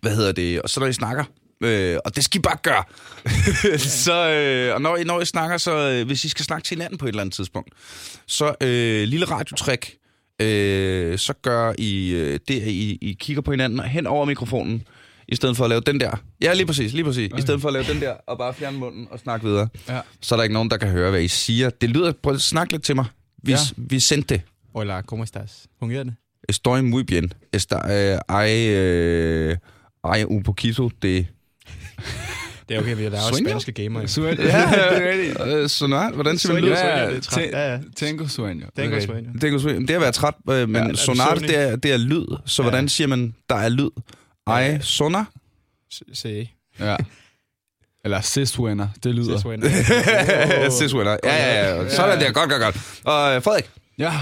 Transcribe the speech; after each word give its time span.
hvad 0.00 0.16
hedder 0.16 0.32
det, 0.32 0.62
og 0.62 0.70
så 0.70 0.80
når 0.80 0.86
I 0.86 0.92
snakker, 0.92 1.24
øh, 1.62 1.96
og 2.04 2.16
det 2.16 2.24
skal 2.24 2.38
I 2.38 2.42
bare 2.42 2.56
gøre. 2.62 2.84
så, 4.04 4.30
øh, 4.30 4.74
og 4.74 4.82
når 4.82 4.96
I, 4.96 5.04
når 5.04 5.20
I 5.20 5.24
snakker, 5.24 5.56
så 5.58 5.76
øh, 5.90 6.06
hvis 6.06 6.24
I 6.24 6.28
skal 6.28 6.44
snakke 6.44 6.64
til 6.66 6.76
hinanden 6.76 6.98
på 6.98 7.04
et 7.04 7.08
eller 7.08 7.20
andet 7.20 7.34
tidspunkt, 7.34 7.72
så 8.26 8.54
øh, 8.62 9.02
lille 9.08 9.26
radiotræk, 9.26 9.96
øh, 10.40 11.18
så 11.18 11.32
gør 11.42 11.72
I 11.78 12.10
øh, 12.10 12.38
det, 12.48 12.60
at 12.60 12.68
I, 12.68 12.98
I 13.02 13.16
kigger 13.20 13.42
på 13.42 13.50
hinanden 13.50 13.80
hen 13.80 14.06
over 14.06 14.24
mikrofonen, 14.24 14.82
i 15.28 15.36
stedet 15.36 15.56
for 15.56 15.64
at 15.64 15.68
lave 15.70 15.80
den 15.80 16.00
der. 16.00 16.22
Ja, 16.42 16.52
lige 16.52 16.66
præcis, 16.66 16.92
lige 16.92 17.04
præcis. 17.04 17.30
I 17.38 17.40
stedet 17.40 17.60
for 17.60 17.68
at 17.68 17.72
lave 17.72 17.84
den 17.84 18.00
der, 18.00 18.12
og 18.26 18.38
bare 18.38 18.54
fjerne 18.54 18.78
munden 18.78 19.08
og 19.10 19.18
snakke 19.18 19.46
videre. 19.46 19.68
Ja. 19.88 20.00
Så 20.20 20.34
er 20.34 20.36
der 20.36 20.42
ikke 20.42 20.52
nogen, 20.52 20.70
der 20.70 20.76
kan 20.76 20.88
høre, 20.88 21.10
hvad 21.10 21.22
I 21.22 21.28
siger. 21.28 21.70
Det 21.70 21.90
lyder, 21.90 22.12
prøv 22.22 22.34
at 22.34 22.40
snakke 22.40 22.72
lidt 22.72 22.82
til 22.82 22.96
mig. 22.96 23.04
Vi, 23.42 23.52
Ja. 23.52 23.58
vi 23.76 24.00
sendte 24.00 24.34
det. 24.34 24.42
Hola, 24.74 25.02
¿cómo 25.12 25.22
estás? 25.24 25.66
Fungerer 25.80 26.04
det? 26.04 26.14
Estoy 26.48 26.80
muy 26.82 27.02
bien. 27.02 27.32
Está, 27.52 27.76
eh, 27.88 28.18
hay, 28.28 28.50
eh, 28.68 29.56
hay 30.04 30.24
un 30.24 30.42
poquito 30.42 30.88
de... 31.02 31.26
Det 32.68 32.76
er 32.76 32.80
okay, 32.80 32.96
vi 32.96 33.04
er 33.04 33.10
der 33.10 33.16
er 33.18 33.22
også 33.22 33.40
Sueño? 33.44 33.48
spanske 33.48 33.72
gamer. 33.72 34.00
Sueño. 34.02 34.22
Ja, 34.22 34.34
det 34.34 35.02
er 35.02 35.10
rigtigt. 35.12 35.70
Sonar, 35.70 36.10
hvordan 36.12 36.38
siger 36.38 36.52
man 36.52 36.62
Sueño. 36.62 36.66
lyd? 36.66 36.72
Ja, 36.72 36.98
ja, 36.98 37.14
det 37.16 37.50
er 37.54 37.72
Ja. 37.72 37.78
Tengo 37.96 38.24
sueño. 38.24 38.40
Okay. 38.40 38.66
Det, 38.76 39.50
kan, 39.50 39.58
sgu- 39.60 39.80
det 39.80 39.90
er 39.90 39.94
at 39.96 40.00
være 40.00 40.12
træt, 40.12 40.34
øh, 40.50 40.68
men 40.68 40.82
Ja, 40.82 40.88
er 40.90 40.94
sonar, 40.94 41.34
det 41.34 41.58
er, 41.58 41.76
det 41.76 41.92
er 41.92 41.96
lyd. 41.96 42.26
Så 42.46 42.62
Ja. 42.62 42.68
hvordan 42.68 42.88
siger 42.88 43.08
man, 43.08 43.34
der 43.48 43.54
er 43.54 43.68
lyd? 43.68 43.90
Ej, 44.46 44.80
sonar? 44.80 45.30
Se. 46.12 46.50
Ja. 46.80 46.96
Eller 48.04 48.20
cis-winner, 48.20 48.86
det 49.04 49.14
lyder. 49.14 49.36
Siswinner. 50.70 51.16
Ja, 51.24 51.36
ja, 51.36 51.82
ja. 51.82 51.88
Sådan 51.88 52.20
der. 52.20 52.32
Godt, 52.32 52.50
godt, 52.50 52.62
godt. 52.62 52.76
Og 53.04 53.42
Frederik, 53.42 53.70
Ja. 53.98 54.12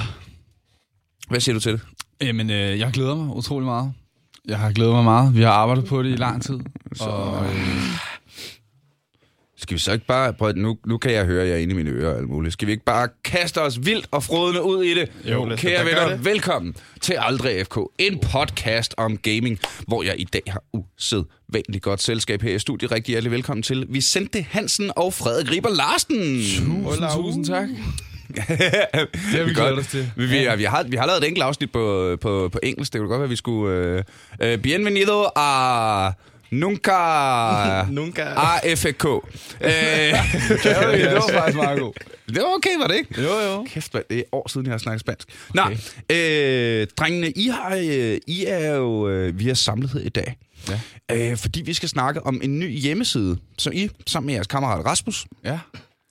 hvad 1.28 1.40
siger 1.40 1.54
du 1.54 1.60
til 1.60 1.72
det? 1.72 1.80
Jamen, 2.20 2.50
øh, 2.50 2.78
jeg 2.78 2.90
glæder 2.92 3.14
mig 3.14 3.36
utrolig 3.36 3.66
meget. 3.66 3.92
Jeg 4.48 4.58
har 4.58 4.72
glædet 4.72 4.92
mig 4.94 5.04
meget. 5.04 5.34
Vi 5.36 5.42
har 5.42 5.50
arbejdet 5.50 5.84
på 5.84 6.02
det 6.02 6.10
i 6.12 6.16
lang 6.16 6.42
tid. 6.42 6.58
Så, 6.94 7.04
Og, 7.04 7.44
øh, 7.44 7.50
Skal 9.56 9.74
vi 9.74 9.78
så 9.78 9.92
ikke 9.92 10.06
bare... 10.06 10.32
Prøv, 10.32 10.52
nu, 10.56 10.78
nu 10.86 10.98
kan 10.98 11.12
jeg 11.12 11.24
høre 11.24 11.46
jer 11.46 11.56
inde 11.56 11.72
i 11.72 11.76
mine 11.76 11.90
ører 11.90 12.12
og 12.12 12.18
alt 12.18 12.28
muligt. 12.28 12.52
Skal 12.52 12.66
vi 12.66 12.72
ikke 12.72 12.84
bare 12.84 13.08
kaste 13.24 13.62
os 13.62 13.78
vildt 13.86 14.06
og 14.10 14.22
frodende 14.22 14.62
ud 14.62 14.82
i 14.84 14.94
det? 14.94 15.12
Jo, 15.24 15.44
Kære 15.56 15.76
gøre 15.76 15.86
venner, 15.86 16.08
det. 16.16 16.24
velkommen 16.24 16.74
til 17.00 17.16
Aldrig 17.18 17.66
FK. 17.66 17.78
En 17.98 18.18
podcast 18.32 18.94
om 18.96 19.16
gaming, 19.16 19.58
hvor 19.86 20.02
jeg 20.02 20.14
i 20.20 20.24
dag 20.24 20.42
har 20.46 20.62
usædvanligt 20.72 21.82
godt 21.82 22.02
selskab 22.02 22.42
her 22.42 22.54
i 22.54 22.58
studiet. 22.58 22.92
Rigtig 22.92 23.12
hjertelig 23.12 23.32
velkommen 23.32 23.62
til 23.62 23.86
Vicente 23.88 24.46
Hansen 24.50 24.90
og 24.96 25.14
Frederik 25.14 25.50
Riber 25.50 25.70
Larsen. 25.70 26.36
tusind, 26.66 27.04
tusind 27.16 27.44
tak. 27.44 27.68
Det 28.48 29.38
har 29.38 29.44
vi 29.44 29.52
glædet 29.54 29.78
os 29.78 29.86
til. 29.86 30.10
Vi, 30.16 30.26
vi, 30.26 30.36
ja. 30.42 30.54
vi, 30.54 30.64
har, 30.64 30.82
vi 30.82 30.96
har 30.96 31.06
lavet 31.06 31.22
et 31.22 31.28
enkelt 31.28 31.44
afsnit 31.44 31.72
på, 31.72 32.16
på, 32.20 32.48
på 32.52 32.58
engelsk. 32.62 32.92
Det 32.92 32.98
kunne 32.98 33.08
godt 33.08 33.18
være, 33.18 33.24
at 33.24 33.30
vi 33.30 33.36
skulle... 33.36 33.74
Øh, 33.74 34.02
øh, 34.52 34.58
bienvenido 34.58 35.24
a... 35.36 36.10
Nunca... 36.50 36.92
Nunca. 37.90 38.22
AFK. 38.22 39.04
Øh, 39.04 39.20
Ja, 39.60 40.22
det 40.92 41.14
var 41.14 41.28
faktisk 41.32 41.56
meget 41.56 41.78
god. 41.80 41.92
det 42.28 42.36
var 42.36 42.54
okay, 42.56 42.76
var 42.80 42.86
det 42.86 42.96
ikke? 42.96 43.22
Jo, 43.22 43.40
jo. 43.52 43.66
Kæft, 43.68 43.92
det 44.10 44.18
er 44.18 44.22
år 44.32 44.48
siden, 44.48 44.66
jeg 44.66 44.72
har 44.72 44.78
snakket 44.78 45.00
spansk. 45.00 45.28
Nå, 45.54 45.62
øh, 46.16 46.86
drengene, 46.96 47.30
I, 47.30 47.48
har, 47.48 47.76
øh, 47.76 48.18
I 48.26 48.44
er 48.48 48.74
jo... 48.74 49.08
Øh, 49.08 49.38
vi 49.38 49.46
har 49.46 49.54
samlet 49.54 49.90
her 49.90 50.00
i 50.00 50.08
dag. 50.08 50.36
Ja. 50.68 51.30
Øh, 51.30 51.36
fordi 51.36 51.62
vi 51.62 51.74
skal 51.74 51.88
snakke 51.88 52.26
om 52.26 52.40
en 52.44 52.58
ny 52.58 52.70
hjemmeside, 52.78 53.38
som 53.58 53.72
I, 53.72 53.88
sammen 54.06 54.26
med 54.26 54.34
jeres 54.34 54.46
kammerat 54.46 54.84
Rasmus, 54.86 55.26
Ja. 55.44 55.58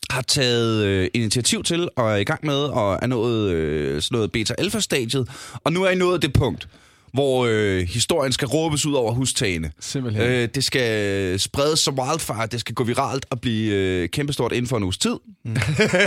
Har 0.10 0.22
taget 0.22 0.86
øh, 0.86 1.10
initiativ 1.14 1.64
til 1.64 1.90
og 1.96 2.12
er 2.12 2.16
i 2.16 2.24
gang 2.24 2.46
med, 2.46 2.60
og 2.60 3.00
er 3.02 3.08
nået 3.08 3.52
øh, 3.52 4.02
sådan 4.02 4.16
noget 4.16 4.32
beta-alpha-stadiet. 4.32 5.30
Og 5.64 5.74
nu 5.74 5.84
er 5.84 5.90
I 5.90 5.96
nået 5.96 6.22
det 6.22 6.34
punkt, 6.34 6.68
hvor 7.14 7.46
øh, 7.50 7.88
historien 7.88 8.32
skal 8.32 8.48
råbes 8.48 8.86
ud 8.86 8.94
over 8.94 9.14
hustagene. 9.14 9.72
Simpelthen. 9.80 10.24
Øh, 10.24 10.50
det 10.56 10.64
skal 10.64 11.40
spredes 11.40 11.80
som 11.80 12.00
wildfire, 12.00 12.48
det 12.48 12.60
skal 12.60 12.76
gå 12.76 12.84
viralt 12.84 13.26
og 13.30 13.42
blive 13.42 13.74
øh, 13.74 14.10
kæmpestort 14.10 14.52
inden 14.52 14.68
for 14.68 14.78
en 14.78 14.84
uges 14.84 14.98
tid. 14.98 15.16
Mm. 15.46 15.58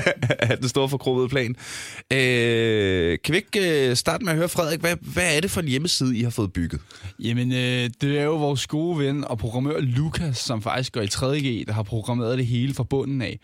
den 0.61 0.69
store 0.69 0.89
forkromede 0.89 1.29
plan. 1.29 1.57
Øh, 2.13 3.19
kan 3.25 3.33
vi 3.33 3.37
ikke 3.37 3.89
øh, 3.89 3.97
starte 3.97 4.25
med 4.25 4.33
at 4.33 4.39
høre, 4.39 4.49
Frederik, 4.49 4.81
hvad, 4.81 4.97
hvad 5.01 5.37
er 5.37 5.41
det 5.41 5.51
for 5.51 5.61
en 5.61 5.69
hjemmeside, 5.69 6.19
I 6.19 6.23
har 6.23 6.31
fået 6.31 6.53
bygget? 6.53 6.81
Jamen, 7.19 7.53
øh, 7.53 7.91
det 8.01 8.19
er 8.19 8.25
jo 8.25 8.37
vores 8.37 8.67
gode 8.67 8.99
ven 8.99 9.25
og 9.25 9.39
programmør 9.39 9.81
Lukas, 9.81 10.39
som 10.39 10.63
faktisk 10.63 10.93
går 10.93 11.01
i 11.01 11.07
3G, 11.07 11.65
der 11.67 11.73
har 11.73 11.83
programmeret 11.83 12.39
det 12.39 12.47
hele 12.47 12.75
fra 12.75 12.85
bunden 12.85 13.23
af. 13.23 13.39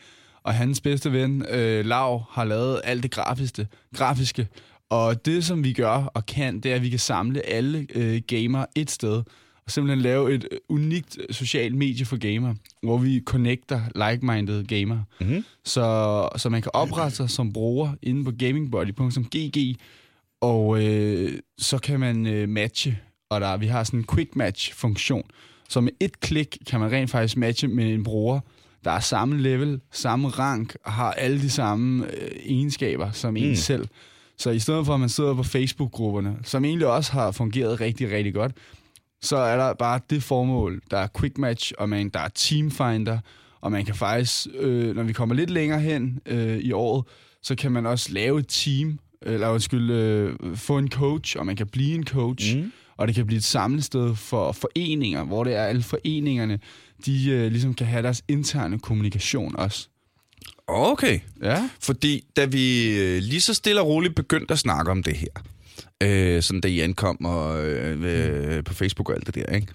Og 0.46 0.54
hans 0.54 0.80
bedste 0.80 1.12
ven, 1.12 1.46
øh, 1.50 1.86
Lav, 1.86 2.24
har 2.30 2.44
lavet 2.44 2.80
alt 2.84 3.02
det 3.02 3.10
grafiske, 3.10 3.66
grafiske. 3.94 4.48
Og 4.90 5.26
det, 5.26 5.44
som 5.44 5.64
vi 5.64 5.72
gør 5.72 6.10
og 6.14 6.26
kan, 6.26 6.60
det 6.60 6.70
er, 6.70 6.74
at 6.76 6.82
vi 6.82 6.90
kan 6.90 6.98
samle 6.98 7.46
alle 7.46 7.86
øh, 7.94 8.22
gamere 8.26 8.66
et 8.74 8.90
sted. 8.90 9.22
Og 9.64 9.70
simpelthen 9.70 10.02
lave 10.02 10.34
et 10.34 10.48
øh, 10.50 10.58
unikt 10.68 11.18
socialt 11.30 11.74
medie 11.74 12.06
for 12.06 12.16
gamer, 12.16 12.54
hvor 12.82 12.98
vi 12.98 13.22
connecter 13.24 13.80
like-minded 13.94 14.64
gamer. 14.64 14.98
Mhm. 15.20 15.44
Så, 15.64 16.28
så 16.36 16.48
man 16.48 16.62
kan 16.62 16.70
oprette 16.74 17.16
sig 17.16 17.30
som 17.30 17.52
bruger 17.52 17.92
inde 18.02 18.24
på 18.24 18.30
gamingbody.gg, 18.38 19.76
og 20.40 20.84
øh, 20.84 21.38
så 21.58 21.78
kan 21.78 22.00
man 22.00 22.26
øh, 22.26 22.48
matche, 22.48 22.98
og 23.30 23.40
der, 23.40 23.56
vi 23.56 23.66
har 23.66 23.84
sådan 23.84 24.00
en 24.00 24.06
quick 24.14 24.36
match 24.36 24.74
funktion, 24.74 25.24
så 25.68 25.80
med 25.80 25.92
et 26.00 26.20
klik 26.20 26.58
kan 26.66 26.80
man 26.80 26.92
rent 26.92 27.10
faktisk 27.10 27.36
matche 27.36 27.68
med 27.68 27.94
en 27.94 28.02
bruger, 28.02 28.40
der 28.86 28.92
er 28.92 29.00
samme 29.00 29.38
level, 29.42 29.80
samme 29.92 30.28
rank, 30.28 30.76
og 30.84 30.92
har 30.92 31.12
alle 31.12 31.40
de 31.40 31.50
samme 31.50 32.04
øh, 32.06 32.28
egenskaber 32.44 33.10
som 33.10 33.36
en 33.36 33.48
Mm. 33.48 33.54
selv. 33.54 33.88
Så 34.38 34.50
i 34.50 34.58
stedet 34.58 34.86
for, 34.86 34.94
at 34.94 35.00
man 35.00 35.08
sidder 35.08 35.34
på 35.34 35.42
Facebook-grupperne, 35.42 36.36
som 36.42 36.64
egentlig 36.64 36.86
også 36.86 37.12
har 37.12 37.30
fungeret 37.30 37.80
rigtig, 37.80 38.10
rigtig 38.10 38.34
godt, 38.34 38.52
så 39.22 39.36
er 39.36 39.56
der 39.56 39.74
bare 39.74 40.00
det 40.10 40.22
formål. 40.22 40.82
Der 40.90 40.98
er 40.98 41.06
quick 41.18 41.38
match, 41.38 41.72
og 41.78 41.88
man, 41.88 42.08
der 42.08 42.20
er 42.20 42.28
teamfinder, 42.34 43.18
og 43.60 43.72
man 43.72 43.84
kan 43.84 43.94
faktisk, 43.94 44.46
øh, 44.58 44.94
når 44.96 45.02
vi 45.02 45.12
kommer 45.12 45.34
lidt 45.34 45.50
længere 45.50 45.80
hen 45.80 46.20
øh, 46.26 46.58
i 46.58 46.72
året, 46.72 47.04
så 47.42 47.54
kan 47.54 47.72
man 47.72 47.86
også 47.86 48.12
lave 48.12 48.38
et 48.38 48.48
team, 48.48 48.98
eller 49.22 49.48
undskyld, 49.48 49.90
øh, 49.90 50.34
få 50.56 50.78
en 50.78 50.90
coach, 50.90 51.36
og 51.38 51.46
man 51.46 51.56
kan 51.56 51.66
blive 51.66 51.94
en 51.94 52.04
coach, 52.06 52.56
mm. 52.56 52.72
og 52.96 53.06
det 53.06 53.14
kan 53.14 53.26
blive 53.26 53.38
et 53.38 53.44
samlested 53.44 54.14
for 54.14 54.52
foreninger, 54.52 55.24
hvor 55.24 55.44
det 55.44 55.54
er 55.54 55.62
alle 55.62 55.82
foreningerne, 55.82 56.58
de 57.06 57.30
øh, 57.30 57.50
ligesom 57.52 57.74
kan 57.74 57.86
have 57.86 58.02
deres 58.02 58.22
interne 58.28 58.78
kommunikation 58.78 59.56
også. 59.56 59.88
Okay. 60.66 61.20
Ja. 61.42 61.70
Fordi 61.80 62.24
da 62.36 62.44
vi 62.44 62.96
øh, 62.98 63.22
lige 63.22 63.40
så 63.40 63.54
stille 63.54 63.80
og 63.80 63.86
roligt 63.86 64.14
begyndte 64.14 64.52
at 64.52 64.58
snakke 64.58 64.90
om 64.90 65.02
det 65.02 65.16
her, 65.16 65.28
øh, 66.02 66.42
sådan 66.42 66.60
da 66.60 66.68
I 66.68 66.80
ankom 66.80 67.24
og, 67.24 67.66
øh, 67.66 68.56
øh, 68.56 68.64
på 68.64 68.74
Facebook 68.74 69.08
og 69.08 69.14
alt 69.14 69.26
det 69.26 69.34
der, 69.34 69.54
ikke? 69.54 69.66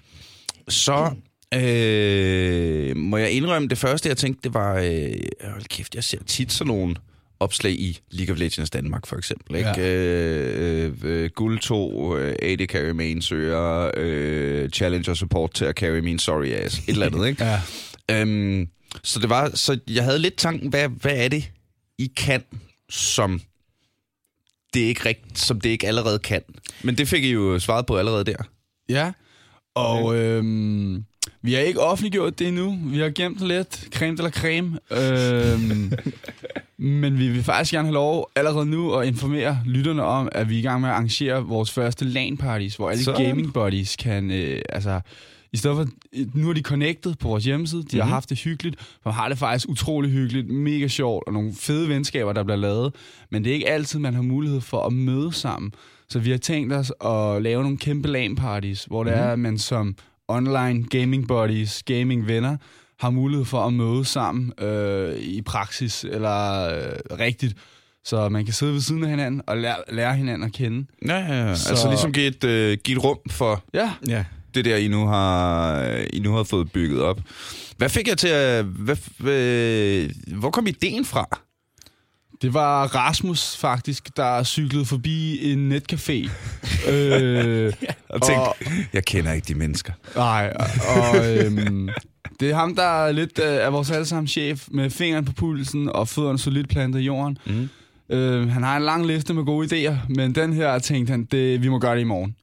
så 0.68 1.14
øh, 1.54 2.96
må 2.96 3.16
jeg 3.16 3.30
indrømme, 3.30 3.68
det 3.68 3.78
første 3.78 4.08
jeg 4.08 4.16
tænkte, 4.16 4.40
det 4.44 4.54
var, 4.54 4.78
øh, 4.78 5.50
hold 5.50 5.68
kæft, 5.68 5.94
jeg 5.94 6.04
ser 6.04 6.24
tit 6.26 6.52
sådan 6.52 6.74
nogle 6.74 6.96
opslag 7.42 7.72
i 7.72 8.00
League 8.10 8.32
of 8.32 8.38
Legends 8.38 8.70
Danmark, 8.70 9.06
for 9.06 9.16
eksempel. 9.16 9.56
Ikke? 9.56 9.70
Ja. 9.76 9.88
Øh, 9.88 10.92
øh, 11.02 11.30
guld 11.34 11.58
2, 11.58 12.16
øh, 12.18 12.34
AD 12.42 12.66
carry 12.66 12.90
main 12.90 13.22
søger, 13.22 13.90
øh, 13.96 14.70
challenger 14.70 15.14
support 15.14 15.54
til 15.54 15.64
at 15.64 15.74
carry 15.74 15.98
min 15.98 16.18
sorry 16.18 16.46
ass, 16.46 16.78
et 16.78 16.88
eller 16.88 17.06
andet, 17.06 17.26
ikke? 17.28 17.44
Ja. 17.44 17.60
Øhm, 18.10 18.68
så 19.02 19.18
det 19.18 19.28
var, 19.30 19.50
så 19.54 19.78
jeg 19.90 20.04
havde 20.04 20.18
lidt 20.18 20.36
tanken, 20.36 20.68
hvad, 20.68 20.88
hvad 20.88 21.16
er 21.16 21.28
det, 21.28 21.50
I 21.98 22.06
kan, 22.16 22.42
som 22.90 23.40
det 24.74 24.80
ikke 24.80 25.08
rigt, 25.08 25.38
som 25.38 25.60
det 25.60 25.70
ikke 25.70 25.86
allerede 25.86 26.18
kan? 26.18 26.42
Men 26.82 26.98
det 26.98 27.08
fik 27.08 27.24
I 27.24 27.30
jo 27.30 27.58
svaret 27.58 27.86
på 27.86 27.96
allerede 27.96 28.24
der. 28.24 28.36
Ja, 28.88 29.12
og 29.74 30.16
øhm, 30.16 31.04
vi 31.42 31.52
har 31.52 31.60
ikke 31.60 31.80
offentliggjort 31.80 32.38
det 32.38 32.48
endnu. 32.48 32.78
Vi 32.84 32.98
har 32.98 33.10
gemt 33.10 33.38
det 33.40 33.48
lidt, 33.48 33.88
creme 33.94 34.16
eller 34.16 34.30
creme. 34.30 34.78
Øhm, 34.90 35.92
men 36.82 37.18
vi 37.18 37.28
vil 37.28 37.42
faktisk 37.42 37.72
gerne 37.72 37.86
have 37.86 37.94
lov 37.94 38.30
allerede 38.36 38.66
nu 38.66 38.94
at 38.94 39.06
informere 39.06 39.58
lytterne 39.64 40.02
om, 40.02 40.28
at 40.32 40.48
vi 40.48 40.54
er 40.54 40.58
i 40.58 40.62
gang 40.62 40.80
med 40.80 40.88
at 40.88 40.94
arrangere 40.94 41.44
vores 41.44 41.70
første 41.70 42.04
LAN-parties, 42.04 42.76
hvor 42.76 42.90
alle 42.90 43.04
Sådan. 43.04 43.26
gaming 43.26 43.52
buddies 43.52 43.96
kan... 43.96 44.30
Øh, 44.30 44.62
altså, 44.68 45.00
i 45.52 45.56
stedet 45.56 45.76
for, 45.76 45.86
nu 46.38 46.48
er 46.48 46.52
de 46.52 46.60
connected 46.60 47.14
på 47.14 47.28
vores 47.28 47.44
hjemmeside, 47.44 47.82
de 47.82 47.86
mm-hmm. 47.86 48.00
har 48.00 48.14
haft 48.14 48.30
det 48.30 48.38
hyggeligt, 48.38 48.76
og 49.04 49.14
har 49.14 49.28
det 49.28 49.38
faktisk 49.38 49.68
utrolig 49.68 50.10
hyggeligt, 50.10 50.50
mega 50.50 50.88
sjovt, 50.88 51.24
og 51.26 51.32
nogle 51.32 51.52
fede 51.54 51.88
venskaber, 51.88 52.32
der 52.32 52.42
bliver 52.44 52.56
lavet. 52.56 52.94
Men 53.30 53.44
det 53.44 53.50
er 53.50 53.54
ikke 53.54 53.68
altid, 53.68 53.98
man 53.98 54.14
har 54.14 54.22
mulighed 54.22 54.60
for 54.60 54.86
at 54.86 54.92
møde 54.92 55.32
sammen. 55.32 55.72
Så 56.08 56.18
vi 56.18 56.30
har 56.30 56.38
tænkt 56.38 56.72
os 56.72 56.92
at 57.04 57.42
lave 57.42 57.62
nogle 57.62 57.78
kæmpe 57.78 58.08
LAN-parties, 58.08 58.84
hvor 58.84 59.04
det 59.04 59.16
er, 59.16 59.32
at 59.32 59.38
man 59.38 59.58
som 59.58 59.96
online 60.28 60.84
gaming 60.84 61.28
buddies, 61.28 61.82
gaming 61.82 62.26
venner, 62.26 62.56
har 63.02 63.10
mulighed 63.10 63.44
for 63.44 63.66
at 63.66 63.72
møde 63.72 64.04
sammen 64.04 64.52
øh, 64.58 65.16
i 65.16 65.42
praksis, 65.42 66.04
eller 66.04 66.68
øh, 66.68 67.18
rigtigt, 67.18 67.54
så 68.04 68.28
man 68.28 68.44
kan 68.44 68.54
sidde 68.54 68.72
ved 68.72 68.80
siden 68.80 69.04
af 69.04 69.10
hinanden 69.10 69.42
og 69.46 69.56
lære, 69.56 69.76
lære 69.92 70.14
hinanden 70.16 70.42
at 70.42 70.52
kende. 70.52 70.86
Ja, 71.06 71.16
ja, 71.18 71.48
ja. 71.48 71.54
Så- 71.54 71.68
Altså 71.70 71.88
ligesom 71.88 72.12
give 72.12 72.26
et, 72.26 72.44
øh, 72.44 72.78
give 72.84 72.96
et 72.98 73.04
rum 73.04 73.18
for 73.30 73.64
Ja, 73.74 73.92
Ja. 74.08 74.24
det 74.54 74.64
der, 74.64 74.76
I 74.76 74.88
nu 74.88 75.06
har, 75.06 75.82
I 76.12 76.18
nu 76.18 76.32
har 76.34 76.42
fået 76.42 76.72
bygget 76.72 77.02
op. 77.02 77.20
Hvad 77.76 77.88
fik 77.88 78.08
jeg 78.08 78.18
til 78.18 78.28
at... 78.28 78.64
Hvad, 78.64 78.96
hvad, 79.18 80.08
hvor 80.38 80.50
kom 80.50 80.66
ideen 80.66 81.04
fra? 81.04 81.38
Det 82.42 82.54
var 82.54 82.86
Rasmus 82.86 83.56
faktisk, 83.56 84.16
der 84.16 84.42
cyklede 84.42 84.84
forbi 84.86 85.52
en 85.52 85.72
netcafé. 85.72 86.30
øh, 86.92 87.72
Og 88.08 88.22
tænkte, 88.22 88.50
jeg 88.92 89.04
kender 89.04 89.32
ikke 89.32 89.48
de 89.48 89.54
mennesker. 89.54 89.92
Nej, 90.16 90.52
og 90.96 91.28
øhm, 91.36 91.88
det 92.42 92.50
er 92.50 92.54
ham, 92.54 92.74
der 92.74 93.04
er 93.04 93.12
lidt 93.12 93.38
øh, 93.38 93.66
af 93.66 93.72
vores 93.72 93.90
allesammen 93.90 94.28
chef 94.28 94.68
med 94.70 94.90
fingeren 94.90 95.24
på 95.24 95.32
pulsen 95.32 95.88
og 95.88 96.08
fødderne 96.08 96.38
solidt 96.38 96.68
plantet 96.68 97.00
i 97.00 97.02
jorden. 97.02 97.38
Mm. 97.46 97.68
Øh, 98.16 98.48
han 98.48 98.62
har 98.62 98.76
en 98.76 98.82
lang 98.82 99.06
liste 99.06 99.34
med 99.34 99.44
gode 99.44 99.66
idéer, 99.66 99.94
men 100.08 100.34
den 100.34 100.52
her 100.52 100.78
tænkte 100.78 101.10
han, 101.10 101.24
det, 101.24 101.62
vi 101.62 101.68
må 101.68 101.78
gøre 101.78 101.94
det 101.94 102.00
i 102.00 102.04
morgen. 102.04 102.36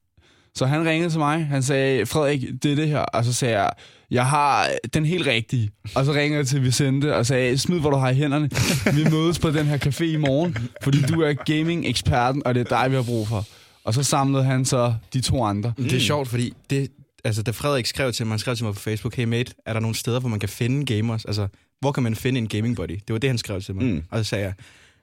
Så 0.56 0.66
han 0.66 0.86
ringede 0.86 1.10
til 1.10 1.20
mig, 1.20 1.46
han 1.46 1.64
sagde, 1.64 2.06
Frederik, 2.06 2.42
det 2.64 2.72
er 2.72 2.76
det 2.76 2.88
her. 2.88 3.00
Og 3.00 3.26
så 3.26 3.34
sagde 3.34 3.60
jeg, 3.60 3.70
jeg 4.12 4.26
har 4.26 4.70
den 4.94 5.06
helt 5.06 5.28
rigtige. 5.28 5.70
Og 5.96 6.06
så 6.06 6.14
ringede 6.14 6.38
jeg 6.38 6.48
til 6.48 6.64
Vicente 6.64 7.16
og 7.16 7.26
sagde, 7.26 7.58
smid 7.58 7.80
hvad 7.80 7.92
du 7.92 7.98
har 7.98 8.10
i 8.10 8.16
hænderne. 8.16 8.50
Vi 8.94 9.10
mødes 9.12 9.40
på 9.40 9.50
den 9.50 9.66
her 9.66 9.78
café 9.78 10.04
i 10.04 10.18
morgen, 10.18 10.58
fordi 10.84 11.02
du 11.02 11.22
er 11.22 11.34
gaming-eksperten, 11.34 12.42
og 12.46 12.56
det 12.56 12.72
er 12.72 12.82
dig, 12.82 12.92
vi 12.92 12.96
har 12.96 13.04
brug 13.04 13.28
for. 13.28 13.46
Og 13.84 13.94
så 13.94 14.04
samlede 14.04 14.44
han 14.44 14.66
så 14.66 14.94
de 15.14 15.22
to 15.22 15.44
andre. 15.44 15.74
Det 15.78 15.94
er 15.94 16.00
sjovt, 16.00 16.28
fordi 16.28 16.54
det, 16.70 16.88
altså, 17.24 17.44
da 17.44 17.52
Frederik 17.52 17.86
skrev 17.86 18.12
til 18.12 18.26
mig, 18.26 18.32
han 18.34 18.40
skrev 18.40 18.56
til 18.56 18.66
mig 18.66 18.74
på 18.74 18.80
Facebook, 18.80 19.16
hey 19.16 19.26
mate, 19.26 19.54
er 19.66 19.74
der 19.74 19.80
nogle 19.80 19.96
steder, 19.96 20.20
hvor 20.20 20.30
man 20.30 20.40
kan 20.40 20.50
finde 20.50 20.96
gamers? 20.96 21.26
Altså, 21.26 21.48
hvor 21.80 21.92
kan 21.92 22.04
man 22.04 22.16
finde 22.16 22.38
en 22.38 22.48
gaming 22.48 22.76
buddy? 22.76 22.94
Det 23.08 23.14
var 23.14 23.18
det, 23.18 23.30
han 23.30 23.38
skrev 23.38 23.62
til 23.62 23.76
mig. 23.76 23.86
Mm. 23.86 24.04
Og 24.10 24.18
så 24.18 24.30
sagde 24.30 24.46
jeg, 24.46 24.54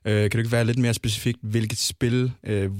øh, 0.04 0.20
kan 0.20 0.30
du 0.30 0.38
ikke 0.38 0.52
være 0.52 0.64
lidt 0.64 0.78
mere 0.78 0.94
specifikt, 0.94 1.38
hvilket 1.42 1.78
spil, 1.78 2.32
øh, 2.44 2.70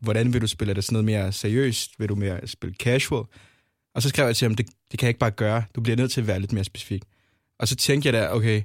hvordan 0.00 0.32
vil 0.32 0.40
du 0.40 0.46
spille? 0.46 0.70
Er 0.70 0.74
det 0.74 0.84
sådan 0.84 0.94
noget 0.94 1.04
mere 1.04 1.32
seriøst? 1.32 1.90
Vil 1.98 2.08
du 2.08 2.14
mere 2.14 2.46
spille 2.46 2.74
casual? 2.74 3.24
Og 3.94 4.02
så 4.02 4.08
skrev 4.08 4.26
jeg 4.26 4.36
til 4.36 4.48
ham, 4.48 4.54
det, 4.54 4.66
det 4.90 4.98
kan 4.98 5.06
jeg 5.06 5.10
ikke 5.10 5.20
bare 5.20 5.30
gøre. 5.30 5.64
Du 5.74 5.80
bliver 5.80 5.96
nødt 5.96 6.12
til 6.12 6.20
at 6.20 6.26
være 6.26 6.40
lidt 6.40 6.52
mere 6.52 6.64
specifik. 6.64 7.02
Og 7.58 7.68
så 7.68 7.76
tænkte 7.76 8.06
jeg 8.06 8.12
da, 8.12 8.32
okay, 8.32 8.62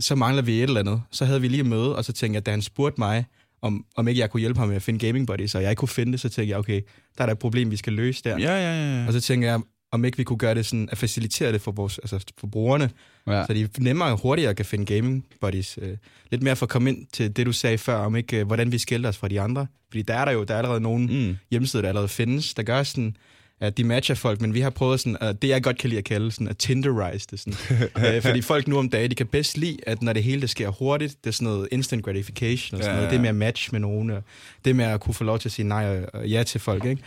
så 0.00 0.14
mangler 0.14 0.42
vi 0.42 0.56
et 0.56 0.62
eller 0.62 0.80
andet. 0.80 1.02
Så 1.10 1.24
havde 1.24 1.40
vi 1.40 1.48
lige 1.48 1.64
møde, 1.64 1.96
og 1.96 2.04
så 2.04 2.12
tænkte 2.12 2.34
jeg, 2.34 2.46
da 2.46 2.50
han 2.50 2.62
spurgte 2.62 3.00
mig, 3.00 3.24
om, 3.62 3.84
om 3.96 4.08
ikke 4.08 4.20
jeg 4.20 4.30
kunne 4.30 4.40
hjælpe 4.40 4.58
ham 4.58 4.68
med 4.68 4.76
at 4.76 4.82
finde 4.82 5.06
gaming 5.06 5.26
buddies, 5.26 5.54
og 5.54 5.62
jeg 5.62 5.70
ikke 5.70 5.80
kunne 5.80 5.88
finde 5.88 6.12
det, 6.12 6.20
så 6.20 6.28
tænkte 6.28 6.50
jeg, 6.50 6.58
okay, 6.58 6.80
der 7.18 7.22
er 7.22 7.26
der 7.26 7.32
et 7.32 7.38
problem, 7.38 7.70
vi 7.70 7.76
skal 7.76 7.92
løse 7.92 8.24
der. 8.24 8.38
Ja, 8.38 8.56
ja, 8.56 9.00
ja. 9.00 9.06
Og 9.06 9.12
så 9.12 9.20
tænker 9.20 9.48
jeg, 9.48 9.60
om 9.92 10.04
ikke 10.04 10.16
vi 10.16 10.24
kunne 10.24 10.38
gøre 10.38 10.54
det 10.54 10.66
sådan, 10.66 10.88
at 10.92 10.98
facilitere 10.98 11.52
det 11.52 11.60
for, 11.60 11.72
vores, 11.72 11.98
altså 11.98 12.24
for 12.38 12.46
brugerne, 12.46 12.90
Ja. 13.26 13.44
så 13.46 13.52
de 13.54 13.68
nemmere 13.78 14.08
og 14.12 14.18
hurtigere 14.20 14.54
kan 14.54 14.64
finde 14.64 14.94
gaming 14.94 15.26
buddies. 15.40 15.78
Øh, 15.82 15.96
lidt 16.30 16.42
mere 16.42 16.56
for 16.56 16.66
at 16.66 16.70
komme 16.70 16.90
ind 16.90 17.06
til 17.12 17.36
det, 17.36 17.46
du 17.46 17.52
sagde 17.52 17.78
før, 17.78 17.96
om 17.96 18.16
ikke, 18.16 18.36
øh, 18.40 18.46
hvordan 18.46 18.72
vi 18.72 18.78
skiller 18.78 19.08
os 19.08 19.16
fra 19.16 19.28
de 19.28 19.40
andre. 19.40 19.66
Fordi 19.90 20.02
der 20.02 20.14
er 20.14 20.24
der 20.24 20.32
jo, 20.32 20.44
der 20.44 20.54
er 20.54 20.58
allerede 20.58 20.80
nogle 20.80 21.06
mm. 21.06 21.12
Mm. 21.14 21.36
hjemmesider, 21.50 21.82
der 21.82 21.88
allerede 21.88 22.08
findes, 22.08 22.54
der 22.54 22.62
gør 22.62 22.82
sådan, 22.82 23.16
at 23.60 23.76
de 23.76 23.84
matcher 23.84 24.14
folk, 24.14 24.40
men 24.40 24.54
vi 24.54 24.60
har 24.60 24.70
prøvet 24.70 25.00
sådan, 25.00 25.16
at 25.20 25.42
det 25.42 25.48
jeg 25.48 25.62
godt 25.62 25.78
kan 25.78 25.88
lide 25.90 25.98
at 25.98 26.04
kalde 26.04 26.32
sådan, 26.32 26.48
at 26.48 26.58
tinderize 26.58 27.26
det 27.30 27.40
sådan. 27.40 27.78
øh, 28.16 28.22
fordi 28.22 28.42
folk 28.42 28.68
nu 28.68 28.78
om 28.78 28.90
dagen, 28.90 29.10
de 29.10 29.14
kan 29.14 29.26
bedst 29.26 29.58
lide, 29.58 29.76
at 29.86 30.02
når 30.02 30.12
det 30.12 30.22
hele 30.22 30.40
det 30.40 30.50
sker 30.50 30.68
hurtigt, 30.68 31.16
det 31.24 31.30
er 31.30 31.34
sådan 31.34 31.48
noget 31.48 31.68
instant 31.72 32.04
gratification 32.04 32.78
og 32.78 32.84
sådan 32.84 32.96
Ja, 32.96 32.96
noget. 32.96 33.10
Det 33.12 33.20
med 33.20 33.28
at 33.28 33.34
match 33.34 33.72
med 33.72 33.80
nogen, 33.80 34.10
og 34.10 34.22
det 34.64 34.76
med 34.76 34.84
at 34.84 35.00
kunne 35.00 35.14
få 35.14 35.24
lov 35.24 35.38
til 35.38 35.48
at 35.48 35.52
sige 35.52 35.68
nej 35.68 36.04
og, 36.12 36.28
ja 36.28 36.42
til 36.42 36.60
folk, 36.60 36.84
ikke? 36.84 37.02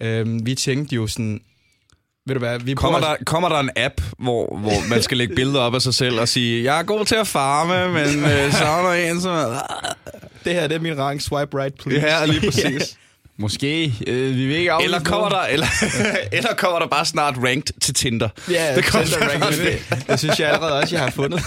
Øhm, 0.00 0.46
vi 0.46 0.54
tænkte 0.54 0.94
jo 0.96 1.06
sådan, 1.06 1.40
ved 2.26 2.34
du 2.34 2.38
hvad, 2.38 2.58
vi 2.58 2.74
Kommer 2.74 3.00
der, 3.00 3.16
kommer 3.26 3.48
der 3.48 3.58
en 3.58 3.70
app, 3.76 4.00
hvor, 4.18 4.58
hvor 4.58 4.88
man 4.88 5.02
skal 5.02 5.16
lægge 5.16 5.34
billeder 5.34 5.60
op 5.60 5.74
af 5.74 5.82
sig 5.82 5.94
selv 5.94 6.20
og 6.20 6.28
sige, 6.28 6.64
jeg 6.64 6.78
er 6.78 6.82
god 6.82 7.04
til 7.04 7.14
at 7.14 7.26
farme, 7.26 7.92
men 7.92 8.24
øh, 8.24 8.52
savner 8.52 9.10
en, 9.10 9.20
som 9.20 9.54
det 10.44 10.54
her 10.54 10.66
det 10.68 10.74
er 10.74 10.80
min 10.80 10.98
rang, 10.98 11.22
swipe 11.22 11.58
right, 11.60 11.78
please. 11.78 12.06
Ja, 12.06 12.24
lige 12.24 12.40
præcis. 12.50 12.98
Måske. 13.40 13.94
Øh, 14.06 14.36
vi 14.36 14.46
vil 14.46 14.56
ikke 14.56 14.72
Eller 14.82 15.00
kommer, 15.00 15.28
noget. 15.28 15.42
der, 15.48 15.52
eller, 15.52 15.66
eller 16.36 16.54
kommer 16.54 16.78
der 16.78 16.86
bare 16.86 17.04
snart 17.04 17.34
ranked 17.36 17.80
til 17.80 17.94
Tinder? 17.94 18.28
Ja, 18.50 18.68
Det 18.68 18.76
det 18.76 18.84
kommer 18.84 19.06
Tinder 19.06 19.46
også. 19.46 19.62
det, 19.62 20.06
det 20.08 20.18
synes 20.18 20.40
jeg 20.40 20.48
allerede 20.48 20.72
også, 20.80 20.94
jeg 20.96 21.04
har 21.04 21.10
fundet. 21.10 21.40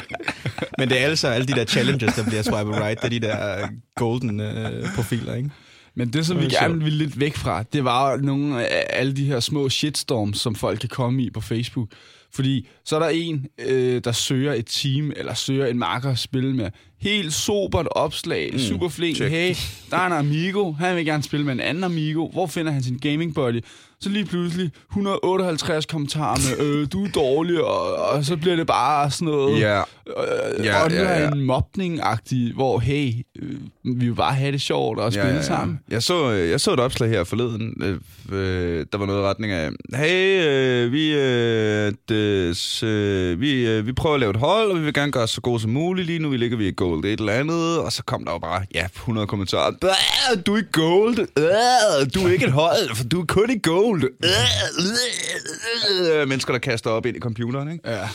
Men 0.78 0.88
det 0.88 1.00
er 1.00 1.04
altså 1.06 1.28
alle 1.28 1.46
de 1.46 1.52
der 1.52 1.64
challenges, 1.64 2.14
der 2.14 2.24
bliver 2.24 2.42
swipet 2.42 2.74
right. 2.82 2.98
Det 3.02 3.04
er 3.04 3.08
de 3.08 3.20
der 3.20 3.62
øh, 3.62 3.68
golden 3.96 4.40
øh, 4.40 4.94
profiler, 4.94 5.34
ikke? 5.34 5.50
Men 5.94 6.12
det, 6.12 6.26
som 6.26 6.40
vi 6.40 6.44
er 6.44 6.48
gerne 6.60 6.84
ville 6.84 6.98
lidt 6.98 7.20
væk 7.20 7.36
fra, 7.36 7.62
det 7.72 7.84
var 7.84 8.10
jo 8.10 8.16
nogle 8.16 8.68
af 8.68 8.86
alle 8.90 9.16
de 9.16 9.24
her 9.24 9.40
små 9.40 9.68
shitstorms, 9.68 10.38
som 10.40 10.54
folk 10.54 10.80
kan 10.80 10.88
komme 10.88 11.22
i 11.22 11.30
på 11.30 11.40
Facebook. 11.40 11.88
Fordi 12.34 12.68
så 12.84 12.96
er 12.96 13.00
der 13.00 13.08
en, 13.08 13.46
øh, 13.58 14.00
der 14.04 14.12
søger 14.12 14.52
et 14.52 14.66
team, 14.66 15.12
eller 15.16 15.34
søger 15.34 15.66
en 15.66 15.78
marker 15.78 16.10
at 16.10 16.18
spille 16.18 16.56
med. 16.56 16.70
Helt 17.00 17.32
sobert 17.32 17.88
opslag, 17.90 18.50
mm, 18.52 18.58
super 18.58 18.88
flink. 18.88 19.16
check. 19.16 19.30
Hey, 19.30 19.54
der 19.90 19.96
er 19.96 20.06
en 20.06 20.12
amigo, 20.12 20.72
han 20.72 20.96
vil 20.96 21.04
gerne 21.04 21.22
spille 21.22 21.46
med 21.46 21.52
en 21.52 21.60
anden 21.60 21.84
amigo. 21.84 22.28
Hvor 22.28 22.46
finder 22.46 22.72
han 22.72 22.82
sin 22.82 22.98
gaming 22.98 23.34
buddy? 23.34 23.60
Så 24.00 24.08
lige 24.08 24.24
pludselig 24.24 24.70
158 24.90 25.86
kommentarer 25.86 26.38
med, 26.58 26.66
øh, 26.66 26.86
du 26.92 27.04
er 27.04 27.08
dårlig, 27.08 27.64
og, 27.64 27.94
og 27.96 28.24
så 28.24 28.36
bliver 28.36 28.56
det 28.56 28.66
bare 28.66 29.10
sådan 29.10 29.28
noget... 29.28 29.60
Ja, 29.60 29.82
Øh, 30.08 30.64
ja, 30.64 30.70
er 30.88 31.20
ja. 31.22 31.30
en 31.30 31.40
mobning-agtig, 31.50 32.54
hvor 32.54 32.78
hey, 32.78 33.12
øh, 33.42 33.54
vi 33.84 34.06
vil 34.06 34.14
bare 34.14 34.34
have 34.34 34.52
det 34.52 34.60
sjovt 34.60 34.98
og 34.98 35.12
spille 35.12 35.26
ja, 35.26 35.32
ja, 35.32 35.36
ja. 35.40 35.42
sammen. 35.46 35.80
Jeg 35.90 36.02
så, 36.02 36.30
øh, 36.32 36.50
jeg 36.50 36.60
så 36.60 36.72
et 36.72 36.80
opslag 36.80 37.08
her 37.10 37.24
forleden. 37.24 37.74
Øh, 37.82 37.98
øh, 38.32 38.86
der 38.92 38.98
var 38.98 39.06
noget 39.06 39.20
i 39.20 39.22
retning 39.24 39.52
af, 39.52 39.70
hey, 39.94 40.46
øh, 40.48 40.92
vi, 40.92 41.14
øh, 41.14 41.92
des, 42.08 42.82
øh, 42.82 43.40
vi, 43.40 43.66
øh, 43.68 43.86
vi 43.86 43.92
prøver 43.92 44.14
at 44.14 44.20
lave 44.20 44.30
et 44.30 44.36
hold, 44.36 44.70
og 44.70 44.78
vi 44.78 44.84
vil 44.84 44.94
gerne 44.94 45.12
gøre 45.12 45.22
os 45.22 45.30
så 45.30 45.40
gode 45.40 45.60
som 45.60 45.70
muligt. 45.70 46.06
Lige 46.06 46.18
nu 46.18 46.28
vi 46.28 46.36
ligger 46.36 46.56
vi 46.56 46.68
i 46.68 46.72
gold 46.76 47.04
et 47.04 47.20
eller 47.20 47.32
andet, 47.32 47.78
og 47.78 47.92
så 47.92 48.02
kom 48.02 48.24
der 48.24 48.32
jo 48.32 48.38
bare, 48.38 48.62
ja, 48.74 48.86
100 48.96 49.26
kommentarer. 49.26 49.70
"Bæh, 49.80 49.90
Du 50.46 50.54
er 50.54 50.58
i 50.58 50.62
gold. 50.72 51.16
Du 52.10 52.20
er 52.26 52.32
ikke 52.32 52.44
et 52.46 52.52
hold, 52.52 52.96
for 52.96 53.04
du 53.04 53.20
er 53.20 53.24
kun 53.26 53.50
i 53.50 53.58
gold. 53.62 53.87
Øh, 56.20 56.28
Mennesker, 56.28 56.52
der 56.52 56.58
kaster 56.58 56.90
op 56.90 57.06
ind 57.06 57.16
i 57.16 57.20
computeren, 57.20 57.72
ikke? 57.72 57.90
Ja. 57.90 58.08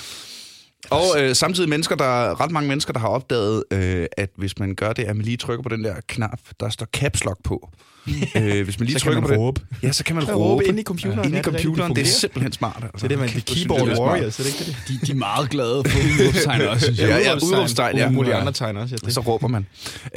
Og 0.89 1.03
øh, 1.17 1.35
samtidig 1.35 1.69
mennesker, 1.69 1.95
der 1.95 2.05
er 2.25 2.41
ret 2.41 2.51
mange 2.51 2.67
mennesker, 2.69 2.93
der 2.93 2.99
har 2.99 3.07
opdaget, 3.07 3.63
øh, 3.71 4.05
at 4.17 4.29
hvis 4.37 4.59
man 4.59 4.75
gør 4.75 4.93
det, 4.93 5.03
at 5.03 5.15
man 5.15 5.25
lige 5.25 5.37
trykker 5.37 5.63
på 5.63 5.69
den 5.69 5.83
der 5.83 5.95
knap, 6.07 6.39
der 6.59 6.69
står 6.69 6.85
caps 6.85 7.23
lock 7.23 7.37
på. 7.43 7.69
øh, 8.35 8.63
hvis 8.63 8.79
man 8.79 8.87
lige 8.87 8.99
Så 8.99 9.05
kan 9.05 9.13
trykker 9.13 9.21
man 9.21 9.37
på 9.37 9.43
råbe. 9.43 9.61
det, 9.71 9.83
ja, 9.83 9.91
så 9.91 10.03
kan 10.03 10.15
man 10.15 10.25
kan 10.25 10.35
råbe. 10.35 10.43
råbe 10.53 10.65
inde 10.65 10.79
i 10.79 10.83
computeren. 10.83 11.19
I 11.19 11.21
Ja, 11.21 11.37
det 11.39 11.47
er 11.47 11.47
rigtigt, 11.47 11.63
computeren, 11.63 11.89
det 11.95 12.05
det 12.05 12.11
er 12.11 12.13
simpelthen 12.15 12.51
smart. 12.51 12.75
Altså. 12.83 12.97
Så 12.97 13.07
det 13.07 13.13
er 13.15 13.19
man, 13.19 13.29
Kæft, 13.29 13.49
synes 13.49 13.59
jeg, 13.61 13.69
keyboard 13.69 13.81
det 13.87 13.91
er 13.91 13.95
smart. 13.95 14.07
warriors, 14.11 14.39
er 14.39 14.43
det 14.43 14.49
ikke 14.61 14.65
det? 14.65 15.01
De, 15.01 15.05
de 15.07 15.11
er 15.11 15.15
meget 15.15 15.49
glade 15.49 15.83
for 15.87 15.99
udråbstegn 15.99 16.61
også, 16.71 16.85
synes 16.85 16.99
jeg. 16.99 17.09
Ja, 17.09 17.17
ja, 17.17 17.35
udråbstegn, 17.35 17.97
ja. 17.97 18.05
Og 18.05 18.13
mulige 18.13 18.35
andre 18.35 18.51
tegn 18.53 18.77
også, 18.77 18.95
ja. 19.05 19.09
Så 19.09 19.19
råber 19.21 19.47
man. 19.47 19.67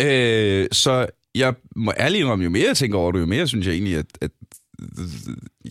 Øh, 0.00 0.66
så 0.72 1.06
jeg 1.34 1.54
må 1.76 1.92
ærligt 1.98 2.20
indrømme, 2.20 2.44
jo 2.44 2.50
mere 2.50 2.64
jeg 2.68 2.76
tænker 2.76 2.98
over 2.98 3.12
det, 3.12 3.20
jo 3.20 3.26
mere 3.26 3.48
synes 3.48 3.66
jeg 3.66 3.72
egentlig, 3.72 3.96
at, 3.96 4.06
at 4.20 4.30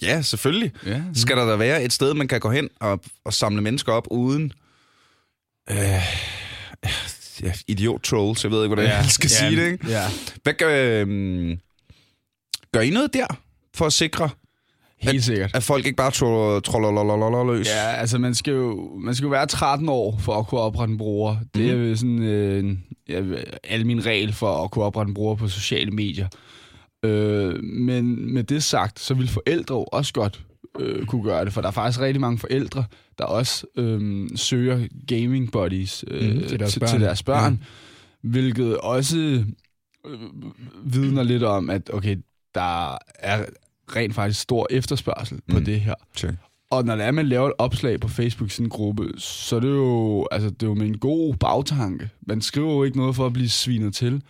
ja, 0.02 0.22
selvfølgelig 0.22 0.72
Ja. 0.86 1.02
skal 1.14 1.38
der 1.38 1.46
da 1.46 1.56
være 1.56 1.84
et 1.84 1.94
sted, 1.94 2.14
man 2.14 2.28
kan 2.28 2.40
gå 2.40 2.52
hen 2.52 2.70
og, 2.80 3.00
og 3.26 3.34
samle 3.34 3.62
mennesker 3.62 3.92
op 3.92 4.08
uden 4.12 4.52
øh, 5.70 5.78
ja, 7.44 7.54
idiot-trolls. 7.68 8.44
Jeg 8.44 8.52
ved 8.52 8.64
ikke, 8.64 8.76
hvordan 8.76 8.92
ja, 8.92 8.98
jeg 8.98 9.06
skal 9.06 9.30
sige 9.30 9.56
det. 9.56 9.72
Ikke? 9.72 9.90
Ja. 9.90 10.04
Hvad 10.44 10.54
gør, 10.54 11.04
øh, 11.06 11.58
gør 12.74 12.82
I 12.82 12.90
noget 12.90 13.14
der 13.14 13.26
for 13.76 13.86
at 13.86 13.94
sikre, 13.94 14.30
Helt 15.02 15.24
sikkert. 15.24 15.52
at 15.56 15.64
folk 15.64 15.86
ikke 15.86 15.96
bare 15.96 16.12
troller 16.62 17.54
løs? 17.54 17.68
Ja, 17.68 17.94
altså 17.96 18.18
man 18.18 18.36
skal, 18.36 18.54
jo, 18.54 18.98
man 18.98 19.16
skal 19.16 19.26
jo 19.26 19.30
være 19.30 19.48
13 19.48 19.90
år 19.90 20.18
for 20.20 20.40
at 20.40 20.48
kunne 20.48 20.62
oprette 20.62 20.92
en 20.92 20.98
bruger. 20.98 21.38
Det 21.56 21.70
er 21.70 21.74
jo 21.74 21.96
sådan 21.96 22.24
øh, 22.24 22.78
ja, 23.10 23.22
al 23.64 23.86
min 23.86 24.06
regel 24.06 24.34
for 24.34 24.64
at 24.64 24.72
kunne 24.72 24.86
oprette 24.86 25.10
en 25.10 25.14
bruger 25.14 25.36
på 25.36 25.48
sociale 25.48 25.92
medier. 25.92 26.28
Øh, 27.06 27.64
men 27.64 28.34
med 28.34 28.44
det 28.44 28.64
sagt, 28.64 29.00
så 29.00 29.14
vil 29.14 29.28
forældre 29.28 29.76
jo 29.76 29.84
også 29.84 30.14
godt 30.14 30.44
øh, 30.80 31.06
kunne 31.06 31.24
gøre 31.24 31.46
det, 31.46 31.54
for 31.54 31.62
der 31.62 31.68
er 31.68 31.72
faktisk 31.72 32.00
rigtig 32.02 32.22
mange 32.22 32.38
forældre, 32.38 32.84
der 33.18 33.24
også 33.26 33.66
øh, 33.78 34.30
søger 34.36 34.88
gaming 35.08 35.52
buddies 35.52 36.06
øh, 36.08 36.34
Mhm, 36.36 36.48
til 36.48 36.60
deres 36.60 36.74
til, 36.74 36.80
børn. 36.80 36.90
til 36.90 37.02
deres 37.02 37.24
børn, 37.24 37.54
ja. 37.54 38.30
hvilket 38.30 38.78
også 38.78 39.18
øh, 40.06 40.20
vidner 40.86 41.24
lidt 41.24 41.44
om, 41.44 41.70
at 41.70 41.90
okay, 41.94 42.18
der 42.56 42.98
er 43.20 43.46
rent 43.96 44.16
faktisk 44.16 44.40
stor 44.42 44.68
efterspørgsel 44.70 45.40
på 45.52 45.60
Mm. 45.60 45.66
det 45.66 45.80
her. 45.82 45.94
Check. 46.16 46.34
Og 46.72 46.86
når 46.86 46.96
det 46.96 47.06
er, 47.06 47.12
man 47.12 47.26
laver 47.26 47.48
et 47.48 47.54
opslag 47.58 48.00
på 48.00 48.08
Facebook, 48.08 48.60
en 48.60 48.70
gruppe, 48.70 49.08
så 49.18 49.56
er 49.56 49.60
det 49.60 49.70
jo, 49.70 50.28
altså, 50.32 50.50
det 50.50 50.64
er 50.64 50.68
jo 50.68 50.74
med 50.74 50.86
en 50.88 50.98
god 50.98 51.36
bagtanke. 51.36 52.10
Man 52.28 52.42
skriver 52.42 52.74
jo 52.74 52.84
ikke 52.84 52.98
noget 52.98 53.16
for 53.16 53.26
at 53.26 53.34
blive 53.34 53.50
svinet 53.50 53.96
til. 53.96 54.22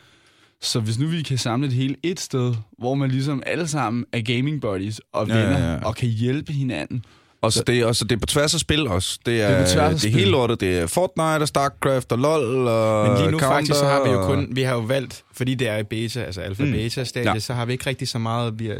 Så 0.65 0.79
hvis 0.79 0.99
nu 0.99 1.07
vi 1.07 1.21
kan 1.21 1.37
samle 1.37 1.67
det 1.67 1.75
hele 1.75 1.95
et 2.03 2.19
sted, 2.19 2.53
hvor 2.77 2.95
man 2.95 3.11
ligesom 3.11 3.43
alle 3.45 3.67
sammen 3.67 4.05
er 4.13 4.21
gaming 4.21 4.61
buddies 4.61 5.01
og 5.13 5.27
Ja, 5.27 5.37
venner, 5.37 5.59
ja, 5.59 5.73
ja. 5.73 5.85
og 5.85 5.95
kan 5.95 6.09
hjælpe 6.09 6.53
hinanden. 6.53 7.05
Og 7.41 7.53
så 7.53 7.63
det, 7.63 7.79
er 7.79 7.85
også, 7.85 8.05
det 8.05 8.15
er 8.15 8.19
på 8.19 8.25
tværs 8.25 8.53
af 8.53 8.59
spil 8.59 8.87
også. 8.87 9.19
Det 9.25 9.41
er, 9.41 9.47
Det 9.47 9.57
er 9.57 9.63
på 9.63 9.69
tværs 9.69 9.93
af 9.93 9.99
det 9.99 10.07
er 10.07 10.19
hele 10.19 10.31
lortet. 10.31 10.59
Det 10.59 10.77
er 10.79 10.87
Fortnite 10.87 11.41
og 11.41 11.47
StarCraft 11.47 12.11
og 12.11 12.17
LoL 12.17 12.67
og 12.67 13.07
Men 13.07 13.17
lige 13.17 13.31
nu 13.31 13.39
Counter, 13.39 13.55
faktisk, 13.55 13.79
så 13.79 13.85
har 13.85 14.03
vi 14.03 14.09
jo 14.09 14.25
kun, 14.25 14.47
vi 14.51 14.61
har 14.61 14.73
jo 14.73 14.79
valgt, 14.79 15.23
fordi 15.33 15.55
det 15.55 15.67
er 15.69 15.77
i 15.77 15.83
beta, 15.83 16.23
altså 16.23 16.41
alfa-beta-stadie, 16.41 17.29
Ja. 17.29 17.33
ja. 17.33 17.39
så 17.39 17.53
har 17.53 17.65
vi 17.65 17.71
ikke 17.71 17.85
rigtig 17.89 18.07
så 18.07 18.17
meget, 18.19 18.59
vi 18.59 18.67
har, 18.67 18.77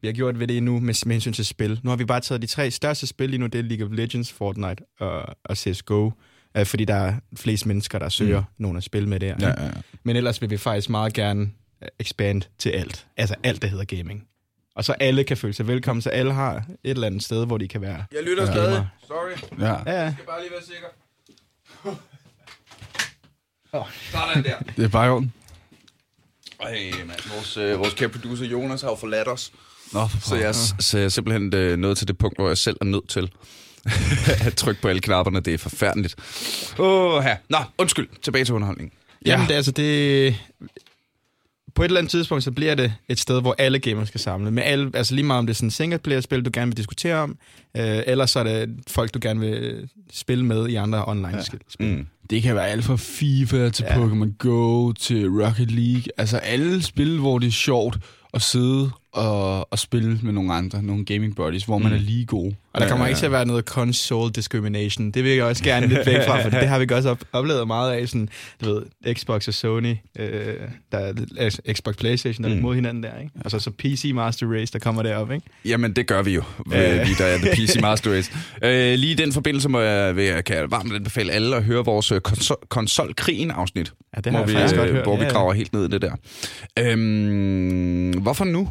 vi 0.00 0.08
har 0.08 0.12
gjort 0.12 0.40
ved 0.40 0.46
det 0.46 0.56
endnu 0.56 0.80
med, 0.80 0.94
med 1.06 1.14
hensyn 1.14 1.32
til 1.32 1.44
spil. 1.44 1.80
Nu 1.82 1.90
har 1.90 1.96
vi 1.96 2.04
bare 2.04 2.20
taget 2.20 2.42
de 2.42 2.46
tre 2.46 2.70
største 2.70 3.06
spil 3.06 3.30
lige 3.30 3.40
nu, 3.40 3.46
det 3.46 3.58
er 3.58 3.62
League 3.62 3.86
of 3.86 3.92
Legends, 3.92 4.32
Fortnite 4.32 4.82
og, 5.00 5.22
og 5.44 5.56
CSGO, 5.56 6.10
øh, 6.56 6.66
fordi 6.66 6.84
der 6.84 6.94
er 6.94 7.14
flest 7.36 7.66
mennesker, 7.66 7.98
der 7.98 8.08
søger 8.08 8.40
mm. 8.40 8.46
nogle 8.58 8.76
at 8.76 8.84
spille 8.84 9.08
med 9.08 9.20
der. 9.20 9.34
Ja, 9.40 9.48
ja, 9.48 9.64
ja. 9.64 9.70
Men 10.02 10.16
ellers 10.16 10.40
vil 10.40 10.50
vi 10.50 10.56
faktisk 10.56 10.90
meget 10.90 11.12
gerne 11.12 11.50
øh, 11.82 11.88
expand 11.98 12.42
til 12.58 12.70
alt. 12.70 13.06
Altså 13.16 13.34
alt, 13.42 13.62
der 13.62 13.68
hedder 13.68 13.84
gaming. 13.84 14.26
Og 14.76 14.84
så 14.84 14.92
alle 14.92 15.24
kan 15.24 15.36
føle 15.36 15.54
sig 15.54 15.66
velkommen, 15.66 16.02
så 16.02 16.10
alle 16.10 16.32
har 16.32 16.54
et 16.56 16.64
eller 16.84 17.06
andet 17.06 17.22
sted, 17.22 17.46
hvor 17.46 17.58
de 17.58 17.68
kan 17.68 17.80
være. 17.80 18.04
Jeg 18.12 18.22
lytter 18.22 18.44
Ja. 18.46 18.52
stadig. 18.52 18.88
Sorry. 19.06 19.58
Ja. 19.60 19.66
Ja, 19.66 20.02
ja. 20.04 20.12
skal 20.12 20.24
bare 20.26 20.40
lige 20.40 20.50
være 20.52 20.62
sikker. 20.62 20.86
Sådan 24.12 24.44
der. 24.44 24.54
Det 24.76 24.84
er 24.84 24.88
bare 24.88 25.06
i 25.06 25.10
orden. 25.10 25.32
Ej, 26.60 26.90
mand. 27.06 27.30
Vores, 27.34 27.56
øh, 27.56 27.78
vores 27.78 27.94
kære 27.94 28.08
producer 28.08 28.44
Jonas 28.46 28.82
har 28.82 28.88
jo 28.88 28.94
forladt 28.96 29.28
os. 29.28 29.52
Nå, 29.92 30.06
for 30.06 30.20
Så 30.20 30.36
jeg, 30.36 30.54
så 30.54 30.98
jeg 30.98 31.04
er 31.04 31.08
simpelthen 31.08 31.54
øh, 31.54 31.78
nået 31.78 31.98
til 31.98 32.08
det 32.08 32.18
punkt, 32.18 32.36
hvor 32.38 32.48
jeg 32.48 32.58
selv 32.58 32.76
er 32.80 32.84
nødt 32.84 33.08
til 33.08 33.32
at 34.46 34.54
trykke 34.54 34.82
på 34.82 34.88
alle 34.88 35.00
knapperne. 35.00 35.40
Det 35.40 35.54
er 35.54 35.58
forfærdeligt. 35.58 36.14
Åh, 36.78 37.22
her. 37.22 37.36
Nå, 37.50 37.58
undskyld. 37.78 38.08
Tilbage 38.22 38.44
til 38.44 38.54
underholdningen. 38.54 38.92
Jamen, 39.26 39.46
det, 39.46 39.52
er 39.52 39.56
altså, 39.56 39.72
det... 39.72 40.36
På 41.74 41.82
et 41.82 41.86
eller 41.86 41.98
andet 42.00 42.10
tidspunkt, 42.10 42.44
så 42.44 42.50
bliver 42.50 42.74
det 42.74 42.92
et 43.08 43.18
sted, 43.18 43.40
hvor 43.40 43.54
alle 43.58 43.78
gamere 43.78 44.06
skal 44.06 44.20
samle. 44.20 44.50
Med 44.50 44.62
alle, 44.62 44.90
altså 44.94 45.14
lige 45.14 45.24
meget 45.24 45.38
om 45.38 45.46
det 45.46 45.52
er 45.52 45.56
sådan 45.56 45.70
single-player-spil, 45.70 46.44
du 46.44 46.50
gerne 46.52 46.70
vil 46.70 46.76
diskutere 46.76 47.14
om, 47.16 47.38
øh, 47.76 48.02
eller 48.06 48.26
så 48.26 48.38
er 48.38 48.42
det 48.44 48.68
folk, 48.88 49.14
du 49.14 49.18
gerne 49.22 49.40
vil 49.40 49.88
spille 50.12 50.44
med 50.44 50.68
i 50.68 50.74
andre 50.74 51.04
online-spil. 51.06 51.60
Mm. 51.80 52.06
Det 52.30 52.42
kan 52.42 52.54
være 52.54 52.68
alt 52.68 52.84
fra 52.84 52.96
FIFA 52.96 53.68
til 53.70 53.84
Ja. 53.88 53.98
ja. 53.98 54.06
Pokémon 54.06 54.36
Go 54.38 54.92
til 54.92 55.28
Rocket 55.28 55.70
League. 55.70 56.02
Altså 56.16 56.36
alle 56.38 56.82
spil, 56.82 57.18
hvor 57.18 57.38
det 57.38 57.46
er 57.46 57.52
sjovt 57.52 57.98
at 58.34 58.42
sidde 58.42 58.90
og, 59.16 59.72
og 59.72 59.78
spille 59.78 60.18
med 60.22 60.32
nogle 60.32 60.54
andre, 60.54 60.82
nogle 60.82 61.04
gaming 61.04 61.36
buddies, 61.36 61.64
hvor 61.64 61.78
man 61.78 61.92
er 61.92 61.98
lige 61.98 62.26
god. 62.26 62.52
Og 62.72 62.80
der 62.80 62.88
kommer 62.88 63.04
Ja, 63.04 63.08
ikke 63.08 63.18
til 63.18 63.26
at 63.26 63.32
være 63.32 63.46
noget 63.46 63.64
console 63.64 64.32
discrimination. 64.32 65.10
Det 65.10 65.24
vil 65.24 65.32
jeg 65.32 65.44
også 65.44 65.64
gerne 65.64 65.86
lidt 65.86 66.06
væk 66.06 66.16
fra, 66.26 66.42
for 66.42 66.50
det 66.50 66.68
har 66.68 66.78
vi 66.78 66.86
også 66.92 67.10
op- 67.10 67.24
oplevet 67.32 67.66
meget 67.66 67.92
af. 67.92 68.08
Sådan, 68.08 68.28
du 68.64 68.74
ved, 68.74 69.14
Xbox 69.14 69.48
og 69.48 69.54
Sony, 69.54 69.94
øh, 70.18 70.54
der 70.92 70.98
er, 70.98 71.12
altså, 71.38 71.62
Xbox 71.72 71.96
Playstation, 71.96 72.44
der 72.44 72.50
er 72.50 72.54
Mm. 72.54 72.58
mm. 72.58 72.62
mod 72.62 72.74
hinanden 72.74 73.02
der. 73.02 73.18
Ikke? 73.20 73.32
Og 73.44 73.50
så, 73.50 73.58
så 73.58 73.70
PC 73.70 74.10
Master 74.14 74.46
Race, 74.52 74.72
der 74.72 74.78
kommer 74.78 75.02
derop. 75.02 75.32
Ikke? 75.32 75.46
Jamen, 75.64 75.92
det 75.92 76.06
gør 76.06 76.22
vi 76.22 76.34
jo, 76.34 76.42
Ja. 76.70 77.00
øh, 77.00 77.08
vi 77.08 77.12
der 77.18 77.24
er 77.24 77.38
The 77.38 77.50
PC 77.52 77.76
Master 77.80 78.12
Race. 78.12 78.32
Øh, 78.62 78.98
lige 78.98 79.12
i 79.12 79.14
den 79.16 79.32
forbindelse 79.32 79.68
må 79.68 79.80
jeg, 79.80 80.16
vil 80.16 80.24
jeg, 80.24 80.44
kan 80.44 80.56
jeg 80.56 80.70
varmt 80.70 80.92
anbefale 80.94 81.32
alle 81.32 81.56
at 81.56 81.64
høre 81.64 81.84
vores 81.84 82.12
øh, 82.12 82.20
konsol, 82.20 82.56
konsolkrigen-afsnit, 82.68 83.92
Ja, 84.16 84.20
det 84.20 84.26
har 84.26 84.30
hvor, 84.32 84.38
jeg 84.40 84.48
vi, 84.48 84.52
faktisk 84.54 84.76
godt 84.76 84.88
øh, 84.88 84.94
hørt. 84.94 85.04
hvor 85.04 85.16
vi 85.16 85.22
Ja, 85.22 85.28
ja. 85.28 85.32
graver 85.34 85.52
helt 85.52 85.72
ned 85.72 85.84
i 85.84 85.88
det 85.88 86.02
der. 86.02 86.12
Øhm, 86.78 88.10
hvorfor 88.22 88.44
nu? 88.44 88.68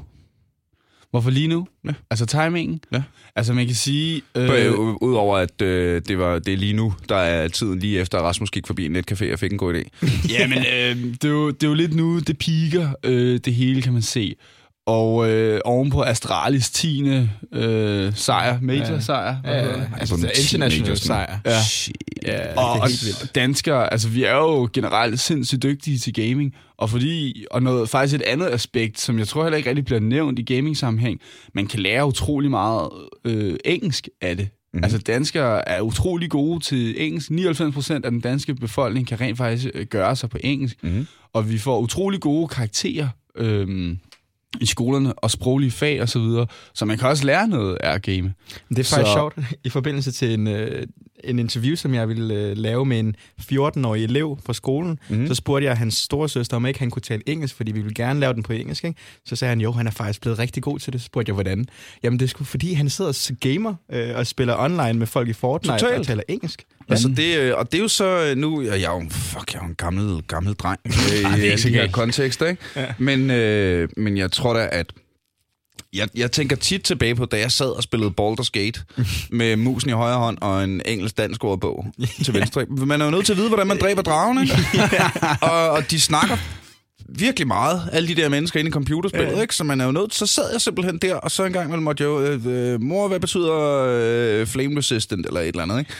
Hvorfor 1.16 1.30
lige 1.30 1.48
nu? 1.48 1.68
Ja. 1.86 1.94
Altså 2.10 2.26
timingen? 2.26 2.80
Ja. 2.94 3.04
Altså 3.36 3.54
man 3.54 3.66
kan 3.66 3.76
sige... 3.76 4.22
Øh, 4.38 4.80
Udover 5.02 5.38
at 5.38 5.62
øh, 5.62 6.02
det, 6.08 6.18
var, 6.18 6.40
det 6.40 6.54
er 6.54 6.58
lige 6.58 6.74
nu, 6.74 6.94
der 7.10 7.16
er 7.16 7.48
tiden 7.48 7.80
lige 7.80 8.00
efter, 8.00 8.18
at 8.18 8.24
Rasmus 8.24 8.52
gik 8.52 8.68
forbi 8.68 8.86
en 8.86 8.96
netcafé 8.96 9.34
og 9.34 9.40
fik 9.40 9.52
en 9.52 9.58
god 9.58 9.74
idé. 9.74 10.08
Jamen, 10.34 10.58
øh, 10.58 11.14
det, 11.22 11.24
er 11.24 11.30
jo, 11.30 11.52
det 11.52 11.64
er 11.64 11.68
jo 11.68 11.74
lidt 11.74 11.96
nu, 11.96 12.20
det 12.20 12.38
piker, 12.38 12.90
øh, 13.04 13.40
det 13.46 13.54
hele 13.54 13.82
kan 13.82 13.94
man 13.94 14.02
se. 14.02 14.36
Og 14.86 15.30
øh, 15.30 15.62
ovenpå 15.66 16.02
Astralis 16.02 16.70
10. 16.70 17.04
Øh, 17.54 18.14
sejr, 18.16 18.60
major-sejr. 18.62 19.36
Ja, 19.44 19.52
ja, 19.58 19.68
ja. 19.78 19.84
Altså, 20.00 20.16
er 20.16 20.30
international 20.40 20.98
sejr. 20.98 21.40
Ja. 21.46 21.62
Shit. 21.62 21.96
Ja, 22.26 22.54
Og, 22.60 22.72
og 22.72 22.90
danskere, 23.36 23.92
altså 23.94 24.10
vi 24.10 24.24
er 24.24 24.36
jo 24.36 24.70
generelt 24.74 25.20
sindssygt 25.20 25.64
dygtige 25.64 25.98
til 25.98 26.14
gaming, 26.14 26.56
og 26.78 26.90
fordi, 26.90 27.46
og 27.52 27.64
noget, 27.64 27.90
faktisk 27.90 28.16
et 28.16 28.22
andet 28.22 28.48
aspekt, 28.48 29.00
som 29.00 29.20
jeg 29.20 29.28
tror 29.28 29.44
heller 29.44 29.58
ikke 29.58 29.70
rigtig 29.70 29.86
bliver 29.86 30.00
nævnt 30.00 30.40
i 30.40 30.54
gaming-sammenhæng, 30.56 31.20
man 31.56 31.68
kan 31.68 31.80
lære 31.80 32.06
utrolig 32.06 32.50
meget 32.50 32.90
øh, 33.26 33.56
engelsk 33.66 34.08
af 34.22 34.38
det. 34.38 34.50
Mm. 34.74 34.84
Altså 34.84 34.98
danskere 34.98 35.70
er 35.70 35.82
utrolig 35.82 36.30
gode 36.30 36.64
til 36.64 36.96
engelsk. 37.06 37.32
99% 37.32 37.94
af 37.94 38.12
den 38.12 38.20
danske 38.22 38.56
befolkning 38.56 39.08
kan 39.08 39.22
rent 39.22 39.38
faktisk 39.38 39.68
øh, 39.74 39.86
gøre 39.86 40.16
sig 40.16 40.30
på 40.30 40.38
engelsk, 40.44 40.78
Mhm. 40.84 41.08
og 41.34 41.50
vi 41.52 41.58
får 41.58 41.80
utrolig 41.80 42.20
gode 42.22 42.48
karakterer 42.48 43.08
øh, 43.38 43.96
i 44.62 44.66
skolerne, 44.66 45.14
og 45.14 45.32
sproglige 45.32 45.72
fag 45.72 46.02
og 46.02 46.10
så 46.10 46.20
videre, 46.20 46.48
så 46.74 46.86
man 46.86 46.98
kan 46.98 47.08
også 47.10 47.26
lære 47.26 47.48
noget 47.48 47.76
af 47.76 47.94
at 47.94 48.02
game. 48.02 48.34
Det 48.70 48.80
er 48.80 48.84
faktisk 48.84 48.92
Så- 48.92 49.14
sjovt. 49.16 49.38
I 49.64 49.70
forbindelse 49.70 50.12
til 50.12 50.34
en, 50.34 50.48
øh, 50.48 50.88
en 51.26 51.40
interview, 51.40 51.76
som 51.76 51.94
jeg 51.94 52.10
ville 52.10 52.34
øh, 52.34 52.58
lave 52.58 52.86
med 52.86 53.00
en 53.00 53.16
14-årig 53.42 54.04
elev 54.04 54.40
på 54.46 54.54
skolen, 54.54 55.00
mm. 55.10 55.28
så 55.28 55.36
spurgte 55.36 55.66
jeg 55.68 55.78
hans 55.78 55.94
storesøster, 55.98 56.58
om 56.58 56.66
ikke 56.66 56.80
han 56.80 56.90
kunne 56.90 57.02
tale 57.02 57.22
engelsk, 57.26 57.56
fordi 57.56 57.72
vi 57.72 57.80
ville 57.80 57.94
gerne 57.96 58.20
lave 58.20 58.34
den 58.34 58.44
på 58.44 58.54
engelsk. 58.54 58.84
Ikke? 58.84 59.00
Så 59.26 59.36
sagde 59.36 59.50
han, 59.50 59.62
jo, 59.62 59.72
han 59.72 59.88
er 59.88 59.92
faktisk 59.92 60.22
blevet 60.22 60.40
rigtig 60.40 60.64
god 60.64 60.80
til 60.80 60.94
det. 60.94 61.02
Så 61.02 61.06
spurgte 61.06 61.30
jeg, 61.30 61.34
hvordan? 61.34 61.66
Jamen, 62.04 62.20
det 62.20 62.26
er 62.26 62.30
sgu 62.30 62.44
fordi, 62.44 62.74
han 62.74 62.90
sidder 62.90 63.30
og 63.32 63.36
gamer 63.40 63.74
øh, 63.92 64.16
og 64.16 64.28
spiller 64.28 64.56
online 64.58 64.94
med 64.94 65.08
folk 65.08 65.30
i 65.30 65.34
Fortnite 65.34 65.78
Totalt. 65.78 66.00
og 66.00 66.06
taler 66.06 66.24
engelsk. 66.28 66.64
Altså 66.90 67.08
det, 67.08 67.38
øh, 67.38 67.54
og 67.58 67.72
det 67.72 67.78
er 67.78 67.82
jo 67.82 67.88
så 67.88 68.26
øh, 68.26 68.38
nu, 68.38 68.62
jeg 68.62 68.82
er 68.82 69.02
jo, 69.04 69.06
fuck, 69.10 69.54
jeg 69.54 69.60
er 69.60 69.64
jo 69.64 69.70
en 69.70 69.76
gammel, 69.76 70.22
gammel 70.28 70.54
dreng 70.54 70.80
øh, 70.86 70.92
i 70.92 70.98
det 70.98 71.26
alle 71.26 71.44
ikke 71.44 71.56
de 71.56 71.62
så 71.62 71.70
her 71.70 71.80
galt. 71.80 71.92
kontekster, 71.94 72.46
ikke? 72.48 72.62
Ja. 72.76 72.86
Men, 72.98 73.30
øh, 73.32 73.90
men 73.98 74.18
jeg 74.18 74.32
tror 74.32 74.54
da, 74.54 74.70
at 74.72 74.94
jeg, 75.96 76.10
jeg 76.16 76.32
tænker 76.32 76.56
tit 76.56 76.82
tilbage 76.84 77.16
på, 77.16 77.26
da 77.26 77.40
jeg 77.40 77.52
sad 77.52 77.70
og 77.70 77.84
spillede 77.84 78.14
Baldur's 78.22 78.50
Gate 78.52 78.82
med 79.40 79.56
musen 79.56 79.90
i 79.90 79.94
højre 79.94 80.18
hånd 80.18 80.38
og 80.42 80.64
en 80.64 80.82
engelsk-dansk 80.86 81.44
ordbog 81.44 81.86
til 82.24 82.34
venstre. 82.34 82.66
Man 82.66 83.02
er 83.02 83.06
jo 83.06 83.12
nødt 83.12 83.26
til 83.26 83.34
at 83.34 83.38
vide, 83.38 83.48
hvordan 83.48 83.68
man 83.68 83.78
dræber 83.78 84.02
dragen, 84.02 84.42
ikke? 84.42 84.58
og, 85.52 85.70
og 85.70 85.92
de 85.92 86.00
snakker 86.00 86.38
virkelig 87.10 87.48
meget, 87.48 87.90
alle 87.92 88.08
de 88.08 88.16
der 88.16 88.30
mennesker 88.30 88.60
inde 88.60 88.70
i 88.70 88.72
computerspillet, 88.72 89.42
ikke? 89.42 89.56
Så 89.56 89.64
man 89.64 89.82
er 89.82 89.86
jo 89.86 89.92
nødt, 89.92 90.14
så 90.14 90.26
sad 90.26 90.52
jeg 90.52 90.62
simpelthen 90.62 90.98
der, 90.98 91.16
og 91.16 91.32
så 91.32 91.44
en 91.44 91.54
gang 91.54 91.84
måtte 91.84 92.04
jeg 92.04 92.08
jo, 92.08 92.22
øh, 92.22 92.46
øh, 92.46 92.82
mor, 92.82 93.08
hvad 93.08 93.20
betyder 93.20 93.86
øh, 93.90 94.48
flame 94.48 94.78
resistant, 94.78 95.26
eller 95.26 95.40
et 95.40 95.48
eller 95.48 95.64
andet, 95.64 95.80
ikke? 95.80 95.92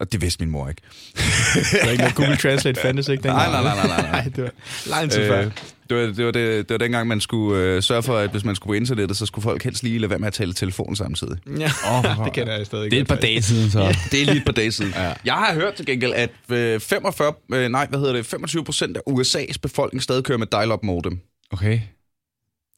Og 0.00 0.12
det 0.12 0.20
vidste 0.22 0.44
min 0.44 0.50
mor 0.52 0.68
ikke. 0.68 0.82
Så 1.82 1.90
ikke 1.90 2.02
noget 2.02 2.14
Google 2.14 2.36
Translate 2.36 2.80
fandtes 2.80 3.08
ikke 3.08 3.26
Nej, 3.26 3.44
dengang. 3.44 3.64
nej, 3.64 3.74
nej, 3.74 3.86
nej, 3.86 4.00
nej. 4.02 4.10
nej 4.10 4.32
det 4.36 4.44
var 4.44 4.50
lang 4.86 5.10
tid 5.10 5.26
før. 5.26 5.50
Øh, 5.92 5.98
det, 5.98 6.06
var, 6.06 6.12
det, 6.12 6.24
var 6.24 6.30
det, 6.30 6.68
det 6.68 6.74
var 6.74 6.78
dengang, 6.78 7.08
man 7.08 7.20
skulle 7.20 7.62
øh, 7.62 7.82
sørge 7.82 8.02
for, 8.02 8.16
at 8.16 8.30
hvis 8.30 8.44
man 8.44 8.54
skulle 8.56 8.70
på 8.70 8.74
internettet, 8.80 9.16
så 9.16 9.26
skulle 9.26 9.42
folk 9.42 9.64
helst 9.64 9.82
lige 9.82 9.98
lade 9.98 10.10
være 10.10 10.18
med 10.18 10.26
at 10.26 10.32
tale 10.32 10.52
telefon 10.52 10.96
samtidig. 10.96 11.38
Ja, 11.58 11.70
Åh, 11.90 12.24
det 12.24 12.32
kender 12.32 12.56
jeg 12.56 12.66
stadig 12.66 12.90
Det 12.90 12.96
er 12.96 13.00
et 13.00 13.08
par 13.08 13.16
dage 13.16 13.42
siden, 13.42 13.70
så. 13.70 13.96
Det 14.12 14.22
er 14.22 14.24
lige 14.24 14.36
et 14.36 14.44
par 14.44 14.52
dage 14.52 14.72
siden. 14.72 14.92
ja. 14.96 15.12
Jeg 15.24 15.34
har 15.34 15.54
hørt 15.54 15.74
til 15.74 15.86
gengæld, 15.86 16.12
at 16.12 16.30
øh, 16.50 16.80
45, 16.80 17.32
øh, 17.54 17.68
nej, 17.68 17.86
hvad 17.86 17.98
hedder 17.98 18.12
det, 18.12 18.26
25 18.26 18.64
procent 18.64 18.96
af 18.96 19.00
USA's 19.10 19.54
befolkning 19.62 20.02
stadig 20.02 20.24
kører 20.24 20.38
med 20.38 20.46
dial-up 20.46 20.82
modem. 20.82 21.20
Okay. 21.52 21.80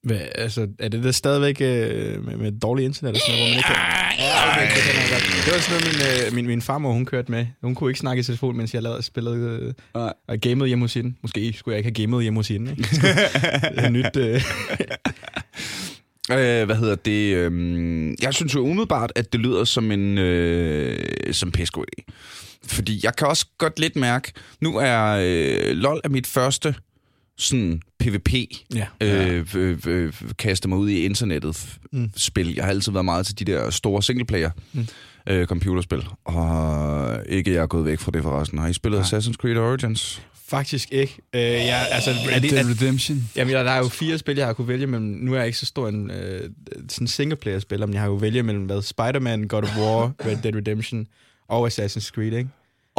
Hvad, 0.03 0.21
altså, 0.35 0.69
er 0.79 0.89
det 0.89 1.05
der 1.05 1.13
stadigvæk 1.13 1.61
øh, 1.61 2.25
med, 2.27 2.37
med 2.37 2.53
dårlig 2.61 2.85
internet 2.85 3.15
og 3.15 3.21
sådan 3.21 3.35
noget, 3.35 3.41
hvor 3.41 3.49
man 3.49 3.59
ikke 3.59 3.67
kan... 3.67 3.77
Ja, 4.19 4.51
okay, 4.51 4.67
det, 4.67 4.87
jeg 4.97 5.09
godt. 5.13 5.45
det 5.45 5.53
var 5.55 5.61
sådan 5.61 5.81
noget, 5.81 5.97
min, 5.97 6.27
øh, 6.27 6.35
min, 6.35 6.47
min 6.47 6.63
farmor, 6.63 6.93
hun 6.93 7.07
kørte 7.07 7.31
med. 7.31 7.47
Hun 7.63 7.75
kunne 7.75 7.91
ikke 7.91 8.01
snakke 8.01 8.21
i 8.21 8.23
telefon, 8.23 8.57
mens 8.57 8.75
jeg 8.75 8.83
lavede, 8.83 9.03
spillede 9.03 9.75
øh, 9.95 10.11
og 10.29 10.39
gamede 10.41 10.69
hjemme 10.69 10.85
hos 10.85 10.95
hende. 10.95 11.15
Måske 11.23 11.53
skulle 11.53 11.73
jeg 11.73 11.79
ikke 11.79 12.01
have 12.01 12.07
gamet 12.07 12.23
hjemme 12.23 12.39
hos 12.39 12.49
hende. 12.49 12.71
Ikke? 12.71 12.83
det 13.75 13.85
er 13.85 13.91
nyt... 13.91 14.17
Øh, 14.17 14.43
Øh, 16.33 16.65
hvad 16.67 16.77
hedder 16.77 16.95
det? 16.95 17.35
Øh, 17.35 18.15
jeg 18.23 18.35
synes 18.35 18.55
jo 18.55 18.61
umiddelbart, 18.61 19.13
at 19.17 19.33
det 19.33 19.41
lyder 19.41 19.65
som 19.65 19.91
en 19.91 20.19
øh, 20.19 21.33
som 21.33 21.53
PSGO. 21.53 21.85
Fordi 22.67 23.01
jeg 23.03 23.17
kan 23.17 23.27
også 23.27 23.47
godt 23.59 23.79
lidt 23.79 23.97
mærke, 23.97 24.33
nu 24.61 24.77
er 24.77 25.05
øh, 25.21 25.77
LOL 25.77 26.01
er 26.05 26.09
mit 26.09 26.27
første 26.27 26.75
sådan 27.39 27.83
PvP 27.99 28.35
ja. 28.75 28.87
øh, 29.01 29.47
øh, 29.57 29.79
øh, 29.87 30.13
kaste 30.39 30.69
mig 30.69 30.79
ud 30.79 30.89
i 30.89 31.05
internettet 31.05 31.79
Mm. 31.93 32.11
spil. 32.17 32.55
Jeg 32.55 32.65
har 32.65 32.71
altid 32.71 32.93
været 32.93 33.05
meget 33.05 33.27
til 33.27 33.39
de 33.39 33.45
der 33.45 33.71
store 33.71 34.03
singleplayer 34.03 34.51
Mm. 34.73 34.87
øh, 35.29 35.47
computerspil. 35.47 36.05
Og 36.25 37.23
ikke 37.29 37.53
jeg 37.55 37.63
er 37.63 37.67
gået 37.67 37.85
væk 37.85 37.99
fra 38.01 38.11
det 38.11 38.23
forresten. 38.23 38.59
Har 38.59 38.69
I 38.69 38.73
spillet 38.73 39.01
Nej. 39.01 39.19
Assassin's 39.21 39.33
Creed 39.33 39.57
Origins? 39.57 40.23
Faktisk 40.49 40.89
ikke. 40.93 41.17
Øh, 41.35 41.41
jeg, 41.43 41.87
altså, 41.91 42.11
er 42.31 42.39
det, 42.41 42.51
Dead 42.51 42.65
er, 42.65 42.71
Redemption. 42.71 43.29
jamen, 43.37 43.55
der 43.55 43.61
er 43.71 43.79
jo 43.79 43.89
fire 43.89 44.19
spil, 44.19 44.37
jeg 44.37 44.47
har 44.47 44.53
kunne 44.53 44.69
vælge 44.69 44.87
mellem. 44.87 45.07
Nu 45.09 45.33
er 45.33 45.37
jeg 45.37 45.47
ikke 45.47 45.59
så 45.59 45.67
stor 45.67 45.89
en 45.89 46.11
øh, 46.11 46.51
sådan 46.89 47.07
singleplayer-spiller, 47.09 47.87
men 47.87 47.95
jeg 47.95 48.03
har 48.03 48.09
jo 48.09 48.15
vælge 48.15 48.43
mellem 48.43 48.65
hvad, 48.65 48.83
Spider-Man, 48.83 49.49
God 49.49 49.63
of 49.63 49.77
War, 49.79 50.13
Red 50.27 50.37
Dead 50.43 50.55
Redemption 50.55 51.07
og 51.49 51.67
Assassin's 51.67 52.11
Creed, 52.11 52.33
ikke? 52.33 52.49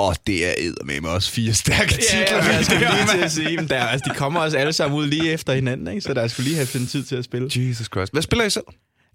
Og 0.08 0.16
det 0.28 0.46
er 0.48 0.54
eddermame 0.58 1.10
også 1.10 1.32
fire 1.32 1.54
stærke 1.54 1.92
Ja, 1.92 2.20
titler. 2.22 2.38
ja, 2.38 2.56
jeg 2.56 2.66
skal 2.66 2.78
lige 2.80 3.08
til 3.18 3.24
at 3.24 3.32
sige, 3.32 3.58
men 3.58 3.68
der, 3.68 3.80
altså, 3.84 4.10
de 4.10 4.16
kommer 4.18 4.40
også 4.40 4.58
alle 4.58 4.74
sammen 4.74 5.00
ud 5.00 5.08
lige 5.08 5.32
efter 5.32 5.54
hinanden, 5.54 5.88
ikke? 5.88 6.02
så 6.02 6.14
der 6.14 6.28
skulle 6.28 6.48
lige 6.48 6.56
have 6.56 6.68
fundet 6.68 6.90
tid 6.90 7.04
til 7.04 7.16
at 7.16 7.24
spille. 7.24 7.50
Jesus 7.56 7.88
Christ. 7.94 8.12
Hvad 8.14 8.22
spiller 8.22 8.46
I 8.46 8.50
selv? 8.50 8.64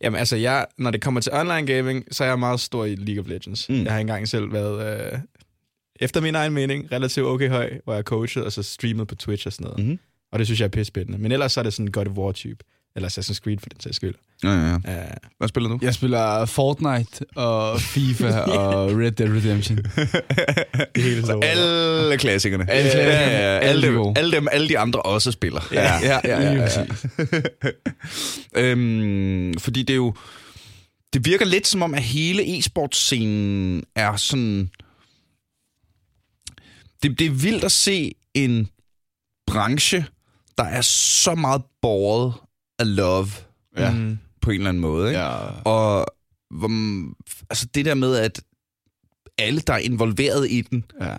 Jamen 0.02 0.18
altså, 0.18 0.36
jeg, 0.36 0.66
når 0.78 0.90
det 0.90 1.00
kommer 1.02 1.20
til 1.20 1.32
online 1.32 1.66
gaming, 1.66 2.04
så 2.10 2.24
er 2.24 2.28
jeg 2.28 2.38
meget 2.38 2.60
stor 2.60 2.84
i 2.84 2.94
League 2.94 3.20
of 3.24 3.28
Legends. 3.28 3.68
Mm. 3.68 3.74
Mm. 3.74 3.84
Jeg 3.84 3.92
har 3.92 3.98
engang 4.00 4.28
selv 4.28 4.52
været, 4.52 5.12
øh, 5.12 5.18
efter 6.00 6.20
min 6.20 6.34
egen 6.34 6.52
mening, 6.52 6.92
relativt 6.92 7.26
okay 7.26 7.48
høj, 7.48 7.70
hvor 7.84 7.94
jeg 7.94 8.02
coachet 8.04 8.44
og 8.44 8.52
så 8.52 8.62
streamet 8.62 9.08
på 9.08 9.14
Twitch 9.14 9.46
og 9.46 9.52
sådan 9.52 9.64
noget. 9.70 9.86
Mhm. 9.86 9.98
Og 10.32 10.38
det 10.38 10.46
synes 10.46 10.60
jeg 10.60 10.66
er 10.66 10.70
pisse 10.70 10.88
spændende. 10.88 11.18
Men 11.18 11.32
ellers 11.32 11.52
så 11.52 11.60
er 11.60 11.64
det 11.64 11.72
sådan 11.72 11.86
en 11.86 11.92
God 11.92 12.06
of 12.06 12.12
War-type. 12.16 12.64
Eller 12.96 13.08
Assassin's 13.08 13.40
Creed 13.40 13.58
for 13.58 13.68
den 13.68 13.80
sags 13.80 13.96
skyld. 13.96 14.14
Ja, 14.42 14.50
ja, 14.50 14.66
ja. 14.66 14.74
Uh, 14.74 15.10
Hvad 15.38 15.48
spiller 15.48 15.70
du? 15.70 15.78
Jeg 15.82 15.94
spiller 15.94 16.44
Fortnite 16.46 17.24
og 17.36 17.80
FIFA 17.80 18.40
og 18.58 18.90
Red 18.90 19.12
Dead 19.12 19.30
Redemption. 19.30 19.76
det 20.94 21.02
hele 21.02 21.26
så. 21.26 21.40
Alle 21.42 22.18
klassikerne. 22.18 22.70
Alle 22.70 22.90
klassikerne. 22.90 23.22
Ja, 23.22 23.38
ja, 23.38 23.54
ja. 23.54 23.58
Alle 23.58 23.86
Alle, 23.86 23.88
de 23.88 24.04
dem, 24.04 24.12
alle 24.16 24.32
dem, 24.32 24.48
alle 24.52 24.68
de 24.68 24.78
andre 24.78 25.02
også 25.02 25.32
spiller. 25.32 25.68
Ja. 25.72 25.98
ja, 25.98 26.20
ja, 26.24 26.40
ja, 26.40 26.52
ja. 26.52 26.60
præcis. 26.62 27.06
øhm, 28.56 29.54
fordi 29.58 29.82
det 29.82 29.90
er 29.90 29.96
jo... 29.96 30.14
Det 31.12 31.26
virker 31.26 31.44
lidt 31.44 31.66
som 31.66 31.82
om, 31.82 31.94
at 31.94 32.02
hele 32.02 32.58
e-sportscenen 32.58 33.82
er 33.94 34.16
sådan... 34.16 34.70
Det, 37.02 37.18
det 37.18 37.26
er 37.26 37.30
vildt 37.30 37.64
at 37.64 37.72
se 37.72 38.14
en 38.34 38.68
branche, 39.46 40.04
der 40.58 40.64
er 40.64 40.80
så 40.80 41.34
meget 41.34 41.62
båret 41.82 42.34
af 42.78 42.96
love 42.96 43.26
Ja. 43.76 43.90
Mm. 43.90 44.18
på 44.40 44.50
en 44.50 44.56
eller 44.56 44.68
anden 44.68 44.80
måde. 44.80 45.08
Ikke? 45.08 45.20
Ja. 45.20 45.36
Og 45.64 46.06
hvor, 46.50 46.68
altså 47.50 47.66
det 47.74 47.84
der 47.84 47.94
med, 47.94 48.16
at 48.16 48.42
alle, 49.38 49.60
der 49.60 49.72
er 49.72 49.78
involveret 49.78 50.50
i 50.50 50.60
den, 50.60 50.84
ja. 51.00 51.16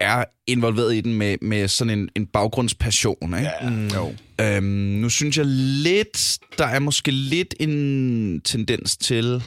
er 0.00 0.24
involveret 0.46 0.94
i 0.94 1.00
den 1.00 1.14
med, 1.14 1.36
med 1.42 1.68
sådan 1.68 1.98
en, 1.98 2.08
en 2.16 2.26
baggrundspassion. 2.26 3.34
Ikke? 3.38 3.50
Ja, 3.62 3.70
mm. 3.70 3.86
jo. 3.88 4.14
Øhm, 4.40 4.64
nu 4.64 5.08
synes 5.08 5.36
jeg 5.38 5.46
lidt, 5.46 6.38
der 6.58 6.66
er 6.66 6.78
måske 6.78 7.10
lidt 7.10 7.54
en 7.60 8.40
tendens 8.40 8.96
til, 8.96 9.42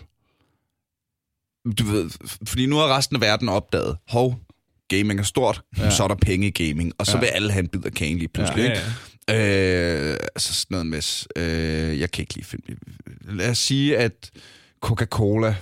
du 1.77 1.83
ved, 1.85 2.09
fordi 2.47 2.65
nu 2.65 2.75
har 2.75 2.97
resten 2.97 3.15
af 3.15 3.21
verden 3.21 3.49
opdaget, 3.49 3.97
hov, 4.07 4.39
gaming 4.87 5.19
er 5.19 5.23
stort, 5.23 5.61
ja. 5.77 5.89
så 5.89 6.03
er 6.03 6.07
der 6.07 6.15
penge 6.15 6.47
i 6.47 6.51
gaming, 6.51 6.93
og 6.97 7.05
så 7.05 7.11
ja. 7.11 7.19
vil 7.19 7.27
alle 7.27 7.51
have 7.51 7.63
en 7.63 7.67
bid 7.69 7.85
af 7.85 7.91
kagen 7.91 8.17
lige 8.17 8.27
pludselig. 8.27 8.63
Ja, 8.63 8.69
ja, 8.69 8.79
ja. 8.79 8.91
Øh, 9.29 10.17
altså 10.35 10.53
sådan 10.53 10.67
noget 10.69 10.87
med, 10.87 11.25
øh, 11.35 11.99
jeg 11.99 12.11
kan 12.11 12.21
ikke 12.21 12.35
lige 12.35 12.45
finde 12.45 12.75
Lad 13.21 13.49
os 13.49 13.57
sige, 13.57 13.97
at 13.97 14.31
Coca-Cola 14.81 15.55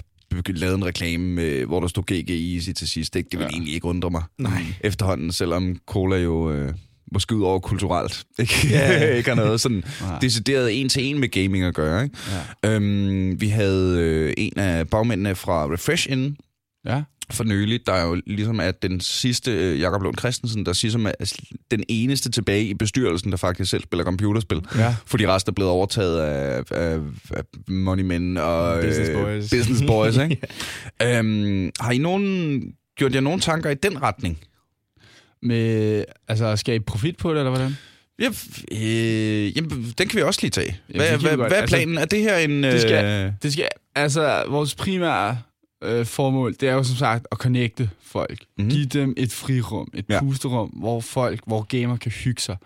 lavede 0.48 0.78
en 0.78 0.86
reklame, 0.86 1.66
hvor 1.66 1.80
der 1.80 1.88
stod 1.88 2.04
GG 2.04 2.56
Easy 2.56 2.70
til 2.72 2.88
sidst. 2.88 3.16
Ikke? 3.16 3.30
Det 3.32 3.40
vil 3.40 3.44
ja. 3.46 3.50
egentlig 3.50 3.74
ikke 3.74 3.86
undre 3.86 4.10
mig 4.10 4.24
Nej. 4.38 4.64
efterhånden, 4.82 5.32
selvom 5.32 5.78
cola 5.88 6.18
jo 6.18 6.52
øh, 6.52 6.74
måske 7.12 7.36
ud 7.36 7.44
over 7.44 7.60
kulturelt 7.60 8.24
ikke, 8.40 8.68
ja. 8.70 9.08
ikke 9.18 9.30
har 9.30 9.36
noget 9.36 9.62
sådan 9.62 9.84
decideret 10.22 10.82
en 10.82 10.90
til 10.90 11.04
en 11.04 11.20
med 11.20 11.30
gaming 11.30 11.64
at 11.64 11.74
gøre. 11.74 12.04
Ikke? 12.04 12.18
Ja. 12.64 12.70
Øhm, 12.70 13.42
vi 13.42 13.48
havde 13.48 14.00
øh, 14.00 14.34
en 14.38 14.60
af 14.60 14.88
bagmændene 14.90 15.36
fra 15.36 15.66
Refresh 15.74 16.12
inden, 16.12 16.38
ja 16.86 17.04
for 17.32 17.44
nylig, 17.44 17.80
der 17.86 17.94
er 17.94 18.06
jo 18.06 18.22
ligesom 18.28 18.60
at 18.60 18.84
den 18.84 19.00
sidste, 19.00 19.52
øh, 19.52 19.80
Jakob 19.80 20.02
Lund 20.02 20.18
Christensen, 20.18 20.66
der 20.66 20.80
ligesom 20.82 21.06
er 21.06 21.34
den 21.72 21.84
eneste 21.88 22.32
tilbage 22.32 22.66
i 22.66 22.74
bestyrelsen, 22.74 23.32
der 23.32 23.38
faktisk 23.38 23.70
selv 23.70 23.84
spiller 23.84 24.04
computerspil. 24.04 24.62
Ja. 24.78 24.96
Fordi 25.06 25.28
resten 25.28 25.52
er 25.52 25.54
blevet 25.54 25.72
overtaget 25.72 26.20
af, 26.20 26.64
af, 26.72 27.00
af 27.32 27.44
money 27.68 28.04
men 28.04 28.38
og 28.38 28.82
business 28.82 29.10
øh, 29.10 29.16
boys. 29.16 29.50
business 29.50 29.84
boys 29.88 30.18
ikke? 30.24 30.38
yeah. 31.04 31.20
øhm, 31.20 31.72
har 31.80 31.92
I 31.92 31.98
nogen, 31.98 32.62
gjort 32.98 33.16
jer 33.16 33.22
nogle 33.22 33.40
tanker 33.40 33.70
i 33.70 33.76
den 33.76 34.02
retning? 34.02 34.40
Med, 35.44 36.04
altså, 36.28 36.56
skal 36.56 36.76
I 36.76 36.80
profit 36.80 37.18
på 37.18 37.32
det, 37.32 37.38
eller 37.38 37.50
hvordan? 37.50 37.78
Ja, 38.20 38.30
øh, 38.72 39.58
jamen, 39.58 39.94
den 39.98 40.08
kan 40.08 40.18
vi 40.18 40.22
også 40.22 40.40
lige 40.42 40.52
tage. 40.52 40.78
Hvad, 40.96 41.06
ja, 41.06 41.18
hvad, 41.18 41.36
hvad 41.36 41.52
er 41.52 41.56
altså, 41.56 41.76
planen? 41.76 41.98
Altså, 41.98 42.18
er 42.18 42.20
det 42.20 42.30
her 42.30 42.38
en... 42.38 42.64
Det 42.64 42.82
skal, 42.82 43.06
øh... 43.06 43.32
det 43.44 43.54
skal, 43.54 43.68
altså, 43.96 44.44
vores 44.50 44.76
primære 44.76 45.38
øh, 45.84 46.06
formål, 46.06 46.56
det 46.60 46.70
er 46.70 46.74
jo 46.74 46.84
som 46.84 46.96
sagt 46.96 47.28
at 47.32 47.38
connecte 47.38 47.90
folk. 48.02 48.46
Mm-hmm. 48.58 48.72
Give 48.72 48.86
dem 48.86 49.14
et 49.18 49.32
frirum, 49.32 49.88
et 49.94 50.06
ja. 50.10 50.20
pusterum, 50.20 50.70
hvor 50.70 51.02
folk, 51.02 51.40
hvor 51.48 51.62
gamer 51.62 51.98
kan 51.98 52.12
hygge 52.12 52.42
sig. 52.42 52.58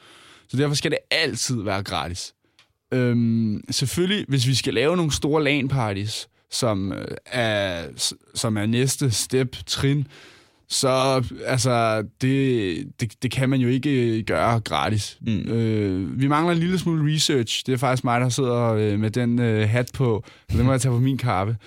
Så 0.47 0.57
derfor 0.57 0.75
skal 0.75 0.91
det 0.91 0.99
altid 1.11 1.63
være 1.63 1.83
gratis. 1.83 2.33
Øhm, 2.93 3.61
selvfølgelig, 3.71 4.25
hvis 4.27 4.47
vi 4.47 4.55
skal 4.55 4.73
lave 4.73 4.95
nogle 4.97 5.11
store 5.11 5.43
LAN-parties, 5.43 6.27
som 6.51 6.91
øh, 6.91 7.07
er, 7.25 7.83
som 8.35 8.57
er 8.57 8.65
næste 8.65 9.11
step, 9.11 9.55
trin, 9.65 10.07
så 10.69 11.23
altså, 11.45 12.03
det, 12.21 12.99
det, 12.99 13.23
det 13.23 13.31
kan 13.31 13.49
man 13.49 13.59
jo 13.59 13.67
ikke 13.67 14.23
gøre 14.23 14.59
gratis. 14.59 15.17
Mm. 15.21 15.51
Øh, 15.51 16.21
vi 16.21 16.27
mangler 16.27 16.53
en 16.53 16.59
lille 16.59 16.79
smule 16.79 17.13
research. 17.13 17.63
Det 17.65 17.73
er 17.73 17.77
faktisk 17.77 18.03
mig, 18.03 18.21
der 18.21 18.29
sidder 18.29 18.73
øh, 18.73 18.99
med 18.99 19.11
den 19.11 19.39
øh, 19.39 19.69
hat 19.69 19.89
på, 19.93 20.23
så 20.51 20.57
det 20.57 20.65
må 20.65 20.71
jeg 20.71 20.81
tage 20.81 20.91
på 20.91 20.99
min 20.99 21.17
kappe. 21.17 21.57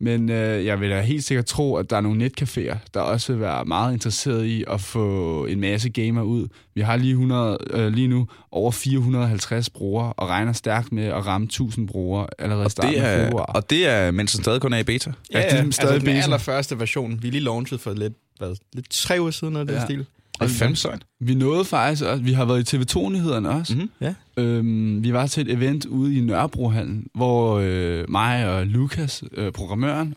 Men 0.00 0.30
øh, 0.30 0.64
jeg 0.64 0.80
vil 0.80 0.90
da 0.90 1.00
helt 1.00 1.24
sikkert 1.24 1.46
tro, 1.46 1.76
at 1.76 1.90
der 1.90 1.96
er 1.96 2.00
nogle 2.00 2.26
netcaféer, 2.26 2.76
der 2.94 3.00
også 3.00 3.32
vil 3.32 3.40
være 3.40 3.64
meget 3.64 3.92
interesseret 3.92 4.44
i 4.44 4.64
at 4.68 4.80
få 4.80 5.44
en 5.46 5.60
masse 5.60 5.88
gamer 5.88 6.22
ud. 6.22 6.46
Vi 6.74 6.80
har 6.80 6.96
lige, 6.96 7.10
100, 7.10 7.58
øh, 7.70 7.92
lige 7.92 8.08
nu 8.08 8.28
over 8.50 8.70
450 8.70 9.70
brugere, 9.70 10.12
og 10.12 10.28
regner 10.28 10.52
stærkt 10.52 10.92
med 10.92 11.04
at 11.04 11.26
ramme 11.26 11.44
1000 11.44 11.88
brugere 11.88 12.26
allerede 12.38 12.66
i 12.66 12.70
starten 12.70 12.94
af 12.94 13.24
februar. 13.24 13.44
Og 13.44 13.70
det 13.70 13.86
er, 13.86 14.10
mens 14.10 14.32
den 14.32 14.42
stadig 14.42 14.60
kun 14.60 14.72
er 14.72 14.78
i 14.78 14.82
beta? 14.82 15.12
Ja, 15.32 15.38
ja, 15.38 15.44
ja 15.44 15.60
det 15.60 15.68
er 15.68 15.70
stadig 15.70 15.94
altså 15.94 16.06
den 16.06 16.16
allerførste 16.16 16.78
version. 16.78 17.18
Vi 17.22 17.30
lige 17.30 17.40
launchet 17.40 17.80
for 17.80 17.94
lidt, 17.94 18.12
hvad, 18.38 18.56
lidt 18.72 18.90
tre 18.90 19.16
uger 19.20 19.30
siden 19.30 19.56
af 19.56 19.64
ja. 19.64 19.72
den 19.72 19.82
stil. 19.82 20.06
Og 20.40 20.48
det 20.48 20.54
er 20.54 20.58
fandme 20.58 20.76
sejt. 20.76 21.02
Vi 21.20 21.34
nåede 21.34 21.64
faktisk 21.64 22.04
også, 22.04 22.22
vi 22.22 22.32
har 22.32 22.44
været 22.44 22.72
i 22.72 22.76
TV2-nyhederne 22.76 23.50
også. 23.50 23.74
Mm-hmm. 23.74 23.90
Ja. 24.00 24.14
Øhm, 24.38 25.04
vi 25.04 25.12
var 25.12 25.26
til 25.26 25.48
et 25.48 25.52
event 25.52 25.84
ude 25.86 26.16
i 26.16 26.20
Nørrebrohallen, 26.20 27.06
hvor 27.14 27.58
øh, 27.64 28.04
mig 28.10 28.50
og 28.50 28.66
Lukas, 28.66 29.24
øh, 29.34 29.52
programmøren, 29.52 30.14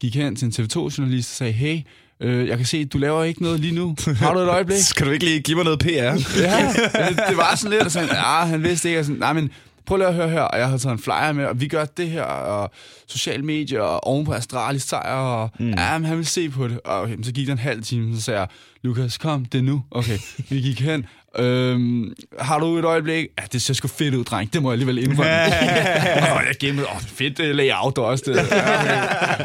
gik 0.00 0.14
hen 0.14 0.36
til 0.36 0.46
en 0.46 0.52
TV2-journalist 0.52 1.30
og 1.32 1.36
sagde, 1.36 1.52
hey, 1.52 1.78
øh, 2.20 2.48
jeg 2.48 2.56
kan 2.56 2.66
se, 2.66 2.84
du 2.84 2.98
laver 2.98 3.24
ikke 3.24 3.42
noget 3.42 3.60
lige 3.60 3.74
nu. 3.74 3.96
Har 4.16 4.34
du 4.34 4.40
et 4.40 4.48
øjeblik? 4.48 4.78
Skal 4.90 5.06
du 5.06 5.10
ikke 5.10 5.24
lige 5.24 5.40
give 5.40 5.56
mig 5.56 5.64
noget 5.64 5.78
PR? 5.78 5.88
ja, 5.88 6.68
det, 7.08 7.20
det 7.28 7.36
var 7.36 7.54
sådan 7.56 7.70
lidt, 7.70 7.82
og 7.82 7.90
sådan, 7.90 8.08
ja, 8.08 8.44
han 8.44 8.62
vidste 8.62 8.88
ikke, 8.88 9.00
og 9.00 9.04
sådan, 9.04 9.18
nej, 9.20 9.32
men 9.32 9.50
prøv 9.86 9.96
lige 9.96 10.08
at 10.08 10.14
høre 10.14 10.28
her, 10.28 10.40
og 10.40 10.58
jeg 10.58 10.68
har 10.68 10.78
taget 10.78 10.92
en 10.92 10.98
flyer 10.98 11.32
med, 11.32 11.44
og 11.44 11.60
vi 11.60 11.68
gør 11.68 11.84
det 11.84 12.10
her, 12.10 12.22
og 12.22 12.70
sociale 13.06 13.42
medier, 13.42 13.80
og 13.80 14.06
oven 14.06 14.24
på 14.24 14.32
Astralis 14.32 14.82
sejr, 14.82 15.14
og 15.14 15.50
mm. 15.58 15.70
ja, 15.70 15.98
men 15.98 16.06
han 16.08 16.16
vil 16.16 16.26
se 16.26 16.48
på 16.48 16.68
det. 16.68 16.80
Og 16.84 17.00
okay, 17.00 17.16
så 17.22 17.32
gik 17.32 17.46
der 17.46 17.52
en 17.52 17.58
halv 17.58 17.82
time, 17.82 18.16
så 18.16 18.22
sagde 18.22 18.40
jeg, 18.40 18.48
Lukas, 18.86 19.18
kom, 19.18 19.44
det 19.44 19.58
er 19.58 19.62
nu. 19.62 19.84
Okay, 19.90 20.18
vi 20.48 20.60
gik 20.60 20.80
hen, 20.80 21.06
Øhm, 21.38 22.12
har 22.38 22.58
du 22.58 22.78
et 22.78 22.84
øjeblik? 22.84 23.26
Ja, 23.38 23.44
det 23.52 23.62
ser 23.62 23.74
sgu 23.74 23.88
fedt 23.88 24.14
ud, 24.14 24.24
dreng. 24.24 24.52
Det 24.52 24.62
må 24.62 24.70
jeg 24.70 24.72
alligevel 24.72 24.98
indrømme. 24.98 25.32
og 26.32 26.42
jeg 26.48 26.54
gemmede, 26.60 26.86
åh, 26.86 27.00
fedt 27.00 27.40
uh, 27.40 27.46
layout 27.46 27.98
også. 27.98 28.24
Det. 28.26 28.36
Ja. 28.36 28.42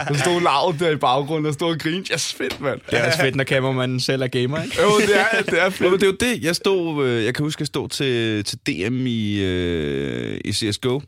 Der 0.08 0.14
stod 0.14 0.42
lavet 0.42 0.80
der 0.80 0.90
i 0.90 0.96
baggrunden, 0.96 1.46
der 1.46 1.52
stod 1.52 1.74
og 1.74 1.80
grinte. 1.80 2.14
Yes, 2.14 2.34
fedt, 2.34 2.62
mand. 2.62 2.80
Det 2.90 3.00
er 3.00 3.08
også 3.08 3.20
fedt, 3.20 3.36
når 3.36 3.44
kameramanden 3.44 4.00
selv 4.00 4.22
er 4.22 4.28
gamer, 4.28 4.64
ikke? 4.64 4.82
jo, 4.82 5.00
det 5.00 5.20
er, 5.20 5.42
det 5.42 5.62
er 5.62 5.70
fedt. 5.70 5.92
det 5.92 6.04
er 6.04 6.08
jo 6.08 6.18
det. 6.20 6.44
Jeg, 6.44 6.56
stod, 6.56 7.08
øh, 7.08 7.26
jeg 7.26 7.36
kan 7.36 7.46
huske, 7.46 7.62
jeg 7.62 7.68
stod 7.68 7.90
til, 7.90 8.44
til 8.44 8.58
DM 8.58 9.06
i, 9.08 9.40
øh, 9.40 10.40
i 10.46 10.54
CSGO 10.54 11.02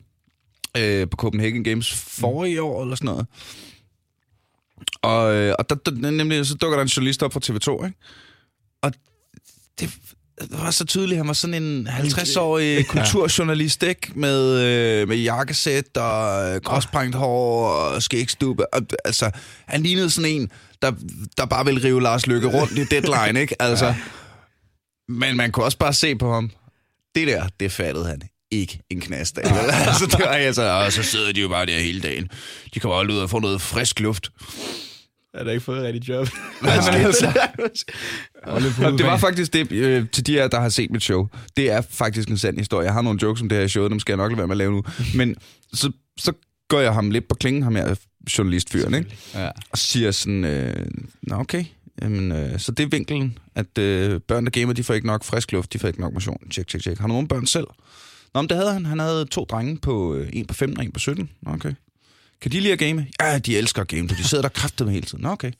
øh, 0.77 1.07
på 1.09 1.17
Copenhagen 1.17 1.63
Games 1.63 1.93
forrige 1.93 2.61
år, 2.61 2.83
eller 2.83 2.95
sådan 2.95 3.05
noget. 3.05 3.25
Og, 5.01 5.33
øh, 5.35 5.55
og 5.59 5.69
der, 5.69 5.75
der, 5.75 6.11
nemlig, 6.11 6.45
så 6.45 6.55
dukker 6.55 6.77
der 6.77 6.81
en 6.83 6.87
journalist 6.87 7.23
op 7.23 7.33
fra 7.33 7.39
TV2, 7.45 7.85
ikke? 7.85 7.97
Og 8.83 8.93
det, 9.79 9.89
det 10.39 10.49
var 10.51 10.71
så 10.71 10.85
tydeligt, 10.85 11.17
han 11.17 11.27
var 11.27 11.33
sådan 11.33 11.63
en 11.63 11.87
50-årig 11.87 12.87
kulturjournalist, 12.87 13.83
ikke? 13.83 14.11
Med, 14.15 14.61
øh, 14.61 15.07
med 15.07 15.17
jakkesæt 15.17 15.97
og 15.97 16.49
øh, 16.55 16.61
gråsprængt 16.61 17.15
hår 17.15 17.67
og 17.67 18.03
skægstube. 18.03 18.73
Og, 18.73 18.81
altså, 19.05 19.31
han 19.67 19.83
lignede 19.83 20.09
sådan 20.09 20.31
en, 20.31 20.51
der, 20.81 20.91
der 21.37 21.45
bare 21.45 21.65
ville 21.65 21.83
rive 21.83 22.01
Lars 22.01 22.27
Lykke 22.27 22.47
rundt 22.47 22.77
i 22.77 22.83
deadline, 22.83 23.41
ikke? 23.41 23.55
Altså, 23.63 23.93
men 25.09 25.37
man 25.37 25.51
kunne 25.51 25.65
også 25.65 25.77
bare 25.77 25.93
se 25.93 26.15
på 26.15 26.33
ham. 26.33 26.51
Det 27.15 27.27
der, 27.27 27.47
det 27.59 27.71
fattede 27.71 28.05
han 28.05 28.21
ikke 28.51 28.79
en 28.89 29.01
knast 29.01 29.37
af. 29.37 29.43
altså, 29.87 30.05
det 30.05 30.19
var 30.19 30.25
altså, 30.25 30.63
og 30.63 30.93
så 30.93 31.03
sidder 31.03 31.31
de 31.31 31.41
jo 31.41 31.47
bare 31.47 31.65
der 31.65 31.79
hele 31.79 32.01
dagen. 32.01 32.29
De 32.73 32.79
kommer 32.79 32.97
aldrig 32.97 33.17
ud 33.17 33.21
og 33.21 33.29
får 33.29 33.39
noget 33.39 33.61
frisk 33.61 33.99
luft. 33.99 34.29
Jeg 35.33 35.43
har 35.43 35.51
ikke 35.51 35.63
fået 35.63 35.77
et 35.77 35.83
rigtigt 35.83 36.09
job. 36.09 36.27
altså, 36.63 36.91
det 38.97 39.05
var 39.05 39.17
faktisk 39.17 39.53
det, 39.53 39.71
øh, 39.71 40.09
til 40.09 40.27
de 40.27 40.31
her, 40.31 40.47
der 40.47 40.59
har 40.59 40.69
set 40.69 40.91
mit 40.91 41.03
show. 41.03 41.27
Det 41.57 41.71
er 41.71 41.81
faktisk 41.81 42.29
en 42.29 42.37
sand 42.37 42.57
historie. 42.57 42.85
Jeg 42.85 42.93
har 42.93 43.01
nogle 43.01 43.19
jokes 43.21 43.41
om 43.41 43.49
det 43.49 43.57
her 43.57 43.67
show, 43.67 43.87
dem 43.87 43.99
skal 43.99 44.11
jeg 44.11 44.17
nok 44.17 44.31
lade 44.31 44.37
være 44.37 44.47
med 44.47 44.53
at 44.53 44.57
lave 44.57 44.71
nu. 44.71 44.83
Men 45.15 45.35
så, 45.73 45.91
så 46.17 46.33
går 46.67 46.79
jeg 46.79 46.93
ham 46.93 47.11
lidt 47.11 47.27
på 47.27 47.35
klingen, 47.35 47.63
ham 47.63 47.75
her 47.75 47.95
journalistfyren, 48.37 48.93
ikke? 48.93 49.17
Ja. 49.33 49.49
Og 49.71 49.77
siger 49.77 50.11
sådan, 50.11 50.45
øh, 50.45 50.85
nå 51.21 51.35
okay, 51.35 51.65
Jamen, 52.01 52.31
øh, 52.31 52.59
så 52.59 52.71
det 52.71 52.83
er 52.83 52.87
vinkelen, 52.87 53.37
at 53.55 53.77
øh, 53.77 54.21
børn, 54.21 54.45
der 54.45 54.51
gamer, 54.51 54.73
de 54.73 54.83
får 54.83 54.93
ikke 54.93 55.07
nok 55.07 55.23
frisk 55.23 55.51
luft, 55.51 55.73
de 55.73 55.79
får 55.79 55.87
ikke 55.87 56.01
nok 56.01 56.13
motion. 56.13 56.49
Tjek, 56.49 56.67
tjek, 56.67 56.81
tjek. 56.81 56.97
Har 56.97 57.07
du 57.07 57.13
nogle 57.13 57.27
børn 57.27 57.45
selv? 57.45 57.67
Nå, 58.33 58.41
men 58.41 58.49
det 58.49 58.57
havde 58.57 58.73
han. 58.73 58.85
Han 58.85 58.99
havde 58.99 59.25
to 59.25 59.45
drenge 59.49 59.77
på, 59.77 60.15
øh, 60.15 60.29
en 60.33 60.45
på 60.45 60.53
15 60.53 60.79
og 60.79 60.85
en 60.85 60.91
på 60.91 60.99
17. 60.99 61.29
Okay. 61.45 61.73
Kan 62.43 62.51
de 62.51 62.59
lide 62.59 62.73
at 62.73 62.79
game? 62.79 63.07
Ja, 63.19 63.37
de 63.37 63.57
elsker 63.57 63.81
at 63.81 63.87
game, 63.87 64.07
de 64.07 64.23
sidder 64.23 64.41
der 64.41 64.49
kraftet 64.49 64.87
med 64.87 64.93
hele 64.93 65.05
tiden. 65.05 65.21
Nå, 65.21 65.29
okay. 65.29 65.51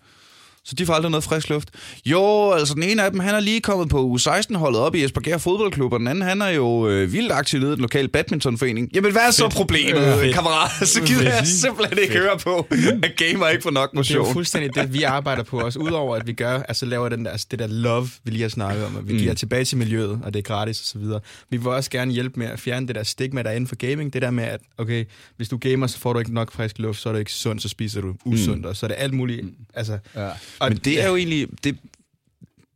Så 0.65 0.76
de 0.76 0.86
får 0.86 0.93
aldrig 0.93 1.12
noget 1.12 1.23
frisk 1.23 1.49
luft. 1.49 1.69
Jo, 2.06 2.52
altså 2.52 2.73
den 2.73 2.84
ene 2.84 3.04
af 3.04 3.12
dem, 3.12 3.19
han 3.19 3.36
er 3.36 3.39
lige 3.39 3.62
kommet 3.62 3.89
på 3.89 4.17
U16-holdet 4.17 4.82
op 4.82 4.95
i 4.95 5.04
Esbjerg 5.04 5.41
Fodboldklub, 5.41 5.93
og 5.93 5.99
den 5.99 6.08
anden, 6.08 6.23
han 6.23 6.41
er 6.41 6.49
jo 6.49 6.88
øh, 6.89 7.13
vildt 7.13 7.32
aktiv 7.32 7.60
nede 7.60 7.71
i 7.71 7.76
den 7.76 7.82
lokale 7.82 8.08
badmintonforening. 8.08 8.89
Jamen, 8.95 9.12
hvad 9.12 9.21
er 9.21 9.32
så 9.32 9.43
Fedt. 9.43 9.54
problemet, 9.54 10.23
øh, 10.23 10.34
kammerat? 10.34 10.88
Så 10.93 11.02
gider 11.02 11.23
jeg 11.36 11.47
simpelthen 11.47 11.97
ikke 11.99 12.13
Fedt. 12.13 12.23
høre 12.23 12.38
på, 12.39 12.67
at 13.04 13.15
gamer 13.17 13.47
ikke 13.47 13.63
får 13.63 13.71
nok 13.71 13.93
motion. 13.93 14.17
Det 14.17 14.23
er 14.23 14.28
jo 14.28 14.34
fuldstændig 14.34 14.76
det, 14.76 14.93
vi 14.93 15.04
arbejder 15.04 15.43
på 15.43 15.60
også. 15.60 15.80
Udover 15.80 16.15
at 16.15 16.28
vi 16.28 16.34
gør, 16.34 16.62
altså 16.62 16.86
laver 16.86 17.10
den 17.10 17.26
der, 17.26 17.32
altså 17.32 17.47
det 17.52 17.60
der 17.60 17.67
love, 17.67 18.10
vi 18.23 18.32
lige 18.32 18.41
har 18.41 18.49
snakket 18.49 18.86
om, 18.86 18.97
at 18.97 19.08
vi 19.08 19.13
mm. 19.13 19.19
giver 19.19 19.34
tilbage 19.34 19.65
til 19.65 19.78
miljøet, 19.78 20.19
og 20.23 20.34
det 20.34 20.39
er 20.39 20.43
gratis 20.43 20.80
og 20.80 20.86
så 20.86 20.97
videre. 20.99 21.19
Vi 21.49 21.58
vil 21.58 21.67
også 21.67 21.89
gerne 21.89 22.12
hjælpe 22.12 22.39
med 22.39 22.47
at 22.47 22.60
fjerne 22.60 22.88
det 22.88 22.95
der 22.95 23.04
stigma, 23.04 23.43
der 23.43 23.49
er 23.49 23.54
inden 23.54 23.67
for 23.67 23.76
gaming. 23.76 24.13
Det 24.13 24.21
der 24.21 24.32
med, 24.32 24.43
at 24.43 24.62
okay, 24.78 25.06
hvis 25.38 25.49
du 25.49 25.58
gamer, 25.58 25.88
så 25.88 25.99
får 25.99 26.13
du 26.13 26.19
ikke 26.19 26.34
nok 26.34 26.52
frisk 26.52 26.80
luft, 26.80 26.99
så 26.99 27.10
er 27.10 27.13
du 27.13 27.19
ikke 27.19 27.32
sund, 27.34 27.60
så 27.60 27.69
spiser 27.69 28.02
du 28.02 28.15
usundt, 28.26 28.62
mm. 28.62 28.65
og 28.65 28.76
så 28.76 28.86
er 28.86 28.88
det 28.88 28.95
alt 28.99 29.13
muligt. 29.13 29.45
Altså, 29.73 29.97
ja. 30.15 30.30
Og 30.59 30.69
Men 30.69 30.77
det 30.77 31.03
er 31.03 31.07
jo 31.07 31.15
egentlig, 31.15 31.47
det, 31.49 31.63
det 31.63 31.75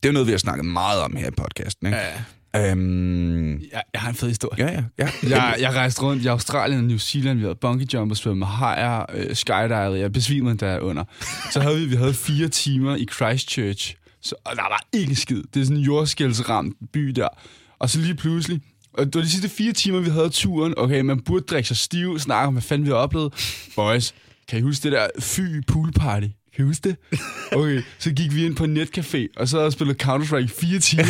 er 0.03 0.07
jo 0.07 0.11
noget, 0.11 0.27
vi 0.27 0.31
har 0.31 0.37
snakket 0.39 0.65
meget 0.65 1.01
om 1.01 1.15
her 1.15 1.27
i 1.27 1.31
podcasten, 1.31 1.87
ikke? 1.87 1.97
Ja. 1.97 2.71
Øhm... 2.71 3.51
Jeg, 3.51 3.83
jeg 3.93 4.01
har 4.01 4.09
en 4.09 4.15
fed 4.15 4.27
historie. 4.27 4.65
Ja, 4.67 4.71
ja. 4.73 4.83
ja. 4.97 5.09
jeg, 5.29 5.55
jeg 5.59 5.73
rejste 5.73 6.01
rundt 6.01 6.23
i 6.23 6.27
Australien 6.27 6.79
og 6.79 6.85
New 6.85 6.97
Zealand. 6.97 7.37
Vi 7.37 7.43
havde 7.43 7.55
bungee 7.55 7.87
jump 7.93 8.11
og 8.11 8.17
svømme 8.17 8.39
med 8.39 8.47
hajer, 8.47 9.05
øh, 9.13 9.35
skydive. 9.35 9.99
Jeg 9.99 10.11
besvimede 10.11 10.57
der 10.57 10.79
under. 10.79 11.03
Så 11.51 11.59
havde 11.59 11.79
vi, 11.79 11.85
vi 11.85 11.95
havde 11.95 12.13
fire 12.13 12.47
timer 12.47 12.95
i 12.95 13.07
Christchurch. 13.13 13.95
Så, 14.21 14.35
og 14.45 14.55
der 14.55 14.61
var 14.61 14.83
ikke 14.93 15.15
skid. 15.15 15.43
Det 15.53 15.59
er 15.61 15.63
sådan 15.63 15.77
en 15.77 15.83
jordskældsramt 15.83 16.75
by 16.93 17.07
der. 17.07 17.27
Og 17.79 17.89
så 17.89 17.99
lige 17.99 18.15
pludselig, 18.15 18.61
og 18.93 19.05
det 19.05 19.15
var 19.15 19.21
de 19.21 19.29
sidste 19.29 19.49
fire 19.49 19.73
timer, 19.73 19.99
vi 19.99 20.09
havde 20.09 20.29
turen. 20.29 20.73
Okay, 20.77 21.01
man 21.01 21.19
burde 21.19 21.45
drikke 21.45 21.67
sig 21.67 21.77
stiv, 21.77 22.19
snakke 22.19 22.47
om, 22.47 22.53
hvad 22.53 22.61
fanden 22.61 22.85
vi 22.85 22.91
har 22.91 22.97
oplevet. 22.97 23.33
Boys, 23.75 24.13
kan 24.47 24.59
I 24.59 24.61
huske 24.61 24.83
det 24.83 24.91
der 24.91 25.07
fy 25.19 25.41
pool 25.67 25.91
party? 25.91 26.27
Kan 26.57 26.65
I 26.65 26.67
huske 26.67 26.89
det? 26.89 27.19
Okay, 27.51 27.81
så 27.99 28.11
gik 28.11 28.35
vi 28.35 28.45
ind 28.45 28.55
på 28.55 28.63
en 28.63 28.77
netcafé, 28.77 29.27
og 29.37 29.47
så 29.47 29.55
havde 29.55 29.63
jeg 29.63 29.73
spillet 29.73 30.03
Counter-Strike 30.03 30.37
i 30.37 30.47
fire 30.61 30.79
timer. 30.79 31.03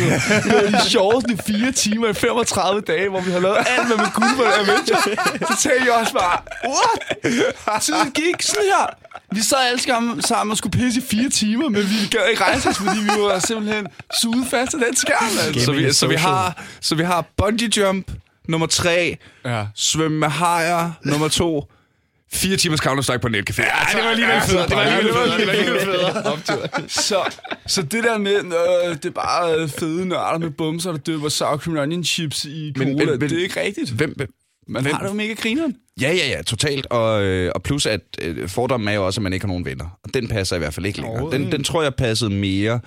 Det 0.44 0.52
var 0.72 0.78
de 0.80 0.90
sjoveste 0.90 1.36
fire 1.46 1.72
timer 1.72 2.08
i 2.08 2.14
35 2.14 2.80
dage, 2.80 3.08
hvor 3.08 3.20
vi 3.20 3.30
har 3.30 3.38
lavet 3.40 3.56
alt, 3.66 3.86
hvad 3.86 3.96
man 3.96 4.10
kunne 4.10 4.36
på 4.36 4.42
Adventure. 4.42 4.98
Så 5.40 5.62
tænkte 5.62 5.84
jeg 5.84 5.92
også 6.00 6.12
bare, 6.12 6.40
what? 6.68 7.82
Tiden 7.82 8.10
gik 8.10 8.42
sådan 8.42 8.62
her. 8.64 8.86
Vi 9.32 9.40
sad 9.40 9.58
alle 9.70 9.80
sammen, 9.80 10.22
sammen 10.22 10.50
og 10.50 10.56
skulle 10.58 10.78
pisse 10.78 11.00
i 11.00 11.04
fire 11.10 11.28
timer, 11.30 11.68
men 11.68 11.82
vi 11.82 12.06
gad 12.10 12.20
ikke 12.30 12.42
rejse 12.42 12.68
os, 12.68 12.76
fordi 12.78 12.98
vi 12.98 13.08
var 13.22 13.38
simpelthen 13.38 13.86
suget 14.22 14.46
fast 14.50 14.74
af 14.74 14.80
den 14.86 14.96
skærm. 14.96 15.46
Altså. 15.46 15.64
Så 15.64 15.72
vi, 15.72 15.92
så, 15.92 16.06
vi 16.06 16.14
har, 16.14 16.62
så 16.80 16.94
vi 16.94 17.02
har 17.02 17.24
bungee 17.36 17.70
jump, 17.76 18.10
nummer 18.48 18.66
tre, 18.66 19.16
Ja. 19.44 19.64
svømme 19.74 20.18
med 20.18 20.28
hajer, 20.28 20.90
nummer 21.04 21.28
to, 21.28 21.64
fire 22.32 22.56
timers 22.56 22.80
Counter-Strike 22.80 23.18
på 23.18 23.26
en 23.26 23.34
netcafé. 23.34 23.62
Ja, 23.62 23.96
det 23.98 24.04
var 24.04 24.10
alligevel 24.10 24.40
fedt. 24.40 24.68
Det 24.68 24.76
var 24.76 24.82
alligevel 24.82 25.14
Det 25.14 25.30
var 25.30 25.38
fedt. 25.38 25.50
alligevel 25.50 25.80
federe. 25.80 26.88
Så, 26.88 27.16
så 27.66 27.82
det 27.82 28.04
der 28.04 28.18
med, 28.18 28.36
øh, 28.36 28.94
det 28.96 29.04
er 29.04 29.10
bare 29.10 29.68
fede 29.68 30.06
nørder 30.08 30.38
med 30.38 30.50
bumser, 30.50 30.90
der 30.92 30.98
døber 30.98 31.28
sour 31.28 31.56
cream 31.56 31.76
onion 31.78 32.04
chips 32.04 32.44
i 32.44 32.72
cola, 32.76 32.88
Men- 32.94 33.06
men, 33.06 33.20
det 33.20 33.32
er 33.32 33.42
ikke 33.42 33.60
rigtigt. 33.62 33.90
Hvem, 33.90 34.12
hvem, 34.16 34.32
Man 34.68 34.82
hvem- 34.82 34.94
har 34.94 35.02
det 35.02 35.08
jo 35.08 35.14
mega 35.14 35.32
grineren. 35.34 35.76
Ja, 36.00 36.12
ja, 36.12 36.28
ja, 36.36 36.42
totalt. 36.42 36.86
Og, 36.86 37.22
øh, 37.22 37.52
og 37.54 37.62
plus, 37.62 37.86
at 37.86 38.00
øh, 38.22 38.48
fordommen 38.48 38.88
er 38.88 38.92
jo 38.92 39.06
også, 39.06 39.20
at 39.20 39.22
man 39.22 39.32
ikke 39.32 39.44
har 39.44 39.48
nogen 39.48 39.64
venner. 39.64 39.98
Og 40.04 40.14
den 40.14 40.28
passer 40.28 40.56
i 40.56 40.58
hvert 40.58 40.74
fald 40.74 40.86
ikke 40.86 41.00
længere. 41.00 41.32
Den, 41.32 41.52
den 41.52 41.64
tror 41.64 41.82
jeg 41.82 41.94
passede 41.94 42.30
mere 42.30 42.80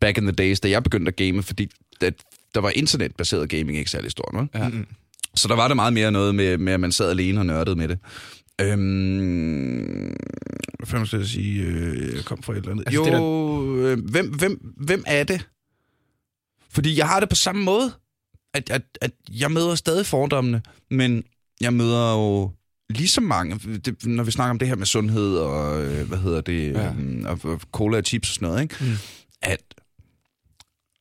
back 0.00 0.18
in 0.18 0.24
the 0.24 0.32
days, 0.32 0.60
da 0.60 0.68
jeg 0.68 0.82
begyndte 0.82 1.08
at 1.08 1.16
game, 1.16 1.42
fordi 1.42 1.68
at 2.00 2.14
der 2.54 2.60
var 2.60 2.70
internetbaseret 2.74 3.48
gaming 3.48 3.78
ikke 3.78 3.90
særlig 3.90 4.10
stort. 4.10 4.34
Ja. 4.54 4.64
Ja. 4.64 4.70
Så 5.34 5.48
der 5.48 5.56
var 5.56 5.68
det 5.68 5.76
meget 5.76 5.92
mere 5.92 6.12
noget 6.12 6.34
med, 6.34 6.58
med, 6.58 6.72
at 6.72 6.80
man 6.80 6.92
sad 6.92 7.10
alene 7.10 7.40
og 7.40 7.46
nørdede 7.46 7.76
med 7.76 7.88
det. 7.88 7.98
Øhm, 8.60 10.16
hvad 10.78 10.86
fanden 10.86 11.06
skal 11.06 11.18
jeg 11.18 11.28
sige? 11.28 11.62
Øh, 11.62 12.14
jeg 12.16 12.24
kom 12.24 12.42
fra 12.42 12.52
et 12.52 12.56
eller 12.56 12.70
andet. 12.70 12.84
Altså, 12.86 13.04
jo, 13.04 13.76
det 13.76 13.82
øh, 13.92 14.04
hvem, 14.10 14.34
hvem, 14.34 14.72
hvem 14.76 15.04
er 15.06 15.24
det? 15.24 15.48
Fordi 16.70 16.98
jeg 16.98 17.08
har 17.08 17.20
det 17.20 17.28
på 17.28 17.34
samme 17.34 17.64
måde, 17.64 17.92
at, 18.54 18.70
at, 18.70 18.82
at 19.00 19.10
jeg 19.40 19.52
møder 19.52 19.74
stadig 19.74 20.06
fordommene, 20.06 20.62
men 20.90 21.24
jeg 21.60 21.72
møder 21.72 22.12
jo 22.12 22.50
lige 22.90 23.08
så 23.08 23.20
mange, 23.20 23.78
det, 23.78 24.06
når 24.06 24.24
vi 24.24 24.30
snakker 24.30 24.50
om 24.50 24.58
det 24.58 24.68
her 24.68 24.76
med 24.76 24.86
sundhed 24.86 25.36
og, 25.36 25.84
øh, 25.84 26.08
hvad 26.08 26.18
hedder 26.18 26.40
det, 26.40 26.72
Ja. 26.72 26.82
ja. 26.82 26.92
og, 27.28 27.38
og 27.44 27.60
cola 27.72 27.98
og 27.98 28.04
chips 28.04 28.28
og 28.30 28.34
sådan 28.34 28.48
noget, 28.48 28.62
ikke? 28.62 28.74
Mm. 28.80 28.86
at 29.42 29.62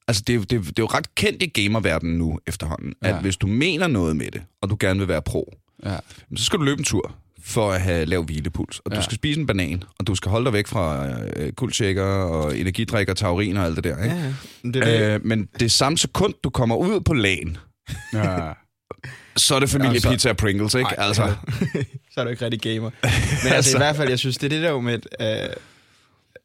altså 0.08 0.24
det, 0.28 0.36
er 0.36 0.40
det, 0.40 0.54
er 0.58 0.62
det 0.62 0.70
er 0.70 0.84
jo 0.84 0.86
ret 0.86 1.16
kendt 1.16 1.44
i 1.44 1.46
gamerverdenen 1.48 2.18
nu 2.18 2.40
efterhånden. 2.48 2.94
Ja. 3.04 3.16
at 3.16 3.22
hvis 3.22 3.38
du 3.38 3.48
mener 3.48 3.88
noget 3.88 4.16
med 4.16 4.32
det, 4.32 4.44
og 4.62 4.70
du 4.70 4.78
gerne 4.80 5.00
vil 5.00 5.08
være 5.08 5.22
pro, 5.22 5.54
Ja. 5.84 5.98
så 6.36 6.44
skal 6.44 6.60
du 6.60 6.64
løbe 6.64 6.80
en 6.80 6.86
tur 6.86 7.16
for 7.46 7.72
at 7.72 7.82
have 7.82 8.06
lav 8.06 8.24
hvilepuls. 8.24 8.80
Og 8.80 8.92
ja. 8.92 8.98
Du 8.98 9.04
skal 9.04 9.16
spise 9.16 9.40
en 9.40 9.48
banan, 9.48 9.84
og 10.00 10.08
du 10.08 10.16
skal 10.16 10.32
holde 10.32 10.46
dig 10.46 10.54
væk 10.54 10.68
fra 10.68 11.08
øh, 11.36 11.52
kuldshaker 11.52 12.04
og 12.04 12.58
energidrik 12.58 13.10
og 13.10 13.18
taurin 13.18 13.58
og 13.58 13.66
alt 13.66 13.76
det 13.76 13.84
der. 13.84 14.04
Ikke? 14.04 14.16
Ja, 14.16 14.34
Det 14.64 14.74
det. 14.74 15.02
Øh, 15.02 15.26
men 15.26 15.46
det 15.60 15.72
samme 15.72 15.98
sekund, 15.98 16.34
du 16.44 16.50
kommer 16.50 16.76
ud 16.76 17.00
på 17.02 17.14
lagen, 17.14 17.58
ja. 18.14 18.52
så 19.38 19.56
er 19.56 19.60
det 19.60 19.70
familie 19.70 19.92
Altså- 19.94 20.10
pizza 20.12 20.30
og 20.30 20.38
Pringles, 20.38 20.74
ikke? 20.76 20.90
Ej, 20.90 21.08
altså, 21.08 21.36
så 22.14 22.20
er 22.20 22.24
du 22.24 22.30
ikke 22.30 22.46
rigtig 22.46 22.62
gamer. 22.62 22.90
Men 23.04 23.10
altså, 23.44 23.54
Altså. 23.54 23.78
i 23.78 23.80
hvert 23.80 23.96
fald, 23.96 24.10
jeg 24.10 24.20
synes, 24.20 24.38
det 24.38 24.46
er 24.46 24.50
det 24.50 24.62
der 24.64 24.70
jo 24.70 24.80
med, 24.82 25.00
øh, 25.22 25.50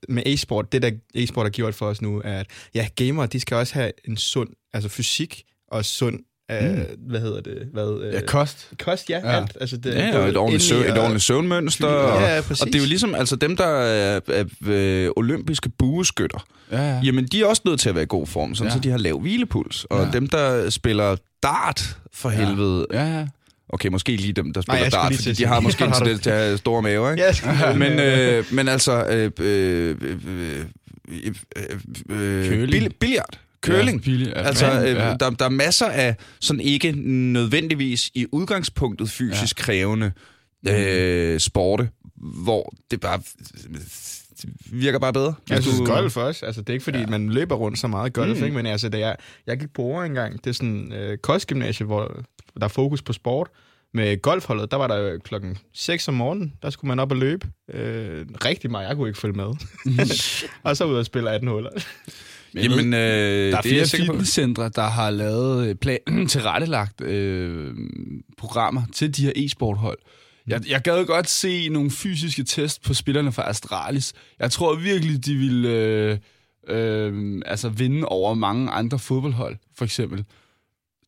med 0.08 0.22
e-sport, 0.26 0.72
det 0.72 0.82
der 0.82 0.90
e-sport 1.14 1.44
har 1.46 1.50
gjort 1.50 1.74
for 1.74 1.86
os 1.86 2.02
nu, 2.02 2.20
er, 2.24 2.38
at 2.40 2.46
ja, 2.74 2.88
gamere, 2.96 3.26
de 3.26 3.40
skal 3.40 3.56
også 3.56 3.74
have 3.74 3.92
en 4.04 4.16
sund, 4.16 4.48
altså 4.72 4.88
fysik 4.88 5.42
og 5.68 5.84
sund, 5.84 6.18
øh, 6.50 6.70
mm. 6.70 6.84
hvad 7.10 7.20
hedder 7.20 7.40
det? 7.40 7.68
Hvad, 7.72 8.00
øh, 8.02 8.14
ja, 8.14 8.20
kost. 8.26 8.68
kost, 8.78 9.10
ja, 9.10 9.18
Ja. 9.24 9.30
ja. 9.30 9.36
alt. 9.40 9.56
Altså, 9.60 9.76
det, 9.76 9.94
ja, 9.94 10.18
og 10.18 10.28
et 10.28 10.36
ordentligt, 10.36 10.62
søvn, 10.62 10.82
et 10.84 10.98
ordentligt 10.98 11.22
søvnmønster. 11.24 11.86
Og, 11.86 12.20
Ja, 12.22 12.34
ja, 12.34 12.40
præcis. 12.40 12.60
og 12.62 12.66
det 12.66 12.74
er 12.74 12.78
jo 12.78 12.86
ligesom, 12.86 13.14
altså 13.14 13.36
dem, 13.36 13.56
der 13.56 13.66
er, 13.66 14.20
er, 14.28 14.44
er 14.70 15.12
olympiske 15.16 15.68
bueskytter, 15.78 16.46
Ja, 16.72 16.82
ja. 16.94 17.00
Jamen, 17.04 17.26
de 17.26 17.42
er 17.42 17.46
også 17.46 17.62
nødt 17.64 17.80
til 17.80 17.88
at 17.88 17.94
være 17.94 18.04
i 18.04 18.06
god 18.08 18.26
form, 18.26 18.54
sådan 18.54 18.68
ja. 18.68 18.74
Ja. 18.74 18.78
så 18.78 18.82
de 18.82 18.90
har 18.90 18.98
lav 18.98 19.20
hvilepuls. 19.20 19.84
Og 19.84 19.98
Ja. 19.98 20.04
ja. 20.04 20.10
dem, 20.10 20.26
der 20.28 20.70
spiller 20.70 21.16
dart, 21.42 21.96
for 22.14 22.30
Ja. 22.30 22.36
helvede... 22.46 22.86
Ja, 22.92 23.04
ja. 23.18 23.26
Okay, 23.72 23.88
måske 23.88 24.16
lige 24.16 24.32
dem, 24.32 24.52
der 24.52 24.62
Nej, 24.68 24.76
spiller 24.76 24.90
skulle 24.90 25.02
dart, 25.02 25.14
fordi 25.14 25.32
de 25.32 25.46
har 25.46 25.60
måske 25.66 25.84
en 25.84 25.92
tendens 25.92 26.20
til 26.20 26.30
at 26.30 26.36
have 26.38 26.58
store 26.58 26.82
maver, 26.82 27.10
ikke? 27.10 27.22
Ja, 27.44 27.74
Men, 27.74 27.92
øh, 28.00 28.44
men 28.52 28.68
altså... 28.68 29.04
Øh, 29.06 29.30
øh, 29.40 29.96
øh, 30.02 30.16
øh, 30.28 30.64
øh, 32.10 32.48
Curling. 32.48 32.74
bill- 32.74 32.96
Billiard. 33.00 33.38
Curling. 33.64 34.06
Ja, 34.06 34.12
ja. 34.12 34.30
Altså, 34.46 34.66
Ja. 34.66 34.90
øh, 34.90 35.20
der, 35.20 35.30
der 35.30 35.44
er 35.44 35.48
masser 35.48 35.86
af 35.86 36.16
sådan 36.40 36.60
ikke 36.60 36.92
nødvendigvis 37.32 38.10
i 38.14 38.26
udgangspunktet 38.32 39.10
fysisk 39.10 39.58
ja. 39.58 39.64
krævende 39.64 40.12
øh, 40.68 41.40
sporte, 41.40 41.90
hvor 42.16 42.72
det 42.90 43.00
bare 43.00 43.20
det 44.42 44.50
virker 44.72 44.98
bare 44.98 45.12
bedre. 45.12 45.34
Jeg 45.50 45.62
synes, 45.62 45.78
du- 45.78 45.86
golf 45.86 46.16
også. 46.16 46.46
Altså, 46.46 46.60
det 46.60 46.68
er 46.68 46.72
ikke, 46.72 46.84
fordi 46.84 46.98
ja. 46.98 47.06
man 47.06 47.30
løber 47.30 47.54
rundt 47.54 47.78
så 47.78 47.88
meget 47.88 48.12
golf, 48.12 48.28
Mm. 48.30 48.36
mm. 48.38 48.44
ikke? 48.44 48.56
men 48.56 48.66
altså, 48.66 48.88
det 48.88 49.02
er, 49.02 49.14
jeg 49.46 49.58
gik 49.58 49.72
på 49.74 49.82
over 49.82 50.04
engang. 50.04 50.44
Det 50.44 50.50
er 50.50 50.54
sådan 50.54 50.92
øh, 50.92 51.18
kostgymnasie, 51.18 51.86
hvor 51.86 52.24
der 52.58 52.64
er 52.64 52.68
fokus 52.68 53.02
på 53.02 53.12
sport. 53.12 53.48
Med 53.94 54.22
golfholdet, 54.22 54.70
der 54.70 54.76
var 54.76 54.86
der 54.86 55.18
klokken 55.18 55.58
6 55.74 56.08
om 56.08 56.14
morgenen, 56.14 56.52
der 56.62 56.70
skulle 56.70 56.88
man 56.88 56.98
op 56.98 57.10
og 57.10 57.16
løbe. 57.16 57.46
Øh, 57.74 58.26
rigtig 58.44 58.70
meget, 58.70 58.88
jeg 58.88 58.96
kunne 58.96 59.08
ikke 59.08 59.20
følge 59.20 59.36
med. 59.36 59.44
og 60.62 60.76
så 60.76 60.84
ud 60.84 60.94
og 60.94 61.06
spille 61.06 61.30
18 61.30 61.48
huller. 61.48 61.70
Jamen, 62.54 62.94
øh, 62.94 63.00
Der 63.00 63.52
er 63.52 63.56
er 63.56 63.62
flere 63.62 63.86
fitnesscentre, 63.86 64.70
der 64.74 64.82
har 64.88 65.10
lavet 65.10 65.68
øh, 65.68 65.74
plan, 65.74 65.98
tilrettelagt 66.28 67.00
øh, 67.00 67.74
programmer 68.38 68.82
til 68.92 69.16
de 69.16 69.22
her 69.22 69.32
e-sporthold. 69.36 69.98
Jeg, 70.46 70.68
jeg 70.68 70.80
gad 70.82 71.04
godt 71.04 71.28
se 71.28 71.68
nogle 71.68 71.90
fysiske 71.90 72.44
test 72.44 72.82
på 72.82 72.94
spillerne 72.94 73.32
fra 73.32 73.48
Astralis. 73.48 74.12
Jeg 74.38 74.50
tror 74.50 74.74
virkelig, 74.74 75.24
de 75.26 75.34
vil 75.34 75.64
øh, 75.64 76.18
øh, 76.68 77.42
altså 77.46 77.68
vinde 77.68 78.04
over 78.06 78.34
mange 78.34 78.70
andre 78.70 78.98
fodboldhold, 78.98 79.56
for 79.76 79.84
eksempel. 79.84 80.24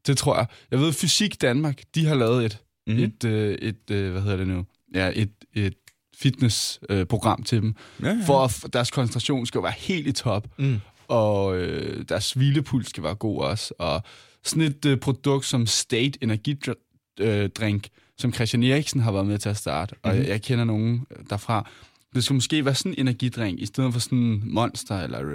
Det 0.07 0.17
tror 0.19 0.37
jeg. 0.37 0.47
Jeg 0.71 0.81
ved, 0.81 0.93
Fysik 0.93 1.41
Danmark, 1.43 1.81
de 1.95 2.07
har 2.07 2.15
lavet 2.15 2.45
et, 2.45 2.59
mm. 2.87 2.99
et, 2.99 3.25
øh, 3.25 3.55
et 3.63 3.91
øh, 3.91 4.13
hvad 4.13 4.23
hedder 4.23 4.37
det 4.37 4.49
nu? 4.49 4.65
Ja, 4.95 5.11
et, 5.15 5.31
et 5.55 5.75
fitnessprogram 6.19 7.41
øh, 7.41 7.47
til 7.47 7.63
dem, 7.63 7.75
Ja, 8.03 8.07
ja. 8.09 8.19
for 8.27 8.45
at 8.45 8.73
deres 8.73 8.91
koncentration 8.91 9.47
skal 9.47 9.63
være 9.63 9.73
helt 9.79 10.07
i 10.07 10.13
top 10.13 10.47
Mm. 10.59 10.81
Og 11.13 11.57
øh, 11.57 12.05
deres 12.09 12.33
hvilepuls 12.33 12.89
skal 12.89 13.03
være 13.03 13.15
god 13.15 13.43
også. 13.43 13.75
Og 13.79 14.03
sådan 14.45 14.63
et 14.63 14.85
øh, 14.87 14.99
produkt 14.99 15.45
som 15.45 15.67
State 15.67 16.19
Energidrink, 16.23 16.79
øh, 17.21 17.51
drink, 17.51 17.89
som 18.19 18.33
Christian 18.33 18.63
Eriksen 18.63 19.01
har 19.01 19.13
været 19.13 19.27
med 19.27 19.39
til 19.39 19.49
at 19.49 19.57
starte, 19.57 19.95
og 20.03 20.17
jeg, 20.17 20.29
jeg 20.29 20.43
kender 20.43 20.65
nogen 20.65 21.07
derfra. 21.31 21.71
Det 22.15 22.25
skulle 22.25 22.37
måske 22.37 22.65
være 22.65 22.75
sådan 22.75 22.93
en 22.93 22.99
energidrink, 22.99 23.61
i 23.61 23.67
stedet 23.67 23.93
for 23.93 24.01
sådan 24.01 24.19
en 24.19 24.43
Monster 24.45 25.01
eller 25.01 25.19
øh, 25.21 25.27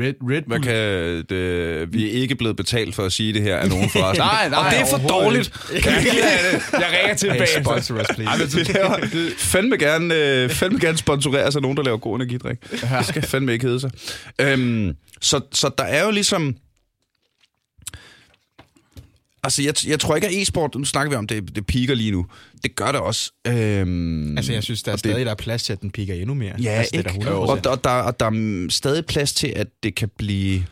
Red, 0.00 0.14
Red 0.30 0.42
Hvad 0.46 0.58
Bull. 0.58 0.62
kan 0.62 0.74
det, 1.28 1.92
vi 1.92 2.06
er 2.08 2.10
ikke 2.12 2.34
blevet 2.34 2.56
betalt 2.56 2.94
for 2.94 3.04
at 3.04 3.12
sige 3.12 3.32
det 3.32 3.42
her 3.42 3.56
af 3.56 3.68
nogen 3.68 3.90
for 3.90 3.98
os. 4.00 4.18
Nej, 4.32 4.48
nej, 4.48 4.58
Og 4.58 4.70
det 4.70 4.80
er 4.80 4.86
for 4.98 5.08
dårligt. 5.08 5.52
ikke. 5.74 5.82
Kan 5.82 5.92
have 5.92 6.02
det? 6.56 6.62
Jeg 6.72 6.86
ringer 7.00 7.14
til 7.14 7.32
Hey, 7.32 7.46
sponsor 7.62 7.94
us, 8.00 8.06
please. 8.14 8.56
Vi 8.58 8.62
laver, 8.62 9.28
fandme, 9.38 9.76
gerne, 9.76 10.14
øh, 10.14 10.50
fandme 10.50 10.78
gerne 10.80 10.98
sponsoreres 10.98 11.56
af 11.56 11.62
nogen, 11.62 11.76
der 11.76 11.82
laver 11.82 11.98
god 11.98 12.16
energidrik. 12.16 12.56
Det 12.70 13.06
skal 13.06 13.22
fandme 13.22 13.52
ikke 13.52 13.64
hedde 13.66 13.80
sig. 13.80 13.90
Øhm, 14.40 14.92
så, 15.20 15.40
så 15.52 15.70
der 15.78 15.84
er 15.84 16.04
jo 16.04 16.10
ligesom... 16.10 16.56
Altså, 19.48 19.62
jeg, 19.62 19.74
jeg 19.86 20.00
tror 20.00 20.14
ikke, 20.16 20.28
at 20.28 20.42
e-sport, 20.42 20.74
nu 20.74 20.84
snakker 20.84 21.10
vi 21.10 21.16
om, 21.16 21.26
det, 21.26 21.54
det 21.56 21.66
piker 21.66 21.94
lige 21.94 22.10
nu. 22.10 22.26
Det 22.62 22.76
gør 22.76 22.86
det 22.92 23.00
også. 23.00 23.32
Øhm, 23.46 24.36
Altså, 24.36 24.52
jeg 24.52 24.62
synes, 24.62 24.82
der 24.82 24.90
er 24.90 24.92
og 24.92 24.96
det- 25.04 25.10
stadig 25.12 25.26
der 25.26 25.30
er 25.32 25.36
plads 25.36 25.62
til, 25.62 25.72
at 25.72 25.80
den 25.80 25.90
piker 25.90 26.14
endnu 26.14 26.34
mere. 26.34 26.52
Ja, 26.62 26.70
altså, 26.70 26.90
det 26.92 26.98
ikke? 26.98 27.10
er 27.10 27.12
der 27.14 27.30
100%. 27.30 27.50
Og, 27.50 27.64
der, 27.64 27.70
og, 27.70 27.84
der, 27.84 27.90
og 27.90 28.20
der 28.20 28.26
er 28.26 28.66
stadig 28.70 29.06
plads 29.06 29.32
til, 29.32 29.52
at 29.56 29.66
det 29.82 29.94
kan 29.94 30.10
blive 30.18 30.64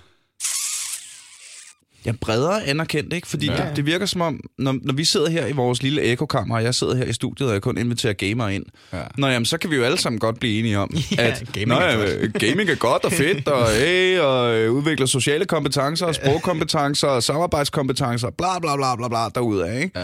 ja, 2.07 2.13
bredere 2.21 2.65
anerkendt, 2.67 3.13
ikke? 3.13 3.29
Fordi 3.29 3.47
ja. 3.47 3.57
Det, 3.57 3.77
det 3.77 3.87
virker 3.87 4.07
som 4.07 4.21
om, 4.21 4.41
når, 4.59 4.75
når 4.83 4.95
vi 4.95 5.05
sidder 5.05 5.31
her 5.31 5.47
i 5.47 5.53
vores 5.53 5.83
lille 5.83 6.03
ekokammer, 6.03 6.57
og 6.57 6.63
jeg 6.65 6.75
sidder 6.75 6.97
her 6.97 7.05
i 7.05 7.13
studiet, 7.13 7.49
og 7.49 7.55
jeg 7.55 7.63
kun 7.63 7.79
inviterer 7.79 8.13
gamere 8.13 8.55
ind, 8.55 8.65
Ja. 8.93 9.03
Nå 9.19 9.27
jamen, 9.27 9.47
så 9.47 9.59
kan 9.59 9.71
vi 9.71 9.77
jo 9.77 9.85
alle 9.85 9.99
sammen 9.99 10.19
godt 10.19 10.39
blive 10.41 10.59
enige 10.59 10.79
om, 10.79 10.91
Ja, 11.17 11.27
at 11.27 11.45
gaming 11.53 11.69
nå, 11.69 11.75
er 11.75 12.19
godt. 12.21 12.33
gaming 12.45 12.71
er 12.71 12.75
godt 12.75 13.05
og 13.05 13.13
fedt, 13.13 13.49
og, 13.49 13.71
hey, 13.71 14.19
og 14.19 14.55
øh, 14.55 14.73
udvikler 14.73 15.07
sociale 15.07 15.45
kompetencer, 15.45 16.07
og 16.07 16.15
sprogkompetencer, 16.15 17.09
og 17.09 17.23
samarbejdskompetencer, 17.23 18.31
bla 18.31 18.59
bla 18.59 18.77
bla 18.77 18.97
bla 18.97 19.09
bla, 19.09 19.29
derudad, 19.35 19.79
ikke? 19.79 20.01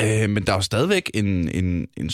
Ja. 0.00 0.24
Øh, 0.24 0.30
men 0.30 0.46
der 0.46 0.52
er 0.52 0.56
jo 0.56 0.62
stadigvæk 0.62 1.10
en, 1.14 1.48
en, 1.48 1.86
en 1.96 2.10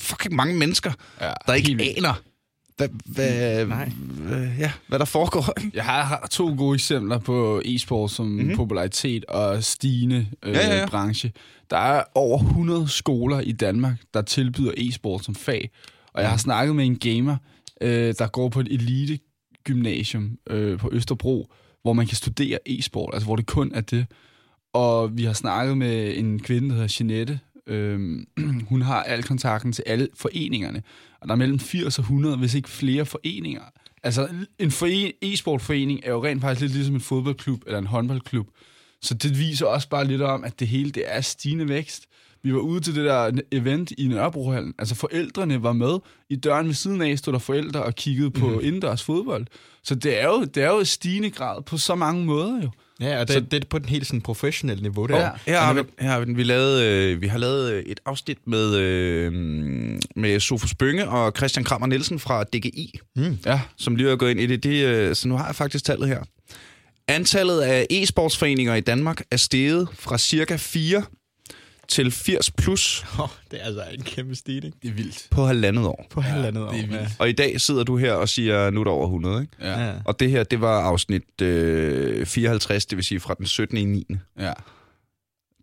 fucking 0.00 0.34
mange 0.34 0.54
mennesker, 0.56 0.92
Ja, 1.20 1.32
der 1.46 1.54
ikke 1.54 1.94
aner, 1.96 2.22
hvad, 2.78 2.88
hvad, 3.04 3.66
Nej. 3.66 3.88
hvad, 3.88 4.48
ja, 4.58 4.72
hvad 4.88 4.98
der 4.98 5.04
foregår. 5.04 5.52
Jeg 5.74 5.84
har, 5.84 6.02
har 6.02 6.28
to 6.30 6.54
gode 6.56 6.74
eksempler 6.74 7.18
på 7.18 7.62
e-sport 7.64 8.10
som 8.10 8.26
mm-hmm. 8.26 8.56
popularitet 8.56 9.24
og 9.24 9.64
stigende 9.64 10.26
øh, 10.42 10.54
Ja, 10.54 10.66
ja, 10.66 10.78
ja. 10.78 10.86
branche. 10.86 11.32
Der 11.70 11.76
er 11.76 12.02
over 12.14 12.38
100 12.38 12.88
skoler 12.88 13.40
i 13.40 13.52
Danmark, 13.52 13.96
der 14.14 14.22
tilbyder 14.22 14.72
e-sport 14.76 15.24
som 15.24 15.34
fag. 15.34 15.70
Og 16.12 16.22
jeg 16.22 16.30
har 16.30 16.36
snakket 16.36 16.76
med 16.76 16.86
en 16.86 16.98
gamer, 16.98 17.36
øh, 17.80 18.14
der 18.18 18.26
går 18.26 18.48
på 18.48 18.60
et 18.60 18.68
elite 18.70 19.18
gymnasium 19.64 20.38
øh, 20.50 20.78
på 20.78 20.88
Østerbro, 20.92 21.52
hvor 21.82 21.92
man 21.92 22.06
kan 22.06 22.16
studere 22.16 22.58
e-sport, 22.66 23.10
altså 23.12 23.26
hvor 23.26 23.36
det 23.36 23.46
kun 23.46 23.72
er 23.74 23.80
det. 23.80 24.06
Og 24.72 25.16
vi 25.16 25.24
har 25.24 25.32
snakket 25.32 25.78
med 25.78 26.16
en 26.16 26.40
kvinde, 26.40 26.68
der 26.68 26.74
hedder 26.74 26.96
Jeanette, 27.00 27.40
Øhm, 27.68 28.26
hun 28.70 28.82
har 28.82 29.02
al 29.02 29.22
kontakten 29.22 29.72
til 29.72 29.84
alle 29.86 30.08
foreningerne. 30.14 30.82
Og 31.20 31.28
der 31.28 31.34
er 31.34 31.38
mellem 31.38 31.58
80 31.58 31.98
og 31.98 32.02
100, 32.02 32.36
hvis 32.36 32.54
ikke 32.54 32.68
flere 32.68 33.06
foreninger. 33.06 33.62
Altså, 34.02 34.28
en 34.58 34.70
foren, 34.70 35.12
e-sportforening 35.22 36.00
er 36.02 36.10
jo 36.10 36.24
rent 36.24 36.40
faktisk 36.40 36.60
lidt 36.60 36.72
ligesom 36.72 36.94
en 36.94 37.00
fodboldklub 37.00 37.62
eller 37.66 37.78
en 37.78 37.86
håndboldklub. 37.86 38.48
Så 39.02 39.14
det 39.14 39.38
viser 39.38 39.66
også 39.66 39.88
bare 39.88 40.04
lidt 40.04 40.22
om, 40.22 40.44
at 40.44 40.60
det 40.60 40.68
hele 40.68 40.90
det 40.90 41.02
er 41.06 41.20
stigende 41.20 41.68
vækst. 41.68 42.06
Vi 42.42 42.54
var 42.54 42.60
ude 42.60 42.80
til 42.80 42.94
det 42.94 43.04
der 43.04 43.30
event 43.52 43.90
i 43.90 44.08
Nørrebrohallen. 44.08 44.74
Altså 44.78 44.94
forældrene 44.94 45.62
var 45.62 45.72
med. 45.72 45.98
I 46.28 46.36
døren 46.36 46.66
ved 46.66 46.74
siden 46.74 47.02
af 47.02 47.18
stod 47.18 47.32
der 47.32 47.38
forældre 47.38 47.82
og 47.82 47.94
kiggede 47.94 48.30
på 48.30 48.48
mm. 48.48 48.60
indendørs 48.62 49.02
fodbold. 49.02 49.46
Så 49.82 49.94
det 49.94 50.20
er, 50.20 50.26
jo, 50.26 50.44
det 50.44 50.62
er 50.62 50.68
jo 50.68 50.80
i 50.80 50.84
stigende 50.84 51.30
grad 51.30 51.62
på 51.62 51.76
så 51.76 51.94
mange 51.94 52.24
måder 52.24 52.62
jo. 52.62 52.70
Ja, 53.00 53.20
og 53.20 53.28
det, 53.28 53.34
så, 53.34 53.40
det 53.40 53.64
er 53.64 53.68
på 53.70 53.78
den 53.78 53.88
helt 53.88 54.06
sådan 54.06 54.20
professionelle 54.20 54.82
niveau 54.82 55.06
der. 55.06 55.20
Ja, 55.20 55.30
her 55.46 55.60
har 55.60 55.72
vi, 55.72 55.82
her 55.98 56.10
har 56.10 56.20
vi, 56.20 56.32
vi, 56.32 56.42
lavet, 56.42 56.82
øh, 56.82 57.22
vi 57.22 57.26
har 57.26 57.38
lavet 57.38 57.72
øh, 57.72 57.82
et 57.82 58.00
afsnit 58.06 58.38
med, 58.46 58.76
øh, 58.76 59.32
med 60.16 60.40
Sofus 60.40 60.74
Bønge 60.74 61.08
og 61.08 61.32
Christian 61.36 61.64
Krammer 61.64 61.86
Nielsen 61.86 62.18
fra 62.18 62.44
DGI, 62.44 63.00
mm. 63.16 63.38
ja. 63.46 63.60
som 63.76 63.96
lige 63.96 64.08
har 64.08 64.16
gået 64.16 64.30
ind 64.30 64.40
i 64.40 64.46
det. 64.46 64.62
det 64.62 64.84
øh, 64.84 65.14
så 65.14 65.28
nu 65.28 65.36
har 65.36 65.46
jeg 65.46 65.54
faktisk 65.54 65.84
tallet 65.84 66.08
her. 66.08 66.22
Antallet 67.08 67.60
af 67.60 67.86
e-sportsforeninger 67.92 68.74
i 68.74 68.80
Danmark 68.80 69.22
er 69.30 69.36
steget 69.36 69.88
fra 69.92 70.18
cirka 70.18 70.56
4 70.56 71.02
til 71.88 72.10
80 72.10 72.50
plus. 72.50 73.04
Oh, 73.18 73.28
det 73.50 73.60
er 73.60 73.64
altså 73.64 73.84
en 73.92 74.02
kæmpe 74.02 74.34
stigning. 74.34 74.74
Det 74.82 74.88
er 74.88 74.92
vildt. 74.92 75.26
På 75.30 75.44
halvandet 75.44 75.86
år. 75.86 76.06
På 76.10 76.20
halvandet 76.20 76.62
år, 76.64 76.70
det 76.70 76.80
er 76.80 76.86
vildt. 76.86 77.02
Ja. 77.02 77.08
Og 77.18 77.28
i 77.28 77.32
dag 77.32 77.60
sidder 77.60 77.84
du 77.84 77.96
her 77.96 78.12
og 78.12 78.28
siger, 78.28 78.70
nu 78.70 78.80
er 78.80 78.84
der 78.84 78.90
over 78.90 79.06
100, 79.06 79.40
ikke? 79.40 79.52
Ja. 79.60 79.94
Og 80.04 80.20
det 80.20 80.30
her, 80.30 80.44
det 80.44 80.60
var 80.60 80.80
afsnit 80.80 81.42
øh, 81.42 82.26
54, 82.26 82.86
det 82.86 82.96
vil 82.96 83.04
sige 83.04 83.20
fra 83.20 83.34
den 83.34 83.46
17. 83.46 83.76
i 83.76 83.84
9. 83.84 84.06
Ja. 84.38 84.52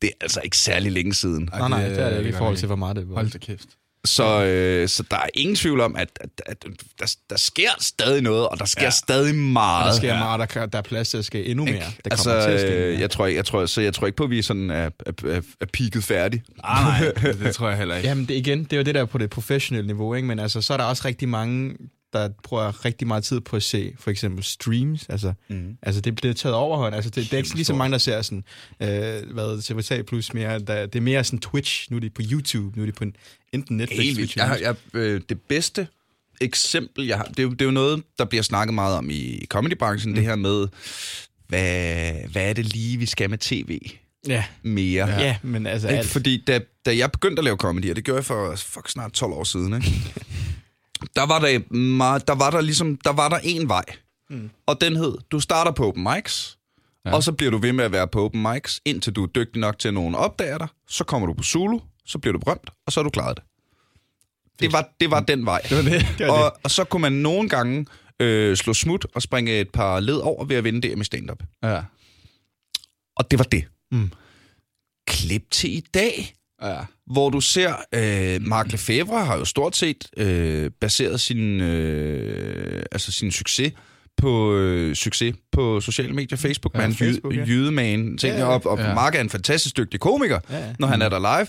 Det 0.02 0.08
er 0.08 0.14
altså 0.22 0.42
ikke 0.44 0.58
særlig 0.58 0.92
længe 0.92 1.14
siden. 1.14 1.50
Nej, 1.52 1.70
nej, 1.70 1.88
det 1.88 2.00
er 2.00 2.10
det 2.10 2.18
ikke 2.18 2.30
i 2.30 2.34
forhold 2.34 2.58
til, 2.58 2.66
hvor 2.68 2.76
meget 2.76 2.96
det 2.96 3.10
var. 3.10 3.16
Hold 3.16 3.30
da 3.32 3.38
kæft. 3.38 3.70
Så, 4.06 4.44
øh, 4.44 4.90
så 4.90 5.04
der 5.12 5.18
er 5.18 5.28
ingen 5.34 5.56
tvivl 5.56 5.80
om, 5.80 5.96
at, 5.96 6.10
at, 6.22 6.30
at 6.46 6.66
der, 7.00 7.16
der 7.30 7.38
sker 7.38 7.70
stadig 7.80 8.22
noget, 8.22 8.48
og 8.48 8.60
der 8.60 8.66
sker 8.66 8.84
ja. 8.84 8.90
stadig 8.90 9.36
meget. 9.36 9.92
Der 9.92 9.98
sker 9.98 10.14
ja. 10.14 10.20
meget, 10.20 10.54
der, 10.54 10.66
der 10.66 10.78
er 10.78 10.82
plads 10.82 11.10
til 11.10 11.18
at 11.18 11.26
ske 11.26 11.46
endnu 11.46 11.66
mere. 11.66 11.74
Det 11.74 12.12
altså, 12.12 12.42
til 12.46 12.52
at 12.52 12.60
ske 12.60 12.70
øh, 12.70 13.00
jeg 13.00 13.12
tror, 13.12 13.26
jeg 13.26 13.46
tror, 13.46 13.66
så 13.66 13.82
jeg 13.82 13.94
tror 13.94 14.08
ikke 14.08 14.18
på, 14.18 14.24
at 14.24 14.30
vi 14.30 14.42
sådan 14.42 14.70
er, 14.70 14.90
er, 15.06 15.12
er, 15.28 15.42
er 15.62 15.66
peaked 15.74 16.02
færdig. 16.02 16.44
Nej, 16.64 16.84
nej, 16.84 17.12
det, 17.22 17.40
det 17.40 17.54
tror 17.56 17.70
jeg 17.70 17.78
heller 17.78 17.96
ikke. 17.96 18.08
Jamen 18.08 18.26
det, 18.26 18.34
igen, 18.34 18.64
det 18.64 18.74
er 18.74 18.78
jo 18.78 18.84
det 18.84 18.96
der 18.96 19.06
på 19.06 19.18
det 19.18 19.30
professionelle 19.30 19.88
niveau, 19.88 20.14
ikke? 20.14 20.28
men 20.28 20.40
altså, 20.40 20.62
så 20.62 20.74
er 20.74 20.78
der 20.78 20.84
også 20.84 21.02
rigtig 21.06 21.30
mange 21.30 21.76
der 22.16 22.30
bruger 22.44 22.86
rigtig 22.86 23.08
meget 23.08 23.24
tid 23.24 23.40
på 23.40 23.56
at 23.56 23.64
se 23.64 23.94
for 24.00 24.12
eksempel 24.12 24.44
streams. 24.44 25.06
Altså, 25.10 25.34
mm. 25.50 25.78
altså 25.82 26.02
det 26.02 26.16
bliver 26.16 26.34
taget 26.34 26.56
overhånd. 26.56 26.96
Altså, 26.96 27.10
det, 27.10 27.24
det 27.24 27.34
er 27.34 27.38
ikke 27.38 27.56
lige 27.56 27.66
så 27.66 27.76
mange, 27.76 27.92
der 27.92 27.98
ser 27.98 28.22
sådan, 28.22 28.44
øh, 28.80 29.34
hvad 29.34 29.58
TV3 29.58 30.02
Plus 30.02 30.34
mere. 30.34 30.60
Der, 30.60 30.86
det 30.86 30.96
er 30.96 31.02
mere 31.02 31.24
sådan 31.24 31.40
Twitch. 31.40 31.92
Nu 31.92 31.98
er 31.98 32.02
det 32.02 32.14
på 32.14 32.22
YouTube. 32.32 32.78
Nu 32.78 32.82
er 32.82 32.86
det 32.86 32.96
på 32.96 33.04
en, 33.04 33.16
enten 33.52 33.78
Netflix. 33.78 34.00
Helt 34.00 34.18
Twitch, 34.18 34.38
jeg, 34.38 34.60
jeg, 34.62 34.76
øh, 34.94 35.22
det 35.30 35.42
bedste 35.42 35.88
eksempel, 36.42 37.06
jeg 37.06 37.18
har, 37.18 37.24
det, 37.24 37.40
er 37.40 37.44
jo, 37.44 37.50
det 37.50 37.62
er 37.62 37.66
jo 37.66 37.72
noget, 37.72 38.04
der 38.20 38.26
bliver 38.26 38.44
snakket 38.44 38.74
meget 38.74 38.98
om 38.98 39.10
i 39.10 39.46
comedybranchen, 39.50 40.12
mm. 40.12 40.16
det 40.16 40.24
her 40.24 40.36
med, 40.36 40.68
hvad, 41.48 42.14
hvad 42.32 42.50
er 42.50 42.54
det 42.54 42.66
lige, 42.66 42.98
vi 42.98 43.06
skal 43.06 43.30
med 43.30 43.38
tv? 43.38 43.80
Ja. 44.28 44.44
Mere. 44.64 45.08
Ja, 45.08 45.22
ja 45.22 45.38
men 45.42 45.68
altså... 45.68 45.90
Ikke? 45.90 46.06
Fordi 46.06 46.44
da, 46.48 46.60
da 46.86 46.98
jeg 46.98 47.12
begyndte 47.12 47.40
at 47.40 47.44
lave 47.44 47.58
comedy, 47.58 47.90
og 47.90 47.96
det 47.96 48.04
gjorde 48.04 48.18
jeg 48.18 48.26
for 48.26 48.56
fuck, 48.56 48.90
snart 48.90 49.12
12 49.12 49.34
år 49.34 49.44
siden, 49.44 49.74
ikke? 49.74 49.94
der 51.16 51.26
var 51.26 51.40
der, 51.40 51.74
meget, 51.76 52.28
der 52.28 52.36
var 52.36 52.50
der 52.50 52.62
ligesom, 52.62 52.98
der 52.98 53.14
var 53.14 53.30
der 53.30 53.40
en 53.44 53.70
vej. 53.70 53.86
Mm. 54.30 54.50
Og 54.66 54.82
den 54.82 54.96
hed, 54.96 55.18
du 55.32 55.40
starter 55.40 55.72
på 55.72 55.88
open 55.88 56.04
mics, 56.04 56.58
ja. 57.06 57.14
og 57.14 57.24
så 57.24 57.32
bliver 57.32 57.52
du 57.52 57.58
ved 57.58 57.74
med 57.74 57.86
at 57.86 57.92
være 57.92 58.08
på 58.08 58.26
open 58.26 58.42
mics, 58.42 58.82
indtil 58.86 59.14
du 59.14 59.24
er 59.24 59.28
dygtig 59.28 59.60
nok 59.60 59.80
til, 59.80 59.88
at 59.88 59.94
nogen 59.94 60.16
opdager 60.16 60.58
dig. 60.58 60.68
Så 60.88 61.04
kommer 61.04 61.28
du 61.28 61.34
på 61.34 61.44
Zulu, 61.44 61.80
så 62.06 62.20
bliver 62.20 62.34
du 62.34 62.40
berømt, 62.40 62.70
og 62.86 62.92
så 62.92 63.00
har 63.00 63.04
du 63.04 63.10
klaret 63.10 63.38
det. 63.38 63.46
Det 64.60 64.74
var, 64.74 64.90
det 65.00 65.12
var 65.12 65.20
den 65.20 65.46
vej. 65.46 65.62
Det 65.70 65.78
var 65.78 65.84
det. 65.84 66.08
det 66.18 66.28
var 66.28 66.34
og, 66.34 66.52
det. 66.56 66.62
og 66.64 66.72
så 66.72 66.84
kunne 66.84 67.02
man 67.02 67.12
nogle 67.12 67.50
gange 67.50 67.86
øh, 68.20 68.58
slå 68.58 68.74
smut 68.74 69.06
og 69.16 69.22
springe 69.22 69.60
et 69.60 69.70
par 69.70 70.00
led 70.00 70.18
over 70.18 70.46
ved 70.46 70.56
at 70.56 70.64
vinde 70.64 70.82
det 70.82 70.98
med 70.98 71.06
stand-up. 71.06 71.44
Ja. 71.64 71.82
Og 73.16 73.32
det 73.32 73.40
var 73.40 73.46
det. 73.46 73.66
Mm. 73.92 74.12
Klip 75.08 75.52
til 75.52 75.78
i 75.78 75.80
dag. 75.94 76.36
Ja. 76.66 76.80
Hvor 77.12 77.30
du 77.30 77.42
ser, 77.42 77.74
øh, 77.94 78.48
Mark 78.48 78.72
Lefebvre 78.72 79.26
har 79.26 79.38
jo 79.38 79.46
stort 79.46 79.76
set 79.76 80.08
øh, 80.18 80.72
baseret 80.82 81.22
sin, 81.22 81.62
øh, 81.62 82.84
altså 82.92 83.12
sin 83.12 83.32
succes 83.32 83.74
på 84.18 84.54
øh, 84.56 84.96
succes 84.96 85.36
på 85.52 85.82
sociale 85.82 86.14
medier, 86.14 86.38
Facebook, 86.38 86.76
ja, 86.76 86.80
man, 86.80 86.94
Facebook, 86.94 87.36
ja. 87.36 87.44
jydeman, 87.48 88.18
ting 88.18 88.34
ja, 88.34 88.40
ja. 88.40 88.46
op, 88.46 88.66
og 88.66 88.78
ja. 88.78 88.94
Mark 88.94 89.16
er 89.16 89.22
en 89.22 89.30
fantastisk 89.30 89.78
dygtig 89.78 90.00
komiker, 90.00 90.40
ja, 90.50 90.58
ja. 90.58 90.74
når 90.80 90.88
han 90.88 91.02
er 91.02 91.10
der 91.10 91.20
live. 91.20 91.48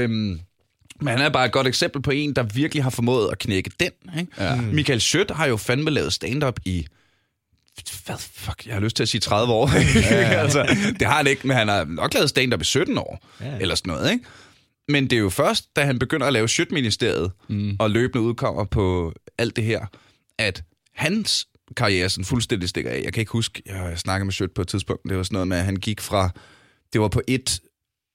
øhm, 0.00 0.40
men 1.00 1.08
han 1.08 1.20
er 1.20 1.28
bare 1.28 1.46
et 1.46 1.52
godt 1.52 1.66
eksempel 1.66 2.02
på 2.02 2.10
en, 2.10 2.32
der 2.32 2.42
virkelig 2.42 2.82
har 2.82 2.90
formået 2.90 3.28
at 3.32 3.38
knække 3.38 3.70
den. 3.80 3.90
Ikke? 4.18 4.32
Ja. 4.38 4.56
Michael 4.56 5.00
Schødt 5.00 5.30
har 5.30 5.46
jo 5.46 5.56
fandme 5.56 5.90
lavet 5.90 6.12
stand-up 6.12 6.60
i 6.64 6.86
hvad 8.06 8.16
fuck, 8.18 8.66
jeg 8.66 8.74
har 8.74 8.80
lyst 8.80 8.96
til 8.96 9.02
at 9.02 9.08
sige 9.08 9.20
30 9.20 9.52
år. 9.52 9.70
Ja, 10.00 10.20
ja. 10.20 10.40
altså, 10.42 10.76
det 10.98 11.06
har 11.06 11.16
han 11.16 11.26
ikke, 11.26 11.46
men 11.46 11.56
han 11.56 11.68
har 11.68 11.84
nok 11.84 12.14
lavet 12.14 12.28
stand-up 12.28 12.60
i 12.60 12.64
17 12.64 12.98
år, 12.98 13.26
ja. 13.40 13.58
eller 13.60 13.74
sådan 13.74 13.92
noget, 13.92 14.12
ikke? 14.12 14.24
Men 14.88 15.04
det 15.04 15.16
er 15.16 15.20
jo 15.20 15.30
først, 15.30 15.76
da 15.76 15.84
han 15.84 15.98
begynder 15.98 16.26
at 16.26 16.32
lave 16.32 16.48
Sjøtministeriet, 16.48 17.32
mm. 17.48 17.76
og 17.78 17.90
løbende 17.90 18.22
udkommer 18.22 18.64
på 18.64 19.12
alt 19.38 19.56
det 19.56 19.64
her, 19.64 19.86
at 20.38 20.62
hans 20.94 21.46
karriere 21.76 22.08
sådan 22.08 22.24
fuldstændig 22.24 22.68
stikker 22.68 22.90
af. 22.90 23.02
Jeg 23.04 23.12
kan 23.12 23.20
ikke 23.20 23.32
huske, 23.32 23.62
jeg 23.66 23.98
snakkede 23.98 24.24
med 24.24 24.32
Sjøt 24.32 24.50
på 24.54 24.62
et 24.62 24.68
tidspunkt, 24.68 25.02
det 25.08 25.16
var 25.16 25.22
sådan 25.22 25.34
noget 25.34 25.48
med, 25.48 25.56
at 25.56 25.64
han 25.64 25.76
gik 25.76 26.00
fra, 26.00 26.30
det 26.92 27.00
var 27.00 27.08
på 27.08 27.22
et 27.28 27.60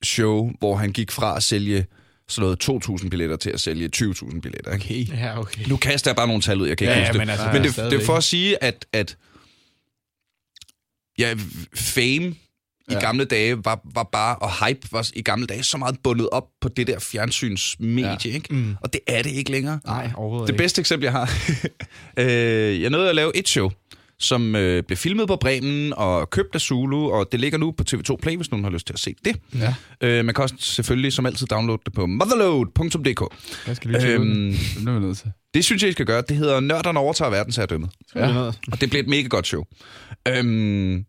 show, 0.04 0.52
hvor 0.60 0.76
han 0.76 0.92
gik 0.92 1.12
fra 1.12 1.38
at 1.38 1.44
sælge 1.44 1.86
sådan 2.30 2.58
noget 2.70 2.86
2.000 3.04 3.10
billetter 3.10 3.36
til 3.36 3.50
at 3.50 3.62
sælge 3.62 3.90
20.000 3.96 4.40
billetter. 4.40 4.74
Ikke? 4.74 4.86
Okay. 4.86 5.18
Ja, 5.18 5.40
okay. 5.40 5.68
Nu 5.68 5.78
kaster 5.78 6.12
jeg 6.12 6.16
bare 6.16 6.28
nogle 6.28 6.42
tal 6.42 6.62
ud, 6.62 6.68
jeg 6.68 6.78
kan 6.78 6.88
ikke 6.88 7.00
ja, 7.00 7.08
huske 7.08 7.14
ja, 7.14 7.26
men 7.26 7.30
altså, 7.30 7.46
det. 7.46 7.54
Men 7.54 7.64
det, 7.64 7.76
det 7.76 8.02
er 8.02 8.06
for 8.06 8.16
at 8.16 8.24
sige, 8.24 8.64
at, 8.64 8.86
at 8.94 9.18
ja, 11.18 11.36
fame 11.76 12.36
i 12.90 12.94
ja. 12.94 13.00
gamle 13.00 13.26
dage 13.26 13.66
var, 13.66 13.82
var 13.94 14.04
bare, 14.12 14.36
og 14.36 14.68
hype 14.68 14.88
var 14.92 15.10
i 15.16 15.22
gamle 15.22 15.46
dage 15.46 15.64
så 15.64 15.78
meget 15.78 15.96
bundet 16.04 16.30
op 16.30 16.44
på 16.62 16.70
det 16.70 16.88
der 16.88 17.00
fjernsynsmedie, 17.00 18.18
ja. 18.26 18.30
ikke? 18.30 18.54
Mm. 18.54 18.76
Og 18.82 18.94
det 18.94 19.02
er 19.08 19.22
det 19.22 19.30
ikke 19.32 19.52
længere. 19.52 19.80
Nej, 19.86 20.12
overhovedet 20.16 20.48
Det 20.48 20.54
ikke. 20.54 20.64
bedste 20.64 20.80
eksempel, 20.80 21.04
jeg 21.04 21.12
har, 21.12 21.32
øh, 22.20 22.82
jeg 22.82 22.90
nåede 22.90 23.10
at 23.10 23.16
lave 23.16 23.38
et 23.38 23.48
show, 23.50 23.72
som 24.20 24.56
øh, 24.56 24.84
blev 24.84 24.98
filmet 24.98 25.28
på 25.28 25.36
Bremen 25.36 25.94
og 25.94 26.30
købt 26.30 26.56
af 26.56 26.62
Zulu, 26.62 27.10
og 27.12 27.32
det 27.32 27.40
ligger 27.40 27.58
nu 27.58 27.72
på 27.72 27.84
TV2 27.90 28.16
Play, 28.22 28.36
hvis 28.36 28.52
nogen 28.52 28.64
har 28.64 28.72
lyst 28.72 28.88
til 28.88 28.94
at 28.94 29.00
se 29.00 29.16
det. 29.26 29.36
Ja. 29.56 29.76
Øh, 30.02 30.26
man 30.26 30.36
kan 30.36 30.42
også 30.42 30.56
selvfølgelig 30.60 31.14
som 31.14 31.26
altid 31.26 31.48
downloade 31.48 31.82
det 31.86 31.94
på 31.94 32.06
motherload.dk. 32.06 33.36
Jeg 33.68 33.76
skal 33.76 33.92
lige 33.92 34.14
øhm, 34.14 34.52
det. 34.52 34.60
Det, 34.76 35.02
nødt 35.02 35.18
til. 35.18 35.32
det 35.54 35.66
synes 35.66 35.82
jeg, 35.82 35.90
I 35.90 35.92
skal 35.94 36.06
gøre. 36.06 36.24
Det 36.30 36.38
hedder 36.38 36.60
Nørderne 36.60 37.00
overtager 37.00 37.32
verdensherredømmet. 37.32 37.90
Ja. 38.16 38.52
Og 38.72 38.82
det 38.82 38.90
bliver 38.90 39.04
et 39.04 39.10
mega 39.10 39.28
godt 39.28 39.48
show. 39.48 39.64
Øhm, 40.28 41.06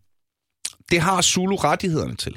det 0.91 1.01
har 1.01 1.23
Zulu 1.23 1.57
rettighederne 1.57 2.15
til. 2.15 2.37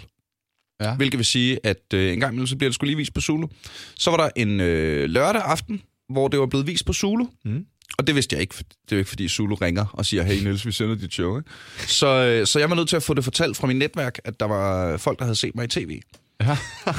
Ja. 0.81 0.95
Hvilket 0.95 1.17
vil 1.17 1.25
sige, 1.25 1.59
at 1.63 1.93
øh, 1.93 2.13
en 2.13 2.19
gang 2.19 2.33
imellem, 2.33 2.47
så 2.47 2.55
bliver 2.55 2.69
det 2.69 2.75
skulle 2.75 2.89
lige 2.89 2.97
vist 2.97 3.13
på 3.13 3.21
Zulu. 3.21 3.47
Så 3.95 4.09
var 4.09 4.17
der 4.17 4.29
en 4.35 4.59
øh, 4.59 5.09
lørdag 5.09 5.41
aften, 5.41 5.81
hvor 6.09 6.27
det 6.27 6.39
var 6.39 6.45
blevet 6.45 6.67
vist 6.67 6.85
på 6.85 6.93
Zulu. 6.93 7.25
Mm. 7.45 7.65
Og 7.97 8.07
det 8.07 8.15
vidste 8.15 8.33
jeg 8.33 8.41
ikke. 8.41 8.55
Det 8.57 8.91
er 8.91 8.95
jo 8.95 8.97
ikke, 8.97 9.09
fordi 9.09 9.27
Zulu 9.27 9.55
ringer 9.55 9.85
og 9.93 10.05
siger, 10.05 10.23
hey 10.23 10.43
Niels, 10.43 10.65
vi 10.65 10.71
sender 10.71 10.95
dit 10.95 11.13
show. 11.13 11.37
Ikke? 11.37 11.49
Så, 11.87 12.07
øh, 12.07 12.47
så 12.47 12.59
jeg 12.59 12.69
var 12.69 12.75
nødt 12.75 12.89
til 12.89 12.95
at 12.95 13.03
få 13.03 13.13
det 13.13 13.23
fortalt 13.23 13.57
fra 13.57 13.67
mit 13.67 13.75
netværk, 13.77 14.19
at 14.23 14.39
der 14.39 14.45
var 14.45 14.97
folk, 14.97 15.19
der 15.19 15.25
havde 15.25 15.35
set 15.35 15.55
mig 15.55 15.63
i 15.65 15.67
tv. 15.67 16.01
Ja. 16.41 16.57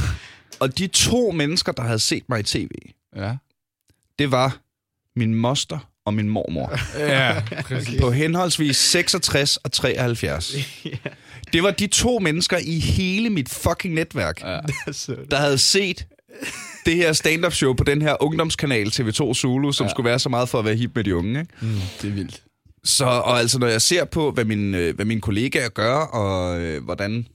og 0.61 0.78
de 0.78 0.87
to 0.87 1.31
mennesker, 1.31 1.72
der 1.72 1.83
havde 1.83 1.98
set 1.98 2.22
mig 2.28 2.40
i 2.40 2.42
tv, 2.42 2.68
ja. 3.16 3.37
det 4.18 4.31
var 4.31 4.59
min 5.16 5.35
moster 5.35 5.78
og 6.05 6.14
min 6.14 6.28
mormor. 6.28 6.78
Ja. 6.98 7.42
På 8.00 8.11
henholdsvis 8.11 8.76
66 8.76 9.57
og 9.57 9.72
73. 9.72 10.55
ja. 10.85 10.90
Det 11.52 11.62
var 11.62 11.70
de 11.70 11.87
to 11.87 12.18
mennesker 12.18 12.59
i 12.64 12.78
hele 12.78 13.31
mit 13.31 13.48
fucking 13.48 13.94
netværk, 13.94 14.40
Ja. 14.42 14.61
der 15.31 15.37
havde 15.37 15.59
set 15.59 16.07
det 16.87 16.97
her 16.97 17.12
stand-up 17.12 17.53
show 17.53 17.73
på 17.75 17.85
den 17.85 18.03
her 18.03 18.23
ungdomskanal 18.23 18.87
TV2 18.88 19.35
Zulu, 19.35 19.73
som 19.73 19.87
ja. 19.87 19.90
skulle 19.90 20.09
være 20.09 20.18
så 20.18 20.29
meget 20.29 20.49
for 20.49 20.59
at 20.59 20.64
være 20.64 20.75
hip 20.75 20.90
med 20.95 21.05
de 21.05 21.16
unge. 21.16 21.40
Ikke? 21.40 21.53
Mm, 21.61 21.68
det 22.03 22.09
er 22.11 22.14
vildt. 22.14 22.42
Så, 22.85 23.05
og 23.05 23.38
altså, 23.38 23.59
når 23.59 23.66
jeg 23.66 23.83
ser 23.83 24.05
på, 24.05 24.31
hvad, 24.31 24.45
min, 24.45 24.75
øh, 24.75 24.95
hvad 24.95 25.05
mine 25.05 25.21
kollegaer 25.21 25.68
gør, 25.68 25.95
og 25.95 26.61
øh, 26.61 26.85
hvordan 26.85 27.27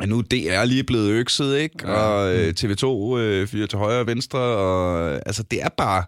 at 0.00 0.08
nu 0.08 0.20
DR 0.20 0.64
lige 0.64 0.84
blevet 0.84 1.10
økset, 1.10 1.58
ikke? 1.58 1.74
Ja. 1.82 1.92
Og 1.92 2.34
øh, 2.36 2.54
TV2 2.60 2.86
øh, 3.18 3.48
fyrer 3.48 3.66
til 3.66 3.78
højre 3.78 4.00
og 4.00 4.06
venstre, 4.06 4.38
og 4.38 5.10
øh, 5.12 5.20
altså, 5.26 5.42
det 5.42 5.62
er 5.62 5.68
bare, 5.68 6.04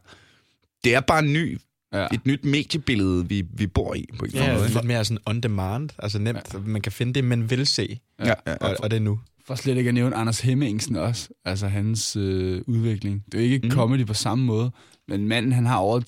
det 0.85 0.95
er 0.95 1.01
bare 1.01 1.19
en 1.19 1.33
ny, 1.33 1.59
Ja. 1.93 2.07
et 2.13 2.27
nyt 2.27 2.45
mediebillede, 2.45 3.29
vi, 3.29 3.45
vi 3.55 3.67
bor 3.67 3.95
i 3.95 4.05
på 4.19 4.25
en 4.25 4.31
Ja, 4.31 4.55
måde. 4.55 4.69
lidt 4.69 4.85
mere 4.85 5.05
sådan 5.05 5.19
on 5.27 5.41
demand. 5.41 5.91
Altså 5.99 6.19
nemt, 6.19 6.39
ja. 6.55 6.59
man 6.67 6.81
kan 6.83 6.93
finde 6.93 7.13
det, 7.15 7.25
man 7.25 7.51
vil 7.51 7.67
se. 7.67 7.99
Ja. 8.25 8.33
Og, 8.61 8.77
og 8.79 8.91
det 8.91 8.97
er 8.97 9.01
nu. 9.01 9.19
For 9.49 9.55
slet 9.55 9.77
ikke 9.77 9.89
at 9.89 9.95
nævne 9.95 10.17
Anders 10.17 10.41
Hemmingsen 10.41 10.97
også. 10.97 11.29
Altså 11.45 11.69
hans 11.69 12.17
øh, 12.17 12.63
udvikling. 12.67 13.25
Det 13.33 13.41
er 13.41 13.47
jo 13.47 13.53
ikke 13.53 13.67
Mm. 13.69 13.71
comedy 13.75 14.07
på 14.07 14.15
samme 14.15 14.45
måde. 14.45 14.71
Men 15.09 15.29
manden, 15.29 15.53
han 15.53 15.67
har 15.67 15.77
over 15.77 16.01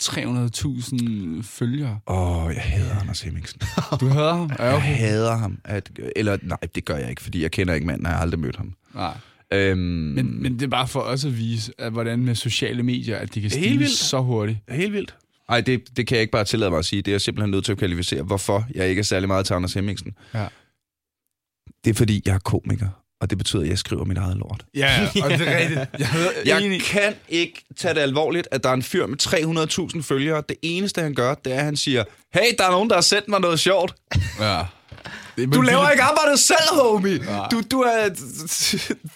300.000 1.39 1.43
følgere. 1.43 1.99
Åh, 2.07 2.45
oh, 2.47 2.55
jeg 2.55 2.63
hader 2.63 2.99
Anders 3.01 3.21
Hemmingsen. 3.21 3.61
Du 4.01 4.07
hører 4.09 4.35
ham? 4.35 4.51
Jeg 4.59 4.75
okay. 4.75 4.97
hader 4.97 5.37
ham. 5.37 5.59
At, 5.65 5.91
eller 6.17 6.39
nej, 6.43 6.59
det 6.75 6.85
gør 6.85 6.97
jeg 6.97 7.11
ikke, 7.11 7.23
fordi 7.23 7.43
jeg 7.43 7.51
kender 7.51 7.75
ikke 7.75 7.87
manden, 7.87 8.07
og 8.07 8.11
jeg 8.11 8.17
har 8.17 8.23
aldrig 8.23 8.41
mødt 8.41 8.57
ham. 8.57 8.75
Nej. 8.95 9.17
Øhm, 9.53 9.79
Men, 9.79 10.43
men 10.43 10.53
det 10.55 10.63
er 10.63 10.69
bare 10.69 10.89
for 10.89 11.01
os 11.01 11.25
at 11.25 11.39
vise, 11.39 11.73
at 11.79 11.93
hvordan 11.93 12.19
med 12.25 12.35
sociale 12.35 12.83
medier, 12.83 13.17
at 13.19 13.35
de 13.35 13.41
kan 13.41 13.51
stige 13.51 13.89
så 13.89 14.21
hurtigt. 14.21 14.59
Helt 14.69 14.93
vildt. 14.93 15.17
Nej, 15.49 15.61
det, 15.61 15.97
det 15.97 16.07
kan 16.07 16.15
jeg 16.15 16.23
ikke 16.23 16.33
bare 16.33 16.45
tillade 16.45 16.71
mig 16.71 16.79
at 16.79 16.85
sige. 16.85 17.03
Det 17.03 17.11
er 17.11 17.13
jeg 17.15 17.21
simpelthen 17.21 17.51
nødt 17.51 17.65
til 17.65 17.73
at 17.73 17.79
kvalificere, 17.79 18.23
hvorfor 18.23 18.65
jeg 18.75 18.89
ikke 18.89 18.99
er 19.01 19.05
særlig 19.05 19.29
meget 19.29 19.47
til 19.47 19.55
Anders 19.55 19.75
Hemmingsen. 19.75 20.13
Ja. 20.35 20.47
Det 21.85 21.91
er 21.91 21.95
fordi, 21.95 22.23
jeg 22.27 22.35
er 22.35 22.39
komiker, 22.39 22.89
og 23.21 23.31
det 23.31 23.39
betyder, 23.39 23.63
at 23.63 23.69
jeg 23.69 23.79
skriver 23.79 24.05
mit 24.05 24.19
eget 24.19 24.37
lort. 24.37 24.65
Ja, 24.75 25.09
og 25.25 25.31
det 25.31 25.41
er 25.49 25.59
rigtigt. 25.61 25.81
Jeg, 25.99 26.63
Jeg 26.63 26.81
kan 26.85 27.15
ikke 27.29 27.65
tage 27.77 27.95
det 27.95 28.01
alvorligt, 28.01 28.49
at 28.51 28.63
der 28.65 28.69
er 28.71 28.75
en 28.75 28.83
fyr 28.83 29.07
med 29.07 29.23
300.000 29.97 30.03
følgere. 30.03 30.43
Det 30.49 30.57
eneste, 30.63 31.01
han 31.03 31.15
gør, 31.15 31.35
det 31.35 31.53
er, 31.53 31.59
at 31.59 31.65
han 31.65 31.77
siger, 31.77 32.05
hey, 32.35 32.41
der 32.59 32.65
er 32.67 32.71
nogen, 32.71 32.89
der 32.89 32.97
har 32.97 33.03
sendt 33.03 33.29
mig 33.29 33.41
noget 33.41 33.61
sjovt. 33.61 33.95
Ja. 34.41 34.63
Det 35.37 35.55
Du 35.55 35.61
laver 35.61 35.91
ikke 35.91 36.03
arbejdet 36.03 36.39
selv, 36.39 36.81
homie. 36.83 37.19
Du, 37.51 37.63
du, 37.71 37.81
er, 37.81 38.09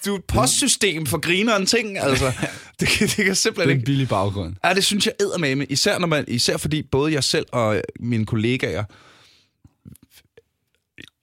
du 0.07 0.13
er 0.15 0.19
et 0.19 0.25
postsystem 0.25 1.07
for 1.07 1.19
grineren 1.19 1.67
ting, 1.67 1.99
altså. 1.99 2.33
Det, 2.81 2.89
kan- 2.89 3.07
det 3.07 3.17
kan 3.17 3.27
Det 3.27 3.37
simpelthen 3.37 3.71
er 3.71 3.73
en 3.75 3.79
ikke... 3.81 3.87
billig 3.87 4.09
baggrund. 4.09 4.55
Ja, 4.65 4.75
det 4.75 4.85
synes 4.85 5.07
jeg 5.07 5.15
eddermame. 5.21 5.65
Især, 5.65 5.99
når 5.99 6.07
man, 6.07 6.25
især 6.29 6.57
fordi 6.57 6.83
både 6.83 7.13
jeg 7.13 7.25
selv 7.25 7.47
og 7.53 7.81
mine 8.01 8.27
kollegaer... 8.27 8.85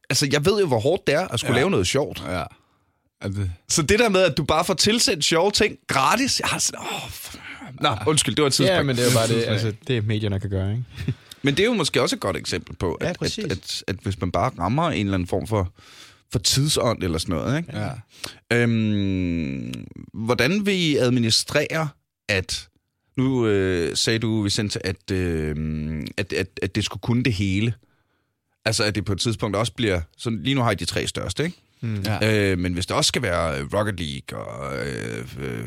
Altså, 0.10 0.28
jeg 0.32 0.46
ved 0.46 0.60
jo, 0.60 0.68
hvor 0.68 0.80
hårdt 0.80 1.08
det 1.08 1.16
er 1.16 1.28
at 1.28 1.40
skulle 1.40 1.52
ja. 1.54 1.58
Ja. 1.58 1.62
lave 1.62 1.72
noget 1.72 1.88
sjovt. 1.88 2.24
Ja. 2.28 2.44
Altså, 3.22 3.50
Så 3.70 3.82
det 3.82 4.00
der 4.00 4.10
med, 4.10 4.22
at 4.22 4.38
du 4.38 4.44
bare 4.44 4.66
får 4.66 4.74
tilsendt 4.74 5.26
sjove 5.26 5.52
ting 5.52 5.78
gratis... 5.88 6.40
Jeg 6.40 6.48
har 6.50 6.60
sådan, 6.60 6.80
åh, 6.82 7.04
f- 7.08 7.38
Nå, 7.82 7.96
undskyld, 8.08 8.36
det 8.36 8.42
var 8.42 8.48
et 8.48 8.54
tidspunkt. 8.54 8.78
Ja, 8.78 8.84
men 8.84 8.96
det 8.96 9.02
er 9.06 9.10
jo 9.12 9.18
bare 9.18 9.28
det, 9.28 9.44
altså, 9.54 9.74
det 9.88 10.08
medierne 10.08 10.40
kan 10.40 10.50
gøre, 10.50 10.72
ikke? 10.72 10.84
Men 11.44 11.58
det 11.58 11.64
er 11.64 11.68
jo 11.68 11.74
måske 11.74 12.02
også 12.02 12.16
et 12.16 12.20
godt 12.20 12.38
eksempel 12.38 12.76
på, 12.76 12.98
Ja, 13.02 13.10
at, 13.10 13.16
præcis. 13.18 13.44
at, 13.46 13.52
at, 13.52 13.84
at 13.88 13.96
hvis 13.96 14.22
man 14.22 14.32
bare 14.32 14.52
rammer 14.60 14.90
en 14.90 15.06
eller 15.06 15.14
anden 15.14 15.28
form 15.28 15.48
for, 15.48 15.74
for 16.32 16.40
tidsånd 16.40 17.04
eller 17.04 17.18
sådan 17.18 17.36
noget, 17.36 17.58
ikke? 17.58 17.78
ja. 17.78 17.90
Øhm, 18.58 19.74
hvordan 20.14 20.66
vil 20.66 20.74
I 20.76 20.96
administrere, 20.98 21.90
at... 22.30 22.68
Nu 23.18 23.48
øh, 23.48 23.98
sagde 23.98 24.20
du, 24.20 24.42
Vicente, 24.42 24.86
at, 24.86 25.12
øh, 25.12 25.56
at, 26.18 26.34
at, 26.34 26.48
at 26.62 26.76
det 26.76 26.84
skulle 26.86 27.02
kunne 27.02 27.24
det 27.24 27.34
hele. 27.34 27.74
Altså, 28.66 28.84
at 28.84 28.96
det 28.96 29.06
på 29.06 29.14
et 29.14 29.20
tidspunkt 29.20 29.56
også 29.58 29.74
bliver... 29.74 30.02
Så 30.18 30.30
lige 30.30 30.56
nu 30.56 30.62
har 30.62 30.72
I 30.72 30.76
de 30.76 30.86
tre 30.86 31.08
største, 31.08 31.44
ikke? 31.46 31.58
Mm. 31.82 32.02
Ja. 32.06 32.52
Øh, 32.52 32.58
men 32.60 32.74
hvis 32.74 32.86
der 32.86 32.96
også 32.96 33.08
skal 33.08 33.22
være 33.22 33.64
Rocket 33.74 34.00
League 34.00 34.46
og 34.46 34.76
øh, 34.88 35.26
øh, 35.40 35.66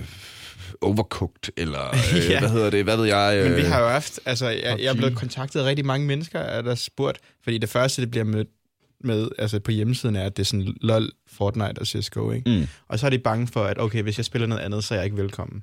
Overcooked, 0.80 1.52
eller 1.56 1.88
øh, 2.16 2.30
Ja. 2.30 2.38
hvad 2.40 2.48
hedder 2.50 2.70
det, 2.70 2.84
hvad 2.84 2.96
ved 2.96 3.04
jeg? 3.04 3.36
Øh, 3.38 3.46
Men 3.50 3.56
vi 3.56 3.62
har 3.62 3.80
jo 3.80 3.88
haft, 3.88 4.20
altså 4.26 4.48
jeg, 4.48 4.76
jeg 4.80 4.86
er 4.90 4.94
blevet 4.94 5.16
kontaktet 5.16 5.60
af 5.60 5.64
rigtig 5.64 5.86
mange 5.86 6.06
mennesker, 6.06 6.62
der 6.62 6.74
spurgt, 6.74 7.18
fordi 7.44 7.58
det 7.58 7.68
første, 7.68 8.02
det 8.02 8.10
bliver 8.10 8.24
mødt 8.24 8.48
med, 9.04 9.28
altså 9.38 9.60
på 9.60 9.70
hjemmesiden 9.70 10.16
er, 10.16 10.24
at 10.26 10.36
det 10.36 10.42
er 10.42 10.46
sådan 10.46 10.74
LOL, 10.80 11.10
Fortnite 11.32 11.78
og 11.78 11.86
CSGO, 11.86 12.30
ikke? 12.32 12.50
Mm. 12.50 12.66
Og 12.88 12.98
så 12.98 13.06
er 13.06 13.10
de 13.10 13.18
bange 13.18 13.46
for, 13.46 13.64
at 13.64 13.80
okay, 13.80 14.02
hvis 14.02 14.16
jeg 14.18 14.24
spiller 14.24 14.46
noget 14.48 14.62
andet, 14.62 14.84
så 14.84 14.94
er 14.94 14.98
jeg 14.98 15.04
ikke 15.04 15.16
velkommen. 15.16 15.62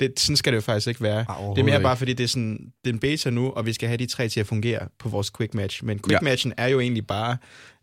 Det, 0.00 0.20
sådan 0.20 0.36
skal 0.36 0.52
det 0.52 0.56
jo 0.56 0.60
faktisk 0.60 0.86
ikke 0.88 1.02
være. 1.02 1.24
overhovedet 1.28 1.56
Det 1.56 1.62
er 1.62 1.64
mere 1.64 1.74
ikke. 1.76 1.82
bare, 1.84 1.96
fordi 1.96 2.12
det 2.12 2.24
er, 2.24 2.28
sådan, 2.28 2.58
det 2.84 2.90
er 2.90 2.94
en 2.94 2.98
beta 2.98 3.30
nu, 3.30 3.50
og 3.50 3.66
vi 3.66 3.72
skal 3.72 3.88
have 3.88 3.96
de 3.98 4.06
tre 4.06 4.28
til 4.28 4.40
at 4.40 4.46
fungere 4.46 4.88
på 4.98 5.08
vores 5.08 5.30
quick 5.36 5.54
match. 5.54 5.84
Men 5.84 5.98
quick 5.98 6.12
Ja. 6.12 6.18
matchen 6.22 6.52
er 6.56 6.66
jo 6.66 6.80
egentlig 6.80 7.06
bare 7.06 7.36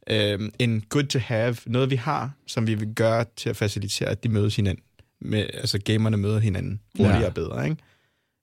øhm, 0.10 0.52
en 0.60 0.84
good 0.90 1.04
to 1.04 1.20
have, 1.20 1.56
noget 1.66 1.90
vi 1.90 1.96
har, 1.96 2.32
som 2.48 2.68
vi 2.68 2.74
vil 2.76 2.94
gøre 2.96 3.26
til 3.36 3.50
at 3.50 3.58
facilitere, 3.58 4.10
at 4.10 4.24
de 4.24 4.30
mødes 4.30 4.56
hinanden. 4.56 4.84
Med, 5.22 5.46
altså 5.54 5.80
gamerne 5.80 6.18
møder 6.18 6.40
hinanden 6.40 6.80
hurtigere 6.98 7.20
Ja. 7.22 7.28
og 7.28 7.34
bedre, 7.34 7.64
ikke? 7.70 7.78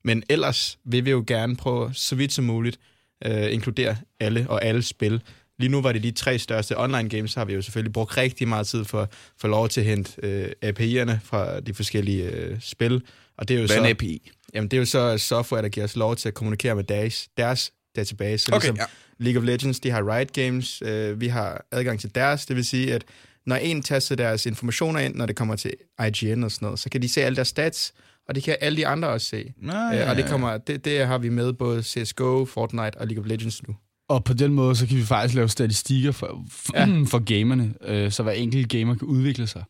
Men 0.04 0.22
ellers 0.28 0.78
vil 0.84 1.04
vi 1.04 1.10
jo 1.10 1.24
gerne 1.26 1.56
prøve, 1.56 1.94
så 1.94 2.14
vidt 2.14 2.32
som 2.32 2.44
muligt, 2.44 2.78
øh, 3.26 3.52
inkludere 3.52 3.96
alle 4.20 4.46
og 4.48 4.64
alle 4.64 4.82
spil. 4.82 5.22
Lige 5.58 5.70
nu 5.70 5.80
var 5.82 5.92
det 5.92 6.02
de 6.02 6.10
tre 6.10 6.38
største 6.38 6.78
online 6.80 7.08
games, 7.08 7.30
så 7.30 7.40
har 7.40 7.44
vi 7.44 7.54
jo 7.54 7.62
selvfølgelig 7.62 7.92
brugt 7.92 8.16
rigtig 8.16 8.48
meget 8.48 8.66
tid 8.66 8.84
for, 8.84 9.08
for 9.40 9.48
lov 9.48 9.68
til 9.68 9.80
at 9.80 9.86
hente 9.86 10.12
øh, 10.22 10.48
API'erne 10.64 11.12
fra 11.24 11.60
de 11.60 11.74
forskellige 11.74 12.24
øh, 12.24 12.60
spil. 12.60 13.02
Og 13.38 13.48
det 13.48 13.54
er 13.54 13.60
jo 13.60 13.66
Hvad 13.66 13.76
så, 13.76 13.82
en 13.82 13.90
API? 13.90 14.30
jamen, 14.54 14.70
det 14.70 14.76
er 14.76 14.78
jo 14.78 14.84
så 14.84 15.18
software, 15.18 15.62
der 15.62 15.68
giver 15.68 15.84
os 15.84 15.96
lov 15.96 16.16
til 16.16 16.28
at 16.28 16.34
kommunikere 16.34 16.74
med 16.74 16.84
deres, 16.84 17.28
deres 17.36 17.72
database. 17.96 18.44
Så 18.44 18.52
Okay, 18.52 18.60
ligesom 18.66 18.76
ja. 18.76 18.84
League 19.22 19.40
of 19.42 19.46
Legends, 19.46 19.80
de 19.80 19.90
har 19.90 20.14
Riot 20.16 20.32
Games, 20.32 20.82
øh, 20.86 21.20
vi 21.20 21.26
har 21.28 21.64
adgang 21.72 22.00
til 22.00 22.14
deres, 22.14 22.46
det 22.46 22.56
vil 22.56 22.64
sige, 22.64 22.94
at 22.94 23.04
når 23.46 23.56
en 23.56 23.82
taster 23.82 24.16
deres 24.16 24.46
informationer 24.46 25.00
ind, 25.00 25.14
når 25.14 25.26
det 25.26 25.36
kommer 25.36 25.56
til 25.56 25.72
IGN 26.06 26.44
og 26.44 26.50
sådan 26.50 26.66
noget, 26.66 26.78
så 26.78 26.90
kan 26.90 27.02
de 27.02 27.08
se 27.08 27.22
alle 27.22 27.36
deres 27.36 27.48
stats, 27.48 27.92
og 28.28 28.34
det 28.34 28.42
kan 28.42 28.56
alle 28.60 28.76
de 28.76 28.86
andre 28.86 29.08
også 29.08 29.26
se. 29.26 29.52
Nå, 29.56 29.72
Ja, 29.72 30.10
og 30.10 30.16
det, 30.16 30.26
kommer, 30.26 30.58
det, 30.58 30.84
det 30.84 31.06
har 31.06 31.18
vi 31.18 31.28
med 31.28 31.52
både 31.52 31.82
CSGO, 31.82 32.44
Fortnite 32.44 32.98
og 32.98 33.06
League 33.06 33.24
of 33.24 33.28
Legends 33.28 33.68
nu. 33.68 33.74
Og 34.08 34.24
på 34.24 34.32
den 34.34 34.52
måde, 34.52 34.76
så 34.76 34.86
kan 34.86 34.96
vi 34.96 35.02
faktisk 35.02 35.34
lave 35.36 35.48
statistikker 35.48 36.12
for, 36.12 36.44
for, 36.50 36.72
Ja. 36.78 36.86
for 37.12 37.18
gamerne, 37.18 37.74
øh, 37.84 38.10
så 38.10 38.22
hver 38.22 38.32
enkelt 38.32 38.68
gamer 38.68 38.94
kan 38.94 39.08
udvikle 39.08 39.46
sig. 39.46 39.64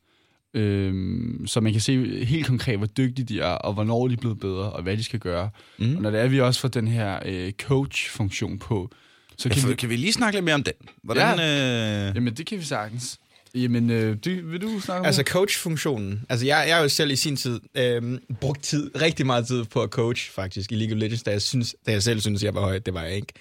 Øh, 0.55 0.95
så 1.47 1.61
man 1.61 1.73
kan 1.73 1.81
se 1.81 2.25
helt 2.25 2.47
konkret, 2.47 2.79
hvor 2.79 2.87
dygtige 2.87 3.25
de 3.27 3.41
er, 3.41 3.47
og 3.47 3.75
hvornår 3.75 4.09
de 4.09 4.15
er 4.15 4.19
blevet 4.19 4.39
bedre, 4.41 4.73
og 4.73 4.83
hvad 4.83 4.97
de 4.97 5.05
skal 5.05 5.19
gøre. 5.21 5.51
Mm. 5.79 5.87
Mm. 5.87 5.97
Og 5.97 6.03
når 6.03 6.11
det 6.11 6.21
er, 6.21 6.29
vi 6.29 6.41
også 6.41 6.61
får 6.61 6.69
den 6.69 6.89
her 6.89 7.19
øh, 7.27 7.53
coach-funktion 7.53 8.59
på, 8.59 8.91
så 9.39 9.49
Ja, 9.49 9.55
kan 9.55 9.63
for, 9.63 9.69
vi... 9.69 9.75
kan 9.75 9.89
vi 9.89 9.97
lige 9.97 10.13
snakke 10.13 10.37
lidt 10.37 10.45
mere 10.45 10.55
om 10.55 10.63
den? 10.63 10.73
Hvordan, 11.05 11.39
ja. 11.39 12.09
øh, 12.09 12.15
Jamen, 12.17 12.35
det 12.35 12.47
kan 12.47 12.59
vi 12.59 12.65
sagtens. 12.65 13.19
Jamen, 13.55 13.91
øh, 13.91 14.17
du, 14.25 14.31
vil 14.45 14.63
du 14.63 14.81
snakke 14.81 15.01
om 15.01 15.07
Altså 15.07 15.23
coach-funktionen. 15.23 16.25
Altså 16.29 16.47
jeg, 16.47 16.65
jeg 16.69 16.77
har 16.77 16.83
jo 16.83 16.89
selv 16.89 17.11
i 17.11 17.17
sin 17.17 17.37
tid 17.37 17.61
øhm, 17.75 18.19
brugt 18.41 18.63
tid, 18.63 18.91
rigtig 19.01 19.27
meget 19.27 19.47
tid 19.47 19.65
på 19.65 19.83
at 19.83 19.91
coach 19.91 20.31
faktisk 20.33 20.73
i 20.73 20.75
League 20.75 20.95
of 20.97 21.01
Legends, 21.01 21.23
da 21.23 21.31
jeg, 21.31 21.43
synes, 21.43 21.75
da 21.87 21.93
jeg 21.93 22.03
selv 22.03 22.21
synes, 22.21 22.43
jeg 22.43 22.55
var 22.55 22.61
høj. 22.61 22.79
Det 22.79 22.95
var 22.95 23.03
jeg 23.03 23.15
ikke. 23.17 23.33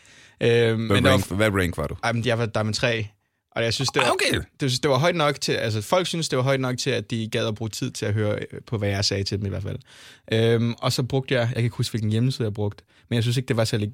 Øhm, 0.41 0.87
hvad, 0.87 1.01
men 1.01 1.07
rank, 1.11 1.29
var, 1.29 1.35
hvad 1.35 1.49
rank 1.61 1.77
var 1.77 1.87
du? 1.87 1.95
ej, 2.03 2.11
men 2.11 2.25
jeg 2.25 2.37
var 2.39 2.45
Diamond 2.45 2.73
3, 2.75 3.07
og 3.55 3.63
jeg 3.63 3.73
synes, 3.73 3.89
det 3.89 3.99
var, 4.01 4.05
Ah, 4.07 4.11
okay. 4.13 4.39
det, 4.59 4.83
det 4.83 4.91
var 4.91 4.97
højt 4.97 5.15
nok 5.15 5.41
til, 5.41 5.51
altså 5.51 5.81
folk 5.81 6.07
synes, 6.07 6.29
det 6.29 6.37
var 6.37 6.43
højt 6.43 6.59
nok 6.59 6.77
til, 6.77 6.89
at 6.89 7.11
de 7.11 7.29
gad 7.31 7.47
at 7.47 7.55
bruge 7.55 7.69
tid 7.69 7.91
til 7.91 8.05
at 8.05 8.13
høre 8.13 8.35
øh, 8.39 8.61
på, 8.67 8.77
hvad 8.77 8.89
jeg 8.89 9.05
sagde 9.05 9.23
til 9.23 9.37
dem 9.37 9.45
i 9.45 9.49
hvert 9.49 9.63
fald. 9.63 9.77
Øhm, 10.31 10.73
og 10.73 10.93
så 10.93 11.03
brugte 11.03 11.33
jeg, 11.33 11.41
jeg 11.41 11.55
kan 11.55 11.63
ikke 11.63 11.75
huske, 11.75 11.91
hvilken 11.91 12.11
hjemmeside 12.11 12.43
jeg 12.43 12.53
brugte, 12.53 12.83
men 13.09 13.15
jeg 13.15 13.23
synes 13.23 13.37
ikke, 13.37 13.47
det 13.47 13.57
var 13.57 13.65
særlig 13.65 13.91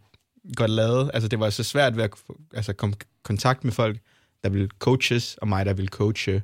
godt 0.56 0.72
lavet. 0.72 1.12
Altså 1.14 1.28
det 1.30 1.40
var 1.40 1.50
så 1.50 1.64
svært 1.64 1.98
ved 1.98 2.04
at 2.04 2.12
altså, 2.54 2.74
komme 2.74 2.96
kontakt 3.24 3.64
med 3.64 3.72
folk, 3.74 3.98
der 4.44 4.50
ville 4.50 4.70
coaches, 4.80 5.36
og 5.42 5.48
mig, 5.48 5.66
der 5.66 5.74
ville 5.74 5.90
coache. 5.90 6.42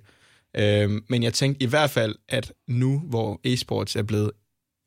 Øhm, 0.57 1.03
men 1.09 1.23
jeg 1.23 1.33
tænkte 1.33 1.63
i 1.63 1.67
hvert 1.67 1.89
fald, 1.89 2.15
at 2.29 2.53
nu, 2.67 2.99
hvor 2.99 3.39
e-sports 3.47 3.99
er 3.99 4.03
blevet 4.03 4.31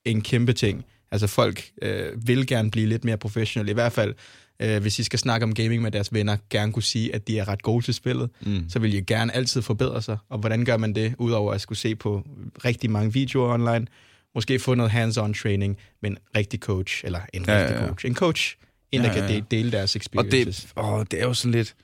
en 0.05 0.21
kæmpe 0.23 0.53
ting, 0.53 0.85
altså 1.11 1.27
folk 1.27 1.71
øh, 1.83 2.29
vil 2.29 2.47
gerne 2.47 2.71
blive 2.71 2.87
lidt 2.87 3.05
mere 3.05 3.17
professionelle, 3.17 3.71
i 3.71 3.75
hvert 3.75 3.93
fald 3.93 4.15
øh, 4.61 4.81
hvis 4.83 4.99
I 4.99 5.03
skal 5.03 5.19
snakke 5.19 5.45
om 5.45 5.55
gaming 5.55 5.83
med 5.83 5.91
deres 5.91 6.13
venner, 6.13 6.37
gerne 6.51 6.73
kunne 6.73 6.83
sige, 6.83 7.15
at 7.15 7.29
de 7.29 7.39
er 7.39 7.49
ret 7.49 7.63
gode 7.63 7.85
til 7.85 7.95
spillet, 7.95 8.31
Mm. 8.41 8.65
så 8.69 8.79
vil 8.79 8.95
I 8.95 9.01
gerne 9.01 9.35
altid 9.35 9.63
forbedre 9.63 10.03
sig. 10.03 10.19
Og 10.29 10.39
hvordan 10.39 10.65
gør 10.65 10.77
man 10.77 10.95
det, 10.95 11.15
udover 11.19 11.53
at 11.53 11.61
skulle 11.61 11.79
se 11.79 11.95
på 11.97 12.23
rigtig 12.65 12.91
mange 12.91 13.13
videoer 13.13 13.55
online, 13.55 13.87
måske 14.35 14.59
få 14.59 14.75
noget 14.75 14.93
hands-on 14.93 15.35
training 15.43 15.77
med 16.03 16.11
en 16.11 16.19
rigtig 16.37 16.61
coach, 16.61 17.05
eller 17.05 17.21
en 17.33 17.45
Ja, 17.47 17.59
rigtig 17.59 17.75
ja, 17.75 17.81
ja. 17.83 17.89
coach. 17.89 18.07
En 18.07 18.15
coach, 18.15 18.57
en, 18.93 19.01
der 19.01 19.07
Ja, 19.09 19.15
kan 19.15 19.23
ja, 19.23 19.31
ja. 19.35 19.37
de- 19.41 19.45
dele 19.51 19.73
deres 19.73 19.95
Og 19.95 19.99
experiences. 20.01 20.63
det, 20.63 20.73
åh, 20.77 21.05
det 21.11 21.21
er 21.21 21.25
jo 21.25 21.35
sådan 21.35 21.53
lidt... 21.53 21.75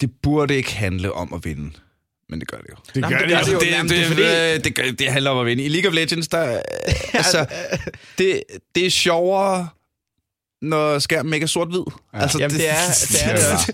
Det 0.00 0.10
burde 0.22 0.56
ikke 0.56 0.74
handle 0.76 1.12
om 1.12 1.34
at 1.34 1.44
vinde. 1.44 1.70
Men 2.28 2.40
det 2.40 2.48
gør 2.48 2.58
det 2.58 2.66
jo. 2.70 2.76
Det 2.94 3.02
gør 3.02 3.18
det, 3.18 3.28
det- 3.28 3.34
Altså, 3.36 3.52
jo- 3.52 3.58
det, 3.58 3.68
det, 3.90 3.90
det 4.08 4.16
det, 4.16 4.64
det, 4.64 4.74
gør- 4.74 4.90
det 4.98 5.12
handler 5.12 5.30
om 5.30 5.38
at 5.38 5.46
vinde. 5.46 5.64
I 5.64 5.68
League 5.68 5.88
of 5.88 5.94
Legends, 5.94 6.28
der... 6.28 6.42
altså, 7.12 7.46
det, 8.18 8.42
det 8.74 8.86
er 8.86 8.90
sjovere, 8.90 9.68
når 10.62 10.98
skærmen 10.98 11.34
ikke 11.34 11.44
er 11.44 11.48
sort-hvid. 11.48 11.82
Ja. 12.14 12.20
Altså, 12.20 12.38
Jamen, 12.38 12.56
det 12.56 12.68
er- 12.68 12.74
det 13.10 13.24
er 13.24 13.36
det 13.36 13.52
også. 13.52 13.72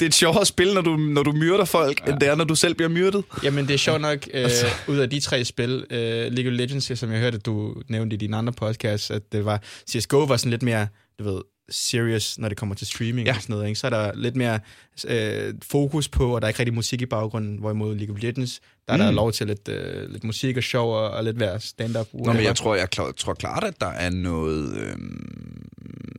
det 0.00 0.02
er 0.02 0.06
et 0.06 0.14
sjovere 0.14 0.46
spil, 0.46 0.74
når 0.74 0.80
du, 0.80 0.96
når 0.96 1.22
du 1.22 1.32
myrder 1.32 1.64
folk, 1.64 2.00
ja. 2.06 2.12
end 2.12 2.20
det 2.20 2.28
er, 2.28 2.34
når 2.34 2.44
du 2.44 2.54
selv 2.54 2.74
bliver 2.74 2.88
myrdet. 2.88 3.24
Jamen, 3.42 3.68
det 3.68 3.74
er 3.74 3.78
sjovt 3.78 4.00
nok, 4.00 4.28
øh, 4.34 4.42
Altså. 4.44 4.66
ud 4.88 4.96
af 4.96 5.10
de 5.10 5.20
tre 5.20 5.44
spil, 5.44 5.84
øh, 5.90 5.98
League 6.32 6.52
of 6.52 6.56
Legends, 6.58 6.98
som 6.98 7.12
jeg 7.12 7.20
hørte, 7.20 7.34
at 7.36 7.46
du 7.46 7.74
nævnte 7.88 8.14
i 8.14 8.16
dine 8.16 8.36
andre 8.36 8.52
podcasts, 8.52 9.10
at 9.10 9.22
det 9.32 9.44
var, 9.44 9.62
CSGO 9.90 10.24
var 10.24 10.36
sådan 10.36 10.50
lidt 10.50 10.62
mere, 10.62 10.86
du 11.18 11.24
ved, 11.24 11.40
serious, 11.70 12.38
når 12.38 12.48
det 12.48 12.58
kommer 12.58 12.74
til 12.74 12.86
streaming 12.86 13.26
ja. 13.26 13.34
og 13.36 13.42
sådan 13.42 13.54
noget, 13.54 13.68
ikke? 13.68 13.80
Så 13.80 13.86
er 13.86 13.90
der 13.90 14.12
lidt 14.14 14.36
mere 14.36 14.60
øh, 15.08 15.54
fokus 15.62 16.08
på, 16.08 16.34
og 16.34 16.40
der 16.42 16.46
er 16.46 16.48
ikke 16.48 16.58
rigtig 16.60 16.74
musik 16.74 17.02
i 17.02 17.06
baggrunden, 17.06 17.56
hvorimod 17.58 17.96
League 17.96 18.14
of 18.16 18.22
Legends, 18.22 18.60
der 18.88 18.92
er 18.94 18.96
Mm. 18.96 19.02
der 19.04 19.10
lov 19.10 19.32
til 19.32 19.46
lidt, 19.46 19.68
øh, 19.68 20.10
lidt 20.10 20.24
musik 20.24 20.56
og 20.56 20.62
sjov 20.62 20.94
og, 20.94 21.10
og 21.10 21.24
lidt 21.24 21.40
være 21.40 21.60
stand-up. 21.60 22.08
Nå, 22.12 22.32
men 22.32 22.42
jeg 22.42 22.56
tror, 22.56 22.74
jeg 22.74 22.90
klar, 22.90 23.12
tror 23.12 23.34
klart, 23.34 23.64
at 23.64 23.80
der 23.80 23.86
er 23.86 24.10
noget... 24.10 24.76
Øhm, 24.78 25.68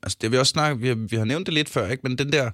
altså, 0.03 0.17
det 0.21 0.31
vi 0.31 0.37
også 0.37 0.49
snakke, 0.51 0.81
vi 0.81 0.87
har, 0.87 0.95
vi 0.95 1.15
har 1.15 1.25
nævnt 1.25 1.45
det 1.45 1.53
lidt 1.53 1.69
før, 1.69 1.87
ikke? 1.89 2.07
Men 2.07 2.17
den 2.17 2.31
der... 2.31 2.51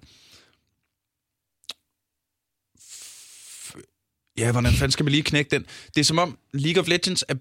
Ja, 4.38 4.52
hvordan 4.52 4.72
fanden 4.74 4.92
skal 4.92 5.06
vi 5.06 5.12
lige 5.12 5.24
knække 5.24 5.50
den? 5.52 5.66
Det 5.96 6.00
er 6.02 6.04
som 6.06 6.18
om 6.20 6.38
League 6.54 6.82
of 6.82 6.88
Legends 6.88 7.24
er 7.28 7.36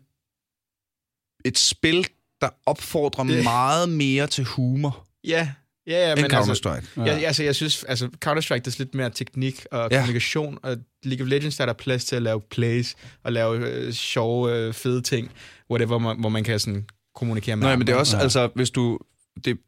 et 1.44 1.58
spil, 1.58 2.06
der 2.40 2.48
opfordrer 2.66 3.24
Det- 3.24 3.44
meget 3.44 3.88
mere 3.88 4.26
til 4.26 4.44
humor 4.44 5.06
Ja, 5.24 5.52
ja, 5.86 6.08
ja 6.08 6.14
men 6.16 6.24
altså, 6.24 6.36
Counter-Strike. 6.36 6.86
Ja. 6.96 7.04
Jeg, 7.04 7.24
altså, 7.26 7.42
jeg 7.42 7.54
synes, 7.54 7.84
altså, 7.84 8.08
Counter-Strike, 8.24 8.58
det 8.58 8.66
er 8.66 8.74
lidt 8.78 8.94
mere 8.94 9.10
teknik 9.10 9.66
og 9.72 9.88
Ja. 9.90 9.96
kommunikation, 9.96 10.58
og 10.62 10.76
League 11.04 11.24
of 11.24 11.30
Legends, 11.30 11.56
der 11.56 11.62
er 11.62 11.66
der 11.66 11.72
plads 11.72 12.04
til 12.04 12.16
at 12.16 12.22
lave 12.22 12.40
plays, 12.50 12.94
og 13.24 13.32
lave 13.32 13.68
øh, 13.68 13.92
sjove, 13.92 14.52
øh, 14.56 14.74
fede 14.74 15.02
ting, 15.02 15.30
whatever, 15.70 15.88
hvor 15.88 15.98
man, 15.98 16.20
hvor 16.20 16.28
man 16.28 16.44
kan 16.44 16.58
sådan 16.58 16.86
kommunikere 17.14 17.56
med 17.56 17.66
Nej, 17.66 17.76
men 17.76 17.86
det 17.86 17.92
er 17.92 17.96
også, 17.96 18.16
Ja. 18.16 18.22
altså, 18.22 18.48
hvis 18.54 18.70
du... 18.70 18.98
Det, 19.44 19.58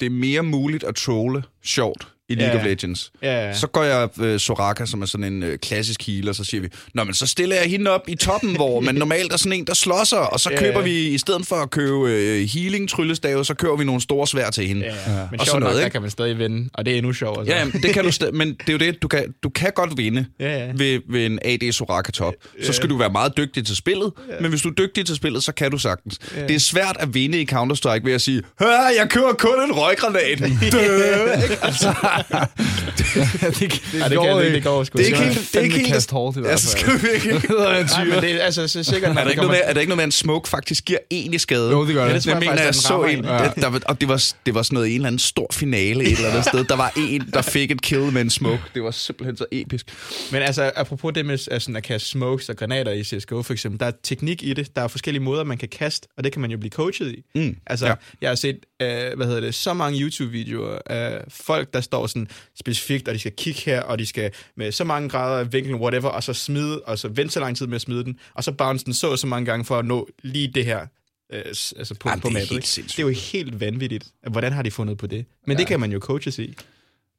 det 0.00 0.06
er 0.06 0.10
mere 0.10 0.42
muligt 0.42 0.84
at 0.84 0.94
trolle 0.94 1.42
sjovt 1.64 2.08
i 2.28 2.34
League 2.34 2.52
Ja, 2.54 2.58
of 2.60 2.64
ja. 2.64 2.70
Legends. 2.70 3.12
Ja, 3.22 3.46
ja. 3.46 3.54
Så 3.54 3.66
går 3.66 3.82
jeg 3.82 4.08
øh, 4.20 4.40
Soraka, 4.40 4.86
som 4.86 5.02
er 5.02 5.06
sådan 5.06 5.32
en 5.32 5.42
øh, 5.42 5.58
klassisk 5.58 6.06
healer, 6.06 6.32
så 6.32 6.44
siger 6.44 6.60
vi, 6.60 6.68
Nå, 6.94 7.04
men 7.04 7.14
så 7.14 7.26
stiller 7.26 7.56
jeg 7.56 7.64
hende 7.70 7.90
op 7.90 8.00
i 8.08 8.14
toppen, 8.14 8.56
hvor 8.60 8.80
man 8.80 8.94
normalt 8.94 9.32
er 9.32 9.36
sådan 9.36 9.52
en, 9.52 9.66
der 9.66 9.74
slår 9.74 10.04
sig, 10.04 10.32
og 10.32 10.40
så 10.40 10.50
Ja, 10.50 10.58
køber 10.58 10.78
ja. 10.78 10.84
vi, 10.84 11.08
i 11.08 11.18
stedet 11.18 11.46
for 11.46 11.56
at 11.56 11.70
købe 11.70 12.10
øh, 12.10 12.48
healing 12.48 12.88
tryllestave, 12.88 13.44
så 13.44 13.54
køber 13.54 13.76
vi 13.76 13.84
nogle 13.84 14.00
store 14.00 14.26
svær 14.26 14.50
til 14.50 14.66
hende. 14.68 14.82
Ja, 14.86 14.92
ja. 14.94 14.96
Men 15.30 15.40
Og 15.40 15.46
sjovt 15.46 15.46
sådan 15.46 15.60
noget, 15.62 15.76
nok, 15.76 15.82
der 15.82 15.88
kan 15.88 16.00
man 16.02 16.10
stadig 16.10 16.38
vinde, 16.38 16.68
og 16.74 16.86
det 16.86 16.94
er 16.94 16.98
endnu 16.98 17.12
sjovere. 17.12 17.46
så. 17.46 17.52
Ja, 17.52 17.58
jamen, 17.58 17.72
det 17.82 17.94
kan 17.94 18.04
du 18.04 18.10
sta- 18.10 18.30
men 18.30 18.48
det 18.48 18.68
er 18.68 18.72
jo 18.72 18.78
det, 18.78 19.02
du 19.02 19.08
kan, 19.08 19.34
du 19.42 19.48
kan 19.48 19.72
godt 19.74 19.96
vinde 19.96 20.26
Ja, 20.40 20.58
ja. 20.66 20.72
Ved, 20.74 21.00
ved 21.10 21.26
en 21.26 21.38
AD 21.44 21.72
Soraka 21.72 22.12
top. 22.12 22.34
Så 22.62 22.72
skal 22.72 22.90
du 22.90 22.96
være 22.96 23.10
meget 23.10 23.36
dygtig 23.36 23.66
til 23.66 23.76
spillet, 23.76 24.12
men 24.40 24.50
hvis 24.50 24.62
du 24.62 24.68
er 24.68 24.72
dygtig 24.74 25.06
til 25.06 25.16
spillet, 25.16 25.44
så 25.44 25.52
kan 25.52 25.70
du 25.70 25.78
sagtens. 25.78 26.18
Det 26.48 26.50
er 26.54 26.58
svært 26.60 26.96
at 27.00 27.14
vinde 27.14 27.40
i 27.40 27.46
Counter-Strike 27.52 28.04
ved 28.04 28.12
at 28.12 28.20
sige, 28.20 28.42
Hør, 28.60 28.68
jeg 28.98 29.06
køber 29.10 29.32
kun 29.32 29.64
en 29.64 29.72
røggranat. 29.72 30.38
Dø, 30.72 31.42
ikke? 31.42 31.56
altså, 31.62 31.94
det, 32.18 32.98
det, 32.98 34.02
Ej, 34.02 34.08
det, 34.08 34.18
kan, 34.20 34.38
det, 34.38 34.54
det 34.54 34.62
går 34.64 34.84
sgu 34.84 34.98
det 34.98 35.02
er 35.02 35.06
ikke 35.06 35.18
ikke. 35.18 35.34
helt- 35.34 35.52
det 35.52 35.56
er 35.60 35.64
ikke 35.64 35.78
helt- 35.78 36.10
hårdt 36.10 36.36
i 36.36 36.40
hvert 36.40 36.60
fald. 36.60 36.60
skal 36.60 36.92
virkelig... 37.12 37.50
Nej, 37.58 38.04
men 38.04 38.22
det 38.22 38.32
er 38.34 38.44
altså 38.44 38.68
så 38.68 38.82
sikkert, 38.82 39.14
når 39.14 39.20
Er 39.20 39.24
der, 39.24 39.24
det 39.24 39.30
ikke 39.30 39.42
noget 39.42 39.50
med, 39.50 39.60
er 39.64 39.72
der 39.72 39.80
ikke 39.80 39.88
noget 39.90 39.96
med, 39.96 40.02
at 40.04 40.08
en 40.08 40.12
smoke 40.12 40.48
faktisk 40.48 40.84
giver 40.84 40.98
egentlig 41.10 41.40
skade? 41.40 41.70
Jo, 41.70 41.86
det 41.86 41.94
gør 41.94 42.00
Ja, 42.02 42.06
det. 42.08 42.14
det 42.14 42.22
tror 42.22 42.30
jeg 42.32 42.42
jeg 42.42 42.50
mener, 42.50 42.62
jeg 42.64 42.74
så 42.74 43.02
en, 43.02 43.24
ja. 43.24 43.50
der, 43.60 43.66
var- 43.66 43.80
og 43.86 44.00
det 44.00 44.08
var, 44.08 44.24
det 44.46 44.54
var 44.54 44.62
sådan 44.62 44.74
noget 44.74 44.88
en 44.88 44.94
eller 44.94 45.06
anden 45.06 45.18
stor 45.18 45.46
finale 45.52 46.04
et 46.04 46.12
eller 46.12 46.28
andet 46.28 46.44
sted. 46.44 46.64
Der 46.64 46.76
var 46.76 46.92
en, 46.96 47.30
der 47.34 47.42
fik 47.42 47.70
et 47.70 47.82
kill 47.82 48.12
med 48.12 48.20
en 48.20 48.30
smoke. 48.30 48.62
Det 48.74 48.82
var 48.82 48.90
simpelthen 48.90 49.36
så 49.36 49.46
episk. 49.52 49.86
Men 50.32 50.42
altså, 50.42 50.70
apropos 50.76 51.12
det 51.14 51.26
med 51.26 51.48
altså, 51.50 51.72
at 51.76 51.82
kaste 51.82 52.08
smokes 52.08 52.48
og 52.48 52.56
granater 52.56 52.92
i 52.92 53.04
CSGO 53.04 53.42
for 53.42 53.52
eksempel, 53.52 53.80
der 53.80 53.86
er 53.86 53.92
teknik 54.02 54.42
i 54.42 54.52
det. 54.52 54.76
Der 54.76 54.82
er 54.82 54.88
forskellige 54.88 55.22
måder, 55.22 55.44
man 55.44 55.58
kan 55.58 55.68
kaste, 55.68 56.08
og 56.16 56.24
det 56.24 56.32
kan 56.32 56.40
man 56.40 56.50
jo 56.50 56.58
blive 56.58 56.70
coachet 56.70 57.12
i. 57.12 57.22
Mm, 57.34 57.56
Altså, 57.66 57.86
ja. 57.86 57.90
ja. 57.92 57.96
jeg 58.20 58.30
har 58.30 58.34
set, 58.34 58.56
øh, 58.82 58.88
hvad 59.16 59.26
hedder 59.26 59.40
det, 59.40 59.54
så 59.54 59.74
mange 59.74 60.00
YouTube-videoer 60.00 60.78
af 60.86 61.20
folk, 61.28 61.74
der 61.74 61.80
står 61.80 62.03
sådan 62.08 62.28
specifikt, 62.58 63.08
og 63.08 63.14
de 63.14 63.18
skal 63.18 63.32
kigge 63.36 63.60
her, 63.60 63.80
og 63.80 63.98
de 63.98 64.06
skal 64.06 64.30
med 64.56 64.72
så 64.72 64.84
mange 64.84 65.08
grader 65.08 65.38
af 65.38 65.52
vinkel, 65.52 65.74
whatever, 65.74 66.08
og 66.08 66.22
så 66.22 66.32
smide, 66.32 66.80
og 66.80 66.98
så 66.98 67.08
vente 67.08 67.32
så 67.32 67.40
lang 67.40 67.56
tid 67.56 67.66
med 67.66 67.74
at 67.74 67.80
smide 67.80 68.04
den, 68.04 68.18
og 68.34 68.44
så 68.44 68.52
bounce 68.52 68.84
den 68.84 68.94
så 68.94 69.16
så 69.16 69.26
mange 69.26 69.46
gange 69.46 69.64
for 69.64 69.78
at 69.78 69.84
nå 69.84 70.08
lige 70.22 70.48
det 70.48 70.64
her 70.64 70.86
øh, 71.32 71.42
altså 71.46 71.94
på, 72.00 72.08
Ej, 72.08 72.20
på 72.20 72.28
det 72.28 72.36
er 72.36 72.40
mappet. 72.40 72.48
sindssygt. 72.48 72.96
Det 72.96 72.98
er 72.98 73.06
jo 73.06 73.14
helt 73.32 73.60
vanvittigt. 73.60 74.06
Hvordan 74.30 74.52
har 74.52 74.62
de 74.62 74.70
fundet 74.70 74.98
på 74.98 75.06
det? 75.06 75.24
Men 75.46 75.56
ja. 75.56 75.58
det 75.58 75.66
kan 75.66 75.80
man 75.80 75.92
jo 75.92 75.98
coaches 75.98 76.38
i, 76.38 76.56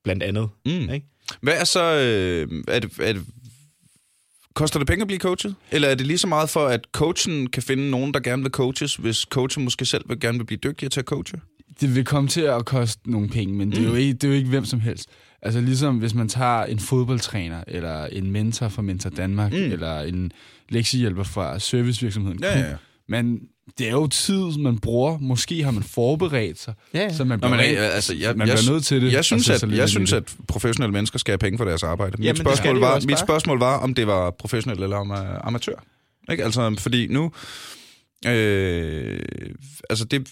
blandt 0.03 0.23
andet. 0.23 0.49
Mm. 0.65 0.71
Ikke? 0.71 1.05
Hvad 1.41 1.53
er 1.53 1.63
så... 1.63 1.83
Øh, 1.83 2.63
er 2.67 2.79
det, 2.79 2.91
er 2.99 3.13
det, 3.13 3.25
koster 4.53 4.79
det 4.79 4.87
penge 4.87 5.01
at 5.01 5.07
blive 5.07 5.19
coachet? 5.19 5.55
Eller 5.71 5.87
er 5.87 5.95
det 5.95 6.07
lige 6.07 6.17
så 6.17 6.27
meget 6.27 6.49
for, 6.49 6.67
at 6.67 6.87
coachen 6.91 7.49
kan 7.49 7.63
finde 7.63 7.89
nogen, 7.89 8.13
der 8.13 8.19
gerne 8.19 8.41
vil 8.41 8.51
coaches, 8.51 8.95
hvis 8.95 9.17
coachen 9.17 9.63
måske 9.63 9.85
selv 9.85 10.09
vil 10.09 10.19
gerne 10.19 10.37
vil 10.37 10.45
blive 10.45 10.59
dygtigere 10.63 10.89
til 10.89 10.99
at 10.99 11.05
coache? 11.05 11.39
Det 11.81 11.95
vil 11.95 12.05
komme 12.05 12.29
til 12.29 12.41
at 12.41 12.65
koste 12.65 13.11
nogle 13.11 13.29
penge, 13.29 13.53
men 13.53 13.71
det, 13.71 13.77
er 13.79 13.83
jo 13.83 13.89
Mm. 13.91 13.95
ikke, 13.97 14.13
det 14.13 14.23
er 14.23 14.27
jo 14.27 14.33
ikke 14.33 14.49
hvem 14.49 14.65
som 14.65 14.79
helst. 14.79 15.09
Altså 15.41 15.61
ligesom 15.61 15.97
hvis 15.97 16.13
man 16.13 16.29
tager 16.29 16.63
en 16.63 16.79
fodboldtræner, 16.79 17.63
eller 17.67 18.05
en 18.05 18.31
mentor 18.31 18.67
fra 18.69 18.81
Mentor 18.81 19.09
Danmark, 19.09 19.51
Mm. 19.51 19.57
eller 19.57 19.99
en 19.99 20.31
lektiehjælper 20.69 21.23
fra 21.23 21.59
servicevirksomheden. 21.59 22.39
Ja, 22.43 22.59
ja, 22.59 22.65
ja. 22.69 22.75
Men 23.09 23.39
det 23.77 23.87
er 23.87 23.91
jo 23.91 24.07
tid, 24.07 24.57
man 24.59 24.77
bruger. 24.79 25.17
Måske 25.17 25.63
har 25.63 25.71
man 25.71 25.83
forberedt 25.83 26.59
sig, 26.59 26.73
Ja, 26.93 26.99
ja. 27.01 27.13
så 27.13 27.23
man 27.23 27.39
Nå, 27.39 27.47
bliver, 27.47 27.49
men, 27.57 27.65
rent- 27.65 27.79
øh, 27.79 27.95
altså, 27.95 28.13
jeg, 28.13 28.35
man 28.37 28.47
jeg, 28.47 28.57
bliver 28.57 28.73
nødt 28.73 28.85
til 28.85 29.01
det. 29.01 29.13
Jeg 29.13 29.25
synes, 29.25 29.49
at, 29.49 29.71
jeg 29.71 29.89
synes, 29.89 30.13
at 30.13 30.35
professionelle 30.47 30.91
mennesker 30.93 31.19
skal 31.19 31.31
have 31.31 31.37
penge 31.37 31.57
for 31.57 31.65
deres 31.65 31.83
arbejde. 31.83 32.17
Mit, 32.17 32.27
skal 32.27 32.37
spørgsmål, 32.37 32.79
var, 32.79 33.01
mit 33.07 33.19
spørgsmål 33.19 33.59
var, 33.59 33.77
om 33.77 33.93
det 33.93 34.07
var 34.07 34.31
professionel 34.31 34.83
eller 34.83 34.97
om, 34.97 35.11
uh, 35.11 35.17
amatør. 35.47 35.83
Ikke? 36.31 36.43
Altså, 36.43 36.75
fordi 36.79 37.07
nu... 37.07 37.31
Øh, 38.27 39.19
altså, 39.89 40.05
det... 40.05 40.27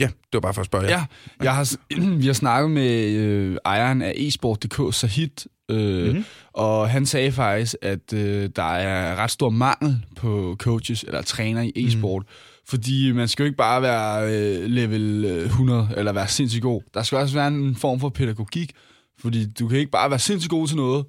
Ja, 0.00 0.06
det 0.06 0.32
var 0.32 0.40
bare 0.40 0.54
for 0.54 0.60
at 0.60 0.66
spørge 0.66 0.84
jer. 0.84 0.90
Ja, 0.98 1.04
jeg 1.44 1.54
har, 1.54 1.76
vi 2.20 2.26
har 2.26 2.32
snakket 2.32 2.70
med 2.70 3.10
øh, 3.10 3.56
ejeren 3.64 4.02
af 4.02 4.12
eSport.dk, 4.16 4.94
Sahid, 4.94 5.28
øh, 5.70 5.76
Mhm. 6.04 6.06
mm-hmm. 6.06 6.24
og 6.52 6.90
han 6.90 7.06
sagde 7.06 7.32
faktisk, 7.32 7.74
at 7.82 8.12
øh, 8.14 8.50
der 8.56 8.62
er 8.74 9.16
ret 9.16 9.30
stor 9.30 9.50
mangel 9.50 10.04
på 10.16 10.56
coaches 10.58 11.02
eller 11.02 11.22
træner 11.22 11.62
i 11.62 11.72
e-sport, 11.76 12.22
mm. 12.22 12.34
fordi 12.68 13.12
man 13.12 13.28
skal 13.28 13.42
jo 13.42 13.46
ikke 13.46 13.56
bare 13.56 13.82
være 13.82 14.34
øh, 14.34 14.64
level 14.70 15.24
øh, 15.24 15.44
100 15.44 15.88
eller 15.96 16.12
være 16.12 16.28
sindssygt 16.28 16.62
god. 16.62 16.82
Der 16.94 17.02
skal 17.02 17.18
også 17.18 17.34
være 17.34 17.48
en 17.48 17.76
form 17.76 18.00
for 18.00 18.08
pædagogik, 18.08 18.72
fordi 19.20 19.46
du 19.50 19.68
kan 19.68 19.78
ikke 19.78 19.90
bare 19.90 20.10
være 20.10 20.18
sindssygt 20.18 20.50
god 20.50 20.66
til 20.68 20.76
noget, 20.76 21.04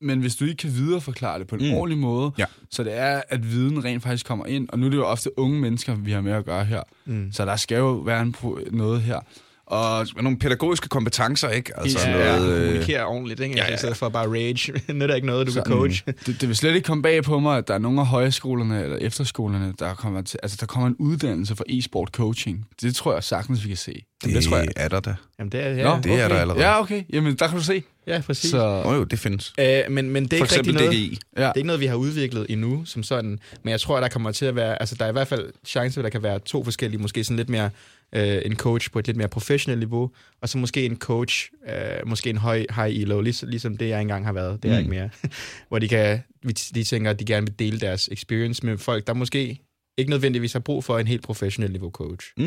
men 0.00 0.20
hvis 0.20 0.36
du 0.36 0.44
ikke 0.44 0.56
kan 0.56 0.70
videreforklare 0.74 1.38
det 1.38 1.46
på 1.46 1.56
en 1.56 1.68
Mm. 1.70 1.74
ordentlig 1.74 1.98
måde, 1.98 2.30
Ja. 2.38 2.44
så 2.70 2.84
det 2.84 2.98
er, 2.98 3.22
at 3.28 3.50
viden 3.52 3.84
rent 3.84 4.02
faktisk 4.02 4.26
kommer 4.26 4.46
ind, 4.46 4.68
og 4.68 4.78
nu 4.78 4.86
er 4.86 4.90
det 4.90 4.96
jo 4.96 5.06
ofte 5.06 5.38
unge 5.38 5.60
mennesker, 5.60 5.94
vi 5.94 6.10
har 6.12 6.20
med 6.20 6.32
at 6.32 6.44
gøre 6.44 6.64
her, 6.64 6.82
Mm. 7.06 7.32
så 7.32 7.44
der 7.44 7.56
skal 7.56 7.76
jo 7.78 7.92
være 7.92 8.22
en 8.22 8.34
pro- 8.38 8.76
noget 8.76 9.02
her. 9.02 9.20
Og 9.66 10.06
nogle 10.22 10.38
pædagogiske 10.38 10.88
kompetencer, 10.88 11.48
ikke? 11.48 11.72
Altså 11.80 11.98
ja, 12.08 12.12
noget... 12.12 12.24
ja, 12.26 12.38
Øh, 12.38 12.66
kommunikere 12.66 13.04
ordentligt, 13.06 13.40
ikke? 13.40 13.54
ja, 13.56 13.60
Altså, 13.60 13.70
ja. 13.70 13.74
i 13.74 13.78
stedet 13.78 13.96
for 13.96 14.08
bare 14.08 14.26
rage. 14.28 14.72
det 14.86 15.10
er 15.10 15.14
ikke 15.14 15.26
noget, 15.26 15.46
du 15.46 15.52
kan 15.52 15.62
Sådan. 15.64 15.72
coach. 15.78 16.02
det, 16.06 16.40
det 16.40 16.48
vil 16.48 16.56
slet 16.56 16.74
ikke 16.74 16.86
komme 16.86 17.02
bag 17.02 17.22
på 17.24 17.38
mig, 17.38 17.58
at 17.58 17.68
der 17.68 17.74
er 17.74 17.78
nogle 17.78 18.00
af 18.00 18.06
højskolerne 18.06 18.82
eller 18.82 18.96
efterskolerne, 18.96 19.74
der 19.78 19.94
kommer 19.94 20.22
til, 20.22 20.38
altså 20.42 20.56
der 20.60 20.66
kommer 20.66 20.88
en 20.88 20.96
uddannelse 20.98 21.56
for 21.56 21.64
e-sport 21.68 22.08
coaching. 22.08 22.66
Det 22.82 22.94
tror 22.94 23.14
jeg 23.14 23.24
sagtens, 23.24 23.62
vi 23.64 23.68
kan 23.68 23.76
se. 23.76 24.02
det, 24.24 24.34
det 24.34 24.44
tror 24.44 24.56
jeg. 24.56 24.68
er 24.76 24.88
der 24.88 25.00
da. 25.00 25.14
Jamen, 25.38 25.52
det 25.52 25.60
er, 25.60 25.68
ja, 25.70 25.84
Nå, 25.84 25.96
det 26.02 26.12
er 26.12 26.24
okay. 26.24 26.34
der 26.34 26.40
allerede. 26.40 26.64
Ja, 26.68 26.80
okay. 26.80 27.02
Jamen, 27.12 27.36
der 27.36 27.48
kan 27.48 27.58
du 27.58 27.64
se. 27.64 27.82
ja 28.06 28.20
præcis. 28.26 28.50
Så, 28.50 28.82
oh, 28.84 28.96
jo, 28.96 29.04
det 29.04 29.18
findes. 29.18 29.52
Øh, 29.60 29.80
men, 29.90 30.10
men 30.10 30.24
det 30.24 30.32
er 30.32 30.38
For 30.38 30.44
ikke 30.44 30.54
rigtig 30.54 30.58
eksempel 30.58 30.74
noget... 30.74 30.90
DGI. 30.92 31.18
ja. 31.36 31.40
Det 31.42 31.48
er 31.48 31.52
ikke 31.56 31.66
noget, 31.66 31.80
vi 31.80 31.86
har 31.86 31.94
udviklet 31.96 32.46
endnu 32.48 32.84
som 32.84 33.02
sådan, 33.02 33.38
men 33.62 33.70
jeg 33.70 33.80
tror, 33.80 34.00
der 34.00 34.08
kommer 34.08 34.32
til 34.32 34.46
at 34.46 34.56
være, 34.56 34.80
altså 34.82 34.94
der 34.98 35.04
er 35.04 35.08
i 35.08 35.12
hvert 35.12 35.28
fald 35.28 35.52
chance, 35.66 35.94
for, 35.94 36.00
at 36.00 36.04
der 36.04 36.10
kan 36.10 36.22
være 36.22 36.38
to 36.38 36.64
forskellige, 36.64 37.02
måske 37.02 37.24
sådan 37.24 37.36
lidt 37.36 37.48
mere 37.48 37.70
øh, 38.14 38.42
en 38.44 38.56
coach 38.56 38.90
på 38.90 38.98
et 38.98 39.06
lidt 39.06 39.16
mere 39.16 39.28
professionelt 39.28 39.78
niveau, 39.78 40.10
og 40.40 40.48
så 40.48 40.58
måske 40.58 40.84
en 40.86 40.96
coach, 40.96 41.50
øh, 41.68 42.06
måske 42.08 42.30
en 42.30 42.36
høj 42.36 42.66
high 42.76 42.94
elo, 43.00 43.20
ligesom, 43.20 43.48
ligesom 43.48 43.76
det 43.76 43.88
jeg 43.88 44.00
engang 44.00 44.24
har 44.24 44.32
været, 44.32 44.62
det 44.62 44.68
er 44.70 44.72
Mm. 44.74 44.78
ikke 44.78 44.90
mere, 44.90 45.10
hvor 45.68 45.78
de 45.78 45.88
kan, 45.88 46.22
de 46.74 46.84
tænker, 46.84 47.10
at 47.10 47.20
de 47.20 47.24
gerne 47.24 47.46
vil 47.46 47.58
dele 47.58 47.80
deres 47.80 48.08
experience 48.12 48.66
med 48.66 48.78
folk, 48.78 49.06
der 49.06 49.14
måske 49.14 49.60
ikke 49.98 50.10
nødvendigvis 50.10 50.52
har 50.52 50.60
brug 50.60 50.84
for 50.84 50.98
en 50.98 51.06
helt 51.06 51.22
professionel 51.22 51.70
niveau 51.72 51.90
coach. 51.90 52.26
Mm. 52.36 52.44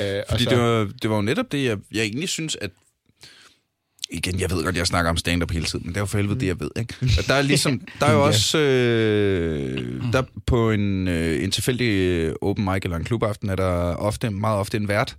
Øh, 0.00 0.22
Fordi 0.30 0.44
så, 0.44 0.50
det 0.50 0.58
var, 0.58 0.90
det 1.02 1.10
var 1.10 1.16
jo 1.16 1.22
netop 1.22 1.52
det, 1.52 1.64
jeg, 1.64 1.78
jeg 1.92 2.02
egentlig 2.02 2.28
synes, 2.28 2.56
at... 2.60 2.70
Igen, 4.10 4.40
jeg 4.40 4.50
ved 4.50 4.64
godt, 4.64 4.76
jeg 4.76 4.86
snakker 4.86 5.10
om 5.10 5.16
stand-up 5.16 5.50
hele 5.50 5.64
tiden, 5.64 5.86
men 5.86 5.88
det 5.88 5.96
er 5.96 6.00
jo 6.00 6.06
for 6.06 6.18
helvede 6.18 6.40
det, 6.40 6.46
jeg 6.46 6.60
ved. 6.60 6.70
Ikke? 6.78 6.94
Og 7.18 7.26
der 7.26 7.34
er, 7.34 7.42
ligesom, 7.52 7.80
der 8.00 8.06
er 8.06 8.12
jo 8.12 8.24
også... 8.26 8.58
Øh, 8.58 10.02
der 10.12 10.22
på 10.46 10.70
en, 10.70 11.08
øh, 11.08 11.44
en 11.44 11.50
tilfældig 11.50 11.88
øh, 11.88 12.34
open 12.42 12.64
mic 12.64 12.80
eller 12.82 12.96
en 12.96 13.04
klubaften, 13.04 13.48
er 13.50 13.56
der 13.56 13.94
ofte, 13.94 14.30
meget 14.30 14.58
ofte 14.58 14.76
en 14.76 14.88
vært. 14.88 15.16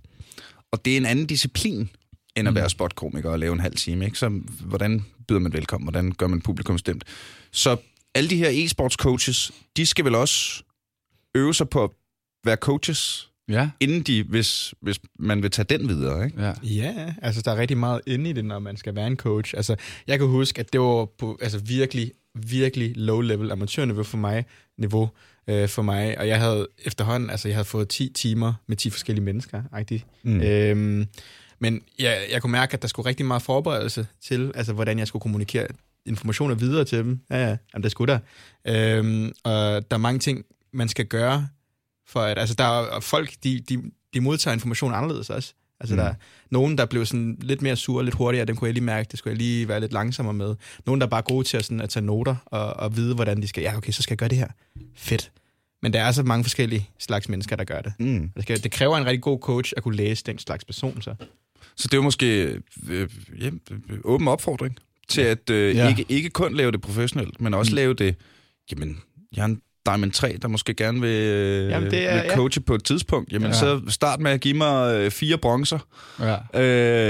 Og 0.72 0.84
det 0.84 0.92
er 0.92 0.96
en 0.96 1.06
anden 1.06 1.26
disciplin, 1.26 1.90
end 2.36 2.48
at 2.48 2.54
Mm. 2.54 2.56
være 2.56 2.70
spotkomiker 2.70 3.30
og 3.30 3.38
lave 3.38 3.52
en 3.52 3.60
halv 3.60 3.74
time. 3.76 4.04
Ikke? 4.04 4.18
Så 4.18 4.40
hvordan 4.60 5.04
byder 5.28 5.40
man 5.40 5.52
velkommen? 5.52 5.84
Hvordan 5.84 6.12
gør 6.12 6.26
man 6.26 6.40
publikum 6.40 6.78
stemt? 6.78 7.04
Så 7.52 7.76
alle 8.14 8.30
de 8.30 8.36
her 8.36 8.50
e-sports 8.50 9.50
de 9.76 9.86
skal 9.86 10.04
vel 10.04 10.14
også 10.14 10.62
øve 11.34 11.54
sig 11.54 11.68
på 11.68 11.84
at 11.84 11.90
være 12.44 12.56
coaches, 12.56 13.29
Ja, 13.48 13.70
inden 13.80 14.02
de, 14.02 14.22
hvis, 14.22 14.74
hvis 14.80 15.00
man 15.18 15.42
vil 15.42 15.50
tage 15.50 15.78
den 15.78 15.88
videre, 15.88 16.24
ikke? 16.24 16.42
ja. 16.42 16.52
Ja, 16.62 17.14
altså 17.22 17.42
der 17.42 17.50
er 17.50 17.56
rigtig 17.56 17.76
meget 17.76 18.00
inde 18.06 18.30
i 18.30 18.32
det, 18.32 18.44
når 18.44 18.58
man 18.58 18.76
skal 18.76 18.94
være 18.94 19.06
en 19.06 19.16
coach. 19.16 19.54
Altså, 19.56 19.76
jeg 20.06 20.18
kan 20.18 20.28
huske, 20.28 20.60
at 20.60 20.72
det 20.72 20.80
var 20.80 21.04
på 21.04 21.38
altså, 21.42 21.58
virkelig, 21.58 22.12
virkelig 22.34 22.96
low-level 22.96 23.52
amatørniveau 23.52 24.02
for 24.02 24.18
mig, 24.18 24.44
niveau 24.78 25.10
øh, 25.48 25.68
for 25.68 25.82
mig, 25.82 26.18
og 26.18 26.28
jeg 26.28 26.40
havde 26.40 26.68
efterhånden, 26.84 27.30
altså 27.30 27.48
jeg 27.48 27.56
havde 27.56 27.64
fået 27.64 27.88
10 27.88 28.12
timer 28.14 28.52
med 28.66 28.76
10 28.76 28.90
forskellige 28.90 29.24
mennesker, 29.24 29.62
rigtigt. 29.74 30.06
Mm. 30.22 30.40
Øhm, 30.40 31.06
men 31.58 31.82
jeg, 31.98 32.18
jeg 32.32 32.42
kunne 32.42 32.52
mærke, 32.52 32.74
at 32.74 32.82
der 32.82 32.88
skulle 32.88 33.08
rigtig 33.08 33.26
meget 33.26 33.42
forberedelse 33.42 34.06
til, 34.22 34.52
altså 34.54 34.72
hvordan 34.72 34.98
jeg 34.98 35.06
skulle 35.06 35.20
kommunikere 35.20 35.66
informationer 36.06 36.54
videre 36.54 36.84
til 36.84 36.98
dem. 36.98 37.20
Ja, 37.30 37.36
ja, 37.36 37.56
jamen, 37.74 37.82
det 37.82 37.90
skulle 37.90 38.12
der. 38.12 38.18
Øhm, 38.98 39.32
og 39.44 39.90
der 39.90 39.96
er 39.96 39.96
mange 39.96 40.18
ting, 40.18 40.44
man 40.72 40.88
skal 40.88 41.06
gøre, 41.06 41.48
for 42.10 42.20
at, 42.20 42.38
altså 42.38 42.54
der 42.54 42.64
er 42.96 43.00
folk, 43.00 43.30
de, 43.44 43.60
de, 43.68 43.82
de 44.14 44.20
modtager 44.20 44.54
information 44.54 44.94
anderledes 44.94 45.30
også. 45.30 45.52
Altså 45.80 45.94
Mm. 45.94 45.98
der 45.98 46.04
er 46.04 46.14
nogen, 46.50 46.78
der 46.78 46.86
blev 46.86 47.06
sådan 47.06 47.36
lidt 47.40 47.62
mere 47.62 47.76
sure, 47.76 48.04
lidt 48.04 48.14
hurtigere, 48.14 48.44
dem 48.46 48.56
kunne 48.56 48.66
jeg 48.68 48.74
lige 48.74 48.84
mærke, 48.84 49.08
det 49.10 49.18
skulle 49.18 49.32
jeg 49.32 49.38
lige 49.38 49.68
være 49.68 49.80
lidt 49.80 49.92
langsommere 49.92 50.34
med. 50.34 50.54
Nogen, 50.86 51.00
der 51.00 51.06
er 51.06 51.10
bare 51.10 51.22
gode 51.22 51.46
til 51.46 51.56
at, 51.56 51.64
sådan, 51.64 51.80
at 51.80 51.90
tage 51.90 52.06
noter 52.06 52.36
og, 52.46 52.74
og 52.76 52.96
vide, 52.96 53.14
hvordan 53.14 53.42
de 53.42 53.48
skal, 53.48 53.62
ja 53.62 53.76
okay, 53.76 53.92
så 53.92 54.02
skal 54.02 54.12
jeg 54.12 54.18
gøre 54.18 54.28
det 54.28 54.38
her. 54.38 54.48
Fedt. 54.96 55.32
Men 55.82 55.92
der 55.92 56.00
er 56.00 56.12
så 56.12 56.22
mange 56.22 56.44
forskellige 56.44 56.88
slags 56.98 57.28
mennesker, 57.28 57.56
der 57.56 57.64
gør 57.64 57.80
det. 57.80 57.92
Mm. 57.98 58.30
Det, 58.36 58.42
skal, 58.42 58.62
det 58.62 58.72
kræver 58.72 58.96
en 58.96 59.06
rigtig 59.06 59.22
god 59.22 59.38
coach 59.40 59.72
at 59.76 59.82
kunne 59.82 59.96
læse 59.96 60.24
den 60.24 60.38
slags 60.38 60.64
person, 60.64 61.02
så. 61.02 61.14
Så 61.76 61.88
det 61.88 61.92
er 61.94 61.98
jo 61.98 62.02
måske 62.02 62.58
øh, 62.88 63.08
ja, 63.38 63.50
åben 64.04 64.28
opfordring 64.28 64.76
til 65.08 65.20
at 65.20 65.50
øh, 65.50 65.76
ja. 65.76 65.88
Ikke, 65.88 66.04
ikke 66.08 66.30
kun 66.30 66.54
lave 66.56 66.72
det 66.72 66.80
professionelt, 66.80 67.40
men 67.40 67.54
også. 67.54 67.72
Mm. 67.72 67.76
lave 67.76 67.94
det, 67.94 68.14
jamen, 68.70 69.00
jeg 69.36 69.42
er 69.42 69.46
en 69.46 69.62
Diamond 69.86 70.12
3, 70.12 70.38
der 70.42 70.48
måske 70.48 70.74
gerne 70.74 71.00
vil, 71.00 71.10
Jamen, 71.70 71.90
det 71.90 72.08
er- 72.10 72.14
vil 72.14 72.22
ja. 72.30 72.36
coache 72.36 72.60
på 72.62 72.74
et 72.74 72.84
tidspunkt. 72.84 73.32
Jamen, 73.32 73.42
ja. 73.42 73.48
Ja. 73.48 73.60
så 73.60 73.80
start 73.88 74.20
med 74.20 74.30
at 74.30 74.40
give 74.40 74.54
mig 74.54 74.94
øh, 74.94 75.10
fire 75.10 75.38
bronzer, 75.38 75.78
ja. 76.54 76.60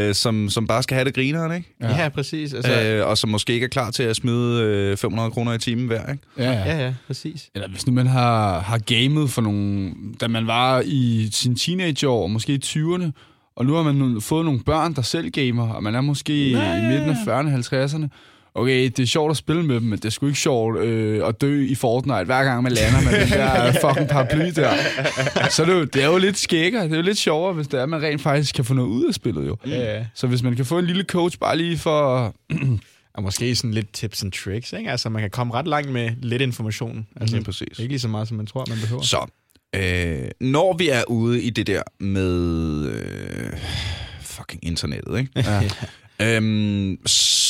øh, 0.08 0.14
som, 0.14 0.48
som 0.48 0.66
bare 0.66 0.82
skal 0.82 0.94
have 0.94 1.04
det 1.04 1.14
grineren, 1.14 1.56
ikke? 1.56 1.74
Ja, 1.80 2.02
ja 2.02 2.08
præcis. 2.08 2.54
Altså, 2.54 2.82
øh, 2.82 3.06
og 3.08 3.18
som 3.18 3.30
måske 3.30 3.52
ikke 3.52 3.64
er 3.64 3.68
klar 3.68 3.90
til 3.90 4.02
at 4.02 4.16
smide 4.16 4.62
øh, 4.62 4.96
500 4.96 5.30
kroner 5.30 5.52
i 5.52 5.58
timen 5.58 5.86
hver, 5.86 6.12
ikke? 6.12 6.24
Ja, 6.38 6.52
ja. 6.52 6.76
ja, 6.76 6.84
ja, 6.84 6.94
præcis. 7.06 7.50
Eller 7.54 7.68
hvis 7.68 7.86
nu 7.86 7.92
man 7.92 8.06
har, 8.06 8.60
har 8.60 8.78
gamet 8.78 9.30
for 9.30 9.42
nogle, 9.42 9.92
da 10.20 10.28
man 10.28 10.46
var 10.46 10.82
i 10.86 11.28
sin 11.32 11.56
teenageår, 11.56 12.26
måske 12.26 12.52
i 12.52 12.60
20'erne, 12.64 13.10
og 13.56 13.66
nu 13.66 13.74
har 13.74 13.82
man 13.92 14.20
fået 14.20 14.44
nogle 14.44 14.60
børn, 14.60 14.94
der 14.94 15.02
selv 15.02 15.30
gamer, 15.30 15.68
og 15.68 15.82
man 15.82 15.94
er 15.94 16.00
måske 16.00 16.52
Nej. 16.52 16.78
i 16.78 16.82
midten 16.82 17.10
af 17.10 17.14
40'erne, 17.14 17.48
50'erne. 17.94 18.06
Okay, 18.54 18.84
det 18.84 18.98
er 18.98 19.06
sjovt 19.06 19.30
at 19.30 19.36
spille 19.36 19.62
med 19.62 19.74
dem, 19.74 19.82
men 19.82 19.98
det 19.98 20.04
er 20.04 20.10
sgu 20.10 20.26
ikke 20.26 20.38
sjovt 20.38 20.78
øh, 20.78 21.28
at 21.28 21.40
dø 21.40 21.66
i 21.66 21.74
Fortnite, 21.74 22.24
hver 22.24 22.44
gang 22.44 22.62
man 22.62 22.72
lander 22.72 23.00
med 23.00 23.20
den 23.20 23.28
der 23.28 23.72
fucking 23.88 24.08
paraply 24.08 24.50
der. 24.56 24.72
Så 25.50 25.64
det 25.64 25.72
er, 25.72 25.76
jo, 25.76 25.84
det 25.84 26.02
er 26.02 26.06
jo 26.06 26.18
lidt 26.18 26.38
skækkere, 26.38 26.84
det 26.84 26.92
er 26.92 26.96
jo 26.96 27.02
lidt 27.02 27.18
sjovere, 27.18 27.52
hvis 27.52 27.66
det 27.68 27.78
er, 27.78 27.82
at 27.82 27.88
man 27.88 28.02
rent 28.02 28.20
faktisk 28.22 28.54
kan 28.54 28.64
få 28.64 28.74
noget 28.74 28.88
ud 28.88 29.04
af 29.08 29.14
spillet 29.14 29.46
jo. 29.46 29.56
Ja, 29.66 29.96
ja. 29.96 30.04
Så 30.14 30.26
hvis 30.26 30.42
man 30.42 30.56
kan 30.56 30.64
få 30.64 30.78
en 30.78 30.86
lille 30.86 31.02
coach 31.04 31.38
bare 31.38 31.56
lige 31.56 31.78
for... 31.78 32.34
Og 33.14 33.22
måske 33.22 33.56
sådan 33.56 33.74
lidt 33.74 33.92
tips 33.92 34.22
and 34.22 34.32
tricks, 34.32 34.72
ikke? 34.72 34.90
Altså, 34.90 35.08
man 35.08 35.22
kan 35.22 35.30
komme 35.30 35.54
ret 35.54 35.66
langt 35.66 35.90
med 35.92 36.10
lidt 36.22 36.42
information. 36.42 37.06
Altså, 37.20 37.36
Lige 37.36 37.44
præcis. 37.44 37.78
Ikke 37.78 37.92
lige 37.92 37.98
så 38.00 38.08
meget, 38.08 38.28
som 38.28 38.36
man 38.36 38.46
tror, 38.46 38.64
man 38.68 38.78
behøver. 38.80 39.02
Så, 39.02 39.26
øh, 39.76 40.30
når 40.40 40.76
vi 40.76 40.88
er 40.88 41.02
ude 41.08 41.42
i 41.42 41.50
det 41.50 41.66
der 41.66 41.82
med 42.00 42.86
øh, 42.86 43.52
fucking 44.22 44.64
internettet, 44.64 45.18
ikke? 45.18 45.30
Ja. 46.20 46.36
Øhm, 46.36 46.98
så 47.06 47.49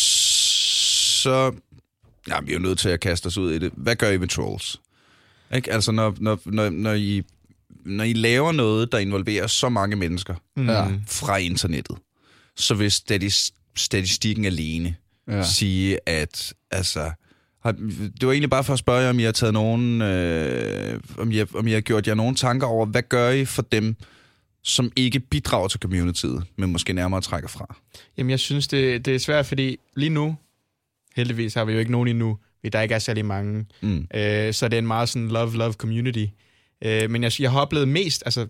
ja, 1.28 2.40
vi 2.42 2.50
er 2.50 2.54
jo 2.54 2.58
nødt 2.58 2.78
til 2.78 2.88
at 2.88 3.00
kaste 3.00 3.26
os 3.26 3.38
ud 3.38 3.52
i 3.52 3.58
det. 3.58 3.72
Hvad 3.76 3.96
gør 3.96 4.10
I 4.10 4.18
med 4.18 4.28
trolls? 4.28 4.80
Ikke? 5.54 5.72
Altså, 5.72 5.92
når, 5.92 6.14
når, 6.20 6.40
når, 6.44 6.70
når, 6.70 6.92
I, 6.92 7.22
når 7.84 8.04
I 8.04 8.12
laver 8.12 8.52
noget, 8.52 8.92
der 8.92 8.98
involverer 8.98 9.46
så 9.46 9.68
mange 9.68 9.96
mennesker 9.96 10.34
Mm. 10.56 10.68
Ja. 10.68 10.86
fra 11.06 11.36
internettet, 11.36 11.96
så 12.56 12.74
vil 12.74 12.90
statis, 12.90 13.52
statistikken 13.76 14.44
alene 14.44 14.96
Ja. 15.28 15.36
ja. 15.36 15.42
sige, 15.44 15.98
at 16.08 16.52
altså, 16.70 17.10
har, 17.62 17.72
det 17.72 18.26
var 18.26 18.32
egentlig 18.32 18.50
bare 18.50 18.64
for 18.64 18.72
at 18.72 18.78
spørge 18.78 19.00
jer, 19.02 19.10
om 19.10 19.18
I 19.18 19.22
har 19.22 19.32
taget 19.32 19.52
nogen, 19.54 20.02
øh, 20.02 21.00
om, 21.18 21.30
I 21.32 21.36
har, 21.36 21.48
om 21.54 21.66
I 21.66 21.72
har 21.72 21.80
gjort 21.80 22.06
jer 22.06 22.14
nogle 22.14 22.34
tanker 22.34 22.66
over, 22.66 22.86
hvad 22.86 23.02
gør 23.02 23.30
I 23.30 23.44
for 23.44 23.62
dem, 23.62 23.96
som 24.64 24.92
ikke 24.96 25.20
bidrager 25.20 25.68
til 25.68 25.80
communityet, 25.80 26.44
men 26.56 26.72
måske 26.72 26.92
nærmere 26.92 27.20
trækker 27.20 27.48
fra? 27.48 27.76
Jamen, 28.16 28.30
jeg 28.30 28.40
synes, 28.40 28.68
det, 28.68 29.04
det 29.04 29.14
er 29.14 29.18
svært, 29.18 29.46
fordi 29.46 29.76
lige 29.96 30.10
nu, 30.10 30.36
heldigvis 31.20 31.54
har 31.54 31.64
vi 31.64 31.72
jo 31.72 31.78
ikke 31.78 31.92
nogen 31.92 32.08
endnu, 32.08 32.38
fordi 32.60 32.68
der 32.68 32.80
ikke 32.80 32.94
er 32.94 32.98
særlig 32.98 33.24
mange. 33.24 33.66
Mm. 33.80 34.06
Øh, 34.14 34.54
så 34.54 34.68
det 34.68 34.74
er 34.74 34.78
en 34.78 34.86
meget 34.86 35.08
sådan 35.08 35.28
love-love 35.28 35.72
community. 35.72 36.26
Øh, 36.84 37.10
men 37.10 37.22
jeg, 37.22 37.40
jeg 37.40 37.50
har 37.50 37.60
oplevet 37.60 37.88
mest, 37.88 38.22
altså 38.26 38.46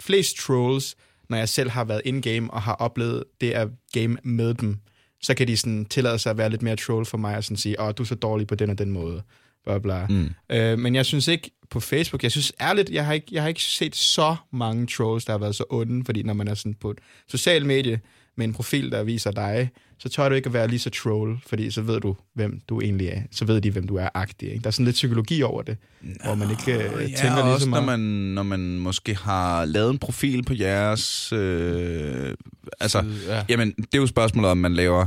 flest 0.00 0.36
trolls, 0.36 0.96
når 1.28 1.36
jeg 1.36 1.48
selv 1.48 1.70
har 1.70 1.84
været 1.84 2.02
in-game 2.04 2.50
og 2.50 2.62
har 2.62 2.74
oplevet 2.74 3.24
det 3.40 3.50
at 3.50 3.68
game 3.92 4.16
med 4.22 4.54
dem. 4.54 4.76
Så 5.22 5.34
kan 5.34 5.48
de 5.48 5.56
sådan 5.56 5.84
tillade 5.84 6.18
sig 6.18 6.30
at 6.30 6.38
være 6.38 6.50
lidt 6.50 6.62
mere 6.62 6.76
troll 6.76 7.06
for 7.06 7.18
mig 7.18 7.36
og 7.36 7.44
sådan 7.44 7.56
sige, 7.56 7.80
åh, 7.80 7.86
oh, 7.86 7.92
du 7.98 8.02
er 8.02 8.06
så 8.06 8.14
dårlig 8.14 8.46
på 8.46 8.54
den 8.54 8.70
og 8.70 8.78
den 8.78 8.90
måde. 8.90 9.22
Bla, 9.64 9.78
bla. 9.78 10.06
Mm. 10.06 10.30
Øh, 10.50 10.78
men 10.78 10.94
jeg 10.94 11.06
synes 11.06 11.28
ikke 11.28 11.50
på 11.70 11.80
Facebook, 11.80 12.22
jeg 12.22 12.30
synes 12.30 12.52
ærligt, 12.60 12.90
jeg 12.90 13.06
har, 13.06 13.12
ikke, 13.12 13.26
jeg 13.30 13.42
har 13.42 13.48
ikke 13.48 13.62
set 13.62 13.96
så 13.96 14.36
mange 14.52 14.86
trolls, 14.86 15.24
der 15.24 15.32
har 15.32 15.38
været 15.38 15.56
så 15.56 15.64
onde, 15.70 16.04
fordi 16.04 16.22
når 16.22 16.34
man 16.34 16.48
er 16.48 16.54
sådan 16.54 16.74
på 16.74 16.90
et 16.90 16.98
socialt 17.28 17.66
medie 17.66 18.00
med 18.40 18.48
en 18.48 18.54
profil, 18.54 18.90
der 18.92 19.02
viser 19.02 19.30
dig, 19.30 19.70
så 19.98 20.08
tør 20.08 20.28
du 20.28 20.34
ikke 20.34 20.46
at 20.46 20.52
være 20.52 20.68
lige 20.68 20.78
så 20.78 20.90
troll, 20.90 21.38
fordi 21.46 21.70
så 21.70 21.82
ved 21.82 22.00
du, 22.00 22.16
hvem 22.34 22.60
du 22.68 22.80
egentlig 22.80 23.08
er. 23.08 23.20
Så 23.32 23.44
ved 23.44 23.60
de, 23.60 23.70
hvem 23.70 23.86
du 23.86 23.96
er 23.96 24.08
agtig. 24.14 24.48
Ikke? 24.48 24.62
Der 24.62 24.66
er 24.66 24.70
sådan 24.70 24.84
lidt 24.84 24.94
psykologi 24.94 25.42
over 25.42 25.62
det, 25.62 25.76
hvor 26.24 26.34
man 26.34 26.50
ikke 26.50 26.72
øh, 26.72 27.10
ja, 27.10 27.16
tænker 27.16 27.44
lige 27.46 27.60
så 27.60 27.68
når 27.68 27.80
meget. 27.80 28.00
man, 28.00 28.00
når 28.34 28.42
man 28.42 28.60
måske 28.78 29.16
har 29.16 29.64
lavet 29.64 29.90
en 29.90 29.98
profil 29.98 30.42
på 30.42 30.54
jeres... 30.54 31.32
Øh, 31.32 32.34
altså, 32.80 33.04
ja. 33.28 33.42
jamen, 33.48 33.70
det 33.72 33.94
er 33.94 33.98
jo 33.98 34.06
spørgsmålet, 34.06 34.50
om 34.50 34.58
man 34.58 34.74
laver 34.74 35.06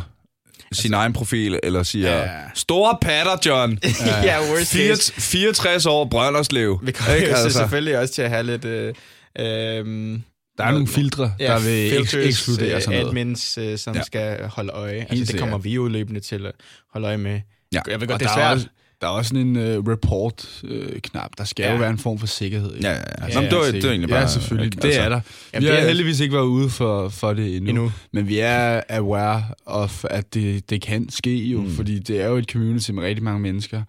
sin 0.71 0.93
egen 0.93 1.13
profil, 1.13 1.59
eller 1.63 1.83
siger, 1.83 2.17
Ja. 2.17 2.29
store 2.53 2.97
patter, 3.01 3.37
John. 3.45 3.79
ja, 4.23 4.39
worst 4.39 4.71
case. 4.71 4.77
64, 4.77 5.11
64 5.11 5.85
år, 5.85 6.05
Brønderslev. 6.05 6.79
Vi 6.83 6.91
kommer 6.91 7.15
Ikke, 7.15 7.27
altså? 7.27 7.49
selvfølgelig 7.57 7.97
også 7.99 8.13
til 8.13 8.21
at 8.21 8.29
have 8.29 8.43
lidt... 8.43 8.65
Øh, 8.65 8.93
øh, 9.39 10.19
Der 10.57 10.63
er 10.63 10.71
nogle 10.71 10.87
filtre, 10.87 11.31
der 11.39 11.59
vil 11.59 11.91
eks- 12.03 12.17
ekskludere 12.17 12.81
sådan 12.81 12.99
noget. 12.99 13.07
admins, 13.09 13.57
øh, 13.57 13.77
som 13.77 13.93
Ja. 13.93 13.99
ja. 13.99 14.03
skal 14.03 14.47
holde 14.47 14.71
øje. 14.71 15.05
Altså, 15.09 15.31
det 15.33 15.39
kommer 15.41 15.57
vi 15.57 15.73
jo 15.73 15.87
løbende 15.87 16.19
til 16.19 16.45
at 16.45 16.51
holde 16.93 17.07
øje 17.07 17.17
med. 17.17 17.41
Ja. 17.73 17.79
Jeg 17.87 18.01
ved 18.01 18.01
Og 18.01 18.07
godt, 18.07 18.19
det 18.19 18.27
der 18.29 18.33
er 18.33 18.37
svært. 18.37 18.53
også, 18.53 18.67
der 19.01 19.07
er 19.07 19.11
også 19.11 19.29
sådan 19.29 19.47
en 19.47 19.77
uh, 19.77 19.87
report-knap. 19.87 21.29
der 21.37 21.43
skal 21.43 21.63
Ja. 21.63 21.71
jo 21.71 21.77
være 21.77 21.89
en 21.89 21.97
form 21.97 22.19
for 22.19 22.27
sikkerhed. 22.27 22.75
ikke? 22.75 22.87
Ja, 22.87 22.93
ja, 22.93 22.99
ja. 23.19 23.23
Altså, 23.25 23.39
Nå, 23.39 23.41
men 23.41 23.51
det 23.51 23.57
var- 23.59 23.65
ja, 23.65 23.71
det 23.71 23.83
var 23.83 23.89
egentlig 23.89 24.09
bare- 24.09 24.19
Ja, 24.19 24.27
selvfølgelig. 24.27 24.75
Det 24.75 24.85
altså- 24.85 25.01
er 25.01 25.09
der. 25.09 25.21
Jamen, 25.53 25.63
vi 25.63 25.67
det 25.67 25.75
har 25.75 25.83
er- 25.83 25.87
heldigvis 25.87 26.19
ikke 26.19 26.33
været 26.33 26.45
ude 26.45 26.69
for, 26.69 27.09
for 27.09 27.33
det 27.33 27.55
endnu, 27.55 27.69
Endnu. 27.69 27.91
Men 28.13 28.27
vi 28.27 28.39
er 28.39 28.81
aware 28.89 29.43
of, 29.65 30.05
at 30.09 30.33
det, 30.33 30.69
det 30.69 30.81
kan 30.81 31.09
ske 31.09 31.35
jo, 31.35 31.61
mm. 31.61 31.75
fordi 31.75 31.99
det 31.99 32.21
er 32.21 32.27
jo 32.27 32.35
et 32.37 32.45
community 32.51 32.91
med 32.91 33.03
rigtig 33.03 33.23
mange 33.23 33.39
mennesker. 33.39 33.83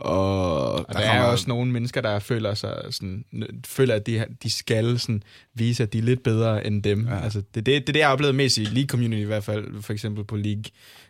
Og, 0.00 0.72
Og 0.72 0.86
der, 0.88 1.00
der 1.00 1.06
er 1.06 1.22
også 1.22 1.44
nogle 1.48 1.72
mennesker, 1.72 2.00
der 2.00 2.18
føler 2.18 2.54
sig 2.54 2.82
sådan, 2.90 3.24
føler, 3.66 3.94
at 3.94 4.06
de, 4.06 4.24
de 4.42 4.50
skal 4.50 4.98
sådan, 4.98 5.22
vise, 5.54 5.82
at 5.82 5.92
de 5.92 5.98
er 5.98 6.02
lidt 6.02 6.22
bedre 6.22 6.66
end 6.66 6.82
dem. 6.82 7.08
Ja. 7.08 7.20
Altså, 7.20 7.42
det, 7.54 7.54
det, 7.54 7.66
det 7.66 7.76
er 7.76 7.92
det, 7.92 7.96
jeg 7.96 8.06
har 8.06 8.12
oplevet 8.12 8.34
mest 8.34 8.58
i 8.58 8.64
League 8.64 8.86
Community 8.86 9.20
i 9.20 9.24
hvert 9.24 9.44
fald, 9.44 9.82
for 9.82 9.92
eksempel 9.92 10.24
på 10.24 10.36
League 10.36 10.64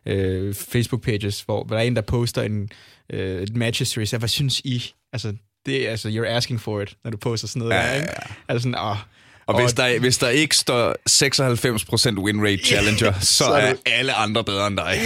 øh, 0.07 0.55
Facebook-pages, 0.55 1.43
hvor, 1.43 1.65
der 1.65 1.77
er 1.77 1.83
en, 1.83 1.97
der 1.97 2.03
poster 2.03 2.43
en 2.43 2.71
øh, 3.13 3.43
et 3.43 3.57
match 3.57 3.81
history, 3.81 4.05
så 4.05 4.19
hvad 4.19 4.29
synes 4.29 4.61
I? 4.61 4.95
Altså, 5.13 5.35
det 5.67 5.87
er 5.87 5.91
altså, 5.91 6.09
you're 6.09 6.27
asking 6.27 6.61
for 6.61 6.81
it, 6.81 6.97
når 7.05 7.11
du 7.11 7.17
poster 7.17 7.49
sådan 7.49 7.69
noget 7.69 7.75
Ja, 7.75 7.89
der, 7.89 7.95
ikke? 7.95 8.13
Altså 8.49 8.63
sådan, 8.63 8.79
åh, 8.79 8.97
Og 9.55 9.61
hvis 9.63 9.73
der, 9.73 9.99
hvis 10.01 10.19
der 10.19 10.29
ikke 10.29 10.57
står 10.57 10.95
96% 12.19 12.19
win 12.21 12.43
rate 12.45 12.65
challenger, 12.65 13.13
så, 13.21 13.27
Så 13.37 13.45
er 13.45 13.57
er 13.57 13.73
du- 13.73 13.79
alle 13.87 14.13
andre 14.15 14.45
bedre 14.45 14.67
end 14.67 14.77
dig. 14.77 14.87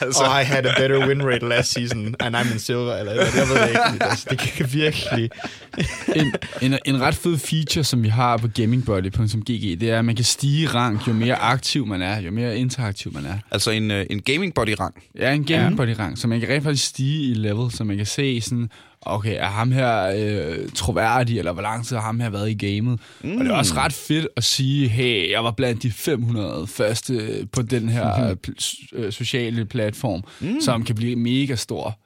altså. 0.00 0.24
oh, 0.24 0.40
I 0.40 0.44
had 0.44 0.66
a 0.66 0.72
better 0.80 1.08
win 1.08 1.22
rate 1.26 1.48
last 1.48 1.72
season, 1.72 2.14
and 2.20 2.36
I'm 2.36 2.52
in 2.52 2.58
silver, 2.58 2.96
eller 2.96 3.12
jeg 3.12 3.48
ved 3.48 3.60
det 3.60 3.68
ikke. 3.68 4.04
Altså, 4.04 4.26
det 4.30 4.38
kan 4.38 4.72
virkelig... 4.72 5.30
en, 6.16 6.34
en, 6.62 6.78
en 6.84 7.00
ret 7.00 7.14
fed 7.14 7.38
feature, 7.38 7.84
som 7.84 8.02
vi 8.02 8.08
har 8.08 8.36
på 8.36 8.48
gamingbody.gg, 8.54 9.80
det 9.80 9.90
er, 9.90 9.98
at 9.98 10.04
man 10.04 10.16
kan 10.16 10.24
stige 10.24 10.62
i 10.62 10.66
rang, 10.66 11.00
jo 11.08 11.12
mere 11.12 11.34
aktiv 11.36 11.86
man 11.86 12.02
er, 12.02 12.20
jo 12.20 12.30
mere 12.30 12.58
interaktiv 12.58 13.12
man 13.14 13.26
er. 13.26 13.38
altså 13.50 13.70
en, 13.70 13.90
øh, 13.90 14.06
en 14.10 14.22
gaming 14.22 14.54
body 14.54 14.74
rang. 14.80 14.94
Ja, 15.18 15.32
en 15.32 15.44
gamingbody-rang, 15.44 16.18
så 16.18 16.28
man 16.28 16.40
kan 16.40 16.48
rent 16.48 16.64
faktisk 16.64 16.84
stige 16.86 17.30
i 17.30 17.34
level, 17.34 17.72
så 17.72 17.84
man 17.84 17.96
kan 17.96 18.06
se 18.06 18.40
sådan, 18.40 18.70
okay, 19.14 19.36
er 19.38 19.46
ham 19.46 19.72
her 19.72 20.12
øh, 20.16 20.68
troværdig, 20.74 21.38
eller 21.38 21.52
hvor 21.52 21.62
lang 21.62 21.86
tid 21.86 21.96
har 21.96 22.02
ham 22.02 22.20
her 22.20 22.30
været 22.30 22.50
i 22.50 22.54
gamet? 22.66 23.00
Mm. 23.24 23.36
Og 23.36 23.44
det 23.44 23.50
er 23.52 23.56
også 23.56 23.74
ret 23.74 23.92
fedt 23.92 24.28
at 24.36 24.44
sige, 24.44 24.88
hey, 24.88 25.30
jeg 25.30 25.44
var 25.44 25.50
blandt 25.50 25.82
de 25.82 25.90
500 25.90 26.66
første 26.66 27.46
på 27.52 27.62
den 27.62 27.88
her 27.88 28.28
Mhm. 28.28 28.38
pl- 28.48 28.88
øh, 28.92 29.12
sociale 29.12 29.64
platform, 29.64 30.22
mm. 30.40 30.60
som 30.60 30.84
kan 30.84 30.94
blive 30.94 31.16
mega 31.16 31.54
stor, 31.54 31.98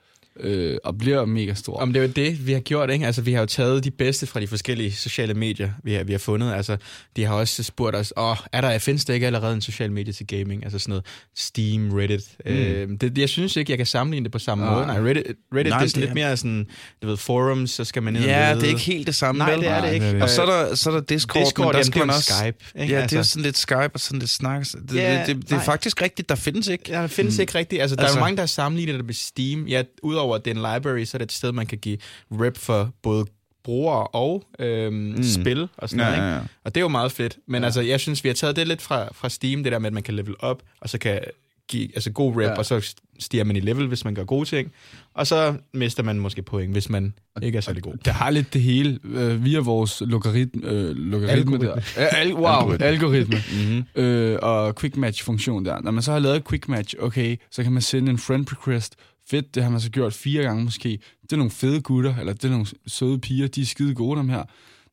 øh, 0.42 0.76
og 0.84 0.98
bliver 0.98 1.24
mega 1.24 1.54
stor. 1.54 1.76
Om 1.76 1.92
det 1.92 2.00
er 2.02 2.06
jo 2.06 2.12
det, 2.16 2.46
vi 2.46 2.52
har 2.52 2.60
gjort, 2.60 2.90
ikke? 2.90 3.06
Altså, 3.06 3.22
vi 3.22 3.32
har 3.32 3.40
jo 3.40 3.46
taget 3.46 3.84
de 3.84 3.90
bedste 3.90 4.26
fra 4.26 4.40
de 4.40 4.46
forskellige 4.46 4.92
sociale 4.92 5.34
medier, 5.34 5.70
vi 5.84 5.92
har, 5.94 6.04
vi 6.04 6.12
har 6.12 6.18
fundet. 6.18 6.52
Altså, 6.54 6.76
de 7.16 7.24
har 7.24 7.34
også 7.34 7.62
spurgt 7.62 7.96
os, 7.96 8.12
åh, 8.16 8.36
er 8.52 8.60
der, 8.60 8.78
findes 8.78 9.04
der 9.04 9.14
ikke 9.14 9.26
allerede 9.26 9.54
en 9.54 9.60
social 9.60 9.92
medie 9.92 10.12
til 10.12 10.26
gaming? 10.26 10.64
Altså 10.64 10.78
sådan 10.78 10.90
noget 10.90 11.04
Steam, 11.36 11.92
Reddit. 11.92 12.22
Mm. 12.46 12.50
Øh, 12.52 12.88
det, 13.00 13.18
jeg 13.18 13.28
synes 13.28 13.56
ikke, 13.56 13.70
jeg 13.72 13.78
kan 13.78 13.86
sammenligne 13.86 14.24
det 14.24 14.32
på 14.32 14.38
samme 14.38 14.64
Nej. 14.64 14.74
måde. 14.74 14.86
Nej, 14.86 14.98
Reddit, 15.00 15.24
Reddit 15.54 15.70
Nej, 15.70 15.78
det 15.78 15.84
er 15.86 15.88
sådan 15.88 15.88
det 15.88 15.96
lidt 15.96 16.10
er- 16.10 16.14
mere 16.28 16.36
sådan, 16.36 16.66
du 17.02 17.06
ved, 17.08 17.16
forums, 17.16 17.70
så 17.70 17.84
skal 17.84 18.02
man 18.02 18.12
ned 18.12 18.20
og 18.22 18.26
Ja, 18.28 18.48
lede. 18.48 18.60
det 18.60 18.66
er 18.66 18.68
ikke 18.70 18.80
helt 18.80 19.06
det 19.06 19.14
samme. 19.14 19.38
Nej, 19.38 19.54
det 19.56 19.66
er 19.68 19.80
det 19.86 19.94
ikke. 19.94 20.04
det 20.06 20.10
er 20.10 20.14
det 20.14 20.22
Og 20.22 20.28
så 20.30 20.42
er 20.42 20.46
der, 20.68 20.74
så 20.74 20.90
er 20.90 20.94
der 20.94 21.00
Discord, 21.00 21.44
Discord, 21.44 21.66
men 21.66 21.72
der 21.72 21.78
jamen, 21.78 21.84
skal 21.84 21.94
det 21.94 22.02
er 22.02 22.06
man 22.06 22.16
også... 22.16 22.32
Skype. 22.38 22.82
Ikke? 22.82 22.94
Ja, 22.94 23.02
det 23.02 23.12
er 23.12 23.16
Altså- 23.18 23.30
sådan 23.32 23.42
lidt 23.44 23.58
Skype 23.58 23.90
og 23.94 24.00
sådan 24.00 24.18
lidt 24.18 24.30
snak. 24.30 24.66
Det, 24.88 24.94
Ja, 24.96 25.18
det, 25.18 25.26
det, 25.26 25.36
det 25.36 25.52
er 25.52 25.56
nej. 25.56 25.64
faktisk 25.64 26.02
rigtigt, 26.02 26.28
der 26.28 26.34
findes 26.34 26.68
ikke. 26.68 26.84
Ja, 26.88 27.00
der 27.00 27.06
findes 27.06 27.36
mm. 27.38 27.40
ikke 27.40 27.54
rigtigt. 27.58 27.82
Altså, 27.82 27.96
der 27.96 28.02
Altså- 28.02 28.16
er 28.16 28.20
jo 28.20 28.24
mange, 28.24 28.36
der 28.36 28.46
sammenligner 28.46 28.92
det 28.96 29.04
med 29.06 29.14
Steam. 29.14 29.66
Ja, 29.66 29.82
udover 30.02 30.29
at 30.34 30.44
det 30.44 30.50
er 30.50 30.54
en 30.54 30.74
library, 30.74 31.04
så 31.04 31.16
er 31.16 31.18
det 31.18 31.24
et 31.26 31.32
sted, 31.32 31.52
man 31.52 31.66
kan 31.66 31.78
give 31.78 31.98
rep 32.32 32.56
for 32.56 32.90
både 33.02 33.26
brugere 33.64 34.06
og 34.06 34.44
øhm, 34.58 34.94
mm. 34.94 35.22
spil 35.22 35.68
og 35.76 35.88
sådan 35.88 36.00
Ja, 36.04 36.10
noget. 36.10 36.16
Ikke? 36.18 36.26
ja, 36.28 36.34
ja. 36.34 36.40
Og 36.64 36.74
det 36.74 36.80
er 36.80 36.84
jo 36.84 36.88
meget 36.88 37.12
fedt. 37.12 37.38
Men 37.46 37.62
ja. 37.62 37.66
altså, 37.66 37.80
jeg 37.80 38.00
synes, 38.00 38.24
vi 38.24 38.28
har 38.28 38.34
taget 38.34 38.56
det 38.56 38.68
lidt 38.68 38.82
fra, 38.82 39.08
fra 39.14 39.28
Steam, 39.28 39.62
det 39.62 39.72
der 39.72 39.78
med, 39.78 39.86
at 39.86 39.92
man 39.92 40.02
kan 40.02 40.14
level 40.14 40.34
op, 40.38 40.62
og 40.80 40.88
så 40.88 40.98
kan 40.98 41.20
give 41.68 41.88
altså, 41.94 42.10
god 42.10 42.36
rep, 42.36 42.42
Ja. 42.42 42.54
og 42.54 42.66
så 42.66 42.94
stiger 43.18 43.44
man 43.44 43.56
i 43.56 43.60
level, 43.60 43.86
hvis 43.86 44.04
man 44.04 44.14
gør 44.14 44.24
gode 44.24 44.44
ting. 44.48 44.72
Og 45.14 45.26
så 45.26 45.54
mister 45.74 46.02
man 46.02 46.18
måske 46.18 46.42
point, 46.42 46.72
hvis 46.72 46.88
man 46.88 47.14
ikke 47.42 47.56
er 47.58 47.62
særlig 47.62 47.82
god. 47.82 47.94
Det 48.04 48.12
har 48.12 48.30
lidt 48.30 48.54
det 48.54 48.62
hele 48.62 48.98
øh, 49.04 49.44
via 49.44 49.58
vores 49.60 50.02
logaritme, 50.06 50.68
øh, 50.70 50.96
logaritme 50.96 51.58
der. 51.58 51.72
Algoritme. 51.72 52.02
Ja, 52.02 52.06
al- 52.16 52.34
wow, 52.34 52.72
Algoritme. 52.72 52.86
algoritme. 52.86 53.42
Mm-hmm. 53.52 54.02
øh, 54.02 54.38
og 54.42 54.74
quick 54.76 54.96
match 54.96 55.24
funktion 55.24 55.64
der. 55.64 55.80
Når 55.80 55.90
man 55.90 56.02
så 56.02 56.12
har 56.12 56.18
lavet 56.18 56.44
quick 56.48 56.68
match, 56.68 56.94
okay, 56.98 57.36
så 57.50 57.62
kan 57.62 57.72
man 57.72 57.82
sende 57.82 58.10
en 58.10 58.18
friend 58.18 58.46
request. 58.52 58.94
Fedt, 59.30 59.54
det 59.54 59.62
har 59.62 59.70
man 59.70 59.80
så 59.80 59.90
gjort 59.90 60.12
fire 60.12 60.42
gange 60.42 60.64
måske. 60.64 60.98
Det 61.22 61.32
er 61.32 61.36
nogle 61.36 61.50
fede 61.50 61.80
gutter, 61.80 62.16
eller 62.16 62.32
det 62.32 62.44
er 62.44 62.48
nogle 62.48 62.66
søde 62.86 63.18
piger, 63.18 63.48
de 63.48 63.60
er 63.60 63.66
skide 63.66 63.94
gode 63.94 64.18
dem 64.18 64.28
her. 64.28 64.44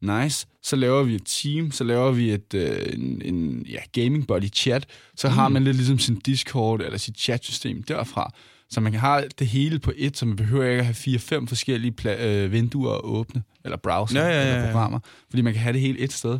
Nice. 0.01 0.47
Så 0.63 0.75
laver 0.75 1.03
vi 1.03 1.15
et 1.15 1.25
team, 1.25 1.71
så 1.71 1.83
laver 1.83 2.11
vi 2.11 2.31
et 2.31 2.53
øh, 2.53 2.93
en, 2.93 3.21
en 3.25 3.65
ja, 3.69 4.01
gaming 4.01 4.27
buddy 4.27 4.49
chat. 4.53 4.85
Så 5.15 5.27
mm. 5.27 5.33
har 5.33 5.49
man 5.49 5.63
lidt 5.63 5.75
ligesom 5.75 5.99
sin 5.99 6.15
Discord 6.15 6.81
eller 6.81 6.97
sit 6.97 7.19
chatsystem 7.19 7.83
derfra. 7.83 8.33
Så 8.69 8.81
man 8.81 8.91
kan 8.91 9.01
have 9.01 9.23
det 9.39 9.47
hele 9.47 9.79
på 9.79 9.91
et, 9.95 10.17
så 10.17 10.25
man 10.25 10.35
behøver 10.35 10.65
ikke 10.65 10.79
at 10.79 10.85
have 10.85 10.93
fire-fem 10.93 11.47
forskellige 11.47 11.93
pla- 12.01 12.23
øh, 12.23 12.51
vinduer 12.51 12.93
at 12.93 13.01
åbne, 13.03 13.43
eller 13.65 13.77
browser, 13.77 14.19
Ja, 14.21 14.27
ja, 14.27 14.33
ja, 14.33 14.41
eller 14.41 14.59
ja. 14.59 14.65
programmer. 14.71 14.99
Fordi 15.29 15.41
man 15.41 15.53
kan 15.53 15.61
have 15.61 15.73
det 15.73 15.81
hele 15.81 15.99
et 15.99 16.13
sted. 16.13 16.39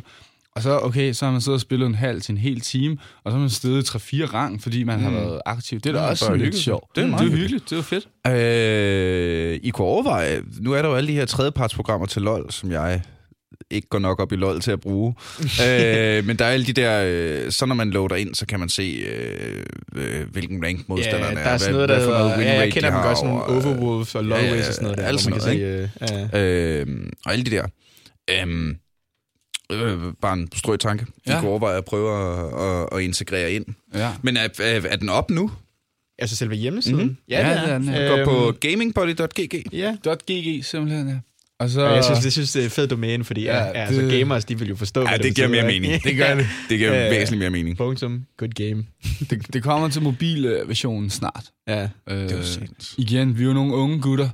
Og 0.58 0.62
så, 0.62 0.80
okay, 0.82 1.12
så 1.12 1.24
har 1.24 1.32
man 1.32 1.40
siddet 1.40 1.54
og 1.56 1.60
spillet 1.60 1.86
en 1.86 1.94
halv 1.94 2.20
til 2.20 2.32
en 2.32 2.38
hel 2.38 2.60
time, 2.60 2.96
og 3.24 3.30
så 3.30 3.32
har 3.32 3.40
man 3.40 3.50
stedet 3.50 3.88
3-4 3.94 4.24
rang, 4.34 4.62
fordi 4.62 4.84
man 4.84 4.98
mm. 4.98 5.04
har 5.04 5.10
været 5.10 5.40
aktiv. 5.46 5.80
Det 5.80 5.88
er 5.90 5.92
da 5.92 6.00
Ja, 6.04 6.10
også 6.10 6.24
sådan 6.24 6.40
lidt 6.40 6.56
sjovt. 6.56 6.84
Det 6.94 7.00
er 7.00 7.04
Mm, 7.06 7.10
meget 7.10 7.26
det 7.26 7.32
er 7.32 7.36
hyggeligt. 7.38 7.70
Det 7.70 7.78
er 7.78 7.82
fedt. 7.82 8.08
Øh, 8.26 9.60
I 9.62 9.70
kunne 9.70 9.86
overveje, 9.86 10.42
nu 10.60 10.72
er 10.72 10.82
der 10.82 10.88
jo 10.88 10.94
alle 10.94 11.08
de 11.08 11.14
her 11.14 11.24
tredjepartsprogrammer 11.24 12.06
til 12.06 12.22
LoL, 12.22 12.52
som 12.52 12.72
jeg 12.72 13.02
ikke 13.70 13.88
går 13.88 13.98
nok 13.98 14.20
op 14.20 14.32
i 14.32 14.36
LoL 14.36 14.60
til 14.60 14.70
at 14.70 14.80
bruge. 14.80 15.14
øh, 15.66 16.24
men 16.26 16.36
der 16.36 16.44
er 16.44 16.50
alle 16.50 16.66
de 16.66 16.72
der... 16.72 17.04
Øh, 17.06 17.52
så 17.52 17.66
når 17.66 17.74
man 17.74 17.90
loader 17.90 18.16
ind, 18.16 18.34
så 18.34 18.46
kan 18.46 18.60
man 18.60 18.68
se, 18.68 18.82
øh, 18.82 19.64
øh, 19.96 20.28
hvilken 20.32 20.64
rank 20.64 20.88
modstanderne 20.88 21.38
Ja, 21.38 21.44
der 21.44 21.50
er 21.50 21.56
sådan 21.58 21.74
noget, 21.74 21.88
der 21.88 21.98
hedder... 22.00 22.40
Ja, 22.40 22.60
jeg 22.60 22.72
kender 22.72 22.90
dem 22.90 23.00
godt, 23.02 23.18
sådan 23.18 23.30
nogle 23.30 23.44
Overwolves 23.44 24.14
og 24.14 24.24
Lowways 24.24 24.68
og 24.68 24.74
sådan 24.74 24.82
noget 24.84 24.98
der. 24.98 25.04
Alt 25.06 25.20
sådan 25.20 25.40
kan 25.40 25.56
noget, 25.56 25.90
se, 26.00 26.08
øh, 26.32 26.32
ja. 26.32 26.80
Øh, 26.80 26.86
og 27.26 27.32
alle 27.32 27.44
de 27.44 27.50
der. 27.50 27.66
Øh, 28.30 28.74
øh, 29.72 29.98
bare 30.22 30.32
en 30.38 30.48
strøg 30.56 30.78
tanke. 30.80 31.04
Vi 31.04 31.10
Ja. 31.32 31.40
kunne 31.40 31.50
overveje 31.50 31.78
at 31.78 31.84
prøve 31.84 32.10
at, 32.12 32.62
at, 32.68 32.98
at 32.98 33.04
integrere 33.04 33.52
ind. 33.52 33.64
Ja. 33.94 34.10
Men 34.22 34.36
er, 34.36 34.48
er, 34.60 34.80
er 34.88 34.96
den 34.96 35.08
op 35.08 35.30
nu? 35.30 35.50
Altså 36.18 36.36
selve 36.36 36.54
hjemmesiden? 36.54 37.04
Mhm. 37.06 37.16
Ja, 37.28 37.38
det 37.50 37.70
er 37.70 37.78
den, 37.78 37.88
ja. 37.88 38.08
Du 38.10 38.16
går 38.16 38.24
på 38.24 38.48
Øhm, 38.48 38.56
gamingbody.gg. 38.60 39.72
Ja. 39.72 39.96
.gg 40.28 40.64
simpelthen, 40.64 41.08
ja. 41.08 41.14
Og 41.60 41.70
så... 41.70 41.80
Og 41.80 41.94
jeg 41.96 42.04
synes, 42.04 42.20
det 42.20 42.32
synes, 42.32 42.52
det 42.52 42.64
er 42.64 42.68
fedt 42.68 42.90
domæne, 42.90 43.24
fordi 43.24 43.42
ja, 43.42 43.56
Ja, 43.56 43.64
ja, 43.64 43.72
altså, 43.72 44.00
det- 44.02 44.10
gamers, 44.18 44.44
de 44.44 44.58
vil 44.58 44.68
jo 44.68 44.76
forstå, 44.76 45.00
Ja, 45.00 45.08
hvad 45.08 45.18
det 45.18 45.34
giver 45.34 45.48
mere 45.48 45.66
mening. 45.66 46.02
Det 46.04 46.16
gør 46.16 46.34
det. 46.34 46.46
Det 46.68 46.78
giver 46.78 46.94
Ja, 46.94 47.04
ja. 47.04 47.10
væsentligt 47.10 47.38
mere 47.38 47.50
mening. 47.50 47.76
Punktum. 47.76 48.24
Good 48.36 48.48
game. 48.50 48.84
det, 49.30 49.52
det 49.52 49.62
kommer 49.62 49.88
til 49.88 50.02
mobilversionen 50.02 51.10
snart. 51.10 51.44
Ja. 51.68 51.88
Øh, 52.10 52.16
Det 52.28 52.36
var 52.36 52.42
sandt. 52.42 52.94
igen, 52.98 53.38
vi 53.38 53.42
er 53.42 53.46
jo 53.46 53.52
nogle 53.52 53.74
unge 53.74 54.00
gutter. 54.00 54.28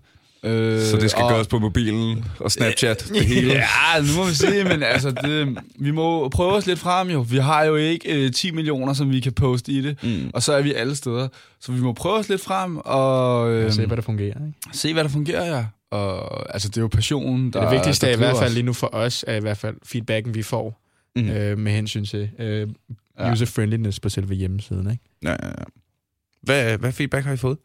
Øh, 0.44 0.80
Så 0.82 0.96
det 0.96 1.10
skal 1.10 1.22
og- 1.22 1.30
gøres 1.30 1.46
på 1.46 1.58
mobilen 1.58 2.24
og 2.40 2.52
Snapchat, 2.52 3.06
det 3.08 3.24
hele. 3.26 3.52
Ja, 3.94 4.00
nu 4.00 4.06
må 4.16 4.24
vi 4.28 4.34
se, 4.34 4.64
men 4.64 4.82
altså, 4.82 5.10
det, 5.10 5.58
vi 5.78 5.90
må 5.90 6.28
prøve 6.28 6.52
os 6.52 6.66
lidt 6.66 6.78
frem 6.78 7.08
jo. 7.10 7.20
Vi 7.20 7.36
har 7.36 7.64
jo 7.64 7.76
ikke 7.76 8.24
øh, 8.26 8.32
10 8.32 8.50
millioner, 8.50 8.92
som 8.92 9.10
vi 9.10 9.20
kan 9.20 9.32
poste 9.32 9.72
i 9.72 9.80
det, 9.80 9.98
Mm. 10.02 10.30
og 10.34 10.42
så 10.42 10.52
er 10.52 10.62
vi 10.62 10.72
alle 10.74 10.96
steder. 10.96 11.28
Så 11.60 11.72
vi 11.72 11.80
må 11.80 11.92
prøve 11.92 12.14
os 12.18 12.28
lidt 12.28 12.40
frem 12.40 12.76
og 12.78 13.50
øh, 13.52 13.72
Se, 13.72 13.86
hvad 13.86 13.96
der 13.96 14.02
fungerer. 14.02 14.28
Ikke? 14.46 14.52
se, 14.72 14.92
hvad 14.92 15.04
der 15.04 15.10
fungerer, 15.10 15.56
ja. 15.56 15.64
Og 15.90 16.54
altså, 16.54 16.68
det 16.68 16.76
er 16.76 16.80
jo 16.80 16.88
passionen, 16.88 17.52
der 17.52 17.60
det 17.62 17.70
vigtigste 17.70 18.06
der 18.06 18.12
er 18.12 18.16
i 18.16 18.18
hvert 18.18 18.36
fald 18.36 18.52
lige 18.54 18.62
nu 18.62 18.72
for 18.72 18.90
os, 18.94 19.24
er 19.28 19.36
i 19.36 19.40
hvert 19.40 19.58
fald 19.58 19.76
feedbacken, 19.84 20.34
vi 20.34 20.42
får 20.42 20.80
Mm. 21.16 21.28
øh, 21.30 21.58
med 21.58 21.72
hensyn 21.72 22.04
til 22.04 22.30
øh, 22.38 22.68
user-friendliness 23.32 24.00
på 24.00 24.08
selve 24.08 24.34
hjemmesiden. 24.34 24.90
Ikke? 24.90 25.02
Ja, 25.22 25.30
ja, 25.30 25.36
ja. 25.48 25.52
Hvad, 26.42 26.78
hvad 26.78 26.92
feedback 26.92 27.24
har 27.26 27.32
I 27.32 27.36
fået? 27.36 27.56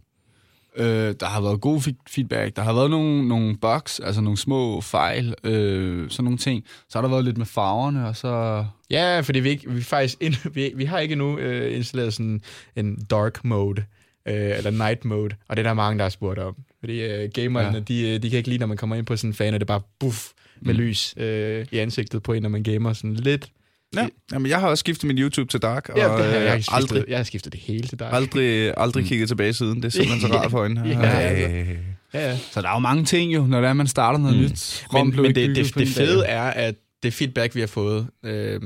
Øh, 0.80 1.16
der 1.20 1.26
har 1.26 1.42
været 1.42 1.62
god 1.62 1.80
fe- 1.80 2.04
feedback. 2.10 2.56
Der 2.56 2.62
har 2.62 2.74
været 2.74 2.90
nogle, 2.90 3.28
nogle 3.28 3.58
bugs, 3.58 4.00
altså 4.00 4.22
nogle 4.22 4.38
små 4.38 4.82
fejl, 4.82 5.34
øh, 5.44 6.10
sådan 6.10 6.24
nogle 6.24 6.38
ting. 6.38 6.64
Så 6.90 6.98
har 6.98 7.02
der 7.02 7.10
været 7.10 7.26
lidt 7.26 7.38
med 7.38 7.46
farverne, 7.46 8.08
og 8.08 8.16
så... 8.16 8.66
Ja, 8.90 9.20
fordi 9.20 9.40
vi, 9.40 9.50
ikke, 9.50 9.72
vi, 9.72 9.82
faktisk 9.82 10.18
ind, 10.22 10.36
vi, 10.56 10.72
vi 10.76 10.86
har 10.86 11.00
ikke 11.00 11.12
endnu 11.14 11.38
øh, 11.38 11.78
installeret 11.78 12.14
sådan 12.14 12.42
en 12.76 12.98
dark 13.10 13.46
mode, 13.46 13.82
øh, 14.28 14.34
eller 14.58 14.72
night 14.72 15.06
mode, 15.06 15.36
og 15.50 15.58
det 15.58 15.66
er 15.66 15.70
der 15.70 15.74
mange, 15.74 15.98
der 15.98 16.04
har 16.06 16.10
spurgt 16.10 16.40
om. 16.40 16.56
Fordi 16.80 17.02
øh, 17.02 17.30
gamerne, 17.34 17.68
Ja. 17.68 17.74
ja. 17.74 17.80
de, 17.80 18.10
øh, 18.16 18.22
de 18.24 18.30
kan 18.30 18.38
ikke 18.38 18.50
lide, 18.50 18.60
når 18.60 18.68
man 18.68 18.78
kommer 18.78 18.96
ind 18.96 19.06
på 19.06 19.16
sådan 19.18 19.30
en 19.30 19.34
fan, 19.34 19.54
og 19.54 19.60
det 19.60 19.64
er 19.66 19.74
bare 19.80 19.82
buff 20.00 20.28
med 20.62 20.74
Mm. 20.74 20.80
lys 20.80 21.14
øh, 21.18 21.66
i 21.72 21.78
ansigtet 21.78 22.24
på 22.24 22.34
en, 22.34 22.42
når 22.42 22.50
man 22.50 22.64
gamer 22.64 22.94
sådan 22.94 23.14
lidt. 23.14 23.50
Ja. 23.96 24.08
Jamen, 24.34 24.50
jeg 24.50 24.60
har 24.60 24.68
også 24.68 24.80
skiftet 24.80 25.08
min 25.08 25.18
YouTube 25.18 25.50
til 25.50 25.62
dark, 25.62 25.90
og 25.90 25.98
Ja, 25.98 26.04
det 26.04 26.12
har, 26.12 26.26
øh, 26.38 26.44
jeg, 26.44 26.52
har 26.52 26.58
skiftet, 26.60 26.74
aldrig, 26.76 27.04
jeg 27.08 27.18
har 27.18 27.24
skiftet 27.24 27.54
det 27.54 27.62
hele 27.62 27.88
til 27.88 28.00
dig. 28.00 28.10
aldrig, 28.12 28.74
aldrig 28.78 29.06
kigget 29.06 29.28
tilbage 29.28 29.54
siden. 29.54 29.76
Det 29.76 29.86
er 29.86 29.90
simpelthen 29.90 30.22
så 30.22 30.28
rart 30.38 30.52
for 30.52 30.60
øjnene. 30.60 30.88
Ja, 30.90 30.96
Ej. 31.00 31.78
Ja, 32.14 32.30
ja. 32.30 32.38
Så 32.52 32.62
der 32.62 32.68
er 32.70 32.74
jo 32.74 32.80
mange 32.80 33.06
ting 33.06 33.34
jo, 33.34 33.46
når 33.46 33.62
det 33.62 33.70
er, 33.70 33.74
man 33.74 33.88
starter 33.88 34.20
noget 34.20 34.36
Mm. 34.38 34.44
mm. 34.44 34.50
nyt. 34.50 34.86
Rom 34.94 35.08
Men, 35.08 35.16
men 35.22 35.36
det, 35.36 35.56
det, 35.56 35.76
det 35.76 35.82
en 35.82 35.88
fede 35.88 36.20
dag. 36.22 36.26
er, 36.30 36.42
at 36.44 36.76
det 37.04 37.14
feedback, 37.14 37.56
vi 37.56 37.60
har 37.60 37.68
fået, 37.68 38.08
øh, 38.26 38.60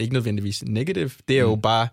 ikke 0.00 0.12
nødvendigvis 0.14 0.62
negative, 0.66 1.10
det 1.28 1.36
er 1.36 1.40
jo 1.40 1.54
Mm. 1.54 1.62
bare 1.62 1.88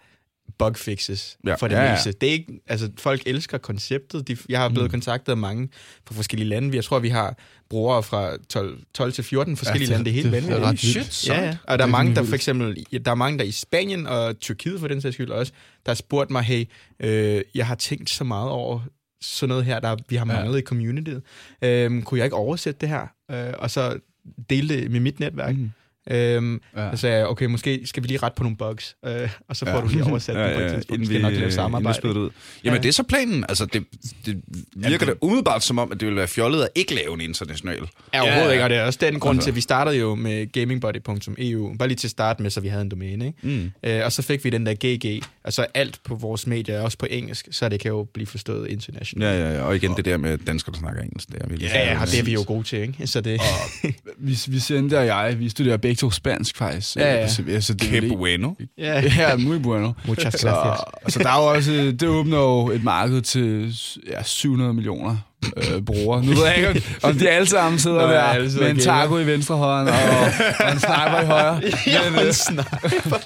bug 0.60 0.78
fixes 0.78 1.38
Ja. 1.44 1.50
ja. 1.50 1.56
for 1.56 1.68
det 1.68 1.76
Ja, 1.76 1.80
ja, 1.82 1.86
ja. 1.88 1.94
meste. 1.94 2.12
Det 2.12 2.30
er 2.30 2.34
ikke, 2.34 2.60
altså, 2.68 2.92
folk 3.00 3.22
elsker 3.26 3.58
konceptet. 3.58 4.28
De, 4.28 4.38
jeg 4.50 4.60
har 4.60 4.70
blevet 4.70 4.88
Mm. 4.88 4.92
kontaktet 4.92 5.32
af 5.32 5.38
mange 5.38 5.70
fra 6.08 6.16
forskellige 6.16 6.50
lande. 6.50 6.76
Jeg 6.76 6.84
tror, 6.84 7.00
vi 7.00 7.10
har 7.10 7.38
brugere 7.70 8.04
fra 8.04 8.38
12, 8.50 8.80
12 8.94 9.14
til 9.14 9.24
14 9.24 9.58
forskellige 9.58 9.90
Ja, 9.90 9.94
lande. 9.96 10.06
Det 10.06 10.12
er 10.12 10.14
helt 10.24 10.32
det 10.32 10.38
er 10.54 10.60
vanvittigt. 10.60 10.98
ret 10.98 11.14
Shit. 11.14 11.30
Ja, 11.30 11.44
ja. 11.46 11.50
Og 11.50 11.78
der 11.78 11.84
er 11.84 11.88
Det 11.88 11.92
mange, 11.92 12.16
der 12.16 12.24
for 12.24 12.36
eksempel, 12.36 12.86
ja, 12.92 12.98
der 12.98 13.12
er 13.12 13.16
mange, 13.16 13.40
der 13.40 13.44
i 13.46 13.52
Spanien 13.52 14.08
og 14.08 14.40
Tyrkiet 14.40 14.80
for 14.80 14.88
den 14.88 15.02
sags 15.02 15.14
skyld 15.16 15.30
også, 15.30 15.52
der 15.86 15.92
har 15.92 15.96
spurgt 15.96 16.32
mig, 16.32 16.44
hey, 16.44 16.66
øh, 17.00 17.42
jeg 17.56 17.68
har 17.68 17.76
tænkt 17.76 18.10
så 18.10 18.24
meget 18.24 18.50
over 18.50 18.80
sådan 19.22 19.50
noget 19.50 19.66
her, 19.66 19.80
der 19.80 19.96
vi 20.10 20.16
har 20.16 20.26
Ja. 20.26 20.34
manglet 20.34 20.60
i 20.60 20.62
communityet. 20.62 21.22
Øh, 21.62 22.02
kunne 22.04 22.18
jeg 22.18 22.26
ikke 22.26 22.36
oversætte 22.36 22.80
det 22.82 22.90
her? 22.90 23.08
Øh, 23.32 23.54
og 23.58 23.72
så 23.72 24.00
dele 24.50 24.70
det 24.70 24.92
med 24.92 25.00
mit 25.00 25.20
netværk. 25.20 25.56
Mm. 25.58 25.72
Øhm, 26.12 26.62
Ja. 26.78 26.92
så 26.92 26.98
sagde 26.98 27.18
jeg, 27.18 27.28
okay, 27.28 27.46
måske 27.46 27.82
skal 27.86 28.04
vi 28.04 28.08
lige 28.08 28.18
rette 28.18 28.36
på 28.38 28.44
nogle 28.44 28.58
bugs, 28.58 28.96
øh, 29.06 29.30
og 29.50 29.56
så 29.56 29.66
får 29.66 29.72
Ja. 29.72 29.82
du 29.82 29.88
lige 29.88 30.04
oversat 30.04 30.36
ja, 30.38 30.48
dem 30.48 30.56
på 30.56 30.62
et 30.62 30.72
tidspunkt. 30.74 31.02
Vi 31.02 31.06
skal 31.06 31.22
nok 31.22 31.32
lave 31.32 31.36
inden 31.36 31.48
vi 31.48 31.52
samarbejde. 31.52 32.08
det 32.08 32.18
ud. 32.18 32.30
Jamen, 32.64 32.78
Ja. 32.78 32.82
det 32.84 32.90
er 32.90 32.94
så 32.94 33.04
planen. 33.04 33.46
Altså, 33.50 33.66
det, 33.66 33.84
det 34.26 34.42
virker 34.76 35.06
da 35.06 35.14
umiddelbart 35.22 35.64
som 35.64 35.80
om, 35.80 35.92
at 35.92 36.00
det 36.00 36.06
ville 36.06 36.18
være 36.18 36.28
fjollet 36.28 36.62
at 36.64 36.70
ikke 36.76 36.96
lave 36.96 37.14
en 37.14 37.22
international. 37.22 37.80
Ja, 38.14 38.22
overhovedet 38.22 38.48
Ja. 38.48 38.52
ikke, 38.52 38.64
og 38.64 38.70
det 38.70 38.78
er 38.78 38.84
også 38.86 39.00
den 39.02 39.20
grund 39.20 39.38
Altså. 39.38 39.46
til, 39.46 39.52
at 39.52 39.56
vi 39.56 39.62
startede 39.62 39.98
jo 39.98 40.16
med 40.16 40.52
gamingbody.eu, 40.52 41.76
bare 41.80 41.88
lige 41.88 41.96
til 41.98 42.08
at 42.08 42.12
starte 42.12 42.42
med, 42.44 42.50
så 42.52 42.62
vi 42.62 42.68
havde 42.68 42.82
en 42.82 42.90
domæne, 42.90 43.26
ikke? 43.28 43.40
Mm. 43.42 43.72
Øh, 43.84 44.06
og 44.06 44.12
så 44.12 44.22
fik 44.22 44.44
vi 44.44 44.50
den 44.50 44.66
der 44.66 44.74
GG, 44.86 45.24
altså 45.44 45.66
alt 45.74 46.00
på 46.04 46.16
vores 46.16 46.48
medier 46.48 46.76
er 46.78 46.82
også 46.82 46.98
på 46.98 47.06
engelsk, 47.10 47.48
så 47.52 47.70
det 47.70 47.80
kan 47.80 47.90
jo 47.92 48.04
blive 48.14 48.28
forstået 48.28 48.68
internationalt. 48.70 49.40
Ja, 49.40 49.48
ja, 49.50 49.54
ja. 49.56 49.62
Og 49.62 49.76
igen 49.76 49.94
det 49.98 50.06
der 50.06 50.18
med 50.18 50.38
danskere, 50.38 50.74
der 50.74 50.80
snakker 50.80 51.02
engelsk. 51.02 51.28
Det 51.28 51.42
er 51.42 51.48
virkelig 51.48 51.70
Ja, 51.74 51.92
ja, 51.94 52.02
og 52.02 52.08
det 52.08 52.20
er 52.20 52.24
vi 52.24 52.34
jo 52.34 52.44
gode 52.48 52.64
til, 52.64 52.80
ikke? 52.80 53.08
Så 53.08 53.22
det, 53.22 53.42
Vi, 54.18 54.38
vi 54.48 54.60
Sende 54.60 54.98
og 54.98 55.06
jeg, 55.06 55.36
vi 55.40 55.50
studerer 55.50 55.78
begge 55.78 55.95
to 55.96 56.12
spansk 56.12 56.58
faktisk. 56.58 56.96
Ja, 56.96 57.14
ja. 57.16 57.28
Så, 57.28 57.44
altså, 57.50 57.74
det 57.74 57.84
er 57.84 57.90
Que 57.90 57.98
jo 57.98 58.04
ikke- 58.04 58.16
bueno. 58.18 58.56
ja, 58.78 59.02
Ja, 59.18 59.36
muy 59.36 59.58
bueno. 59.60 59.94
muchas 60.08 60.34
Så, 60.34 60.48
gracias. 60.48 61.14
så 61.14 61.20
der 61.20 61.30
er 61.30 61.38
jo 61.42 61.46
også, 61.56 61.72
det 61.72 62.04
åbner 62.04 62.38
jo 62.38 62.70
et 62.72 62.84
marked 62.84 63.22
til 63.22 63.76
ja, 64.12 64.24
700 64.24 64.74
millioner 64.74 65.18
øh, 65.58 65.82
brugere. 65.82 66.26
Nu 66.26 66.32
ved 66.32 66.46
jeg 66.46 66.58
ikke, 66.58 66.70
om- 67.04 67.10
om 67.12 67.18
de 67.18 67.30
alle 67.30 67.48
sammen 67.48 67.80
sidder 67.80 68.02
Nå, 68.08 68.14
der 68.14 68.34
ja, 68.34 68.40
med 68.40 68.70
en 68.70 68.80
taco 68.80 69.18
i 69.20 69.26
venstre 69.28 69.56
hånd 69.56 69.90
og, 69.90 69.96
og 70.66 70.72
en 70.72 70.80
sniper 70.80 71.22
i 71.22 71.26
højre. 71.26 71.62
Ja, 71.88 72.10
Men, 72.10 72.20
øh, 72.20 72.28
en 72.28 72.34
sniper. 72.34 73.18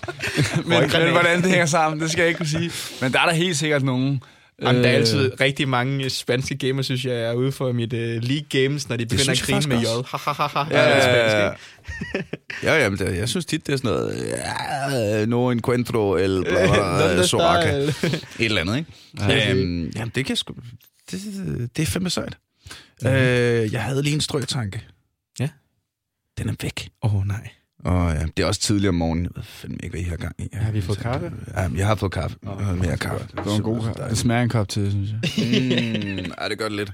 men, 0.70 0.80
men 1.03 1.11
hvordan 1.11 1.41
det 1.41 1.49
hænger 1.49 1.65
sammen, 1.65 1.99
det 2.01 2.11
skal 2.11 2.22
jeg 2.22 2.28
ikke 2.28 2.38
kunne 2.38 2.47
sige. 2.49 2.72
Men 3.01 3.13
der 3.13 3.20
er 3.20 3.26
der 3.26 3.34
helt 3.34 3.57
sikkert 3.57 3.84
nogen... 3.84 4.22
Jamen, 4.62 4.84
der 4.84 4.89
er 4.89 4.93
øh, 4.93 4.99
altid 4.99 5.41
rigtig 5.41 5.68
mange 5.70 6.10
spanske 6.10 6.57
gamere, 6.57 6.84
synes 6.84 7.05
jeg, 7.05 7.16
er 7.16 7.34
ude 7.34 7.51
for 7.51 7.72
mit 7.72 7.93
uh, 7.93 7.99
League 7.99 8.45
Games, 8.49 8.89
når 8.89 8.97
de 8.97 9.05
begynder 9.05 9.32
at 9.32 9.41
grine 9.41 9.68
med 9.68 9.78
J. 9.78 9.86
Ja, 9.86 10.01
Ja, 10.72 10.89
ja, 10.89 11.45
ja. 11.45 11.51
ikke? 11.51 11.60
Ja, 12.64 12.84
ja, 12.84 12.89
men 12.89 12.99
det, 12.99 13.18
jeg 13.18 13.30
synes 13.30 13.45
tit, 13.45 13.68
det 13.68 13.74
er 13.74 13.78
sådan 13.78 13.91
noget... 13.91 14.28
Ja, 14.28 15.26
no 15.26 15.51
encuentro, 15.51 16.16
el 16.16 16.43
bla, 16.49 16.66
bla, 16.68 17.22
¿Dónde 17.22 17.28
soraca. 17.28 17.78
Et 17.78 17.93
eller 18.39 18.62
andet, 18.62 18.78
ikke? 18.78 18.91
Ja. 19.20 19.51
Øhm, 19.51 19.91
jamen, 19.95 20.12
det 20.16 20.26
kan 20.26 20.36
sgu... 20.36 20.55
Det, 21.12 21.22
det 21.78 21.82
er 21.82 21.86
fandme 21.86 22.10
sejt. 22.10 22.38
Øh, 23.05 23.74
jeg 23.74 23.84
havde 23.84 24.03
lige 24.03 24.14
en 24.14 24.22
strøtanke. 24.22 24.82
Ja. 25.39 25.49
Den 26.38 26.49
er 26.49 26.53
væk. 26.62 26.89
Åh, 27.03 27.16
oh, 27.16 27.28
nej. 27.28 27.49
Og 27.86 28.13
ja, 28.13 28.25
det 28.38 28.43
er 28.43 28.47
også 28.47 28.61
tidligere 28.61 28.89
om 28.89 28.95
morgenen. 28.95 29.23
Jeg 29.25 29.32
ved 29.36 29.43
fandme 29.43 29.77
ikke, 29.84 29.89
hvad 29.89 29.99
I 29.99 30.03
har 30.03 30.17
gang 30.17 30.36
i. 30.38 30.49
Har 30.53 30.71
vi 30.71 30.82
fået 30.82 30.97
kaffe? 30.97 31.32
Ja, 31.55 31.69
jeg 31.75 31.88
har 31.88 31.95
fået 31.95 32.11
kaffe. 32.11 32.38
Har 32.43 32.75
mere 32.75 32.97
kaffe. 32.97 33.27
Det 33.27 33.45
var 33.45 33.55
en 33.55 33.61
god 33.61 33.82
kaffe. 33.82 34.09
Det 34.09 34.17
smager 34.17 34.41
en 34.41 34.49
kop 34.49 34.69
til, 34.69 34.91
synes 34.91 35.09
jeg. 35.09 35.19
Mm, 36.25 36.32
ej, 36.38 36.47
det 36.47 36.57
gør 36.57 36.65
det 36.67 36.77
lidt. 36.77 36.91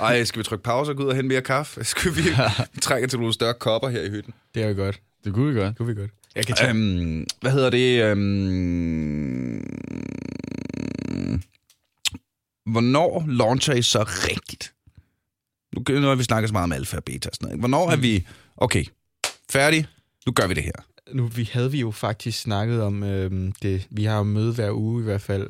Ej, 0.00 0.24
skal 0.24 0.38
vi 0.38 0.44
trykke 0.44 0.62
pause 0.62 0.92
og 0.92 0.96
gå 0.96 1.02
ud 1.02 1.08
og 1.08 1.14
hente 1.14 1.28
mere 1.28 1.42
kaffe? 1.42 1.84
Skal 1.94 2.16
vi 2.16 2.22
trække 2.80 3.08
til 3.08 3.18
nogle 3.18 3.34
større 3.34 3.54
kopper 3.54 3.88
her 3.88 4.02
i 4.02 4.10
hytten? 4.10 4.34
Det 4.54 4.62
er 4.62 4.68
jo 4.68 4.74
godt. 4.74 5.00
Det 5.24 5.34
kunne 5.34 5.54
vi 5.54 5.60
godt. 5.60 5.68
Det 5.68 5.76
kunne 5.76 5.94
vi 5.94 6.00
godt. 6.00 6.10
Jeg 6.36 6.46
kan 6.46 6.56
tage... 6.56 6.70
Øhm, 6.70 7.26
hvad 7.40 7.52
hedder 7.52 7.70
det? 7.70 8.02
Øhm, 8.02 9.56
hvornår 12.66 13.24
launcher 13.28 13.74
I 13.74 13.82
så 13.82 14.02
rigtigt? 14.02 14.72
Nu, 15.76 16.00
nu 16.00 16.06
har 16.06 16.14
vi 16.14 16.24
snakket 16.24 16.48
så 16.48 16.52
meget 16.52 16.64
om 16.64 16.72
alfa 16.72 16.96
og 16.96 17.04
beta 17.04 17.28
og 17.28 17.34
sådan 17.34 17.46
noget. 17.46 17.58
Hvornår 17.58 17.90
er 17.90 17.96
vi... 17.96 18.26
Okay, 18.56 18.84
færdig. 19.50 19.86
Nu 20.26 20.32
gør 20.32 20.46
vi 20.46 20.54
det 20.54 20.62
her. 20.62 20.72
Nu 21.12 21.26
vi 21.26 21.50
havde 21.52 21.70
vi 21.70 21.80
jo 21.80 21.90
faktisk 21.90 22.40
snakket 22.40 22.82
om 22.82 23.02
øhm, 23.02 23.52
det. 23.62 23.86
Vi 23.90 24.04
har 24.04 24.16
jo 24.16 24.22
møde 24.22 24.52
hver 24.52 24.70
uge 24.72 25.00
i 25.02 25.04
hvert 25.04 25.20
fald. 25.20 25.48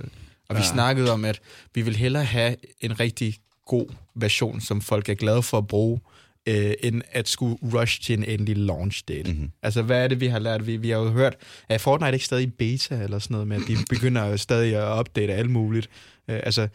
Og 0.49 0.55
ja. 0.57 0.61
vi 0.61 0.67
snakkede 0.67 1.13
om, 1.13 1.25
at 1.25 1.41
vi 1.75 1.83
vil 1.83 1.97
hellere 1.97 2.25
have 2.25 2.57
en 2.81 3.01
rigtig 3.01 3.35
god 3.67 3.87
version, 4.15 4.61
som 4.61 4.81
folk 4.81 5.09
er 5.09 5.15
glade 5.15 5.43
for 5.43 5.59
at 5.59 5.67
bruge, 5.67 6.01
øh, 6.49 6.73
end 6.83 7.03
at 7.13 7.29
skulle 7.29 7.57
rush 7.75 8.03
til 8.03 8.19
en 8.19 8.25
endelig 8.25 8.57
launch 8.57 9.03
date. 9.09 9.33
Mhm. 9.33 9.51
Altså, 9.63 9.83
hvad 9.83 10.05
er 10.05 10.09
det, 10.09 10.21
vi 10.21 10.27
har 10.27 10.39
lært? 10.39 10.67
Vi, 10.67 10.77
vi 10.77 10.91
har 10.91 10.99
jo 10.99 11.11
hørt, 11.11 11.37
at 11.69 11.81
Fortnite 11.81 12.13
ikke 12.13 12.25
stadig 12.27 12.43
i 12.45 12.51
beta 12.51 13.03
eller 13.03 13.19
sådan 13.19 13.35
noget, 13.35 13.49
men 13.49 13.63
at 13.63 13.69
de 13.69 13.77
begynder 13.95 14.25
jo 14.27 14.37
stadig 14.37 14.75
at 14.77 14.83
opdate 14.83 15.33
alt 15.33 15.51
muligt. 15.51 15.89
Øh, 16.31 16.41
altså, 16.43 16.69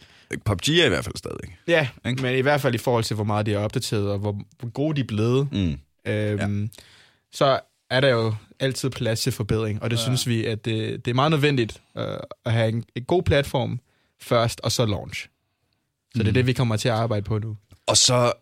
PUBG 0.44 0.68
er 0.68 0.86
i 0.86 0.88
hvert 0.88 1.04
fald 1.04 1.16
stadig. 1.16 1.56
ja, 1.68 1.88
Ikke? 2.06 2.22
men 2.22 2.36
i 2.38 2.40
hvert 2.40 2.60
fald 2.60 2.74
i 2.74 2.78
forhold 2.78 3.04
til, 3.04 3.14
hvor 3.14 3.24
meget 3.24 3.46
de 3.46 3.54
er 3.54 3.58
opdateret, 3.58 4.08
og 4.10 4.18
hvor, 4.18 4.40
hvor 4.58 4.68
gode 4.68 4.96
de 4.96 5.00
er 5.00 5.04
blevet, 5.06 5.48
Mm. 5.52 5.76
øhm, 6.12 6.62
ja. 6.62 6.68
så 7.32 7.60
er 7.92 8.00
der 8.00 8.08
jo 8.08 8.34
altid 8.60 8.90
plads 8.90 9.20
til 9.20 9.32
forbedring, 9.32 9.82
og 9.82 9.90
det 9.90 9.96
ja. 9.96 10.02
synes 10.02 10.26
vi, 10.26 10.44
at 10.44 10.64
det, 10.64 11.04
det 11.04 11.10
er 11.10 11.14
meget 11.14 11.30
nødvendigt 11.30 11.80
øh, 11.98 12.04
at 12.44 12.52
have 12.52 12.68
en, 12.68 12.84
en 12.94 13.04
god 13.04 13.22
platform 13.22 13.80
først, 14.20 14.60
og 14.60 14.72
så 14.72 14.86
launch. 14.86 15.28
Så 16.14 16.18
det 16.22 16.28
er 16.28 16.32
det, 16.32 16.46
vi 16.46 16.52
kommer 16.52 16.76
til 16.76 16.88
at 16.88 16.94
arbejde 16.94 17.22
på 17.24 17.38
nu. 17.38 17.56
Og 17.86 17.96
så, 17.96 18.32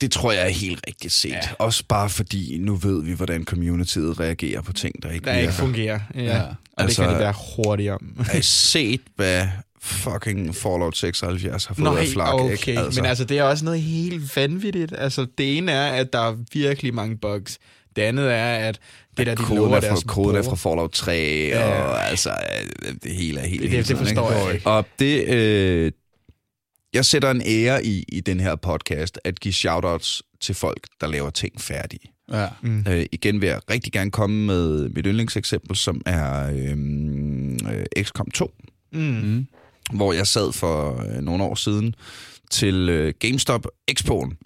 det 0.00 0.12
tror 0.12 0.32
jeg 0.32 0.44
er 0.44 0.48
helt 0.48 0.80
rigtigt 0.86 1.12
set. 1.12 1.30
Ja. 1.30 1.40
Også 1.58 1.84
bare 1.88 2.10
fordi, 2.10 2.58
nu 2.58 2.74
ved 2.74 3.02
vi, 3.02 3.12
hvordan 3.12 3.44
communityet 3.44 4.20
reagerer 4.20 4.60
på 4.60 4.72
ting, 4.72 5.02
der 5.02 5.10
ikke 5.10 5.24
Der 5.24 5.34
ikke 5.38 5.52
fungerer. 5.52 6.00
Ja. 6.14 6.22
ja. 6.22 6.42
Og 6.42 6.54
Altså- 6.82 7.02
det 7.02 7.08
kan 7.08 7.14
det 7.16 7.24
være 7.24 7.34
hurtigt 7.56 7.90
om. 7.90 8.16
Har 8.26 8.38
I 8.38 8.42
set, 8.42 9.00
hvad 9.16 9.48
fucking 9.80 10.54
Fallout 10.54 10.96
76 10.96 11.64
har 11.64 11.74
fået 11.74 11.98
af 11.98 12.06
flak? 12.06 12.34
okay. 12.34 12.52
ikke? 12.52 12.80
Altså. 12.80 13.00
Men 13.00 13.08
altså, 13.08 13.24
det 13.24 13.38
er 13.38 13.42
også 13.42 13.64
noget 13.64 13.80
helt 13.82 14.36
vanvittigt. 14.36 14.92
Altså, 14.98 15.26
det 15.38 15.56
ene 15.56 15.72
er, 15.72 15.86
at 15.92 16.12
der 16.12 16.18
er 16.18 16.36
virkelig 16.52 16.94
mange 16.94 17.16
bugs. 17.16 17.58
Det 17.96 18.02
andet 18.02 18.32
er, 18.32 18.54
at 18.68 18.78
det 19.16 19.26
der, 19.26 19.34
de 19.34 19.42
koden, 19.42 19.56
lover 19.62 19.76
er 19.76 19.80
fra, 19.90 20.00
koden 20.06 20.36
er 20.36 20.42
fra 20.42 20.56
Fallout 20.56 20.90
3, 20.92 21.48
Ja. 21.52 21.82
og 21.82 22.08
altså, 22.08 22.30
øh, 22.30 22.94
det 23.02 23.12
hele 23.12 23.40
er 23.40 23.46
helt 23.46 23.62
Det- 23.62 23.70
det- 23.70 23.88
det 23.88 23.98
forstår 23.98 24.32
jeg 24.32 24.54
ikke. 24.54 24.66
Og 24.66 24.86
det, 24.98 25.28
øh, 25.28 25.92
jeg 26.94 27.04
sætter 27.04 27.30
en 27.30 27.42
ære 27.46 27.84
i, 27.84 28.04
i 28.08 28.20
den 28.20 28.40
her 28.40 28.56
podcast, 28.56 29.18
at 29.24 29.40
give 29.40 29.54
shoutouts 29.54 30.22
til 30.40 30.54
folk, 30.54 30.86
der 31.00 31.06
laver 31.06 31.30
ting 31.30 31.60
færdige. 31.60 32.12
Ja. 32.32 32.48
Mm. 32.62 32.84
Øh, 32.88 33.06
igen 33.12 33.40
vil 33.40 33.46
jeg 33.48 33.60
rigtig 33.70 33.92
gerne 33.92 34.10
komme 34.10 34.46
med 34.46 34.88
mit 34.88 35.06
yndlingseksempel, 35.06 35.76
som 35.76 36.02
er 36.06 36.50
øh, 36.52 37.78
øh, 37.78 38.04
XCOM 38.04 38.30
2, 38.30 38.50
Mm. 38.92 39.00
Mm. 39.00 39.46
hvor 39.92 40.12
jeg 40.12 40.26
sad 40.26 40.52
for 40.52 41.04
øh, 41.08 41.22
nogle 41.22 41.44
år 41.44 41.54
siden 41.54 41.94
til 42.50 42.88
øh, 42.88 43.14
GameStop 43.18 43.66
Expoen, 43.88 44.36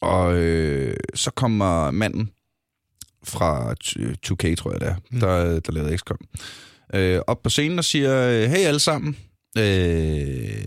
og 0.00 0.34
øh, 0.34 0.96
så 1.14 1.30
kommer 1.30 1.90
manden 1.90 2.30
fra 3.24 3.74
2K, 4.26 4.54
tror 4.56 4.72
jeg 4.72 4.80
det 4.80 4.88
er, 4.88 4.94
Mm. 5.10 5.20
der, 5.20 5.60
der 5.60 5.72
lavede 5.72 5.96
XCOM, 5.98 6.18
øh, 6.94 7.20
op 7.26 7.42
på 7.42 7.50
scenen 7.50 7.78
og 7.78 7.84
siger, 7.84 8.46
hey 8.48 8.56
alle 8.66 8.80
sammen, 8.80 9.16
øh, 9.58 10.64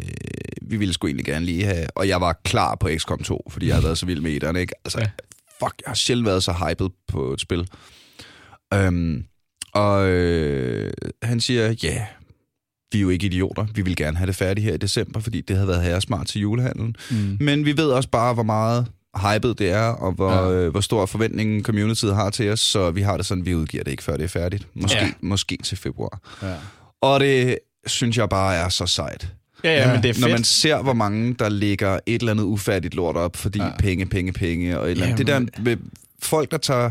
vi 0.62 0.78
ville 0.78 0.94
sgu 0.94 1.08
egentlig 1.08 1.26
gerne 1.26 1.46
lige 1.46 1.64
have, 1.66 1.88
og 1.96 2.08
jeg 2.08 2.22
var 2.22 2.40
klar 2.44 2.76
på 2.76 2.90
XCOM 2.98 3.24
2, 3.24 3.48
fordi 3.50 3.66
jeg 3.68 3.76
havde 3.76 3.84
været 3.86 3.98
så 3.98 4.06
vild 4.06 4.22
med 4.22 4.32
etteren, 4.32 4.56
ikke? 4.56 4.74
Altså, 4.86 5.00
Ja. 5.00 5.06
fuck, 5.66 5.74
jeg 5.86 5.90
har 5.90 5.96
sjældent 5.96 6.26
været 6.28 6.44
så 6.44 6.52
hyped 6.54 6.90
på 7.08 7.34
et 7.34 7.42
spil. 7.42 7.68
Øhm, 8.74 9.24
og 9.74 10.08
øh, 10.08 10.92
han 11.24 11.40
siger, 11.42 11.68
ja, 11.84 11.88
yeah, 11.88 12.02
vi 12.92 12.98
er 12.98 13.02
jo 13.02 13.10
ikke 13.10 13.26
idioter. 13.26 13.66
Vi 13.76 13.82
vil 13.82 13.96
gerne 13.96 14.18
have 14.18 14.28
det 14.28 14.36
færdigt 14.36 14.66
her 14.66 14.74
i 14.74 14.78
december, 14.78 15.20
fordi 15.20 15.42
det 15.42 15.56
havde 15.56 15.68
været 15.68 15.82
herresmart 15.84 16.28
til 16.28 16.42
julehandlen. 16.42 16.96
Mm. 17.12 17.38
Men 17.40 17.66
vi 17.66 17.78
ved 17.78 17.90
også 17.92 18.10
bare, 18.10 18.34
hvor 18.34 18.44
meget 18.44 18.88
hyped 19.16 19.54
det 19.56 19.70
er, 19.72 19.82
og 19.88 20.12
hvor, 20.12 20.32
Ja. 20.32 20.50
ja. 20.50 20.52
øh, 20.52 20.72
hvor 20.72 20.82
stor 20.82 21.06
forventning 21.06 21.64
communityet 21.66 22.16
har 22.16 22.30
til 22.30 22.50
os, 22.52 22.60
så 22.60 22.92
vi 22.92 23.02
har 23.02 23.18
det 23.18 23.26
sådan, 23.26 23.46
vi 23.46 23.56
udgiver 23.56 23.84
det 23.84 23.92
ikke, 23.92 24.04
før 24.04 24.18
det 24.18 24.24
er 24.24 24.28
færdigt. 24.28 24.68
Måske, 24.74 24.98
Ja. 25.00 25.06
ja. 25.06 25.12
måske 25.22 25.58
til 25.64 25.78
februar. 25.78 26.20
Ja. 26.42 26.54
Og 27.02 27.20
det 27.20 27.58
synes 27.88 28.18
jeg 28.18 28.30
bare 28.30 28.56
er 28.56 28.70
så 28.70 28.86
sejt. 28.86 29.28
Ja, 29.64 29.70
ja, 29.74 29.82
Ja. 29.82 29.94
men 29.94 30.04
det 30.04 30.10
er 30.10 30.14
fedt. 30.14 30.22
Når 30.22 30.30
man 30.30 30.44
ser, 30.44 30.82
hvor 30.82 30.94
mange, 30.94 31.34
der 31.40 31.50
lægger 31.50 32.00
et 32.06 32.20
eller 32.20 32.32
andet 32.32 32.44
ufærdigt 32.44 32.94
lort 32.96 33.16
op, 33.18 33.36
fordi 33.38 33.60
Ja. 33.60 33.66
ja. 33.66 33.72
penge, 33.80 34.06
penge, 34.06 34.34
penge, 34.34 34.80
og 34.80 34.86
et 34.86 34.92
eller 34.92 35.06
andet. 35.06 35.18
Det 35.18 35.28
der 35.28 35.40
med 35.62 35.78
folk, 36.22 36.52
der 36.52 36.58
tager... 36.58 36.90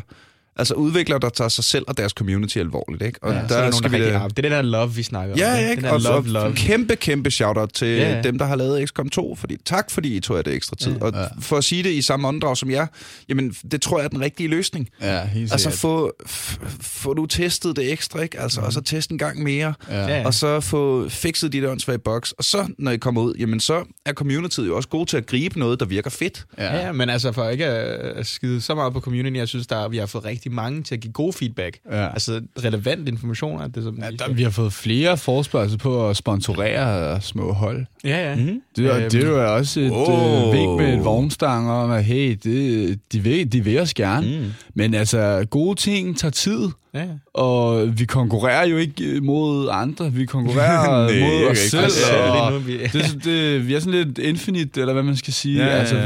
Altså 0.57 0.75
udviklere, 0.75 1.19
der 1.19 1.29
tager 1.29 1.49
sig 1.49 1.65
selv 1.65 1.85
og 1.89 1.97
deres 1.97 2.13
community 2.13 2.59
alvorligt, 2.59 3.03
ikke? 3.03 3.19
Og 3.23 3.33
Ja, 3.33 3.39
ja, 3.39 3.49
så 3.49 3.55
er 3.55 3.59
der 3.59 3.65
der 3.65 3.71
nogen, 3.71 3.73
skal 3.91 3.93
der 3.93 3.99
vi. 4.23 4.29
Det 4.29 4.39
er 4.39 4.43
den 4.43 4.53
der 4.53 4.63
love, 4.63 4.95
vi 4.95 5.03
snakker 5.03 5.33
om. 5.35 5.39
Ja, 5.39 5.57
ikke? 5.71 5.75
Den 5.77 5.85
der 5.85 5.91
Og, 5.91 6.01
love, 6.01 6.17
og 6.17 6.25
love. 6.25 6.55
kæmpe, 6.57 6.97
kæmpe 6.97 7.31
shout-out 7.31 7.71
til 7.75 7.89
Ja, 7.89 8.11
ja. 8.17 8.23
dem, 8.23 8.39
der 8.39 8.45
har 8.47 8.57
lavet 8.57 8.89
XCOM 8.89 9.09
2, 9.09 9.35
fordi 9.37 9.57
tak 9.65 9.91
fordi 9.91 10.17
I 10.17 10.21
tog 10.21 10.37
jer 10.37 10.43
det 10.43 10.55
ekstra 10.55 10.77
tid. 10.77 10.93
Ja. 10.93 11.05
Og 11.05 11.13
Ja. 11.15 11.27
for 11.41 11.57
at 11.57 11.65
sige 11.65 11.83
det 11.83 11.91
i 11.91 12.03
samme 12.03 12.29
åndedrag 12.29 12.57
som 12.57 12.71
jer, 12.71 12.87
jamen 13.29 13.51
det 13.73 13.83
tror 13.83 13.99
jeg 13.99 14.05
er 14.05 14.09
den 14.09 14.21
rigtige 14.21 14.49
løsning. 14.49 14.89
Ja, 15.01 15.25
helt 15.27 15.53
Altså 15.53 15.71
få, 15.71 16.13
f- 16.29 16.59
få 16.81 17.15
du 17.15 17.27
testet 17.27 17.77
det 17.77 17.93
ekstra, 17.93 18.21
ikke? 18.21 18.41
Altså, 18.41 18.61
og 18.61 18.73
så 18.73 18.81
teste 18.81 19.13
en 19.13 19.19
gang 19.19 19.43
mere, 19.43 19.75
Ja. 19.91 20.07
Ja. 20.07 20.27
og 20.27 20.35
så 20.35 20.61
få 20.61 21.09
fikset 21.09 21.53
de 21.53 21.61
der 21.61 21.71
åndssvage 21.71 21.99
bugs. 21.99 22.33
Og 22.33 22.45
så, 22.45 22.67
når 22.79 22.91
I 22.91 22.97
kommer 22.97 23.21
ud, 23.23 23.35
jamen 23.39 23.61
så 23.61 23.85
er 24.07 24.13
communityet 24.13 24.67
jo 24.67 24.77
også 24.77 24.89
god 24.89 25.07
til 25.07 25.17
at 25.17 25.27
gribe 25.27 25.59
noget, 25.59 25.81
der 25.81 25.87
virker 25.87 26.11
fedt. 26.11 26.45
Ja, 26.59 26.77
ja, 26.87 26.93
men 26.93 27.11
altså 27.11 27.33
for 27.33 27.49
ikke 27.49 27.67
at 27.67 28.13
at 28.13 28.27
skide 28.27 28.61
så 28.61 28.75
meget 28.75 28.93
på 28.93 29.01
community, 29.01 29.37
jeg 29.37 29.49
synes, 29.49 29.67
der, 29.67 29.89
vi 29.89 29.97
har 29.97 30.07
fået 30.07 30.25
rigtig 30.25 30.42
mange 30.51 30.83
til 30.83 30.95
at 30.95 31.01
give 31.01 31.13
god 31.13 31.33
feedback. 31.33 31.79
Ja. 31.91 32.09
Altså 32.13 32.41
relevant 32.65 33.09
information. 33.09 33.61
Er 33.61 33.69
det, 33.69 33.83
som 33.83 33.99
Ja, 34.03 34.11
der, 34.11 34.33
vi 34.33 34.43
har 34.43 34.51
fået 34.51 34.73
flere 34.73 35.17
forspørgsel 35.17 35.79
på 35.79 36.09
at 36.09 36.17
sponsorere 36.17 37.21
små 37.21 37.53
hold. 37.53 37.85
ja, 38.05 38.31
ja. 38.31 38.37
Mm. 38.37 38.61
Det, 38.77 38.87
er, 38.87 38.97
Øhm, 38.97 39.11
det 39.11 39.25
er 39.25 39.29
jo 39.29 39.55
også 39.57 39.81
et 39.81 39.91
wow. 39.91 40.55
øh, 40.55 40.79
med 40.79 40.99
et 40.99 41.05
vognstang 41.05 41.71
om, 41.71 41.91
at 41.91 42.05
hey, 42.05 42.39
det, 42.45 42.99
de, 43.13 43.21
vil, 43.21 43.53
de 43.53 43.65
vil 43.65 43.79
os 43.79 43.95
gerne. 43.95 44.39
Mm. 44.39 44.45
Men 44.75 44.95
altså, 44.95 45.47
gode 45.51 45.75
ting 45.81 46.19
tager 46.19 46.33
tid, 46.33 46.69
ja. 46.95 47.05
og 47.35 47.99
vi 47.99 48.05
konkurrerer 48.05 48.67
jo 48.67 48.77
ikke 48.77 49.05
øh, 49.05 49.23
mod 49.23 49.69
andre. 49.71 50.13
Vi 50.13 50.25
konkurrerer 50.27 51.07
Nej, 51.13 51.21
mod 51.21 51.51
os 51.51 51.59
selv. 51.59 51.83
rigtig. 51.83 51.85
Altså, 51.85 52.13
og 52.55 52.67
vi, 52.67 52.73
det, 52.79 52.95
er 52.95 53.07
så- 53.07 53.19
det, 53.25 53.69
vi 53.69 53.75
er 53.75 53.81
sådan 53.81 54.05
lidt 54.07 54.19
infinite, 54.19 54.81
eller 54.81 54.93
hvad 54.93 55.03
man 55.03 55.17
skal 55.17 55.33
sige. 55.33 55.59
Ja, 55.59 55.65
ja, 55.67 55.73
ja. 55.73 55.79
Altså, 55.79 55.97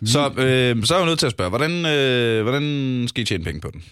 vi... 0.00 0.06
Så, 0.06 0.28
øh, 0.28 0.84
så 0.84 0.94
er 0.94 0.98
jeg 0.98 1.06
nødt 1.06 1.18
til 1.18 1.26
at 1.26 1.32
spørge, 1.32 1.48
hvordan, 1.48 1.86
øh, 1.86 2.42
hvordan 2.42 3.04
skal 3.08 3.22
I 3.22 3.26
tjene 3.26 3.44
penge 3.44 3.60
på 3.60 3.70
den? 3.72 3.82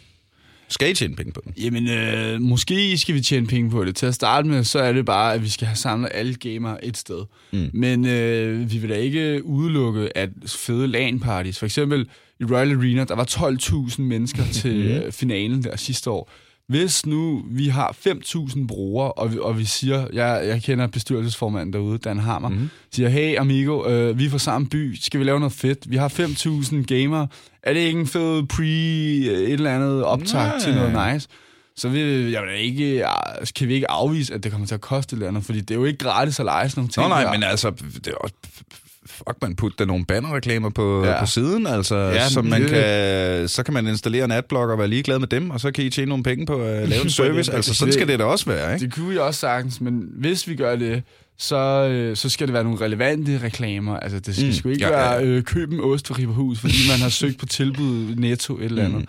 Skal 0.73 0.91
I 0.91 0.95
tjene 0.95 1.17
penge 1.17 1.33
på 1.33 1.41
den? 1.45 1.55
Jamen, 1.57 1.89
øh, 1.89 2.41
måske 2.41 2.99
skal 2.99 3.15
vi 3.15 3.21
tjene 3.21 3.47
penge 3.47 3.71
på 3.71 3.85
det. 3.85 3.97
Til 3.97 4.07
at 4.07 4.15
starte 4.15 4.49
med, 4.49 4.65
så 4.65 4.79
er 4.79 4.93
det 4.93 5.05
bare, 5.05 5.35
at 5.35 5.43
vi 5.43 5.49
skal 5.49 5.67
have 5.67 5.77
samlet 5.77 6.11
alle 6.15 6.35
gamere 6.35 6.85
et 6.85 6.97
sted. 6.97 7.25
Mm. 7.53 7.71
Men 7.73 8.07
øh, 8.07 8.73
vi 8.73 8.79
vil 8.79 8.91
da 8.91 8.95
ikke 8.95 9.45
udelukke, 9.45 10.17
at 10.17 10.29
fede 10.47 10.87
LAN-parties, 10.87 11.59
for 11.59 11.65
eksempel 11.65 12.09
i 12.41 12.45
Royal 12.45 12.77
Arena, 12.77 13.05
der 13.05 13.15
var 13.15 13.25
12.000 13.91 14.03
mennesker 14.03 14.43
til 14.53 14.91
øh, 14.91 15.13
finalen 15.13 15.65
der 15.65 15.77
sidste 15.77 16.11
år. 16.11 16.31
Hvis 16.69 17.07
nu 17.07 17.45
vi 17.51 17.69
har 17.69 17.97
5.000 18.07 18.67
brugere, 18.67 19.13
og 19.13 19.33
vi, 19.33 19.39
og 19.41 19.59
vi 19.59 19.65
siger, 19.65 20.07
jeg, 20.13 20.43
jeg 20.47 20.63
kender 20.63 20.87
bestyrelsesformanden 20.87 21.73
derude, 21.73 21.99
Dan 21.99 22.19
Hammer, 22.19 22.49
mm-hmm. 22.49 22.71
siger, 22.93 23.09
hey 23.09 23.37
amigo, 23.39 23.89
øh, 23.89 24.19
vi 24.19 24.27
er 24.27 24.31
fra 24.31 24.39
samme 24.39 24.69
by, 24.69 24.97
skal 25.01 25.21
vi 25.21 25.25
lave 25.25 25.41
noget 25.41 25.53
fedt? 25.53 25.91
Vi 25.91 25.97
har 25.97 26.09
5.000 26.09 26.83
gamere. 26.83 27.29
Er 27.63 27.73
det 27.73 27.81
ikke 27.81 28.01
en 28.01 28.07
fed 28.07 28.47
pre 28.47 28.63
øh, 28.63 29.39
et 29.39 29.53
eller 29.53 29.75
andet 29.75 30.05
optag 30.05 30.47
Nej. 30.47 30.59
til 30.59 30.75
noget 30.75 31.15
nice? 31.15 31.29
Så 31.77 31.89
vil 31.89 32.31
jeg 32.31 32.43
vil 32.43 32.61
ikke, 32.61 33.05
kan 33.57 33.69
vi 33.69 33.75
ikke 33.75 33.91
afvise, 33.91 34.35
at 34.35 34.45
det 34.45 34.53
kommer 34.53 34.67
til 34.67 34.75
at 34.75 34.81
koste 34.81 35.15
et 35.15 35.17
eller 35.17 35.29
andet, 35.29 35.45
fordi 35.45 35.61
det 35.61 35.71
er 35.71 35.79
jo 35.79 35.85
ikke 35.85 35.99
gratis 35.99 36.41
at 36.41 36.45
lege 36.45 36.69
sådan 36.69 36.81
nogle 36.81 36.91
ting. 36.91 37.03
Nå 37.03 37.09
nej, 37.09 37.25
der. 37.25 37.33
men 37.33 37.43
altså, 37.43 37.71
det 37.71 38.07
er 38.07 38.15
også, 38.15 38.35
fuck, 39.07 39.37
man 39.43 39.57
putter 39.57 39.77
der 39.79 39.85
nogle 39.85 40.05
bannerreklamer 40.05 40.71
på, 40.71 41.05
Ja. 41.05 41.21
på 41.21 41.27
siden, 41.27 41.67
altså, 41.67 41.97
Ja, 41.97 42.41
men 42.41 42.51
man 42.51 42.63
det- 42.63 42.71
kan, 42.71 43.49
så 43.49 43.63
kan 43.63 43.75
man 43.75 43.87
installere 43.87 44.25
en 44.25 44.31
adblock 44.33 44.71
og 44.71 44.79
være 44.79 44.89
ligeglad 44.89 45.19
med 45.19 45.29
dem, 45.29 45.51
og 45.51 45.61
så 45.61 45.71
kan 45.71 45.85
I 45.85 45.91
tjene 45.91 46.09
nogle 46.09 46.25
penge 46.25 46.47
på 46.47 46.63
at 46.63 46.89
lave 46.89 47.03
en 47.03 47.11
service. 47.21 47.53
altså, 47.53 47.75
sådan 47.75 47.93
skal 47.93 48.09
det 48.09 48.19
da 48.19 48.25
også 48.25 48.47
være, 48.47 48.75
ikke? 48.75 48.85
Det 48.87 48.95
kunne 48.95 49.09
vi 49.09 49.17
også 49.19 49.41
sagtens, 49.41 49.81
men 49.81 50.09
hvis 50.17 50.49
vi 50.49 50.55
gør 50.55 50.77
det, 50.77 51.03
så, 51.39 51.57
øh, 51.93 52.17
så 52.17 52.29
skal 52.29 52.47
det 52.47 52.55
være 52.55 52.65
nogle 52.65 52.81
relevante 52.81 53.41
reklamer. 53.43 53.97
Altså, 53.97 54.19
det 54.21 54.35
skal 54.37 54.47
mm, 54.47 54.53
sgu 54.53 54.69
ikke 54.69 54.87
ja, 54.87 54.91
ja, 54.99 55.13
ja, 55.13 55.17
være 55.19 55.25
øh, 55.27 55.43
køb 55.43 55.73
en 55.73 55.81
ost 55.81 56.07
for 56.07 56.19
Ripperhus, 56.19 56.59
fordi 56.61 56.75
man 56.91 57.01
har 57.01 57.09
søgt 57.09 57.39
på 57.39 57.47
tilbud 57.47 58.15
netto 58.17 58.59
et 58.59 58.65
eller 58.65 58.85
andet. 58.85 59.01
Mm. 59.01 59.07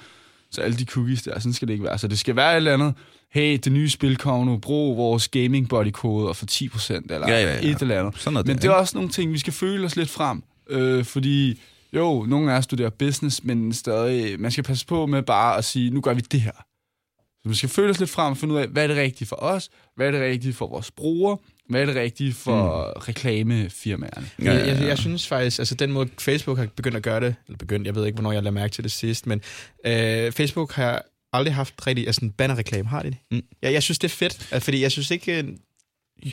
Så 0.51 0.61
alle 0.61 0.77
de 0.77 0.85
cookies 0.85 1.21
der, 1.23 1.39
sådan 1.39 1.53
skal 1.53 1.67
det 1.67 1.73
ikke 1.73 1.85
være. 1.85 1.97
Så 1.97 2.07
det 2.07 2.19
skal 2.19 2.35
være 2.35 2.51
et 2.51 2.55
eller 2.57 2.73
andet, 2.73 2.93
hey, 3.33 3.59
det 3.63 3.71
nye 3.71 3.89
spil 3.89 4.17
kommer 4.17 4.45
nu, 4.45 4.57
brug 4.57 4.97
vores 4.97 5.27
gaming 5.27 5.69
body 5.69 5.91
kode 5.91 6.29
og 6.29 6.35
for 6.35 6.45
10%, 6.51 6.93
eller 6.93 7.27
Ja, 7.27 7.41
ja, 7.41 7.53
ja. 7.53 7.69
et 7.71 7.81
eller 7.81 7.99
andet. 7.99 8.19
Sådan 8.19 8.33
noget 8.33 8.47
Men 8.47 8.55
der, 8.55 8.61
det 8.61 8.67
er 8.67 8.71
ikke? 8.71 8.79
også 8.79 8.97
nogle 8.97 9.09
ting, 9.09 9.33
vi 9.33 9.39
skal 9.39 9.53
føle 9.53 9.85
os 9.85 9.95
lidt 9.95 10.09
frem. 10.09 10.43
Øh, 10.69 11.05
fordi 11.05 11.61
jo, 11.93 12.25
nogle 12.27 12.53
af 12.53 12.57
os 12.57 12.63
studerer 12.63 12.89
business, 12.89 13.43
men 13.43 13.73
stadig, 13.73 14.39
man 14.39 14.51
skal 14.51 14.63
passe 14.63 14.85
på 14.85 15.05
med 15.05 15.23
bare 15.23 15.57
at 15.57 15.65
sige, 15.65 15.89
nu 15.89 16.01
gør 16.01 16.13
vi 16.13 16.21
det 16.21 16.41
her. 16.41 16.51
Så 17.43 17.49
vi 17.49 17.55
skal 17.55 17.69
føle 17.69 17.89
os 17.89 17.99
lidt 17.99 18.09
frem 18.09 18.31
og 18.31 18.37
finde 18.37 18.53
ud 18.53 18.59
af, 18.59 18.67
hvad 18.67 18.83
er 18.83 18.87
det 18.87 18.97
rigtige 18.97 19.27
for 19.27 19.35
os, 19.35 19.69
hvad 19.95 20.07
er 20.07 20.11
det 20.11 20.21
rigtige 20.21 20.53
for 20.53 20.67
vores 20.67 20.91
brugere, 20.91 21.37
hvad 21.69 21.81
er 21.81 21.85
det 21.85 21.95
rigtige 21.95 22.33
for 22.33 22.77
mm. 22.95 23.01
reklamefirmaerne. 23.07 24.29
Ja, 24.39 24.51
Jeg, 24.53 24.59
ja, 24.65 24.67
jeg, 24.73 24.81
ja. 24.81 24.87
jeg 24.87 24.97
synes 24.97 25.27
faktisk, 25.27 25.59
altså 25.59 25.75
den 25.75 25.91
måde 25.91 26.09
Facebook 26.19 26.57
har 26.57 26.67
begyndt 26.75 26.97
at 26.97 27.03
gøre 27.03 27.19
det, 27.19 27.35
eller 27.47 27.57
begyndt, 27.57 27.87
jeg 27.87 27.95
ved 27.95 28.05
ikke, 28.05 28.15
hvornår 28.15 28.31
jeg 28.31 28.43
lader 28.43 28.53
mærke 28.53 28.71
til 28.71 28.83
det 28.83 28.91
sidst, 28.91 29.27
men 29.27 29.41
øh, 29.85 30.31
Facebook 30.31 30.71
har 30.71 31.01
aldrig 31.33 31.53
haft 31.53 31.87
rigtig 31.87 32.07
altså 32.07 32.25
en 32.25 32.31
bannerreklame, 32.31 32.89
har 32.89 33.03
de 33.03 33.09
det? 33.09 33.17
Mm. 33.31 33.41
Ja, 33.63 33.71
jeg 33.71 33.83
synes, 33.83 33.99
det 33.99 34.07
er 34.07 34.15
fedt, 34.15 34.63
fordi 34.63 34.81
jeg 34.81 34.91
synes 34.91 35.11
ikke, 35.11 35.37
øh, 35.37 35.43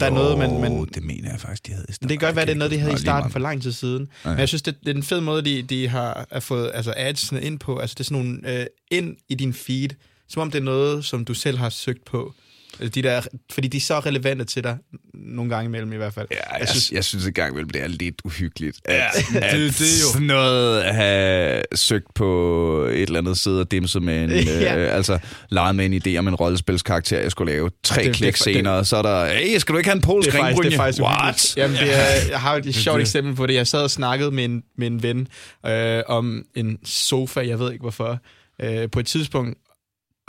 der 0.01 0.07
er 0.07 0.11
noget, 0.11 0.39
man... 0.39 0.61
man 0.61 0.85
det 0.95 1.03
mener 1.03 1.31
jeg 1.31 1.41
faktisk, 1.41 1.67
de 1.67 1.73
havde 1.73 1.87
i 1.89 1.93
starten. 1.93 2.09
det 2.09 2.19
kan 2.19 2.27
godt 2.27 2.37
være, 2.37 2.47
det 2.47 2.53
er 2.53 2.57
noget, 2.57 2.71
de 2.71 2.79
havde 2.79 2.95
i 2.95 2.99
starten 2.99 3.31
for 3.31 3.39
lang 3.39 3.63
tid 3.63 3.73
siden. 3.73 4.09
Ja. 4.25 4.31
Men 4.31 4.39
jeg 4.39 4.49
synes, 4.49 4.63
det, 4.63 4.77
det 4.81 4.89
er 4.89 4.95
en 4.95 5.03
fed 5.03 5.21
måde, 5.21 5.43
de, 5.43 5.63
de 5.63 5.89
har 5.89 6.39
fået 6.41 6.71
altså 6.75 6.95
adsene 6.97 7.43
ind 7.43 7.59
på. 7.59 7.79
Altså 7.79 7.95
det 7.95 8.01
er 8.01 8.05
sådan 8.05 8.25
nogle 8.25 8.61
øh, 8.61 8.67
ind 8.91 9.17
i 9.29 9.35
din 9.35 9.55
feed, 9.55 9.89
som 10.29 10.43
om 10.43 10.51
det 10.51 10.59
er 10.59 10.63
noget, 10.63 11.05
som 11.05 11.25
du 11.25 11.35
selv 11.35 11.59
har 11.59 11.71
søgt 11.71 12.05
på. 12.05 12.35
De 12.81 13.03
der, 13.03 13.21
fordi 13.53 13.69
de 13.69 13.77
er 13.77 13.81
så 13.81 14.01
relevante 14.01 14.45
til 14.45 14.65
dig, 14.65 14.77
nogle 15.15 15.51
gange 15.55 15.67
imellem 15.69 15.93
i 15.93 15.97
hvert 15.97 16.15
fald. 16.15 16.27
Ja, 16.31 16.37
jeg, 16.53 16.61
Jeg 16.61 16.69
synes- 16.69 16.93
jeg 16.93 17.05
synes 17.05 17.27
engang 17.27 17.57
vel, 17.57 17.67
det 17.75 17.83
er 17.83 17.89
lidt 17.89 18.21
uhyggeligt. 18.25 18.81
At, 18.85 19.03
det- 19.17 19.37
at 19.37 19.53
det 19.53 19.81
er 19.81 20.01
jo- 20.07 20.13
sådan 20.13 20.27
noget 20.27 20.81
at 20.83 20.95
have 20.95 21.63
søgt 21.75 22.15
på 22.15 22.85
et 22.85 23.03
eller 23.03 23.19
andet 23.19 23.39
side 23.39 23.61
og 23.61 23.71
dimset 23.71 24.03
med 24.03 24.25
en, 24.25 24.31
Ja. 24.47 24.79
øh, 24.79 24.95
altså 24.97 25.19
leget 25.51 25.75
med 25.77 25.87
en 25.87 26.03
idé 26.07 26.19
om 26.19 26.29
en 26.29 26.35
rollespilskarakter, 26.35 27.21
jeg 27.21 27.31
skulle 27.31 27.53
lave. 27.53 27.71
Tre 27.83 27.97
Det- 27.97 28.05
det- 28.07 28.15
klik 28.17 28.33
det- 28.33 28.43
senere, 28.43 28.85
så 28.85 28.97
er 28.97 29.03
der, 29.03 29.27
hey, 29.27 29.59
skal 29.59 29.73
du 29.73 29.79
ikke 29.79 29.91
have 29.91 29.97
en 29.97 30.03
polsk 30.03 30.27
Det 30.31 30.35
er 30.35 30.39
faktisk, 30.41 30.57
det 30.57 30.65
ringbrynje? 30.65 30.75
er 30.75 30.79
faktisk 30.79 31.03
What? 31.03 31.57
Jamen, 31.57 31.77
det 31.77 31.95
er, 31.95 32.07
jeg 32.31 32.41
har 32.41 32.57
et 32.57 32.75
sjovt 32.75 33.01
eksempel 33.01 33.35
på 33.35 33.47
det. 33.47 33.55
Jeg 33.55 33.67
sad 33.67 33.83
og 33.83 33.91
snakkede 33.91 34.31
med 34.31 34.45
en, 34.45 34.63
med 34.79 34.87
en 34.87 35.03
ven 35.03 35.29
øh, 35.67 36.03
om 36.07 36.45
en 36.55 36.79
sofa, 36.85 37.41
jeg 37.41 37.59
ved 37.59 37.73
ikke 37.73 37.83
hvorfor, 37.83 38.19
øh, 38.63 38.91
på 38.91 39.01
et 39.01 39.07
tidspunkt, 39.07 39.59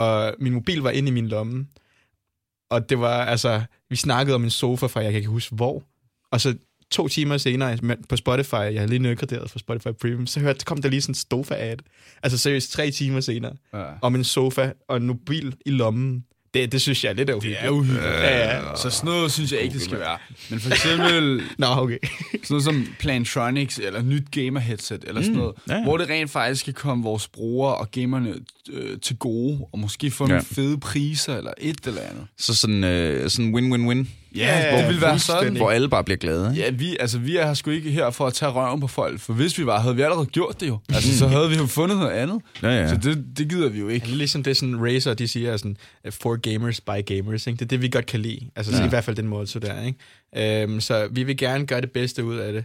og 0.00 0.34
min 0.40 0.52
mobil 0.52 0.78
var 0.78 0.90
inde 0.90 1.08
i 1.08 1.12
min 1.12 1.28
lomme, 1.28 1.66
og 2.72 2.88
det 2.90 2.98
var, 3.00 3.24
altså, 3.24 3.62
vi 3.90 3.96
snakkede 3.96 4.34
om 4.34 4.44
en 4.44 4.50
sofa 4.50 4.86
fra, 4.86 5.00
jeg 5.00 5.12
kan 5.12 5.18
ikke 5.18 5.30
huske 5.30 5.54
hvor, 5.54 5.82
og 6.32 6.40
så 6.40 6.54
to 6.90 7.08
timer 7.08 7.36
senere 7.36 7.78
på 8.08 8.16
Spotify, 8.16 8.54
jeg 8.54 8.74
havde 8.78 8.86
lige 8.86 8.98
nedgraderet 8.98 9.50
fra 9.50 9.58
Spotify 9.58 9.88
Premium, 10.00 10.26
så 10.26 10.40
hørte, 10.40 10.64
kom 10.64 10.82
der 10.82 10.88
lige 10.88 11.02
sådan 11.02 11.10
en 11.10 11.14
sofa-ad. 11.14 11.76
Altså 12.22 12.38
seriøst, 12.38 12.72
tre 12.72 12.90
timer 12.90 13.20
senere, 13.20 13.52
Ja. 13.74 13.84
om 14.02 14.14
en 14.14 14.24
sofa 14.24 14.72
og 14.88 14.96
en 14.96 15.06
mobil 15.06 15.54
i 15.66 15.70
lommen. 15.70 16.24
Det, 16.54 16.72
det 16.72 16.80
synes 16.82 17.04
jeg 17.04 17.10
er 17.10 17.14
lidt 17.14 17.28
Det 17.28 17.34
uhyggeligt. 17.34 17.60
er 17.64 17.68
uhyggeligt. 17.70 18.04
Ja, 18.04 18.56
ja. 18.56 18.76
Så 18.76 18.90
sådan 18.90 19.10
noget 19.10 19.32
synes 19.32 19.52
jeg 19.52 19.60
ikke, 19.60 19.74
det 19.74 19.82
skal 19.82 19.98
være. 19.98 20.18
Men 20.50 20.60
for 20.60 20.70
eksempel 20.70 21.42
Nå, 21.58 21.66
okay. 21.66 21.98
sådan 22.32 22.40
noget 22.50 22.64
som 22.64 22.86
Plantronics 22.98 23.78
eller 23.78 24.02
nyt 24.02 24.24
gamer-headset 24.36 25.00
eller 25.08 25.22
sådan 25.22 25.36
noget, 25.36 25.54
ja, 25.68 25.74
ja. 25.76 25.82
hvor 25.82 25.96
det 25.96 26.08
rent 26.08 26.30
faktisk 26.30 26.60
skal 26.60 26.74
komme 26.74 27.04
vores 27.04 27.28
brugere 27.28 27.74
og 27.76 27.90
gamerne 27.90 28.34
øh, 28.72 28.98
til 29.00 29.16
gode, 29.16 29.60
og 29.72 29.78
måske 29.78 30.10
få 30.10 30.24
Ja. 30.24 30.28
nogle 30.28 30.44
fede 30.44 30.78
priser 30.78 31.36
eller 31.36 31.52
et 31.58 31.76
eller 31.86 32.00
andet. 32.00 32.26
Så 32.38 32.54
sådan, 32.56 32.84
øh, 32.84 33.30
sådan 33.30 33.54
win-win-win, 33.54 34.06
Ja, 34.36 34.76
det 34.78 34.86
ville 34.88 35.00
være 35.02 35.18
sådan. 35.18 35.56
hvor 35.56 35.70
alle 35.70 35.88
bare 35.88 36.04
bliver 36.04 36.16
glade. 36.18 36.50
ikke? 36.50 36.64
Ja, 36.64 36.70
vi, 36.70 36.96
altså, 37.00 37.18
vi 37.18 37.36
er 37.36 37.46
her 37.46 37.54
sgu 37.54 37.70
ikke 37.70 37.90
her 37.90 38.10
for 38.10 38.26
at 38.26 38.34
tage 38.34 38.50
røven 38.52 38.80
på 38.80 38.86
folk, 38.86 39.20
for 39.20 39.32
hvis 39.32 39.58
vi 39.58 39.66
var, 39.66 39.80
havde 39.80 39.96
vi 39.96 40.02
allerede 40.02 40.26
gjort 40.26 40.60
det 40.60 40.68
jo. 40.68 40.78
Altså, 40.88 41.18
så 41.18 41.28
havde 41.28 41.48
vi 41.50 41.54
jo 41.56 41.66
fundet 41.66 41.98
noget 41.98 42.10
andet. 42.12 42.40
Ja, 42.62 42.68
ja. 42.68 42.88
Så 42.88 42.96
det, 42.96 43.24
det 43.38 43.48
gider 43.48 43.68
vi 43.68 43.78
jo 43.80 43.88
Ja, 43.88 43.94
ikke. 43.94 44.06
er 44.12 44.16
ligesom 44.16 44.42
det, 44.42 44.56
sådan 44.56 44.84
Razer, 44.84 45.14
de 45.14 45.28
siger, 45.28 45.52
er 45.52 45.56
sådan, 45.56 45.76
uh, 46.06 46.12
for 46.12 46.36
gamers 46.36 46.80
by 46.80 47.06
gamers. 47.06 47.46
Ikke? 47.46 47.56
Det 47.58 47.64
er 47.64 47.68
det, 47.68 47.82
vi 47.82 47.88
godt 47.88 48.06
kan 48.06 48.20
lide. 48.20 48.50
Altså 48.56 48.76
ja. 48.76 48.86
i 48.86 48.88
hvert 48.88 49.04
fald 49.04 49.16
den 49.16 49.26
måde, 49.28 49.46
så 49.46 49.58
der. 49.58 49.82
Ikke? 49.82 50.64
Um, 50.66 50.80
så 50.80 51.08
vi 51.10 51.22
vil 51.22 51.36
gerne 51.36 51.66
gøre 51.66 51.80
det 51.80 51.90
bedste 51.90 52.24
ud 52.24 52.36
af 52.36 52.52
det, 52.52 52.64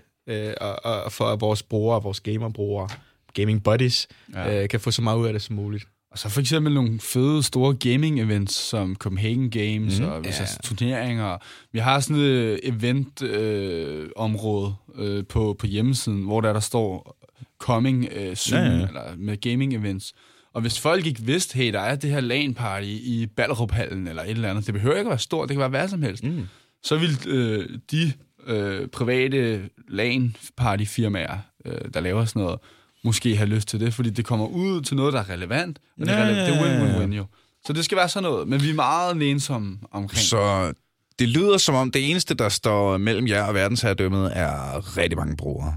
uh, 0.61 0.67
og, 0.83 0.85
og, 1.03 1.11
for 1.11 1.25
at 1.25 1.41
vores 1.41 1.63
brugere, 1.63 2.03
vores 2.03 2.19
gamerbrugere, 2.19 2.89
gaming 3.33 3.63
buddies, 3.63 4.07
Ja. 4.33 4.49
ja. 4.51 4.63
uh, 4.63 4.69
kan 4.69 4.79
få 4.79 4.91
så 4.91 5.01
meget 5.01 5.17
ud 5.17 5.27
af 5.27 5.33
det 5.33 5.41
som 5.41 5.55
muligt. 5.55 5.85
Og 6.17 6.21
så 6.21 6.29
for 6.29 6.39
eksempel 6.41 6.73
nogle 6.73 6.99
fede 6.99 7.43
store 7.43 7.75
gaming-events, 7.85 8.51
som 8.51 8.95
Copenhagen 8.95 9.49
Games 9.49 9.99
mm, 9.99 10.05
og 10.05 10.23
Ja. 10.25 10.29
yeah. 10.29 10.47
turneringer. 10.63 11.37
Vi 11.71 11.79
har 11.79 11.99
sådan 11.99 12.21
et 12.21 12.59
event-område 12.63 14.75
øh, 14.95 15.23
på, 15.29 15.55
på 15.59 15.65
hjemmesiden, 15.67 16.23
hvor 16.23 16.41
der, 16.41 16.53
der 16.53 16.59
står 16.59 17.17
coming 17.59 18.07
øh, 18.15 18.35
soon, 18.35 18.63
Ja, 18.63 18.69
ja, 18.69 18.87
eller 18.87 19.01
med 19.17 19.37
gaming-events. 19.45 20.11
Og 20.53 20.61
hvis 20.61 20.79
folk 20.79 21.05
ikke 21.05 21.21
vidste, 21.21 21.55
hey, 21.55 21.73
der 21.73 21.79
er 21.79 21.95
det 21.95 22.09
her 22.09 22.21
LAN-party 22.21 22.83
i 22.85 23.27
Ballerup-hallen 23.35 24.07
eller 24.07 24.23
et 24.23 24.29
eller 24.29 24.49
andet, 24.49 24.65
det 24.65 24.73
behøver 24.73 24.95
ikke 24.95 25.07
at 25.07 25.11
være 25.11 25.19
stort, 25.19 25.49
det 25.49 25.55
kan 25.55 25.59
være 25.59 25.69
hvad 25.69 25.87
som 25.87 26.01
helst, 26.01 26.23
Mm. 26.23 26.43
så 26.83 26.97
vil 26.97 27.09
øh, 27.27 27.69
de 27.91 28.13
øh, 28.47 28.87
private 28.87 29.69
LAN-party-firmaer, 29.89 31.37
øh, 31.65 31.81
der 31.93 31.99
laver 31.99 32.25
sådan 32.25 32.41
noget, 32.41 32.59
måske 33.03 33.35
have 33.35 33.49
lyst 33.49 33.67
til 33.67 33.79
det, 33.79 33.93
fordi 33.93 34.09
det 34.09 34.25
kommer 34.25 34.45
ud 34.47 34.81
til 34.81 34.95
noget, 34.97 35.13
der 35.13 35.19
er 35.19 35.29
relevant, 35.29 35.79
og 35.99 36.05
det 36.05 36.13
er, 36.13 36.23
relevant, 36.23 36.47
det 36.47 36.55
er 36.55 36.63
win-win-win 36.63 37.13
jo. 37.15 37.25
Så 37.65 37.73
det 37.73 37.85
skal 37.85 37.97
være 37.97 38.09
sådan 38.09 38.29
noget, 38.29 38.47
men 38.47 38.61
vi 38.63 38.69
er 38.69 38.73
meget 38.73 39.17
nænsomme 39.17 39.77
omkring. 39.91 40.19
Så 40.19 40.73
det 41.19 41.29
lyder 41.29 41.57
som 41.57 41.75
om, 41.75 41.91
det 41.91 42.09
eneste, 42.09 42.33
der 42.33 42.49
står 42.49 42.97
mellem 42.97 43.27
jer 43.27 43.43
og 43.43 43.53
verdensherredømmet, 43.53 44.31
er 44.37 44.97
rigtig 44.97 45.17
mange 45.17 45.37
brugere. 45.37 45.75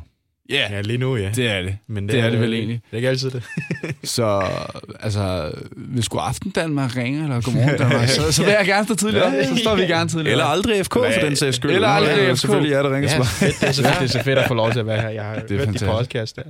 Ja, 0.50 0.66
Ja, 0.74 0.80
lige 0.80 0.98
nu, 0.98 1.16
ja. 1.16 1.30
det 1.36 1.46
er 1.50 1.62
det. 1.62 1.76
Men 1.88 2.08
det 2.08 2.20
er 2.20 2.30
det 2.30 2.40
vel 2.40 2.54
egentlig. 2.54 2.80
Det 2.84 2.92
er 2.92 2.96
ikke 2.96 3.08
altid 3.08 3.30
det. 3.30 3.42
Så 4.04 4.42
altså, 5.00 5.50
hvis 5.76 6.08
god 6.08 6.20
aften 6.22 6.50
Danmark 6.50 6.96
ringer, 6.96 7.22
eller 7.22 7.40
godmorgen 7.40 7.78
Danmark, 7.78 8.08
så, 8.08 8.32
så 8.32 8.44
vil 8.44 8.50
jeg 8.58 8.66
gerne 8.66 8.84
stå 8.84 8.94
tidligere 8.94 9.26
op. 9.26 9.32
Så 9.56 9.56
står 9.56 9.76
vi 9.76 9.82
gerne 9.82 10.08
tidligere 10.10 10.30
Eller 10.32 10.44
aldrig 10.44 10.86
FK, 10.86 10.92
for 10.94 11.04
den 11.22 11.36
sags 11.36 11.56
skyld. 11.56 11.70
Eller 11.70 11.88
aldrig 11.88 12.16
Det 12.16 12.24
er 12.28 12.34
FK. 12.34 12.40
Selvfølgelig 12.40 12.70
jer, 12.72 12.82
der 12.82 12.94
ringer 12.94 13.10
Ja, 13.10 13.16
ja. 13.16 13.22
fedt. 13.22 13.60
Det 13.60 13.68
er, 13.68 13.72
så 13.72 13.82
fedt, 13.88 13.94
det 13.98 14.04
er 14.04 14.18
så 14.18 14.22
fedt 14.24 14.38
at 14.38 14.48
få 14.48 14.54
lov 14.54 14.72
til 14.72 14.78
at 14.78 14.86
være 14.86 15.00
her. 15.00 15.08
Jeg 15.08 15.22
har 15.24 15.34
Det 15.34 15.42
er 15.42 15.48
hørt 15.50 15.60
de 15.60 15.64
fantastisk. 15.64 15.90
podcast 15.98 16.36
der. 16.36 16.42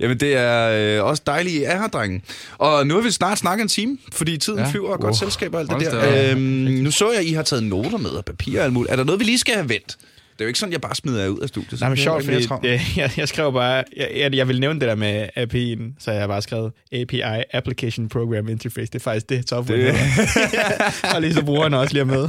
Jamen, 0.00 0.20
det 0.20 0.36
er 0.36 0.98
øh, 1.02 1.04
også 1.08 1.22
dejligt, 1.26 1.54
I 1.56 1.62
er 1.64 1.80
her, 1.80 1.86
drenge. 1.88 2.22
Og 2.58 2.86
nu 2.86 2.94
har 2.94 3.00
vi 3.02 3.10
snart 3.10 3.38
snakket 3.38 3.62
en 3.62 3.68
time, 3.68 3.98
fordi 4.12 4.36
tiden 4.36 4.58
ja. 4.58 4.70
Flyver 4.70 4.88
og 4.92 5.00
godt 5.00 5.04
Wow. 5.04 5.12
selskab 5.28 5.54
og 5.54 5.60
alt 5.60 5.70
det 5.70 5.80
der. 5.92 6.30
Øhm, 6.32 6.40
nu 6.82 6.90
så 6.90 7.10
jeg, 7.10 7.20
at 7.20 7.26
I 7.26 7.32
har 7.32 7.42
taget 7.42 7.62
noter 7.64 7.98
med 7.98 8.10
og 8.10 8.24
papir 8.24 8.58
og 8.58 8.64
alt 8.64 8.72
muligt. 8.72 8.92
Er 8.92 8.96
der 8.96 9.04
noget, 9.04 9.18
vi 9.20 9.24
lige 9.24 9.38
skal 9.38 9.54
have 9.54 9.68
vendt? 9.68 9.96
Det 10.36 10.40
er 10.40 10.44
jo 10.44 10.48
ikke 10.48 10.58
sådan, 10.58 10.72
jeg 10.72 10.80
bare 10.80 10.94
smider 10.94 11.22
jer 11.22 11.28
ud 11.28 11.38
af 11.40 11.48
studiet. 11.48 11.80
Nej, 11.80 11.88
men 11.88 11.96
Så 11.96 12.02
sjovt, 12.02 12.26
det 12.26 12.44
er 12.44 12.48
fordi 12.48 12.68
jeg, 12.68 12.80
jeg, 12.96 13.10
jeg 13.16 13.28
skrev 13.28 13.52
bare, 13.52 13.84
jeg, 13.96 14.10
jeg, 14.16 14.34
jeg 14.34 14.48
vil 14.48 14.60
nævne 14.60 14.80
det 14.80 14.88
der 14.88 14.94
med 14.94 15.28
API'en, 15.36 15.94
så 16.04 16.10
jeg 16.10 16.20
har 16.20 16.26
bare 16.26 16.42
skrevet 16.42 16.72
API, 16.92 17.20
Application 17.52 18.08
Program 18.08 18.48
Interface. 18.48 18.86
Det 18.92 18.94
er 18.94 18.98
faktisk 19.02 19.28
det, 19.28 19.48
software. 19.48 19.78
Det- 19.80 19.94
Det. 19.94 21.12
og 21.14 21.20
lige 21.20 21.34
så 21.34 21.44
brugeren 21.44 21.74
også 21.74 21.92
lige 21.94 22.00
er 22.00 22.04
med. 22.04 22.28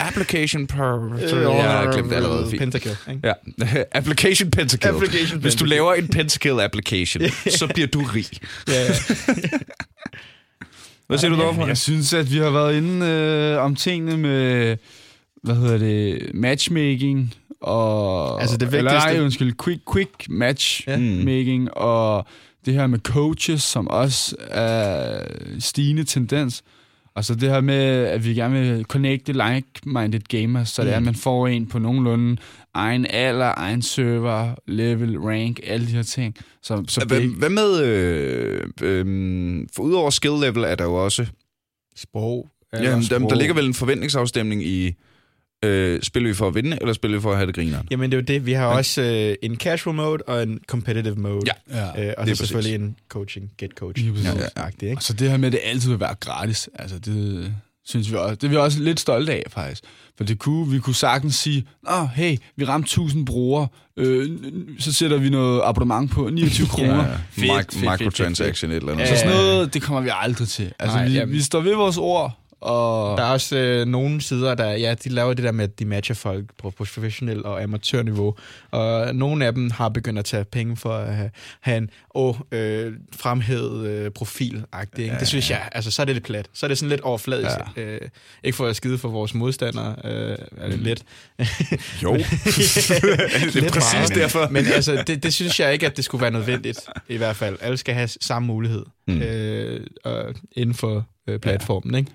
Application 0.00 0.66
per... 0.66 1.18
Jeg 1.20 1.70
har 1.70 1.92
glemt 1.92 2.10
det 2.10 2.16
allerede 2.16 2.50
fint. 2.50 2.60
Pentakill, 2.60 2.96
ikke? 3.10 3.20
Ja, 3.28 3.32
application 3.98 4.50
pentakill. 4.50 4.94
Application 4.94 5.40
Hvis 5.40 5.54
du 5.54 5.64
laver 5.64 5.94
en 5.94 6.08
pentakill 6.08 6.60
application, 6.60 7.22
så 7.50 7.66
bliver 7.74 7.86
du 7.88 8.02
rig. 8.14 8.26
Ja, 8.68 8.72
ja. 8.82 8.92
Hvad 11.06 11.18
siger 11.18 11.30
du 11.30 11.36
derovre? 11.40 11.66
Jeg 11.66 11.76
synes, 11.78 12.12
at 12.12 12.32
vi 12.32 12.36
har 12.38 12.50
været 12.50 12.76
inde 12.76 13.06
øh, 13.06 13.62
om 13.64 13.76
tingene 13.76 14.16
med, 14.16 14.76
hvad 15.46 15.56
hedder 15.56 15.78
det, 15.78 16.30
matchmaking 16.34 17.34
og... 17.60 18.40
Altså, 18.40 18.56
det 18.56 18.74
Eller 18.74 18.82
vigtigste- 18.92 19.12
nej, 19.12 19.20
undskyld, 19.24 19.52
quick, 19.64 19.80
quick 19.92 20.10
matchmaking 20.28 21.64
ja. 21.64 21.80
og 21.80 22.26
det 22.66 22.74
her 22.74 22.86
med 22.86 22.98
coaches, 22.98 23.62
som 23.62 23.88
også 23.88 24.36
er 24.50 25.20
stigende 25.58 26.04
tendens. 26.04 26.62
Og 27.14 27.24
så 27.24 27.34
det 27.34 27.50
her 27.50 27.60
med, 27.60 27.74
at 28.06 28.24
vi 28.24 28.34
gerne 28.34 28.60
vil 28.60 28.84
connecte 28.84 29.32
like-minded 29.32 30.20
gamers, 30.28 30.68
så 30.68 30.82
det 30.82 30.92
er, 30.92 30.96
at 30.96 31.02
man 31.02 31.14
får 31.14 31.46
en 31.46 31.66
på 31.66 31.78
nogenlunde 31.78 32.36
egen 32.74 33.06
alder, 33.10 33.52
egen 33.56 33.82
server, 33.82 34.54
level, 34.66 35.18
rank, 35.18 35.60
alle 35.66 35.86
de 35.86 35.92
her 35.92 36.02
ting. 36.02 36.36
Så, 36.62 36.84
så 36.88 37.04
Hvad, 37.04 37.20
det, 37.20 37.30
hvad 37.30 37.50
med... 37.50 37.82
Øh, 37.82 38.62
øh, 38.82 39.66
for 39.76 39.82
udover 39.82 40.10
skill 40.10 40.34
level 40.40 40.64
er 40.64 40.74
der 40.74 40.84
jo 40.84 40.94
også... 40.94 41.26
Sprog. 41.96 42.48
Ja, 42.72 42.78
der, 42.78 42.94
der 42.94 43.00
sprog. 43.02 43.36
ligger 43.36 43.54
vel 43.54 43.66
en 43.66 43.74
forventningsafstemning 43.74 44.66
i... 44.66 44.94
Øh, 45.64 46.02
spiller 46.02 46.30
vi 46.30 46.34
for 46.34 46.48
at 46.48 46.54
vinde, 46.54 46.78
eller 46.80 46.92
spiller 46.94 47.18
vi 47.18 47.22
for 47.22 47.30
at 47.30 47.36
have 47.36 47.46
det 47.46 47.54
griner? 47.54 47.78
Jamen, 47.90 48.10
det 48.12 48.16
er 48.16 48.20
jo 48.20 48.24
det. 48.26 48.46
Vi 48.46 48.52
har 48.52 48.66
også 48.66 49.02
øh, 49.02 49.34
en 49.50 49.56
casual 49.56 49.96
mode 49.96 50.22
og 50.26 50.42
en 50.42 50.60
competitive 50.66 51.14
mode. 51.16 51.40
Ja. 51.70 51.84
ja. 51.94 52.08
Øh, 52.08 52.14
og 52.18 52.26
det 52.26 52.32
er 52.32 52.36
så 52.36 52.46
selvfølgelig 52.46 52.74
en 52.74 52.96
coaching, 53.08 53.50
get 53.58 53.70
coach. 53.70 54.04
Ja, 54.04 54.10
ja, 54.56 54.62
ja. 54.82 54.86
Ikke? 54.88 54.96
Og 54.98 55.02
så 55.02 55.12
det 55.12 55.30
her 55.30 55.36
med, 55.36 55.46
at 55.46 55.52
det 55.52 55.60
altid 55.64 55.90
vil 55.90 56.00
være 56.00 56.14
gratis, 56.20 56.68
altså 56.74 56.98
det 56.98 57.54
synes 57.84 58.10
vi 58.12 58.16
også, 58.16 58.34
det 58.34 58.44
er 58.44 58.48
vi 58.48 58.56
også 58.56 58.80
lidt 58.82 59.00
stolte 59.00 59.32
af 59.32 59.42
faktisk. 59.48 59.82
For 60.16 60.24
det 60.24 60.38
kunne, 60.38 60.70
vi 60.70 60.78
kunne 60.78 60.94
sagtens 60.94 61.34
sige, 61.34 61.66
Nå, 61.82 62.06
hey, 62.14 62.36
vi 62.56 62.64
ramte 62.64 62.86
1000 62.86 63.26
brugere, 63.26 63.68
øh, 63.96 64.30
så 64.78 64.92
sætter 64.92 65.16
vi 65.18 65.30
noget 65.30 65.60
abonnement 65.64 66.10
på 66.10 66.28
29 66.30 66.66
kroner. 66.74 66.96
Ja, 67.06 67.16
Fedt, 67.30 67.46
Mic- 67.50 67.56
fedt, 67.56 67.72
fedt, 67.74 67.82
microtransaction 68.00 68.70
et 68.70 68.76
eller 68.76 68.92
andet. 68.92 69.04
Ja, 69.04 69.08
Så 69.08 69.14
Så 69.14 69.18
sådan 69.20 69.36
ja. 69.36 69.42
noget, 69.42 69.74
det 69.74 69.82
kommer 69.82 70.00
vi 70.00 70.08
aldrig 70.12 70.48
til. 70.48 70.72
Altså, 70.78 70.96
Nej, 70.96 71.08
vi, 71.08 71.12
jamen. 71.14 71.34
vi 71.34 71.40
står 71.42 71.60
ved 71.60 71.74
vores 71.74 71.96
ord, 71.98 72.38
og 72.60 73.18
Der 73.18 73.24
er 73.24 73.30
også 73.30 73.56
øh, 73.56 73.86
nogle 73.86 74.20
sider, 74.20 74.54
der 74.54 74.70
ja, 74.70 74.94
de 74.94 75.08
laver 75.08 75.34
det 75.34 75.44
der 75.44 75.52
med, 75.52 75.64
at 75.64 75.78
de 75.78 75.84
matcher 75.84 76.14
folk 76.14 76.44
på 76.58 76.70
professionel 76.70 77.44
og 77.46 77.62
amatørniveau. 77.62 78.34
Og 78.70 79.14
nogle 79.14 79.46
af 79.46 79.54
dem 79.54 79.70
har 79.70 79.88
begyndt 79.88 80.18
at 80.18 80.24
tage 80.24 80.44
penge 80.44 80.76
for 80.76 80.92
at 80.92 81.14
have, 81.14 81.30
have 81.60 81.78
en 81.78 81.90
åh, 82.14 82.34
øh, 82.52 82.92
fremhævet 83.16 83.86
øh, 83.86 84.10
profil 84.10 84.64
ja, 84.98 85.04
Det 85.20 85.28
synes 85.28 85.50
jeg, 85.50 85.68
altså 85.72 85.90
så 85.90 86.02
er 86.02 86.06
det 86.06 86.14
lidt 86.14 86.24
plat. 86.24 86.48
Så 86.52 86.66
er 86.66 86.68
det 86.68 86.78
sådan 86.78 86.90
lidt 86.90 87.00
overfladisk. 87.00 87.56
Ja. 87.76 87.82
Øh, 87.82 88.00
ikke 88.44 88.56
for 88.56 88.66
at 88.66 88.76
skide 88.76 88.98
for 88.98 89.08
vores 89.08 89.34
modstandere, 89.34 89.96
øh, 90.04 90.36
er 90.56 90.68
det 90.68 90.78
lidt. 90.88 91.02
Jo. 92.02 92.14
det 92.14 92.26
er 92.26 93.60
Lidt 93.60 93.72
præcis 93.72 93.94
meget. 93.94 94.14
derfor. 94.14 94.48
Men 94.50 94.66
altså, 94.66 95.02
det, 95.06 95.22
det 95.22 95.34
synes 95.34 95.60
jeg 95.60 95.72
ikke, 95.72 95.86
at 95.86 95.96
det 95.96 96.04
skulle 96.04 96.22
være 96.22 96.30
nødvendigt, 96.30 96.80
i 97.08 97.16
hvert 97.16 97.36
fald. 97.36 97.56
Alle 97.60 97.76
skal 97.76 97.94
have 97.94 98.08
samme 98.08 98.46
mulighed 98.46 98.84
Mm. 99.08 99.14
mm. 99.14 99.22
øh, 99.22 99.86
og 100.04 100.34
inden 100.52 100.74
for 100.74 101.06
øh, 101.28 101.38
platformen, 101.40 101.94
ikke? 101.94 102.10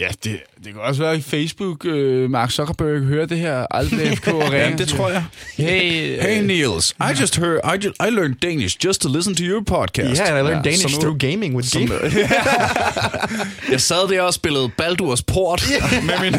ja, 0.00 0.08
det, 0.24 0.40
det 0.64 0.72
kan 0.72 0.82
også 0.82 1.02
være 1.02 1.16
i 1.16 1.20
Facebook, 1.20 1.84
øh, 1.84 2.30
Mark 2.30 2.50
Zuckerberg 2.50 3.00
hører 3.00 3.26
det 3.26 3.38
her, 3.38 3.66
aldrig 3.70 4.00
FK. 4.18 4.26
Ja, 4.26 4.72
det 4.78 4.88
tror 4.88 5.10
jeg. 5.10 5.24
Hey, 5.56 6.16
øh, 6.16 6.18
Hey 6.22 6.42
Niels, 6.44 6.94
I 7.00 7.20
just 7.20 7.36
heard, 7.38 7.58
I, 7.64 7.84
just, 7.86 7.96
I 8.06 8.10
learned 8.10 8.34
Danish 8.34 8.76
just 8.84 9.00
to 9.00 9.08
listen 9.08 9.34
to 9.34 9.42
your 9.44 9.60
podcast. 9.64 10.18
Yeah, 10.18 10.28
and 10.28 10.38
I 10.38 10.42
learned 10.50 10.64
Ja, 10.64 10.70
Danish 10.70 10.96
nu- 10.96 11.00
through 11.02 11.18
gaming 11.18 11.56
with 11.56 11.68
som- 11.68 11.86
game. 11.86 12.00
jeg 13.72 13.80
sad 13.80 14.08
der 14.08 14.22
og 14.22 14.34
spillede 14.34 14.70
Baldur's 14.82 15.22
Port 15.26 15.62
med 16.08 16.20
min, 16.20 16.32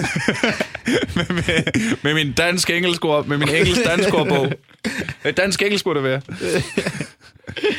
med, 1.15 1.33
med, 1.33 1.95
med 2.03 2.13
min 2.13 2.33
dansk-engelsk 2.33 3.05
ord, 3.05 3.25
med 3.27 3.37
min 3.37 3.49
engelsk-dansk 3.49 4.13
ordbog. 4.13 4.51
Øh, 5.25 5.33
Dansk-engelsk 5.37 5.79
skulle 5.81 6.01
det 6.01 6.09
være. 6.09 6.21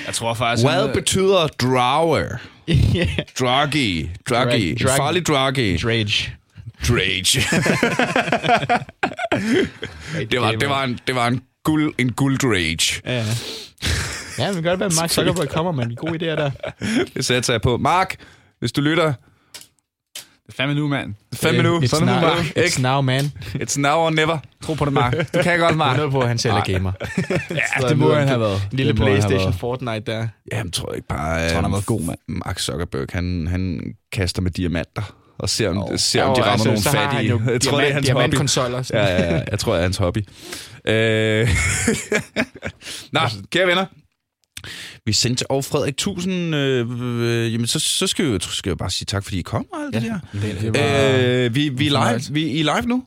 Jeg 0.07 0.14
tror 0.14 0.35
faktisk... 0.35 0.66
Hvad 0.66 0.87
han- 0.87 0.95
betyder 0.95 1.47
drawer? 1.47 2.25
yeah. 2.68 3.09
Draggy. 3.41 4.07
Draggy. 4.29 4.77
Drag- 4.83 4.97
Farlig 4.97 5.27
draggy. 5.27 5.79
Rage. 5.85 6.33
Drage. 6.89 7.41
det, 10.31 10.41
var, 10.41 10.51
det, 10.53 10.68
var 10.68 10.85
en, 10.85 10.99
det 11.07 11.14
var 11.14 11.27
en 11.27 11.43
guld, 11.64 11.95
en 11.99 12.12
guld 12.12 12.39
drage. 12.39 13.01
Ja. 13.07 13.25
Ja, 14.39 14.47
men 14.47 14.55
det 14.55 14.62
kan 14.62 14.70
godt 14.70 14.81
være, 14.81 14.87
at 14.87 14.93
Mark 15.01 15.11
Zuckerberg 15.11 15.49
kommer 15.49 15.73
med 15.73 15.85
en 15.85 15.97
god 15.97 16.11
idé 16.11 16.25
der. 16.27 16.51
Det 17.14 17.25
satte 17.25 17.53
jeg 17.53 17.62
på. 17.62 17.77
Mark, 17.77 18.16
hvis 18.59 18.73
du 18.73 18.81
lytter, 18.81 19.12
Det 20.47 20.53
er 20.53 20.57
fandme 20.57 20.74
nu, 20.74 20.88
mand. 20.88 21.14
fem 21.34 21.55
minutter. 21.55 21.88
It's, 21.88 21.90
Sådan 21.90 22.07
now, 22.07 22.14
er 22.16 22.20
det 22.36 22.55
bare. 22.55 22.64
it's 22.64 22.80
now, 22.82 23.01
man. 23.01 23.32
It's 23.55 23.80
now 23.80 23.97
or 23.99 24.11
never. 24.11 24.38
Tro 24.62 24.74
på 24.74 24.84
det, 24.84 24.93
Mark. 24.93 25.14
Du 25.34 25.43
kan 25.43 25.59
godt, 25.59 25.76
Mark. 25.76 25.97
Noget 25.97 26.12
på, 26.12 26.20
at 26.20 26.28
han 26.28 26.38
selv 26.38 26.55
er 26.55 26.61
gamer. 26.64 26.93
Ja, 27.82 27.88
det 27.88 27.99
må 27.99 28.14
han 28.14 28.28
have 28.28 28.40
været. 28.40 28.68
En 28.72 28.76
lille 28.76 28.93
Det 28.93 29.01
Playstation. 29.01 29.53
Fortnite 29.53 30.01
der. 30.12 30.28
Jamen, 30.53 30.72
tror 30.72 30.88
jeg 30.90 30.97
ikke 30.97 31.09
bare... 31.09 31.49
tror, 31.49 31.55
han 31.55 31.64
har 31.64 31.70
været 31.70 31.86
god, 31.86 32.01
mand. 32.03 32.18
Mark 32.28 32.59
Zuckerberg, 32.59 33.07
han, 33.12 33.47
han 33.51 33.80
kaster 34.12 34.43
med 34.43 34.51
diamanter. 34.51 35.14
Og 35.38 35.49
ser 35.49 35.68
om, 35.68 35.76
Jo. 35.76 35.97
ser, 35.97 36.22
om 36.22 36.34
de 36.36 36.40
Og 36.43 36.47
rammer 36.47 36.66
altså, 36.72 36.93
nogle 36.93 37.09
fattige. 37.11 37.30
jo 37.30 37.40
Jeg 37.53 37.61
tror, 37.61 37.80
det 37.80 37.88
er 37.88 37.93
hans 37.93 38.09
hobby. 38.09 38.20
diamantkonsoller. 38.20 38.90
Ja, 38.93 39.05
ja, 39.07 39.34
ja, 39.34 39.43
jeg 39.51 39.59
tror, 39.59 39.72
det 39.72 39.78
er 39.78 39.82
hans 39.82 39.97
hobby. 39.97 40.18
Øh... 40.88 41.49
Nå, 43.12 43.20
kære 43.51 43.66
venner. 43.66 43.86
Vi 45.06 45.12
sendte 45.12 45.50
og 45.50 45.64
Frederik 45.64 45.96
Tusind, 45.96 46.54
øh, 46.54 46.86
øh, 47.20 47.52
jamen 47.52 47.66
så, 47.66 47.78
så 47.78 48.06
skal, 48.06 48.24
jo- 48.26 48.38
skal 48.40 48.70
jeg 48.70 48.78
bare 48.78 48.90
sige 48.90 49.06
tak, 49.06 49.24
fordi 49.24 49.38
I 49.38 49.42
kom 49.42 49.66
og 49.72 49.80
alt 49.82 49.94
det 49.94 50.02
der. 50.02 50.18
Det 50.60 50.74
var 50.74 51.44
Øh, 51.44 51.54
vi, 51.54 51.68
vi, 51.68 51.86
er 51.86 52.12
live, 52.12 52.34
vi 52.34 52.42
I 52.46 52.60
er 52.60 52.76
live 52.76 52.88
nu. 52.88 53.04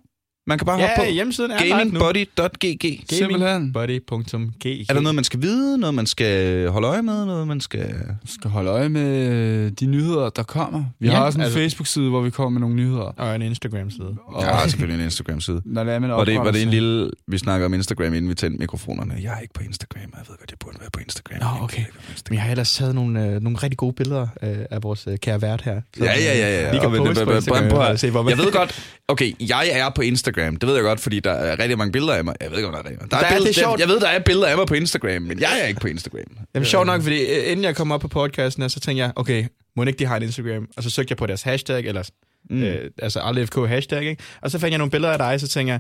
Man 0.48 0.58
kan 0.58 0.66
bare 0.66 0.80
hoppe 0.80 0.92
Ja, 1.02 1.06
på 1.08 1.12
hjemmesiden 1.14 1.52
er 1.52 1.58
gamingbody.gg. 1.70 3.04
Gaming.body.gg. 3.20 4.86
Er 4.90 4.94
der 4.94 5.02
noget, 5.02 5.16
man 5.16 5.24
skal 5.24 5.42
vide? 5.42 5.78
Noget, 5.78 5.94
man 5.94 6.06
skal 6.06 6.68
holde 6.70 6.88
øje 6.88 7.02
med? 7.02 7.26
Noget, 7.26 7.48
man 7.48 7.62
skal... 7.62 7.96
skal 8.26 8.50
holde 8.52 8.70
øje 8.70 8.90
med 8.90 9.72
de 9.72 9.86
nyheder, 9.86 10.30
der 10.30 10.44
kommer. 10.44 10.84
Vi 11.00 11.08
Ja, 11.08 11.14
har 11.16 11.24
også 11.26 11.38
en 11.38 11.44
altså- 11.44 11.60
Facebook-side, 11.60 12.10
hvor 12.10 12.22
vi 12.22 12.30
kommer 12.30 12.50
med 12.50 12.60
nogle 12.62 12.76
nyheder. 12.76 13.02
Og 13.18 13.36
en 13.36 13.42
Instagram-side. 13.42 14.16
Og 14.28 14.42
Jeg 14.44 14.50
har 14.56 14.68
selvfølgelig 14.68 15.00
en 15.00 15.06
Instagram-side. 15.06 15.62
når 15.66 15.84
det 15.84 15.94
er, 15.94 16.00
man 16.00 16.10
Var 16.10 16.24
det, 16.26 16.40
var 16.40 16.52
det 16.52 16.62
en 16.64 16.70
lille... 16.70 17.12
Vi 17.28 17.38
snakker 17.38 17.66
om 17.66 17.74
Instagram, 17.74 18.14
inden 18.14 18.30
vi 18.30 18.36
tændte 18.36 18.60
mikrofonerne. 18.60 19.14
Jeg 19.22 19.34
er 19.36 19.40
ikke 19.40 19.54
på 19.54 19.64
Instagram, 19.64 20.02
og 20.14 20.18
jeg 20.20 20.26
ved 20.30 20.38
godt, 20.38 20.52
jeg 20.52 20.58
burde 20.60 20.78
være 20.80 20.90
på 20.94 21.00
Instagram. 21.00 21.40
Nå, 21.40 21.46
Jeg 21.46 21.58
er 21.60 21.64
okay. 21.64 21.78
Instagram. 21.78 21.96
Men 22.30 22.36
jeg 22.36 22.44
har 22.44 22.52
ellers 22.52 22.74
taget 22.76 22.96
nogle, 22.96 23.26
øh, 23.26 23.42
nogle 23.42 23.58
rigtig 23.64 23.78
gode 23.78 23.94
billeder 23.94 24.28
øh, 24.44 24.58
af 24.72 24.84
vores 24.84 25.08
øh, 25.08 25.18
kære 25.18 25.42
vært 25.42 25.62
her. 25.62 25.82
Så, 25.98 26.04
Ja, 26.04 26.12
ja, 26.20 26.38
ja, 26.38 26.62
ja. 26.62 26.72
Vi 26.72 26.78
kan 26.78 26.90
Og 26.90 27.06
poste 27.06 27.26
på 27.26 27.32
Instagram. 27.32 28.30
Jeg 28.30 28.38
ved 28.38 28.52
godt, 28.52 28.82
okay, 29.08 29.32
jeg 29.50 29.70
er 29.72 29.90
på 29.96 30.02
Instagram. 30.02 30.35
Det 30.36 30.68
ved 30.68 30.74
jeg 30.76 30.84
godt, 30.84 31.00
fordi 31.00 31.20
der 31.20 31.32
er 31.32 31.60
rigtig 31.60 31.78
mange 31.78 31.92
billeder 31.92 32.14
af 32.14 32.24
mig. 32.24 32.36
Jeg 32.42 32.50
ved 32.52 32.58
ikke, 32.58 32.68
om 32.68 32.74
der 32.74 32.80
er 32.80 32.84
rigtig 32.86 32.98
mange. 33.02 33.10
Der 33.12 33.18
er, 33.18 33.22
Der 33.22 33.28
er- 33.28 33.32
billeder, 33.32 33.52
det 33.52 33.58
er 33.58 33.62
sjovt. 33.64 33.80
Jeg 33.80 33.88
ved, 33.88 34.00
der 34.00 34.08
er 34.08 34.20
billeder 34.20 34.48
af 34.48 34.58
mig 34.58 34.68
på 34.68 34.74
Instagram, 34.74 35.22
men 35.22 35.40
jeg 35.40 35.60
er 35.62 35.68
ikke 35.68 35.80
på 35.80 35.88
Instagram. 35.88 36.20
Jamen 36.56 36.66
sjovt 36.66 36.86
nok, 36.86 37.02
fordi 37.02 37.22
øh, 37.22 37.52
inden 37.52 37.64
jeg 37.64 37.76
kom 37.76 37.92
op 37.92 38.02
på 38.02 38.08
podcasten, 38.08 38.64
her, 38.64 38.68
så 38.68 38.80
tænkte 38.80 39.04
jeg, 39.04 39.12
okay, 39.16 39.46
må 39.76 39.84
ikke 39.84 40.00
de 40.00 40.06
har 40.06 40.18
en 40.18 40.24
Instagram? 40.24 40.68
Og 40.78 40.84
så 40.84 40.90
søgte 40.90 41.12
jeg 41.12 41.18
på 41.18 41.26
deres 41.26 41.42
hashtag, 41.42 41.86
eller 41.86 42.04
mm. 42.50 42.64
øh, 42.64 42.90
altså 43.00 43.20
RLFK 43.20 43.56
hashtag, 43.68 44.04
ikke? 44.04 44.24
Og 44.42 44.52
så 44.52 44.60
fandt 44.60 44.72
jeg 44.72 44.78
nogle 44.78 44.92
billeder 44.92 45.14
af 45.14 45.18
dig, 45.20 45.40
så 45.42 45.48
tænkte 45.48 45.72
jeg, 45.72 45.80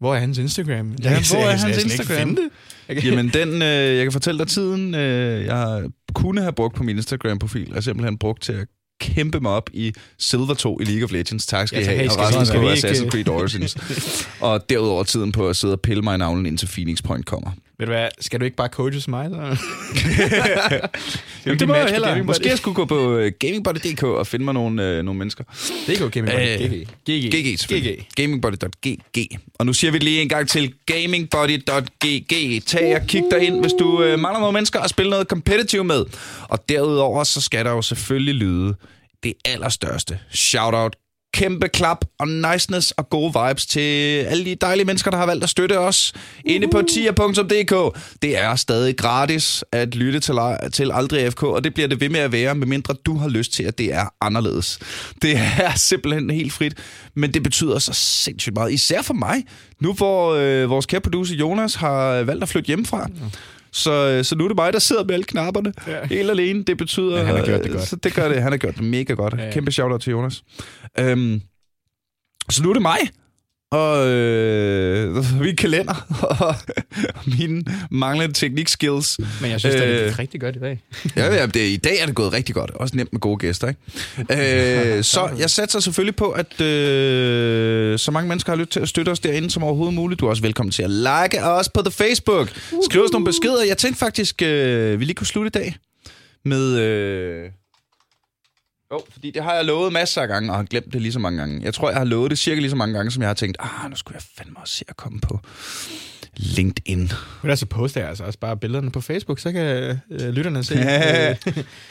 hvor 0.00 0.14
er 0.14 0.18
hans 0.18 0.38
Instagram? 0.38 0.90
Jeg 0.90 1.00
Ja, 1.04 1.08
kan- 1.14 1.24
hvor 1.30 1.36
er 1.36 1.40
jeg 1.40 1.50
hans 1.50 1.60
slet 1.60 1.70
ikke 1.84 1.84
Instagram? 1.84 2.28
finde 2.28 2.42
det. 2.42 2.48
Jeg 2.88 3.04
Jamen, 3.04 3.28
den, 3.28 3.48
øh, 3.62 3.96
jeg 3.96 4.04
kan 4.04 4.12
fortælle 4.12 4.38
dig 4.38 4.48
tiden, 4.48 4.94
øh, 4.94 5.44
jeg 5.46 5.82
kunne 6.14 6.40
have 6.40 6.52
brugt 6.52 6.74
på 6.76 6.82
min 6.82 6.96
Instagram-profil, 6.96 7.72
er 7.76 7.80
simpelthen 7.80 8.18
brugt 8.18 8.42
til 8.42 8.52
at 8.52 8.66
kæmpe 9.00 9.40
mig 9.40 9.50
op 9.52 9.70
i 9.72 9.92
Silver 10.18 10.54
2 10.54 10.80
i 10.80 10.84
League 10.84 11.04
of 11.04 11.12
Legends. 11.12 11.46
Tak 11.46 11.68
skal 11.68 11.76
Ja, 11.78 11.82
I 11.82 11.86
have. 11.86 11.98
hey, 11.98 12.06
Og 12.06 12.12
skal 12.12 12.24
resten 12.24 12.40
vi- 12.40 12.46
skal 12.46 12.60
på 12.60 12.70
Assassin's 12.70 13.10
Creed 13.10 13.28
Origins. 13.28 13.76
og 14.40 14.70
derudover 14.70 15.02
tiden 15.04 15.32
på 15.32 15.48
at 15.48 15.56
sidde 15.56 15.74
og 15.74 15.80
pille 15.80 16.02
mig 16.02 16.14
i 16.14 16.18
navlen, 16.18 16.46
indtil 16.46 16.66
Phoenix 16.66 17.02
Point 17.02 17.26
kommer. 17.26 17.50
Ved 17.80 17.86
du 17.86 17.92
hvad, 17.92 18.08
skal 18.20 18.40
du 18.40 18.44
ikke 18.44 18.56
bare 18.56 18.68
coaches 18.68 19.08
mig? 19.08 19.30
Så? 19.30 19.36
Jamen, 21.46 21.58
det 21.58 21.68
må 21.68 21.74
jeg. 21.74 22.00
Gaming 22.02 22.26
Måske 22.26 22.48
jeg 22.48 22.58
skulle 22.58 22.74
gå 22.74 22.84
på 22.84 23.16
øh, 23.16 23.32
gamingbody.dk 23.38 24.02
og 24.02 24.26
finde 24.26 24.44
mig 24.44 24.54
nogle, 24.54 24.86
øh, 24.86 25.02
nogle 25.02 25.18
mennesker. 25.18 25.44
Det 25.86 25.94
er 25.94 25.98
Øh, 26.62 26.86
Buddy. 27.06 27.30
GG. 27.30 27.54
GG 27.54 27.58
selvfølgelig. 27.58 28.08
Gamingbody.gg. 28.16 29.38
Og 29.58 29.66
nu 29.66 29.72
siger 29.72 29.90
vi 29.90 29.98
lige 29.98 30.22
en 30.22 30.28
gang 30.28 30.48
til 30.48 30.74
gamingbody.gg. 30.86 32.62
Tag 32.66 32.96
og 32.96 33.06
kig 33.06 33.24
derind, 33.30 33.60
hvis 33.60 33.72
du 33.72 34.02
øh, 34.02 34.18
mangler 34.18 34.40
nogle 34.40 34.52
mennesker 34.52 34.80
at 34.80 34.90
spille 34.90 35.10
noget 35.10 35.26
competitive 35.26 35.84
med. 35.84 36.04
Og 36.48 36.68
derudover, 36.68 37.24
så 37.24 37.40
skal 37.40 37.64
der 37.64 37.70
jo 37.70 37.82
selvfølgelig 37.82 38.34
lyde 38.34 38.74
det 39.22 39.32
allerstørste 39.44 40.18
shoutout 40.30 40.96
kæmpe 41.32 41.68
klap 41.68 42.04
og 42.18 42.28
niceness 42.28 42.90
og 42.90 43.10
gode 43.10 43.32
vibes 43.46 43.66
til 43.66 43.80
alle 44.24 44.44
de 44.44 44.54
dejlige 44.54 44.86
mennesker, 44.86 45.10
der 45.10 45.18
har 45.18 45.26
valgt 45.26 45.44
at 45.44 45.50
støtte 45.50 45.78
os 45.78 46.12
inde 46.44 46.68
på 46.68 46.82
tier.dk. 46.82 47.98
Det 48.22 48.38
er 48.38 48.56
stadig 48.56 48.96
gratis 48.96 49.64
at 49.72 49.94
lytte 49.94 50.20
til, 50.20 50.34
til 50.72 50.90
Aldrig 50.92 51.22
AFK, 51.24 51.42
og 51.42 51.64
det 51.64 51.74
bliver 51.74 51.88
det 51.88 52.00
ved 52.00 52.08
med 52.08 52.20
at 52.20 52.32
være, 52.32 52.54
medmindre 52.54 52.94
du 53.06 53.16
har 53.16 53.28
lyst 53.28 53.52
til, 53.52 53.62
at 53.62 53.78
det 53.78 53.94
er 53.94 54.04
anderledes. 54.20 54.78
Det 55.22 55.36
er 55.36 55.74
simpelthen 55.90 56.30
helt 56.30 56.52
frit, 56.52 56.74
men 57.14 57.34
det 57.34 57.42
betyder 57.42 57.78
så 57.78 57.92
sindssygt 57.92 58.54
meget, 58.54 58.72
især 58.72 59.02
for 59.02 59.14
mig, 59.14 59.44
nu 59.80 59.92
hvor 59.92 60.34
øh, 60.34 60.70
vores 60.70 60.86
kære 60.86 61.00
producer 61.00 61.34
Jonas 61.34 61.74
har 61.74 62.22
valgt 62.22 62.42
at 62.42 62.48
flytte 62.48 62.66
hjemmefra. 62.66 63.08
Så, 63.72 64.08
øh, 64.08 64.24
så 64.24 64.36
nu 64.36 64.44
er 64.44 64.48
det 64.48 64.56
mig, 64.56 64.72
der 64.72 64.78
sidder 64.78 65.04
med 65.04 65.14
alle 65.14 65.24
knapperne 65.24 65.72
Ja. 65.86 65.98
ja. 66.00 66.06
helt 66.06 66.30
alene. 66.30 66.64
Det 66.64 66.78
betyder... 66.78 67.16
Men 67.16 67.26
han 67.26 67.36
har 67.36 67.44
gjort 67.46 67.60
det 67.60 67.66
øh, 67.66 67.72
godt. 67.74 67.88
Så 67.88 67.96
det 67.96 68.14
gør 68.14 68.28
det. 68.28 68.42
Han 68.42 68.52
har 68.52 68.56
gjort 68.58 68.74
det 68.74 68.84
mega 68.84 69.12
godt. 69.14 69.34
Ja, 69.34 69.38
Ja, 69.38 69.46
ja. 69.46 69.52
Kæmpe 69.52 69.72
shout-out 69.72 70.00
til 70.00 70.10
Jonas. 70.10 70.42
Øhm, 70.98 71.40
så 72.50 72.62
nu 72.62 72.68
er 72.68 72.72
det 72.72 72.82
mig. 72.82 72.98
Og 73.72 74.08
øh, 74.08 75.24
min 75.40 75.56
kalender 75.56 76.06
og 76.40 76.54
mine 77.38 77.64
manglende 77.90 78.34
teknikskills. 78.34 79.18
Men 79.40 79.50
jeg 79.50 79.60
synes, 79.60 79.74
det 79.76 79.82
Øh. 79.84 80.12
er 80.12 80.18
rigtig 80.18 80.40
godt 80.40 80.56
i 80.56 80.58
dag. 80.58 80.82
Ja, 81.16 81.34
ja 81.34 81.46
det, 81.46 81.60
i 81.68 81.76
dag 81.76 81.98
er 82.00 82.06
det 82.06 82.14
gået 82.14 82.32
rigtig 82.32 82.54
godt. 82.54 82.70
Også 82.70 82.96
nemt 82.96 83.12
med 83.12 83.20
gode 83.20 83.38
gæster, 83.38 83.68
ikke? 83.68 84.96
Øh, 84.98 85.04
så 85.04 85.28
jeg 85.38 85.50
satser 85.50 85.80
selvfølgelig 85.80 86.16
på, 86.16 86.30
at 86.30 86.60
øh, 86.60 87.98
så 87.98 88.10
mange 88.10 88.28
mennesker 88.28 88.52
har 88.52 88.56
lyst 88.56 88.70
til 88.70 88.80
at 88.80 88.88
støtte 88.88 89.10
os 89.10 89.20
derinde 89.20 89.50
som 89.50 89.62
overhovedet 89.62 89.94
muligt. 89.94 90.20
Du 90.20 90.26
er 90.26 90.30
også 90.30 90.42
velkommen 90.42 90.70
til 90.72 90.82
at 90.82 90.90
like 90.90 91.42
os 91.44 91.68
på 91.68 91.82
The 91.82 91.90
Facebook. 91.90 92.48
Skriv 92.90 93.02
os 93.02 93.12
nogle 93.12 93.24
beskeder. 93.26 93.64
Jeg 93.64 93.78
tænkte 93.78 93.98
faktisk, 93.98 94.42
øh, 94.42 95.00
vi 95.00 95.04
lige 95.04 95.14
kunne 95.14 95.26
slutte 95.26 95.48
i 95.48 95.62
dag 95.62 95.76
med... 96.44 96.78
Øh, 96.78 97.50
jo, 98.92 99.00
fordi 99.12 99.30
det 99.30 99.42
har 99.42 99.54
jeg 99.54 99.64
lovet 99.64 99.92
masser 99.92 100.22
af 100.22 100.28
gange, 100.28 100.50
og 100.50 100.56
har 100.56 100.64
glemt 100.64 100.92
det 100.92 101.02
lige 101.02 101.12
så 101.12 101.18
mange 101.18 101.38
gange. 101.38 101.60
Jeg 101.64 101.74
tror, 101.74 101.90
jeg 101.90 101.98
har 101.98 102.04
lovet 102.04 102.30
det 102.30 102.38
cirka 102.38 102.60
lige 102.60 102.70
så 102.70 102.76
mange 102.76 102.94
gange, 102.94 103.10
som 103.10 103.22
jeg 103.22 103.28
har 103.28 103.34
tænkt, 103.34 103.56
ah, 103.60 103.90
nu 103.90 103.96
skulle 103.96 104.16
jeg 104.16 104.22
fandme 104.38 104.58
også 104.58 104.74
se 104.74 104.84
at 104.88 104.96
komme 104.96 105.20
på 105.20 105.40
LinkedIn. 106.36 107.10
Men 107.42 107.56
så 107.56 107.66
poster 107.66 108.00
jeg 108.00 108.08
altså 108.08 108.24
også 108.24 108.38
bare 108.38 108.56
billederne 108.56 108.90
på 108.90 109.00
Facebook, 109.00 109.38
så 109.38 109.52
kan 109.52 109.96
øh, 110.10 110.28
lytterne 110.28 110.64
se. 110.64 110.74
Ja. 110.78 111.30
øh, 111.30 111.36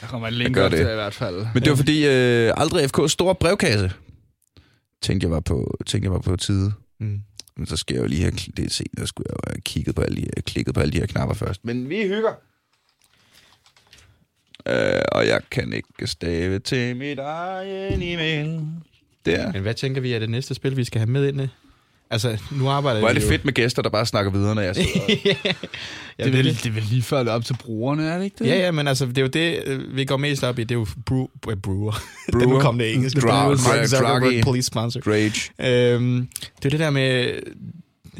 Der 0.00 0.06
kommer 0.06 0.28
et 0.28 0.34
link 0.34 0.56
op 0.56 0.70
det. 0.70 0.78
til 0.78 0.86
i 0.90 0.94
hvert 0.94 1.14
fald. 1.14 1.46
Men 1.54 1.62
det 1.62 1.70
var 1.70 1.76
fordi, 1.76 2.06
øh, 2.06 2.52
aldrig 2.56 2.84
FK's 2.98 3.08
store 3.08 3.34
brevkasse, 3.34 3.92
tænkte 5.02 5.24
jeg 5.24 5.30
var 5.30 5.40
på, 5.40 5.76
tænkte 5.86 6.06
jeg 6.06 6.12
var 6.12 6.18
på 6.18 6.36
tide. 6.36 6.72
mm. 7.00 7.20
Men 7.56 7.66
så 7.66 7.76
skal 7.76 7.94
jeg 7.94 8.02
jo 8.02 8.06
lige 8.06 8.22
have, 8.22 8.32
det 8.56 8.72
sent, 8.72 8.88
der 8.98 9.06
skulle 9.06 9.26
jeg 9.30 9.34
jo 9.34 9.50
have 9.52 9.60
kigget 9.60 9.94
på 9.94 10.02
alle 10.02 10.16
de 10.22 10.42
klikket 10.42 10.74
på 10.74 10.80
alle 10.80 10.92
de 10.92 10.98
her 10.98 11.06
knapper 11.06 11.34
først. 11.34 11.64
Men 11.64 11.88
vi 11.88 11.96
hygger. 12.02 12.32
Øh, 14.68 15.00
og 15.12 15.26
jeg 15.26 15.40
kan 15.50 15.72
ikke 15.72 16.06
stave 16.06 16.58
til 16.58 16.96
mit 16.96 17.18
egen 17.18 18.02
e-mail. 18.02 18.60
Der. 19.26 19.52
Men 19.52 19.62
hvad 19.62 19.74
tænker 19.74 20.00
vi 20.00 20.12
er 20.12 20.18
det 20.18 20.30
næste 20.30 20.54
spil, 20.54 20.76
vi 20.76 20.84
skal 20.84 20.98
have 20.98 21.10
med 21.10 21.28
ind 21.28 21.40
i? 21.40 21.46
Altså, 22.12 22.38
nu 22.52 22.68
arbejder 22.68 23.00
Hvor 23.00 23.08
er 23.08 23.12
det 23.12 23.22
jo- 23.22 23.28
fedt 23.28 23.44
med 23.44 23.52
gæster, 23.52 23.82
der 23.82 23.90
bare 23.90 24.06
snakker 24.06 24.30
videre, 24.32 24.54
når 24.54 24.62
jeg 24.62 24.74
sidder. 24.76 24.88
ja, 26.18 26.24
det, 26.24 26.34
er 26.38 26.42
det, 26.62 26.74
vel 26.74 26.82
lige 26.90 27.02
før 27.02 27.24
er 27.24 27.30
op 27.30 27.44
til 27.44 27.56
brugerne, 27.64 28.08
er 28.10 28.16
det 28.18 28.24
ikke 28.24 28.36
det? 28.38 28.46
Ja, 28.46 28.56
ja, 28.58 28.70
men 28.70 28.88
altså, 28.88 29.06
det 29.06 29.18
er 29.18 29.22
jo 29.22 29.28
det, 29.28 29.62
øh, 29.66 29.96
vi 29.96 30.04
går 30.04 30.16
mest 30.16 30.44
op 30.44 30.58
i. 30.58 30.62
Det 30.64 30.70
er 30.74 30.78
jo 30.78 30.86
brew, 31.06 31.26
øh, 31.50 31.56
brewer. 31.56 31.90
det 32.26 32.32
Brewer. 32.32 32.46
nu 32.46 32.60
kom 32.60 32.78
det 32.78 32.94
engelsk. 32.94 33.16
Dra- 33.16 33.26
Mark 33.26 33.86
Zuckerberg, 33.88 34.44
police 34.44 34.66
sponsor. 34.66 35.00
Rage. 35.06 35.92
Øhm, 35.94 36.28
det 36.58 36.64
er 36.64 36.70
det 36.70 36.80
der 36.80 36.90
med... 36.90 37.32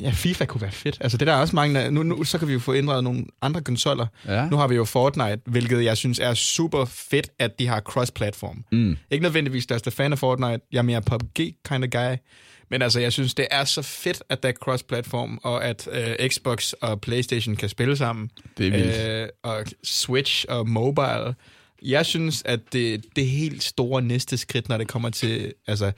Ja, 0.00 0.10
FIFA 0.10 0.44
kunne 0.44 0.60
være 0.60 0.72
fedt. 0.72 0.98
Altså, 1.00 1.18
det 1.18 1.26
der 1.26 1.32
er 1.32 1.40
også 1.40 1.56
mange... 1.56 1.90
Nu, 1.90 2.02
nu, 2.02 2.24
så 2.24 2.38
kan 2.38 2.48
vi 2.48 2.52
jo 2.52 2.58
få 2.58 2.74
ændret 2.74 3.04
nogle 3.04 3.24
andre 3.42 3.60
konsoller. 3.62 4.06
ja. 4.26 4.48
Nu 4.48 4.56
har 4.56 4.68
vi 4.68 4.74
jo 4.74 4.84
Fortnite, 4.84 5.40
hvilket 5.46 5.84
jeg 5.84 5.96
synes 5.96 6.18
er 6.18 6.34
super 6.34 6.84
fedt, 6.84 7.30
at 7.38 7.58
de 7.58 7.66
har 7.66 7.80
cross-platform. 7.80 8.64
Mm. 8.72 8.96
Ikke 9.10 9.22
nødvendigvis 9.22 9.62
største 9.62 9.90
fan 9.90 10.12
af 10.12 10.18
Fortnite. 10.18 10.60
Jeg 10.72 10.78
er 10.78 10.82
mere 10.82 11.02
PUBG 11.02 11.36
kind 11.68 11.84
of 11.84 11.90
guy. 11.90 12.16
Men 12.70 12.82
altså, 12.82 13.00
jeg 13.00 13.12
synes, 13.12 13.34
det 13.34 13.46
er 13.50 13.64
så 13.64 13.82
fedt, 13.82 14.22
at 14.28 14.42
der 14.42 14.48
er 14.48 14.52
cross-platform, 14.52 15.38
og 15.42 15.64
at 15.64 15.88
øh, 15.92 16.28
Xbox 16.28 16.72
og 16.72 17.00
Playstation 17.00 17.56
kan 17.56 17.68
spille 17.68 17.96
sammen. 17.96 18.30
Det 18.58 18.66
er 18.66 18.70
vildt. 18.70 19.22
Øh, 19.22 19.28
og 19.42 19.64
Switch 19.84 20.44
og 20.48 20.68
mobile. 20.68 21.34
Jeg 21.82 22.06
synes, 22.06 22.42
at 22.46 22.60
det, 22.72 23.04
det 23.16 23.26
helt 23.26 23.62
store 23.62 24.02
næste 24.02 24.36
skridt, 24.36 24.68
når 24.68 24.78
det 24.78 24.88
kommer 24.88 25.10
til 25.10 25.52
altså, 25.66 25.92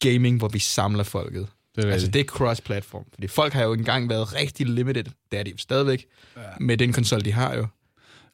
gaming, 0.00 0.38
hvor 0.38 0.48
vi 0.48 0.58
samler 0.58 1.04
folket. 1.04 1.46
Det 1.82 1.88
er 1.88 1.92
Altså, 1.92 2.08
det 2.08 2.20
er 2.20 2.24
cross-platform. 2.24 3.04
Fordi 3.14 3.26
folk 3.26 3.52
har 3.52 3.64
jo 3.64 3.72
engang 3.72 4.08
været 4.08 4.34
rigtig 4.34 4.66
limited. 4.66 5.04
Det 5.32 5.38
er 5.38 5.42
de 5.42 5.50
jo 5.50 5.56
stadigvæk. 5.58 6.06
Ja. 6.36 6.42
Med 6.60 6.76
den 6.76 6.92
konsol, 6.92 7.20
de 7.24 7.32
har 7.32 7.54
jo. 7.54 7.66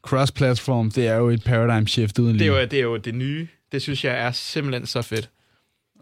Cross-platform, 0.06 0.90
det 0.90 1.06
er 1.06 1.14
jo 1.16 1.28
et 1.28 1.44
paradigm 1.44 1.86
shift 1.86 2.18
uden 2.18 2.38
Det 2.38 2.46
er, 2.46 2.50
lige. 2.50 2.60
jo, 2.60 2.66
det 2.66 2.78
er 2.78 2.82
jo 2.82 2.96
det 2.96 3.14
nye. 3.14 3.48
Det 3.72 3.82
synes 3.82 4.04
jeg 4.04 4.18
er 4.18 4.32
simpelthen 4.32 4.86
så 4.86 5.02
fedt. 5.02 5.30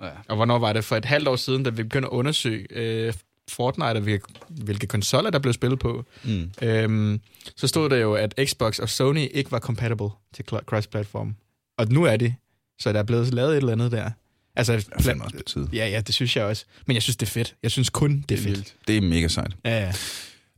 Ja. 0.03 0.09
Og 0.29 0.37
hvornår 0.37 0.59
var 0.59 0.73
det? 0.73 0.85
For 0.85 0.97
et 0.97 1.05
halvt 1.05 1.29
år 1.29 1.37
siden, 1.37 1.63
da 1.63 1.71
vi 1.71 1.83
begyndte 1.83 2.07
at 2.07 2.13
undersøge 2.13 2.67
øh, 2.71 3.13
Fortnite, 3.51 3.87
og 3.89 4.01
hvilke, 4.01 4.27
hvilke 4.49 4.87
konsoller, 4.87 5.31
der 5.31 5.39
blev 5.39 5.53
spillet 5.53 5.79
på, 5.79 6.05
Mm. 6.25 6.51
øhm, 6.63 7.21
så 7.57 7.67
stod 7.69 7.91
der 7.91 7.97
jo, 7.97 8.15
at 8.15 8.35
Xbox 8.45 8.79
og 8.79 8.89
Sony 8.89 9.29
ikke 9.35 9.53
var 9.53 9.59
compatible 9.59 10.09
til 10.35 10.45
cross-platform. 10.67 11.35
Og 11.79 11.87
nu 11.91 12.05
er 12.05 12.17
de. 12.17 12.35
Så 12.79 12.93
der 12.93 12.99
er 12.99 13.03
blevet 13.03 13.35
lavet 13.35 13.51
et 13.51 13.57
eller 13.57 13.73
andet 13.73 13.93
der. 13.93 14.11
Altså, 14.57 14.73
Det 14.77 14.87
er 14.93 15.03
fandme 15.03 15.25
også 15.25 15.37
på 15.37 15.43
tide. 15.43 15.69
ja, 15.73 15.89
ja, 15.89 16.01
det 16.01 16.15
synes 16.15 16.37
jeg 16.37 16.45
også. 16.45 16.65
Men 16.87 16.95
jeg 16.95 17.03
synes, 17.03 17.17
det 17.17 17.27
er 17.27 17.31
fedt. 17.31 17.55
Jeg 17.63 17.71
synes 17.71 17.91
kun, 17.91 18.25
det 18.29 18.39
er 18.39 18.43
fedt. 18.43 18.75
Det 18.89 18.97
er 18.97 19.01
mega 19.01 19.29
sejt. 19.29 19.53
Ja, 19.65 19.93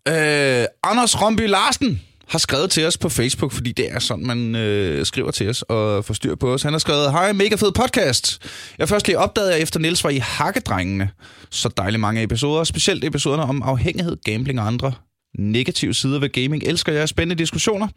ja. 0.06 0.62
Øh, 0.62 0.66
Anders 0.82 1.22
Romby 1.22 1.48
Larsen 1.48 2.00
har 2.28 2.38
skrevet 2.38 2.70
til 2.70 2.86
os 2.86 2.98
på 2.98 3.08
Facebook, 3.08 3.52
fordi 3.52 3.72
det 3.72 3.92
er 3.92 3.98
sådan, 3.98 4.26
man 4.26 4.54
øh, 4.54 5.06
skriver 5.06 5.30
til 5.30 5.48
os 5.48 5.62
og 5.62 6.04
får 6.04 6.14
styr 6.14 6.34
på 6.34 6.52
os. 6.54 6.62
Han 6.62 6.72
har 6.72 6.78
skrevet, 6.78 7.10
hej, 7.12 7.32
mega 7.32 7.54
fed 7.54 7.72
podcast. 7.72 8.42
Jeg 8.78 8.88
først 8.88 9.06
lige 9.06 9.18
opdaget, 9.18 9.50
at 9.50 9.62
efter 9.62 9.80
Niels 9.80 10.04
var 10.04 10.10
i 10.10 10.18
Hakkedrengene. 10.18 11.10
Så 11.50 11.68
dejligt 11.76 12.00
mange 12.00 12.22
episoder, 12.22 12.64
specielt 12.64 13.04
episoderne 13.04 13.42
om 13.42 13.62
afhængighed, 13.62 14.16
gambling 14.24 14.60
og 14.60 14.66
andre 14.66 14.92
negative 15.38 15.94
sider 15.94 16.18
ved 16.18 16.28
gaming. 16.32 16.62
Elsker 16.62 16.92
jeg 16.92 17.08
spændende 17.08 17.42
diskussioner. 17.42 17.88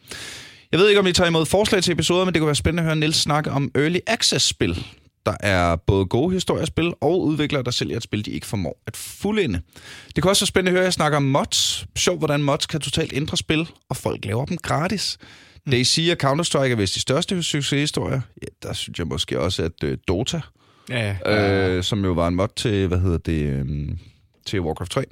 Jeg 0.71 0.79
ved 0.79 0.87
ikke, 0.89 0.99
om 0.99 1.07
I 1.07 1.13
tager 1.13 1.27
imod 1.27 1.45
forslag 1.45 1.83
til 1.83 1.91
episoder, 1.91 2.25
men 2.25 2.33
det 2.33 2.39
kunne 2.39 2.47
være 2.47 2.55
spændende 2.55 2.81
at 2.81 2.85
høre 2.85 2.95
Niels 2.95 3.17
snakke 3.17 3.51
om 3.51 3.71
Early 3.75 3.99
Access-spil. 4.07 4.85
Der 5.27 5.35
er 5.47 5.75
både 5.75 6.05
gode 6.05 6.33
historiespil 6.33 6.93
og 7.01 7.23
udviklere, 7.23 7.63
der 7.63 7.71
sælger 7.71 7.97
et 7.97 8.03
spil, 8.03 8.25
de 8.25 8.31
ikke 8.31 8.47
formår 8.47 8.81
at 8.87 8.97
fuldende. 8.97 9.61
Det 10.15 10.23
kan 10.23 10.29
også 10.29 10.41
være 10.41 10.47
spændende 10.47 10.69
at 10.69 10.73
høre, 10.73 10.81
at 10.81 10.85
jeg 10.85 10.93
snakker 10.93 11.17
om 11.17 11.23
mods. 11.23 11.85
Sjov, 11.95 12.17
hvordan 12.17 12.43
mods 12.43 12.65
kan 12.65 12.79
totalt 12.79 13.13
ændre 13.15 13.37
spil, 13.37 13.69
og 13.89 13.97
folk 13.97 14.25
laver 14.25 14.45
dem 14.45 14.57
gratis. 14.57 15.17
Mm. 15.65 15.71
DayZ 15.71 15.97
og 15.97 16.17
Counter-Strike 16.23 16.71
er 16.71 16.75
vist 16.75 16.95
de 16.95 16.99
største 16.99 17.43
succeshistorier. 17.43 18.21
Ja, 18.41 18.67
der 18.67 18.73
synes 18.73 18.99
jeg 18.99 19.07
måske 19.07 19.39
også, 19.39 19.63
at 19.63 19.83
uh, 19.83 19.91
Dota, 20.07 20.41
Ja, 20.89 21.15
ja. 21.25 21.69
øh, 21.69 21.83
som 21.83 22.05
jo 22.05 22.11
var 22.11 22.27
en 22.27 22.35
mod 22.35 22.47
til, 22.55 22.87
hvad 22.87 22.99
hedder 22.99 23.17
det, 23.17 23.41
øhm, 23.47 23.97
til 24.45 24.61
Warcraft 24.61 24.91
3. 24.91 25.03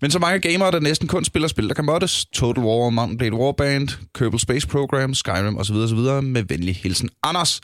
Men 0.00 0.10
så 0.10 0.18
mange 0.18 0.38
gamere, 0.40 0.70
der 0.70 0.80
næsten 0.80 1.08
kun 1.08 1.24
spiller 1.24 1.48
spil, 1.48 1.68
der 1.68 1.74
kan 1.74 1.84
moddes. 1.84 2.26
Total 2.26 2.64
War, 2.64 2.90
Mountain 2.90 3.18
Blade 3.18 3.34
Warband, 3.34 3.88
Kerbal 4.14 4.40
Space 4.40 4.68
Program, 4.68 5.14
Skyrim 5.14 5.56
osv. 5.56 5.74
osv. 5.74 6.22
Med 6.22 6.42
venlig 6.42 6.76
hilsen, 6.76 7.08
Anders. 7.22 7.60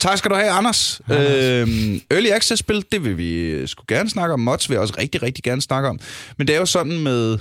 Tak 0.00 0.18
skal 0.18 0.30
du 0.30 0.36
have, 0.36 0.50
Anders. 0.50 1.00
Øhm, 1.10 2.00
Early 2.10 2.28
Access-spil, 2.28 2.84
det 2.92 3.04
vil 3.04 3.18
vi 3.18 3.34
øh, 3.34 3.68
sgu 3.68 3.84
gerne 3.88 4.10
snakke 4.10 4.32
om. 4.32 4.40
Mods 4.40 4.68
vil 4.68 4.74
jeg 4.74 4.82
også 4.82 4.94
rigtig, 4.98 5.22
rigtig 5.22 5.44
gerne 5.44 5.62
snakke 5.62 5.88
om. 5.88 5.98
Men 6.38 6.46
det 6.46 6.54
er 6.54 6.60
jo 6.60 6.66
sådan 6.66 6.98
med... 6.98 7.38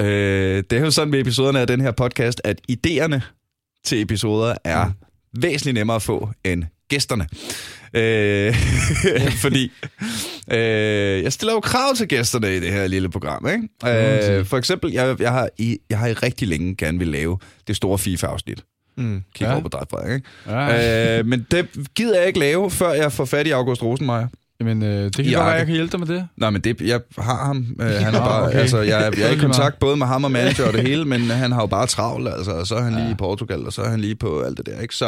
Øh, 0.00 0.64
det 0.70 0.72
er 0.72 0.80
jo 0.80 0.90
sådan 0.90 1.10
med 1.10 1.20
episoderne 1.20 1.60
af 1.60 1.66
den 1.66 1.80
her 1.80 1.90
podcast, 1.90 2.40
at 2.44 2.60
idéerne 2.72 3.20
til 3.84 4.02
episoder 4.02 4.54
er 4.64 4.84
mm. 4.84 5.42
væsentligt 5.42 5.74
nemmere 5.74 5.96
at 5.96 6.02
få 6.02 6.30
end 6.44 6.64
gæsterne. 6.88 7.26
Øh, 7.94 8.54
fordi 9.44 9.72
øh, 10.50 11.22
jeg 11.22 11.32
stiller 11.32 11.52
jo 11.52 11.60
krav 11.60 11.94
til 11.94 12.08
gæsterne 12.08 12.56
i 12.56 12.60
det 12.60 12.72
her 12.72 12.86
lille 12.86 13.08
program. 13.08 13.48
Ikke? 13.48 14.38
Øh, 14.38 14.44
for 14.44 14.58
eksempel, 14.58 14.92
jeg, 14.92 15.20
jeg, 15.20 15.32
har 15.32 15.48
i, 15.58 15.78
jeg 15.90 15.98
har 15.98 16.06
i 16.06 16.12
rigtig 16.12 16.48
længe 16.48 16.76
gerne 16.76 16.98
vil 16.98 17.08
lave 17.08 17.38
det 17.66 17.76
store 17.76 17.98
FIFA-afsnit. 17.98 18.64
Mm. 18.96 19.22
Kig 19.34 19.44
ja. 19.44 19.52
Over 19.52 19.62
på 19.62 19.68
dig, 19.72 19.80
Frederik. 19.90 20.14
Ikke? 20.14 20.28
Ja. 20.46 21.18
Øh, 21.18 21.26
men 21.26 21.46
det 21.50 21.66
gider 21.94 22.18
jeg 22.18 22.26
ikke 22.26 22.38
lave, 22.38 22.70
før 22.70 22.92
jeg 22.92 23.12
får 23.12 23.24
fat 23.24 23.46
i 23.46 23.50
August 23.50 23.82
Rosenmeier. 23.82 24.26
Jamen, 24.60 24.82
øh, 24.82 25.04
det 25.04 25.14
kan 25.14 25.24
Ja, 25.24 25.36
godt 25.36 25.46
være, 25.46 25.54
jeg 25.54 25.66
kan 25.66 25.74
hjælpe 25.74 25.92
dig 25.92 26.00
med 26.00 26.16
det. 26.16 26.28
Nej, 26.36 26.50
men 26.50 26.60
det, 26.60 26.80
jeg 26.80 27.00
har 27.18 27.44
ham. 27.46 27.66
Øh, 27.80 27.86
han 27.86 28.14
er 28.14 28.18
bare, 28.18 28.46
okay. 28.46 28.58
altså, 28.58 28.78
jeg, 28.80 29.12
jeg 29.18 29.28
er 29.28 29.32
i 29.32 29.36
kontakt 29.36 29.78
både 29.78 29.96
med 29.96 30.06
ham 30.06 30.24
og 30.24 30.30
manager 30.30 30.66
og 30.66 30.72
det 30.72 30.82
hele, 30.82 31.04
men 31.04 31.30
han 31.30 31.52
har 31.52 31.60
jo 31.60 31.66
bare 31.66 31.86
travlt, 31.86 32.28
altså. 32.28 32.50
Og 32.50 32.66
så 32.66 32.74
er 32.74 32.80
han 32.82 32.92
lige 32.94 33.04
Ja. 33.06 33.10
i 33.10 33.14
Portugal, 33.14 33.66
og 33.66 33.72
så 33.72 33.82
er 33.82 33.88
han 33.88 34.00
lige 34.00 34.14
på 34.14 34.40
alt 34.42 34.56
det 34.58 34.66
der, 34.66 34.80
ikke? 34.80 34.94
Så, 34.94 35.06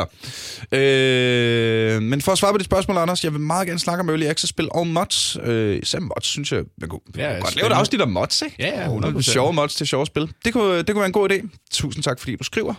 øh, 0.78 2.02
men 2.02 2.20
for 2.20 2.32
at 2.32 2.38
svare 2.38 2.52
på 2.52 2.58
dit 2.58 2.64
spørgsmål, 2.64 2.96
Anders, 2.96 3.24
jeg 3.24 3.32
vil 3.32 3.40
meget 3.40 3.66
gerne 3.66 3.78
snakke 3.78 4.00
om 4.00 4.08
Early 4.08 4.24
Access-spil 4.24 4.68
og 4.70 4.86
mods. 4.86 5.36
Øh, 5.44 5.78
især 5.82 6.00
mods, 6.00 6.26
synes 6.26 6.52
jeg, 6.52 6.62
man 6.80 6.88
kunne, 6.88 7.00
Ja, 7.16 7.32
godt 7.40 7.56
lave 7.56 7.66
et 7.66 7.72
afsnit 7.72 8.00
om 8.02 8.08
mods, 8.08 8.42
ikke? 8.42 8.56
Ja, 8.58 8.80
ja, 8.80 8.86
Nogle 8.86 9.06
100%. 9.06 9.20
Sjove 9.32 9.52
mods 9.52 9.74
til 9.74 9.86
sjove 9.86 10.06
spil. 10.06 10.30
Det 10.44 10.52
kunne, 10.52 10.78
det 10.78 10.86
kunne 10.86 10.96
være 11.00 11.06
en 11.06 11.12
god 11.12 11.30
idé. 11.30 11.48
Tusind 11.70 12.04
tak, 12.04 12.18
fordi 12.18 12.36
du 12.36 12.44
skriver. 12.44 12.74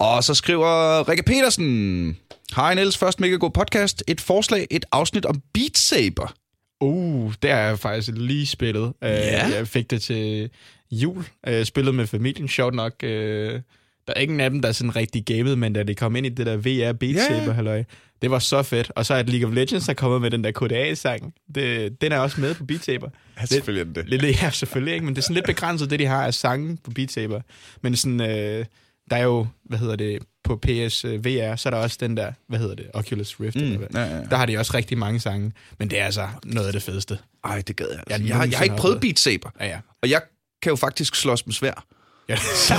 Og 0.00 0.24
så 0.24 0.34
skriver 0.34 1.08
Rikke 1.08 1.22
Petersen. 1.22 2.16
Hej 2.56 2.74
Niels, 2.74 2.98
først 2.98 3.20
mega 3.20 3.34
god 3.34 3.50
podcast. 3.50 4.04
Et 4.08 4.20
forslag, 4.20 4.66
et 4.70 4.84
afsnit 4.92 5.26
om 5.26 5.42
Beat 5.54 5.78
Saber. 5.78 6.34
Uh, 6.80 7.32
det 7.42 7.50
har 7.50 7.58
jeg 7.58 7.78
faktisk 7.78 8.10
lige 8.14 8.46
spillet. 8.46 8.82
Uh. 8.82 8.92
Jeg 9.02 9.68
fik 9.68 9.90
det 9.90 10.02
til 10.02 10.50
jul. 10.90 11.24
Uh, 11.48 11.62
spillet 11.64 11.94
med 11.94 12.06
familien, 12.06 12.48
sjovt 12.48 12.74
nok. 12.74 12.92
Uh, 13.02 13.08
der 13.08 14.12
er 14.16 14.20
ingen 14.20 14.40
af 14.40 14.50
dem, 14.50 14.62
der 14.62 14.68
er 14.68 14.72
sådan 14.72 14.96
rigtig 14.96 15.24
gamet, 15.24 15.58
men 15.58 15.72
da 15.72 15.82
det 15.82 15.96
kom 15.96 16.16
ind 16.16 16.26
i 16.26 16.28
det 16.28 16.46
der 16.46 16.56
VR 16.56 16.92
Beat 16.92 17.16
ja. 17.16 17.26
Saber, 17.26 17.52
halløj, 17.52 17.84
det 18.22 18.30
var 18.30 18.38
så 18.38 18.62
fedt. 18.62 18.92
Og 18.96 19.06
så 19.06 19.14
er 19.14 19.22
League 19.22 19.48
of 19.48 19.54
Legends, 19.54 19.86
der 19.86 19.94
kommer 19.94 20.18
med 20.18 20.30
den 20.30 20.44
der 20.44 20.50
KDA-sang. 20.50 21.34
Det, 21.54 22.00
den 22.00 22.12
er 22.12 22.18
også 22.18 22.40
med 22.40 22.54
på 22.54 22.64
Beat 22.64 22.84
Saber. 22.84 23.08
Ja, 23.40 23.46
selvfølgelig 23.46 23.90
er 23.90 24.02
det. 24.02 24.08
Lidt, 24.08 24.42
ja, 24.42 24.50
selvfølgelig 24.50 24.94
ikke, 24.94 25.06
men 25.06 25.14
det 25.14 25.20
er 25.20 25.22
sådan 25.22 25.34
lidt 25.34 25.46
begrænset, 25.46 25.90
det 25.90 25.98
de 25.98 26.06
har 26.06 26.26
af 26.26 26.34
sange 26.34 26.78
på 26.84 26.90
Beat 26.90 27.12
Saber. 27.12 27.40
Men 27.82 27.96
sådan, 27.96 28.20
øh, 28.20 28.64
der 29.10 29.16
er 29.16 29.22
jo, 29.22 29.46
hvad 29.64 29.78
hedder 29.78 29.96
det, 29.96 30.22
på 30.44 30.56
PS 30.56 31.04
øh, 31.04 31.24
VR, 31.24 31.56
så 31.56 31.68
er 31.68 31.70
der 31.70 31.78
også 31.78 31.96
den 32.00 32.16
der, 32.16 32.32
hvad 32.48 32.58
hedder 32.58 32.74
det, 32.74 32.90
Oculus 32.94 33.40
Rift. 33.40 33.56
Mm, 33.56 33.62
eller 33.62 33.78
hvad. 33.78 33.88
ja, 34.06 34.16
ja. 34.16 34.22
Der 34.24 34.36
har 34.36 34.46
de 34.46 34.58
også 34.58 34.74
rigtig 34.74 34.98
mange 34.98 35.20
sange, 35.20 35.52
men 35.78 35.90
det 35.90 35.98
er 36.00 36.04
altså 36.04 36.28
noget 36.44 36.66
af 36.66 36.72
det 36.72 36.82
fedeste. 36.82 37.18
Ej, 37.44 37.62
det 37.66 37.76
gad 37.76 37.86
jeg. 37.90 38.02
Altså. 38.06 38.26
Jeg, 38.26 38.36
har, 38.36 38.44
jeg 38.46 38.58
har 38.58 38.64
ikke 38.64 38.76
prøvet 38.76 39.00
Beat 39.00 39.18
Saber, 39.18 39.50
Ja, 39.60 39.66
ja. 39.66 39.78
og 40.02 40.10
jeg 40.10 40.22
kan 40.62 40.70
jo 40.70 40.76
faktisk 40.76 41.14
slås 41.14 41.46
med 41.46 41.54
svær. 41.54 41.84
Ja. 42.30 42.76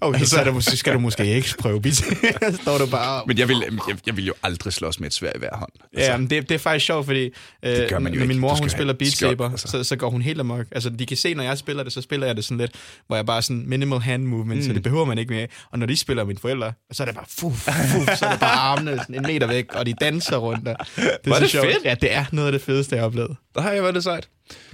okay, 0.08 0.24
så 0.24 0.40
er 0.40 0.44
det, 0.44 0.54
måske- 0.54 0.76
skal 0.76 0.94
du 0.94 0.98
måske 0.98 1.26
ikke 1.26 1.54
prøve 1.58 1.80
Saber. 1.80 1.92
står 2.62 2.78
du 2.78 2.86
bare... 2.86 3.22
Men 3.26 3.38
jeg 3.38 3.48
vil, 3.48 3.64
jeg, 3.88 3.96
jeg 4.06 4.16
vil 4.16 4.26
jo 4.26 4.34
aldrig 4.42 4.72
slås 4.72 5.00
med 5.00 5.06
et 5.06 5.14
svær 5.14 5.30
i 5.34 5.38
hver 5.38 5.56
hånd. 5.56 5.70
Ja, 5.96 6.16
men 6.16 6.30
det, 6.30 6.48
det 6.48 6.54
er 6.54 6.58
faktisk 6.58 6.86
sjovt, 6.86 7.06
fordi 7.06 7.30
øh, 7.62 7.88
gør 7.88 7.98
man 7.98 8.12
jo 8.12 8.18
når 8.18 8.22
ikke. 8.22 8.26
min 8.26 8.38
mor 8.38 8.54
hun 8.54 8.68
spiller 8.68 8.92
Beat 8.92 9.12
Saber, 9.12 9.50
altså. 9.50 9.68
så, 9.68 9.84
så 9.84 9.96
går 9.96 10.10
hun 10.10 10.22
helt 10.22 10.40
amok. 10.40 10.66
Altså, 10.72 10.90
de 10.90 11.06
kan 11.06 11.16
se, 11.16 11.34
når 11.34 11.42
jeg 11.42 11.58
spiller 11.58 11.82
det, 11.82 11.92
så 11.92 12.02
spiller 12.02 12.26
jeg 12.26 12.36
det 12.36 12.44
sådan 12.44 12.58
lidt, 12.58 12.70
hvor 13.06 13.16
jeg 13.16 13.26
bare 13.26 13.42
sådan 13.42 13.64
minimal 13.66 14.00
hand 14.00 14.24
movement, 14.24 14.60
mm. 14.60 14.66
så 14.66 14.72
det 14.72 14.82
behøver 14.82 15.04
man 15.04 15.18
ikke 15.18 15.32
mere. 15.32 15.46
Og 15.72 15.78
når 15.78 15.86
de 15.86 15.96
spiller 15.96 16.24
mine 16.24 16.38
forældre, 16.38 16.72
så 16.92 17.02
er 17.02 17.04
det 17.04 17.14
bare 17.14 17.26
fuf, 17.28 17.52
fuf, 17.92 18.16
så 18.16 18.26
er 18.26 18.30
det 18.30 18.40
bare 18.40 18.50
armene 18.58 18.98
sådan 18.98 19.14
en 19.14 19.22
meter 19.22 19.46
væk, 19.46 19.74
og 19.74 19.86
de 19.86 19.94
danser 20.00 20.36
rundt 20.36 20.66
der. 20.66 20.74
Det 20.76 21.04
er 21.26 21.34
så 21.34 21.40
det 21.40 21.50
sjovt. 21.50 21.66
fedt. 21.66 21.84
Ja, 21.84 21.94
det 21.94 22.14
er 22.14 22.24
noget 22.32 22.48
af 22.48 22.52
det 22.52 22.62
fedeste, 22.62 22.94
jeg 22.94 23.02
har 23.02 23.06
oplevet. 23.06 23.36
Der 23.58 23.62
har 23.62 23.72
jeg 23.72 23.82
været 23.82 23.94
det 23.94 24.02
sejt. 24.02 24.28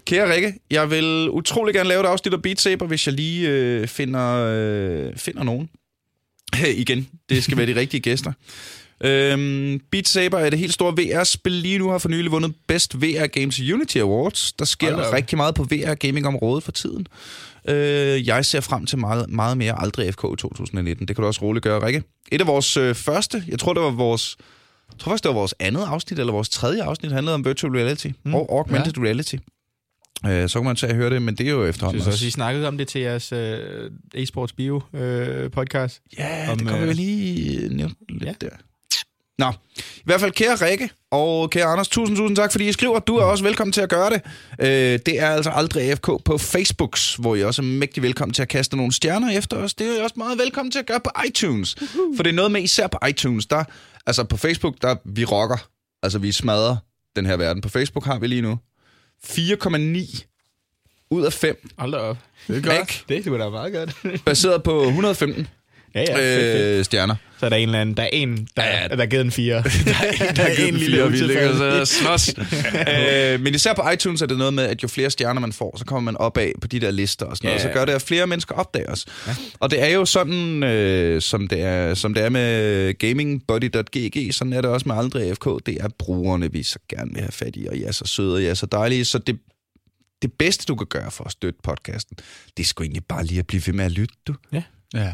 Kære 0.07 0.35
Rikke, 0.35 0.53
jeg 0.71 0.91
vil 0.91 1.31
utrolig 1.31 1.75
gerne 1.75 1.89
lave 1.89 2.01
et 2.01 2.07
afsnit 2.07 2.35
af 2.35 2.43
Beat 2.43 2.61
Saber, 2.61 2.87
hvis 2.87 3.07
jeg 3.07 3.15
lige 3.15 3.49
øh, 3.49 3.89
finder, 3.89 4.47
øh, 4.49 5.17
finder 5.17 5.43
nogen. 5.43 5.69
Igen, 6.77 7.09
det 7.29 7.45
skal 7.45 7.57
være 7.57 7.67
de 7.67 7.75
rigtige 7.75 8.01
gæster. 8.01 8.33
Øhm, 9.01 9.81
Beat 9.91 10.09
Saber 10.09 10.39
er 10.39 10.51
det 10.51 10.59
helt 10.59 10.73
store 10.73 10.93
VR-spil 10.93 11.53
lige 11.53 11.79
nu 11.79 11.89
har 11.89 11.99
for 11.99 12.09
nylig 12.09 12.31
vundet 12.31 12.55
Best 12.69 13.03
VR 13.03 13.27
Games 13.27 13.61
Unity 13.61 13.99
Awards. 13.99 14.53
Der 14.53 14.65
sker 14.65 14.97
op. 14.97 15.13
rigtig 15.13 15.37
meget 15.37 15.55
på 15.55 15.63
VR-gaming-området 15.65 16.65
for 16.65 16.73
tiden. 16.73 17.07
Øh, 17.69 18.27
jeg 18.27 18.45
ser 18.45 18.61
frem 18.61 18.87
til 18.87 18.99
meget, 18.99 19.31
meget 19.31 19.59
mere 19.59 19.83
Aldrig 19.83 20.15
FK 20.15 20.25
i 20.33 20.37
2019. 20.37 21.09
Det 21.09 21.17
kan 21.17 21.23
du 21.23 21.27
også 21.27 21.43
roligt 21.43 21.63
gøre, 21.63 21.87
Rikke. 21.87 22.03
Et 22.33 22.41
af 22.41 22.47
vores 22.47 22.77
øh, 22.77 22.95
første, 22.95 23.45
jeg 23.49 23.59
tror 23.59 23.75
det 23.75 23.83
var 23.83 23.91
vores, 23.91 24.37
jeg 24.93 24.99
tror 24.99 25.11
faktisk 25.11 25.25
det 25.25 25.29
var 25.29 25.35
vores 25.35 25.55
andet 25.59 25.83
afsnit, 25.83 26.19
eller 26.19 26.33
vores 26.33 26.49
tredje 26.49 26.83
afsnit, 26.83 27.13
handlede 27.13 27.35
om 27.35 27.45
virtual 27.45 27.73
reality 27.73 28.09
mm. 28.25 28.35
og 28.35 28.47
augmented 28.51 28.93
ja. 28.97 29.03
reality. 29.03 29.37
Øh, 30.27 30.49
så 30.49 30.59
kan 30.59 30.65
man 30.65 30.77
tage 30.77 30.93
og 30.93 30.97
høre 30.97 31.11
det, 31.11 31.23
men 31.23 31.35
det 31.35 31.47
er 31.47 31.51
jo 31.51 31.63
Jeg 31.63 31.69
efterhånden 31.69 32.03
synes 32.03 32.15
også. 32.15 32.27
I 32.27 32.31
snakkede 32.31 32.69
om 32.69 32.79
det 32.79 32.89
til 32.89 33.01
jeres 33.01 33.33
øh, 33.33 33.91
e-sports 34.17 34.55
bio 34.57 34.83
øh, 34.95 35.51
podcast. 35.51 36.03
Ja, 36.19 36.53
om, 36.53 36.59
det 36.59 36.69
kommer 36.69 36.83
øh, 36.83 36.89
vi 36.89 36.95
lige 36.95 37.77
nævne 37.77 37.95
lidt 38.09 38.23
ja. 38.23 38.29
ja. 38.43 38.47
der. 38.47 38.57
Nå, 39.39 39.53
i 39.77 40.03
hvert 40.05 40.21
fald 40.21 40.33
kære 40.33 40.55
Rikke 40.55 40.91
og 41.11 41.51
kære 41.51 41.65
Anders, 41.65 41.89
tusind, 41.89 42.17
tusind 42.17 42.37
tak, 42.37 42.53
fordi 42.53 42.69
I 42.69 42.73
skriver. 42.73 42.99
Du 42.99 43.17
er 43.17 43.25
også 43.25 43.45
velkommen 43.45 43.73
til 43.73 43.81
at 43.81 43.89
gøre 43.89 44.11
det. 44.11 44.23
Øh, 44.59 44.99
det 45.07 45.21
er 45.21 45.31
altså 45.31 45.51
aldrig 45.51 45.91
AFK 45.91 46.09
på 46.25 46.39
Facebooks, 46.39 47.15
hvor 47.15 47.35
I 47.35 47.45
også 47.45 47.63
er 47.63 47.67
mægtig 47.67 48.03
velkommen 48.03 48.35
til 48.35 48.43
at 48.43 48.49
kaste 48.49 48.77
nogle 48.77 48.93
stjerner 48.93 49.31
efter 49.31 49.57
os. 49.57 49.75
Det 49.75 49.87
er 49.87 50.01
I 50.01 50.03
også 50.03 50.15
meget 50.17 50.39
velkommen 50.39 50.73
til 50.73 50.79
at 50.79 50.87
gøre 50.87 51.01
på 51.01 51.11
iTunes. 51.29 51.77
For 52.17 52.23
det 52.23 52.31
er 52.31 52.35
noget 52.35 52.53
med, 52.53 52.63
især 52.63 52.87
på 52.87 52.99
iTunes, 53.09 53.47
der, 53.47 53.65
altså 54.07 54.25
på 54.25 54.37
Facebook, 54.37 54.75
der 54.83 54.97
vi 55.05 55.25
rocker. 55.25 55.69
Altså 56.03 56.19
vi 56.19 56.33
smadrer 56.33 56.77
den 57.17 57.27
her 57.27 57.37
verden. 57.37 57.63
På 57.63 57.69
Facebook 57.69 58.05
har 58.05 58.19
vi 58.19 58.27
lige 58.27 58.43
nu 58.43 58.59
4,9 59.27 60.25
ud 61.11 61.25
af 61.25 61.33
5, 61.33 61.69
Hold 61.79 61.93
da 61.93 61.99
op. 61.99 62.17
Det 62.47 62.53
er 62.53 62.57
Ikke? 62.57 62.69
godt. 62.77 63.05
Det 63.09 63.25
kunne 63.25 63.45
da 63.45 63.49
meget 63.51 63.73
godt. 63.73 64.23
baseret 64.25 64.63
på 64.63 64.83
115 64.83 65.47
ja, 65.95 66.01
ja. 66.01 66.17
fedt, 66.17 66.59
fedt. 66.59 66.79
øh, 66.79 66.85
stjerner. 66.85 67.15
Så 67.39 67.47
er 67.47 67.51
der 67.51 67.57
en 67.57 67.69
eller 67.69 67.81
anden, 67.81 67.97
der 67.97 68.03
er 68.03 68.09
en, 68.13 68.49
der, 68.57 68.65
Ja, 68.65 68.89
der 68.89 68.97
er 69.03 69.07
givet 69.07 69.25
en 69.25 69.31
fire. 69.31 69.55
der 69.63 69.95
er 70.03 70.29
en, 70.29 70.37
der 70.37 70.43
er 70.43 70.67
en 70.69 70.75
lille 70.75 71.05
og 71.05 71.13
vi 71.13 71.17
ligger 71.17 71.81
og 71.81 71.89
slås. 71.89 72.29
øh, 72.35 73.41
men 73.41 73.55
især 73.55 73.75
på 73.75 73.83
iTunes 73.95 74.23
er 74.23 74.27
det 74.27 74.39
noget 74.39 74.55
med, 74.55 74.65
at 74.65 74.83
jo 74.83 74.89
flere 74.89 75.11
stjerner 75.11 75.41
man 75.41 75.53
får, 75.53 75.75
så 75.79 75.85
kommer 75.85 76.13
man 76.13 76.17
opad 76.17 76.53
på 76.61 76.67
de 76.67 76.81
der 76.81 76.91
lister 76.91 77.27
og 77.27 77.37
sådan 77.37 77.49
Ja, 77.49 77.57
noget. 77.57 77.63
Så 77.63 77.79
gør 77.79 77.85
det, 77.85 77.93
at 77.93 78.03
flere 78.03 78.27
mennesker 78.27 78.55
opdager 78.55 78.91
os. 78.93 79.07
Ja. 79.27 79.35
Og 79.61 79.71
det 79.71 79.83
er 79.83 79.89
jo 79.89 80.05
sådan, 80.05 80.63
øh, 80.63 81.23
som, 81.23 81.49
det 81.49 81.61
er, 81.61 81.95
som 81.95 82.15
det 82.15 82.23
er 82.23 82.29
med 82.29 82.95
gamingbody.gg, 82.99 84.35
sådan 84.35 84.53
er 84.53 84.61
det 84.61 84.71
også 84.71 84.89
med 84.89 84.97
Aldrig 84.97 85.29
AFK. 85.29 85.67
Det 85.67 85.77
er 85.81 85.89
brugerne, 85.99 86.53
vi 86.53 86.63
så 86.63 86.79
gerne 86.89 87.11
vil 87.13 87.21
have 87.21 87.33
fat 87.33 87.57
i, 87.57 87.67
og 87.67 87.77
I 87.77 87.83
er 87.83 87.93
så 87.93 88.05
søde, 88.07 88.35
og 88.35 88.43
I 88.43 88.47
er 88.47 88.55
så 88.55 88.67
dejlige. 88.67 89.05
Så 89.05 89.19
det, 89.19 89.39
det 90.23 90.33
bedste, 90.33 90.65
du 90.67 90.75
kan 90.75 90.87
gøre 90.87 91.11
for 91.11 91.25
at 91.25 91.33
støtte 91.33 91.59
podcasten, 91.63 92.17
det 92.57 92.63
er 92.63 92.67
sgu 92.67 92.83
egentlig 92.83 93.05
bare 93.05 93.25
lige 93.25 93.39
at 93.39 93.47
blive 93.47 93.63
ved 93.67 93.75
med 93.75 93.85
at 93.85 93.93
lytte, 93.93 94.15
du. 94.27 94.35
Ja, 94.53 94.63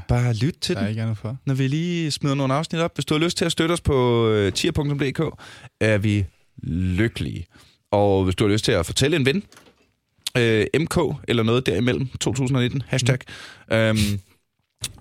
Bare 0.08 0.34
lyt 0.34 0.54
til 0.60 0.74
der 0.74 0.80
den 0.80 0.86
er 0.86 0.90
ikke 0.90 1.02
andet 1.02 1.18
for. 1.18 1.36
når 1.46 1.54
vi 1.54 1.66
lige 1.66 2.10
smider 2.10 2.34
nogle 2.34 2.54
afsnit 2.54 2.80
op. 2.80 2.94
Hvis 2.94 3.04
du 3.04 3.14
har 3.14 3.18
lyst 3.18 3.36
til 3.36 3.44
at 3.44 3.52
støtte 3.52 3.72
os 3.72 3.80
på 3.80 4.28
øh, 4.28 4.52
tier.dk, 4.52 5.20
er 5.80 5.98
vi 5.98 6.24
lykkelige. 6.62 7.46
Og 7.90 8.24
hvis 8.24 8.34
du 8.34 8.44
har 8.44 8.52
lyst 8.52 8.64
til 8.64 8.72
at 8.72 8.86
fortælle 8.86 9.16
en 9.16 9.26
ven, 9.26 9.42
øh, 10.36 10.66
MK 10.80 10.98
eller 11.28 11.42
noget 11.42 11.66
derimellem, 11.66 12.08
2019, 12.20 12.82
hashtag, 12.86 13.18
mm. 13.70 13.76
øhm, 13.76 14.20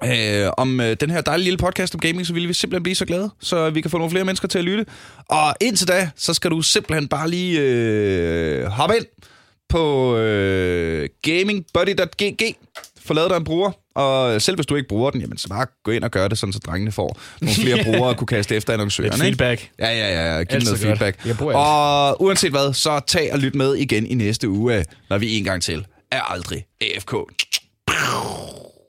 øh, 0.04 0.52
om 0.58 0.82
øh, 0.82 0.98
den 0.99 1.10
her 1.10 1.22
dejlige 1.22 1.44
lille 1.44 1.58
podcast 1.58 1.95
om 1.95 1.99
gaming, 1.99 2.28
så 2.28 2.34
vil 2.34 2.48
vi 2.48 2.54
simpelthen 2.54 2.84
blive 2.84 2.95
så 2.95 3.06
glade, 3.06 3.30
så 3.40 3.70
vi 3.70 3.82
kan 3.82 3.91
få 3.91 3.98
nogle 3.98 4.12
flere 4.12 4.26
mennesker 4.26 4.48
til 4.48 4.60
at 4.60 4.66
lytte. 4.66 4.86
Og 5.30 5.56
indtil 5.62 5.88
da, 5.88 6.10
så 6.16 6.34
skal 6.34 6.52
du 6.52 6.62
simpelthen 6.62 7.08
bare 7.08 7.30
lige 7.30 7.60
øh, 7.62 8.66
hoppe 8.66 8.95
ind 8.95 9.06
på 9.70 10.16
øh, 10.18 11.10
gamingbuddy.gg, 11.22 12.56
få 13.10 13.14
lavet 13.14 13.30
dig 13.30 13.38
en 13.38 13.44
bruger, 13.44 13.72
og 13.95 14.41
selv 14.41 14.57
hvis 14.57 14.65
du 14.65 14.76
ikke 14.76 14.88
bruger 14.88 15.10
den, 15.11 15.22
jamen 15.22 15.38
så 15.38 15.48
bare 15.48 15.65
gå 15.84 15.91
ind 15.91 16.03
og 16.03 16.11
gør 16.11 16.27
det, 16.27 16.38
sådan 16.38 16.53
så 16.53 16.60
drengene 16.60 16.91
får 16.91 17.19
nogle 17.41 17.56
flere 17.56 17.84
brugere 17.86 18.10
at 18.10 18.18
kunne 18.18 18.27
kaste 18.27 18.56
efter 18.56 18.73
annoncørerne. 18.73 19.18
Lidt 19.18 19.26
ikke? 19.27 19.38
feedback. 19.38 19.72
Ja, 19.80 19.90
ja, 19.90 20.36
ja. 20.38 20.44
Giv 20.44 20.60
noget 20.60 20.80
feedback. 20.80 21.41
Og 21.56 22.22
uanset 22.22 22.52
hvad, 22.52 22.73
så 22.73 22.99
tag 23.07 23.34
og 23.34 23.40
lyt 23.40 23.56
med 23.56 23.76
igen 23.76 24.07
i 24.07 24.14
næste 24.14 24.49
uge, 24.49 24.86
når 25.10 25.18
vi 25.18 25.38
en 25.38 25.44
gang 25.44 25.61
til 25.61 25.86
er 26.11 26.22
aldrig 26.22 26.65
AFK. 26.81 27.14